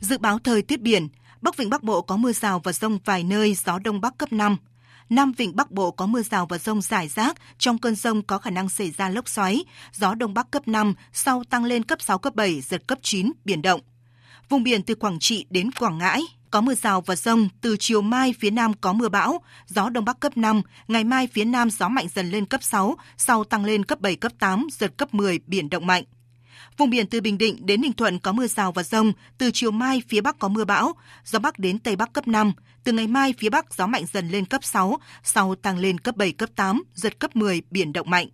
Dự 0.00 0.18
báo 0.18 0.38
thời 0.38 0.62
tiết 0.62 0.80
biển, 0.80 1.08
Bắc 1.40 1.56
Vịnh 1.56 1.70
Bắc 1.70 1.82
Bộ 1.82 2.02
có 2.02 2.16
mưa 2.16 2.32
rào 2.32 2.60
và 2.64 2.72
rông 2.72 2.98
vài 3.04 3.24
nơi, 3.24 3.54
gió 3.54 3.78
Đông 3.78 4.00
Bắc 4.00 4.18
cấp 4.18 4.32
5. 4.32 4.56
Nam 5.10 5.32
Vịnh 5.32 5.56
Bắc 5.56 5.70
Bộ 5.70 5.90
có 5.90 6.06
mưa 6.06 6.22
rào 6.22 6.46
và 6.46 6.58
rông 6.58 6.82
rải 6.82 7.08
rác, 7.08 7.36
trong 7.58 7.78
cơn 7.78 7.94
rông 7.94 8.22
có 8.22 8.38
khả 8.38 8.50
năng 8.50 8.68
xảy 8.68 8.90
ra 8.90 9.08
lốc 9.08 9.28
xoáy, 9.28 9.64
gió 9.92 10.14
Đông 10.14 10.34
Bắc 10.34 10.50
cấp 10.50 10.68
5, 10.68 10.94
sau 11.12 11.44
tăng 11.50 11.64
lên 11.64 11.82
cấp 11.82 12.02
6, 12.02 12.18
cấp 12.18 12.34
7, 12.34 12.60
giật 12.60 12.82
cấp 12.86 12.98
9, 13.02 13.32
biển 13.44 13.62
động. 13.62 13.80
Vùng 14.48 14.62
biển 14.62 14.82
từ 14.82 14.94
Quảng 14.94 15.18
Trị 15.18 15.46
đến 15.50 15.70
Quảng 15.72 15.98
Ngãi 15.98 16.22
có 16.50 16.60
mưa 16.60 16.74
rào 16.74 17.00
và 17.00 17.16
rông, 17.16 17.48
từ 17.60 17.76
chiều 17.80 18.02
mai 18.02 18.34
phía 18.40 18.50
Nam 18.50 18.72
có 18.80 18.92
mưa 18.92 19.08
bão, 19.08 19.40
gió 19.66 19.88
Đông 19.88 20.04
Bắc 20.04 20.20
cấp 20.20 20.36
5, 20.36 20.62
ngày 20.88 21.04
mai 21.04 21.26
phía 21.26 21.44
Nam 21.44 21.70
gió 21.70 21.88
mạnh 21.88 22.06
dần 22.14 22.30
lên 22.30 22.46
cấp 22.46 22.62
6, 22.62 22.96
sau 23.16 23.44
tăng 23.44 23.64
lên 23.64 23.84
cấp 23.84 24.00
7, 24.00 24.16
cấp 24.16 24.32
8, 24.38 24.66
giật 24.72 24.96
cấp 24.96 25.14
10, 25.14 25.40
biển 25.46 25.70
động 25.70 25.86
mạnh. 25.86 26.04
Vùng 26.76 26.90
biển 26.90 27.06
từ 27.06 27.20
Bình 27.20 27.38
Định 27.38 27.66
đến 27.66 27.80
Ninh 27.80 27.92
Thuận 27.92 28.18
có 28.18 28.32
mưa 28.32 28.46
rào 28.46 28.72
và 28.72 28.82
rông, 28.82 29.12
từ 29.38 29.50
chiều 29.54 29.70
mai 29.70 30.02
phía 30.08 30.20
Bắc 30.20 30.38
có 30.38 30.48
mưa 30.48 30.64
bão, 30.64 30.92
gió 31.24 31.38
Bắc 31.38 31.58
đến 31.58 31.78
Tây 31.78 31.96
Bắc 31.96 32.12
cấp 32.12 32.28
5, 32.28 32.52
từ 32.84 32.92
ngày 32.92 33.06
mai 33.06 33.34
phía 33.38 33.50
Bắc 33.50 33.74
gió 33.74 33.86
mạnh 33.86 34.04
dần 34.12 34.28
lên 34.28 34.44
cấp 34.44 34.64
6, 34.64 34.98
sau 35.22 35.54
tăng 35.54 35.78
lên 35.78 35.98
cấp 35.98 36.16
7, 36.16 36.32
cấp 36.32 36.50
8, 36.56 36.82
giật 36.94 37.18
cấp 37.18 37.36
10, 37.36 37.62
biển 37.70 37.92
động 37.92 38.10
mạnh. 38.10 38.28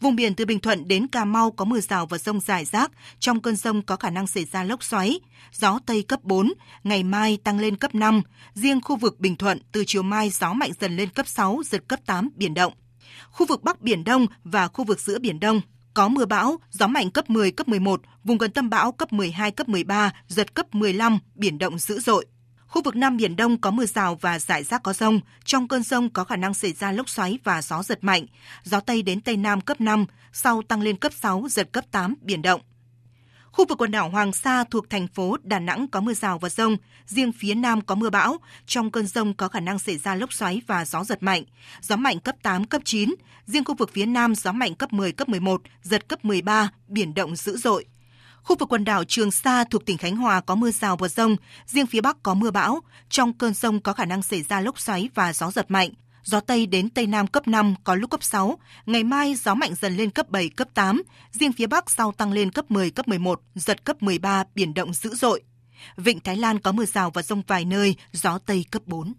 Vùng 0.00 0.16
biển 0.16 0.34
từ 0.34 0.44
Bình 0.44 0.60
Thuận 0.60 0.88
đến 0.88 1.06
Cà 1.06 1.24
Mau 1.24 1.50
có 1.50 1.64
mưa 1.64 1.80
rào 1.80 2.06
và 2.06 2.18
rông 2.18 2.40
rải 2.40 2.64
rác, 2.64 2.90
trong 3.18 3.40
cơn 3.40 3.56
rông 3.56 3.82
có 3.82 3.96
khả 3.96 4.10
năng 4.10 4.26
xảy 4.26 4.44
ra 4.44 4.64
lốc 4.64 4.84
xoáy, 4.84 5.20
gió 5.52 5.78
Tây 5.86 6.02
cấp 6.02 6.24
4, 6.24 6.52
ngày 6.84 7.02
mai 7.02 7.38
tăng 7.44 7.58
lên 7.58 7.76
cấp 7.76 7.94
5, 7.94 8.22
riêng 8.54 8.80
khu 8.80 8.96
vực 8.96 9.20
Bình 9.20 9.36
Thuận 9.36 9.58
từ 9.72 9.84
chiều 9.86 10.02
mai 10.02 10.30
gió 10.30 10.52
mạnh 10.52 10.72
dần 10.80 10.96
lên 10.96 11.08
cấp 11.08 11.28
6, 11.28 11.62
giật 11.64 11.84
cấp 11.88 12.00
8, 12.06 12.28
biển 12.34 12.54
động. 12.54 12.72
Khu 13.30 13.46
vực 13.46 13.62
Bắc 13.62 13.80
Biển 13.80 14.04
Đông 14.04 14.26
và 14.44 14.68
khu 14.68 14.84
vực 14.84 15.00
giữa 15.00 15.18
Biển 15.18 15.40
Đông 15.40 15.60
có 15.96 16.08
mưa 16.08 16.24
bão, 16.24 16.56
gió 16.70 16.86
mạnh 16.86 17.10
cấp 17.10 17.30
10, 17.30 17.50
cấp 17.50 17.68
11, 17.68 18.00
vùng 18.24 18.38
gần 18.38 18.50
tâm 18.50 18.70
bão 18.70 18.92
cấp 18.92 19.12
12, 19.12 19.50
cấp 19.50 19.68
13, 19.68 20.12
giật 20.28 20.54
cấp 20.54 20.74
15, 20.74 21.18
biển 21.34 21.58
động 21.58 21.78
dữ 21.78 22.00
dội. 22.00 22.26
Khu 22.66 22.82
vực 22.82 22.96
Nam 22.96 23.16
Biển 23.16 23.36
Đông 23.36 23.60
có 23.60 23.70
mưa 23.70 23.86
rào 23.86 24.18
và 24.20 24.38
rải 24.38 24.64
rác 24.64 24.82
có 24.82 24.92
rông. 24.92 25.20
Trong 25.44 25.68
cơn 25.68 25.82
rông 25.82 26.10
có 26.10 26.24
khả 26.24 26.36
năng 26.36 26.54
xảy 26.54 26.72
ra 26.72 26.92
lốc 26.92 27.08
xoáy 27.08 27.38
và 27.44 27.62
gió 27.62 27.82
giật 27.82 28.04
mạnh. 28.04 28.26
Gió 28.64 28.80
Tây 28.80 29.02
đến 29.02 29.20
Tây 29.20 29.36
Nam 29.36 29.60
cấp 29.60 29.80
5, 29.80 30.06
sau 30.32 30.62
tăng 30.62 30.82
lên 30.82 30.96
cấp 30.96 31.12
6, 31.12 31.46
giật 31.50 31.68
cấp 31.72 31.84
8, 31.90 32.14
biển 32.22 32.42
động. 32.42 32.60
Khu 33.56 33.66
vực 33.66 33.78
quần 33.80 33.90
đảo 33.90 34.10
Hoàng 34.10 34.32
Sa 34.32 34.64
thuộc 34.64 34.90
thành 34.90 35.08
phố 35.08 35.36
Đà 35.42 35.58
Nẵng 35.58 35.88
có 35.88 36.00
mưa 36.00 36.14
rào 36.14 36.38
và 36.38 36.48
rông, 36.48 36.76
riêng 37.06 37.32
phía 37.32 37.54
Nam 37.54 37.80
có 37.80 37.94
mưa 37.94 38.10
bão. 38.10 38.36
Trong 38.66 38.90
cơn 38.90 39.06
rông 39.06 39.34
có 39.34 39.48
khả 39.48 39.60
năng 39.60 39.78
xảy 39.78 39.98
ra 39.98 40.14
lốc 40.14 40.32
xoáy 40.32 40.60
và 40.66 40.84
gió 40.84 41.04
giật 41.04 41.22
mạnh. 41.22 41.42
Gió 41.80 41.96
mạnh 41.96 42.20
cấp 42.20 42.36
8, 42.42 42.64
cấp 42.64 42.82
9. 42.84 43.14
Riêng 43.46 43.64
khu 43.64 43.74
vực 43.74 43.90
phía 43.92 44.06
Nam 44.06 44.34
gió 44.34 44.52
mạnh 44.52 44.74
cấp 44.74 44.92
10, 44.92 45.12
cấp 45.12 45.28
11, 45.28 45.62
giật 45.82 46.08
cấp 46.08 46.24
13, 46.24 46.70
biển 46.88 47.14
động 47.14 47.36
dữ 47.36 47.56
dội. 47.56 47.84
Khu 48.42 48.56
vực 48.56 48.72
quần 48.72 48.84
đảo 48.84 49.04
Trường 49.04 49.30
Sa 49.30 49.64
thuộc 49.64 49.86
tỉnh 49.86 49.98
Khánh 49.98 50.16
Hòa 50.16 50.40
có 50.40 50.54
mưa 50.54 50.70
rào 50.70 50.96
và 50.96 51.08
rông, 51.08 51.36
riêng 51.66 51.86
phía 51.86 52.00
Bắc 52.00 52.22
có 52.22 52.34
mưa 52.34 52.50
bão. 52.50 52.80
Trong 53.08 53.32
cơn 53.32 53.54
rông 53.54 53.80
có 53.80 53.92
khả 53.92 54.04
năng 54.04 54.22
xảy 54.22 54.42
ra 54.42 54.60
lốc 54.60 54.80
xoáy 54.80 55.08
và 55.14 55.32
gió 55.32 55.50
giật 55.50 55.70
mạnh. 55.70 55.90
Gió 56.26 56.40
Tây 56.40 56.66
đến 56.66 56.88
Tây 56.88 57.06
Nam 57.06 57.26
cấp 57.26 57.48
5, 57.48 57.74
có 57.84 57.94
lúc 57.94 58.10
cấp 58.10 58.22
6. 58.22 58.58
Ngày 58.86 59.04
mai 59.04 59.34
gió 59.34 59.54
mạnh 59.54 59.74
dần 59.74 59.96
lên 59.96 60.10
cấp 60.10 60.30
7, 60.30 60.48
cấp 60.48 60.68
8. 60.74 61.02
Riêng 61.32 61.52
phía 61.52 61.66
Bắc 61.66 61.90
sau 61.90 62.12
tăng 62.12 62.32
lên 62.32 62.50
cấp 62.50 62.70
10, 62.70 62.90
cấp 62.90 63.08
11, 63.08 63.40
giật 63.54 63.84
cấp 63.84 64.02
13, 64.02 64.44
biển 64.54 64.74
động 64.74 64.94
dữ 64.94 65.14
dội. 65.14 65.42
Vịnh 65.96 66.20
Thái 66.20 66.36
Lan 66.36 66.58
có 66.58 66.72
mưa 66.72 66.84
rào 66.84 67.10
và 67.10 67.22
rông 67.22 67.42
vài 67.46 67.64
nơi, 67.64 67.96
gió 68.12 68.38
Tây 68.38 68.64
cấp 68.70 68.82
4. 68.86 69.12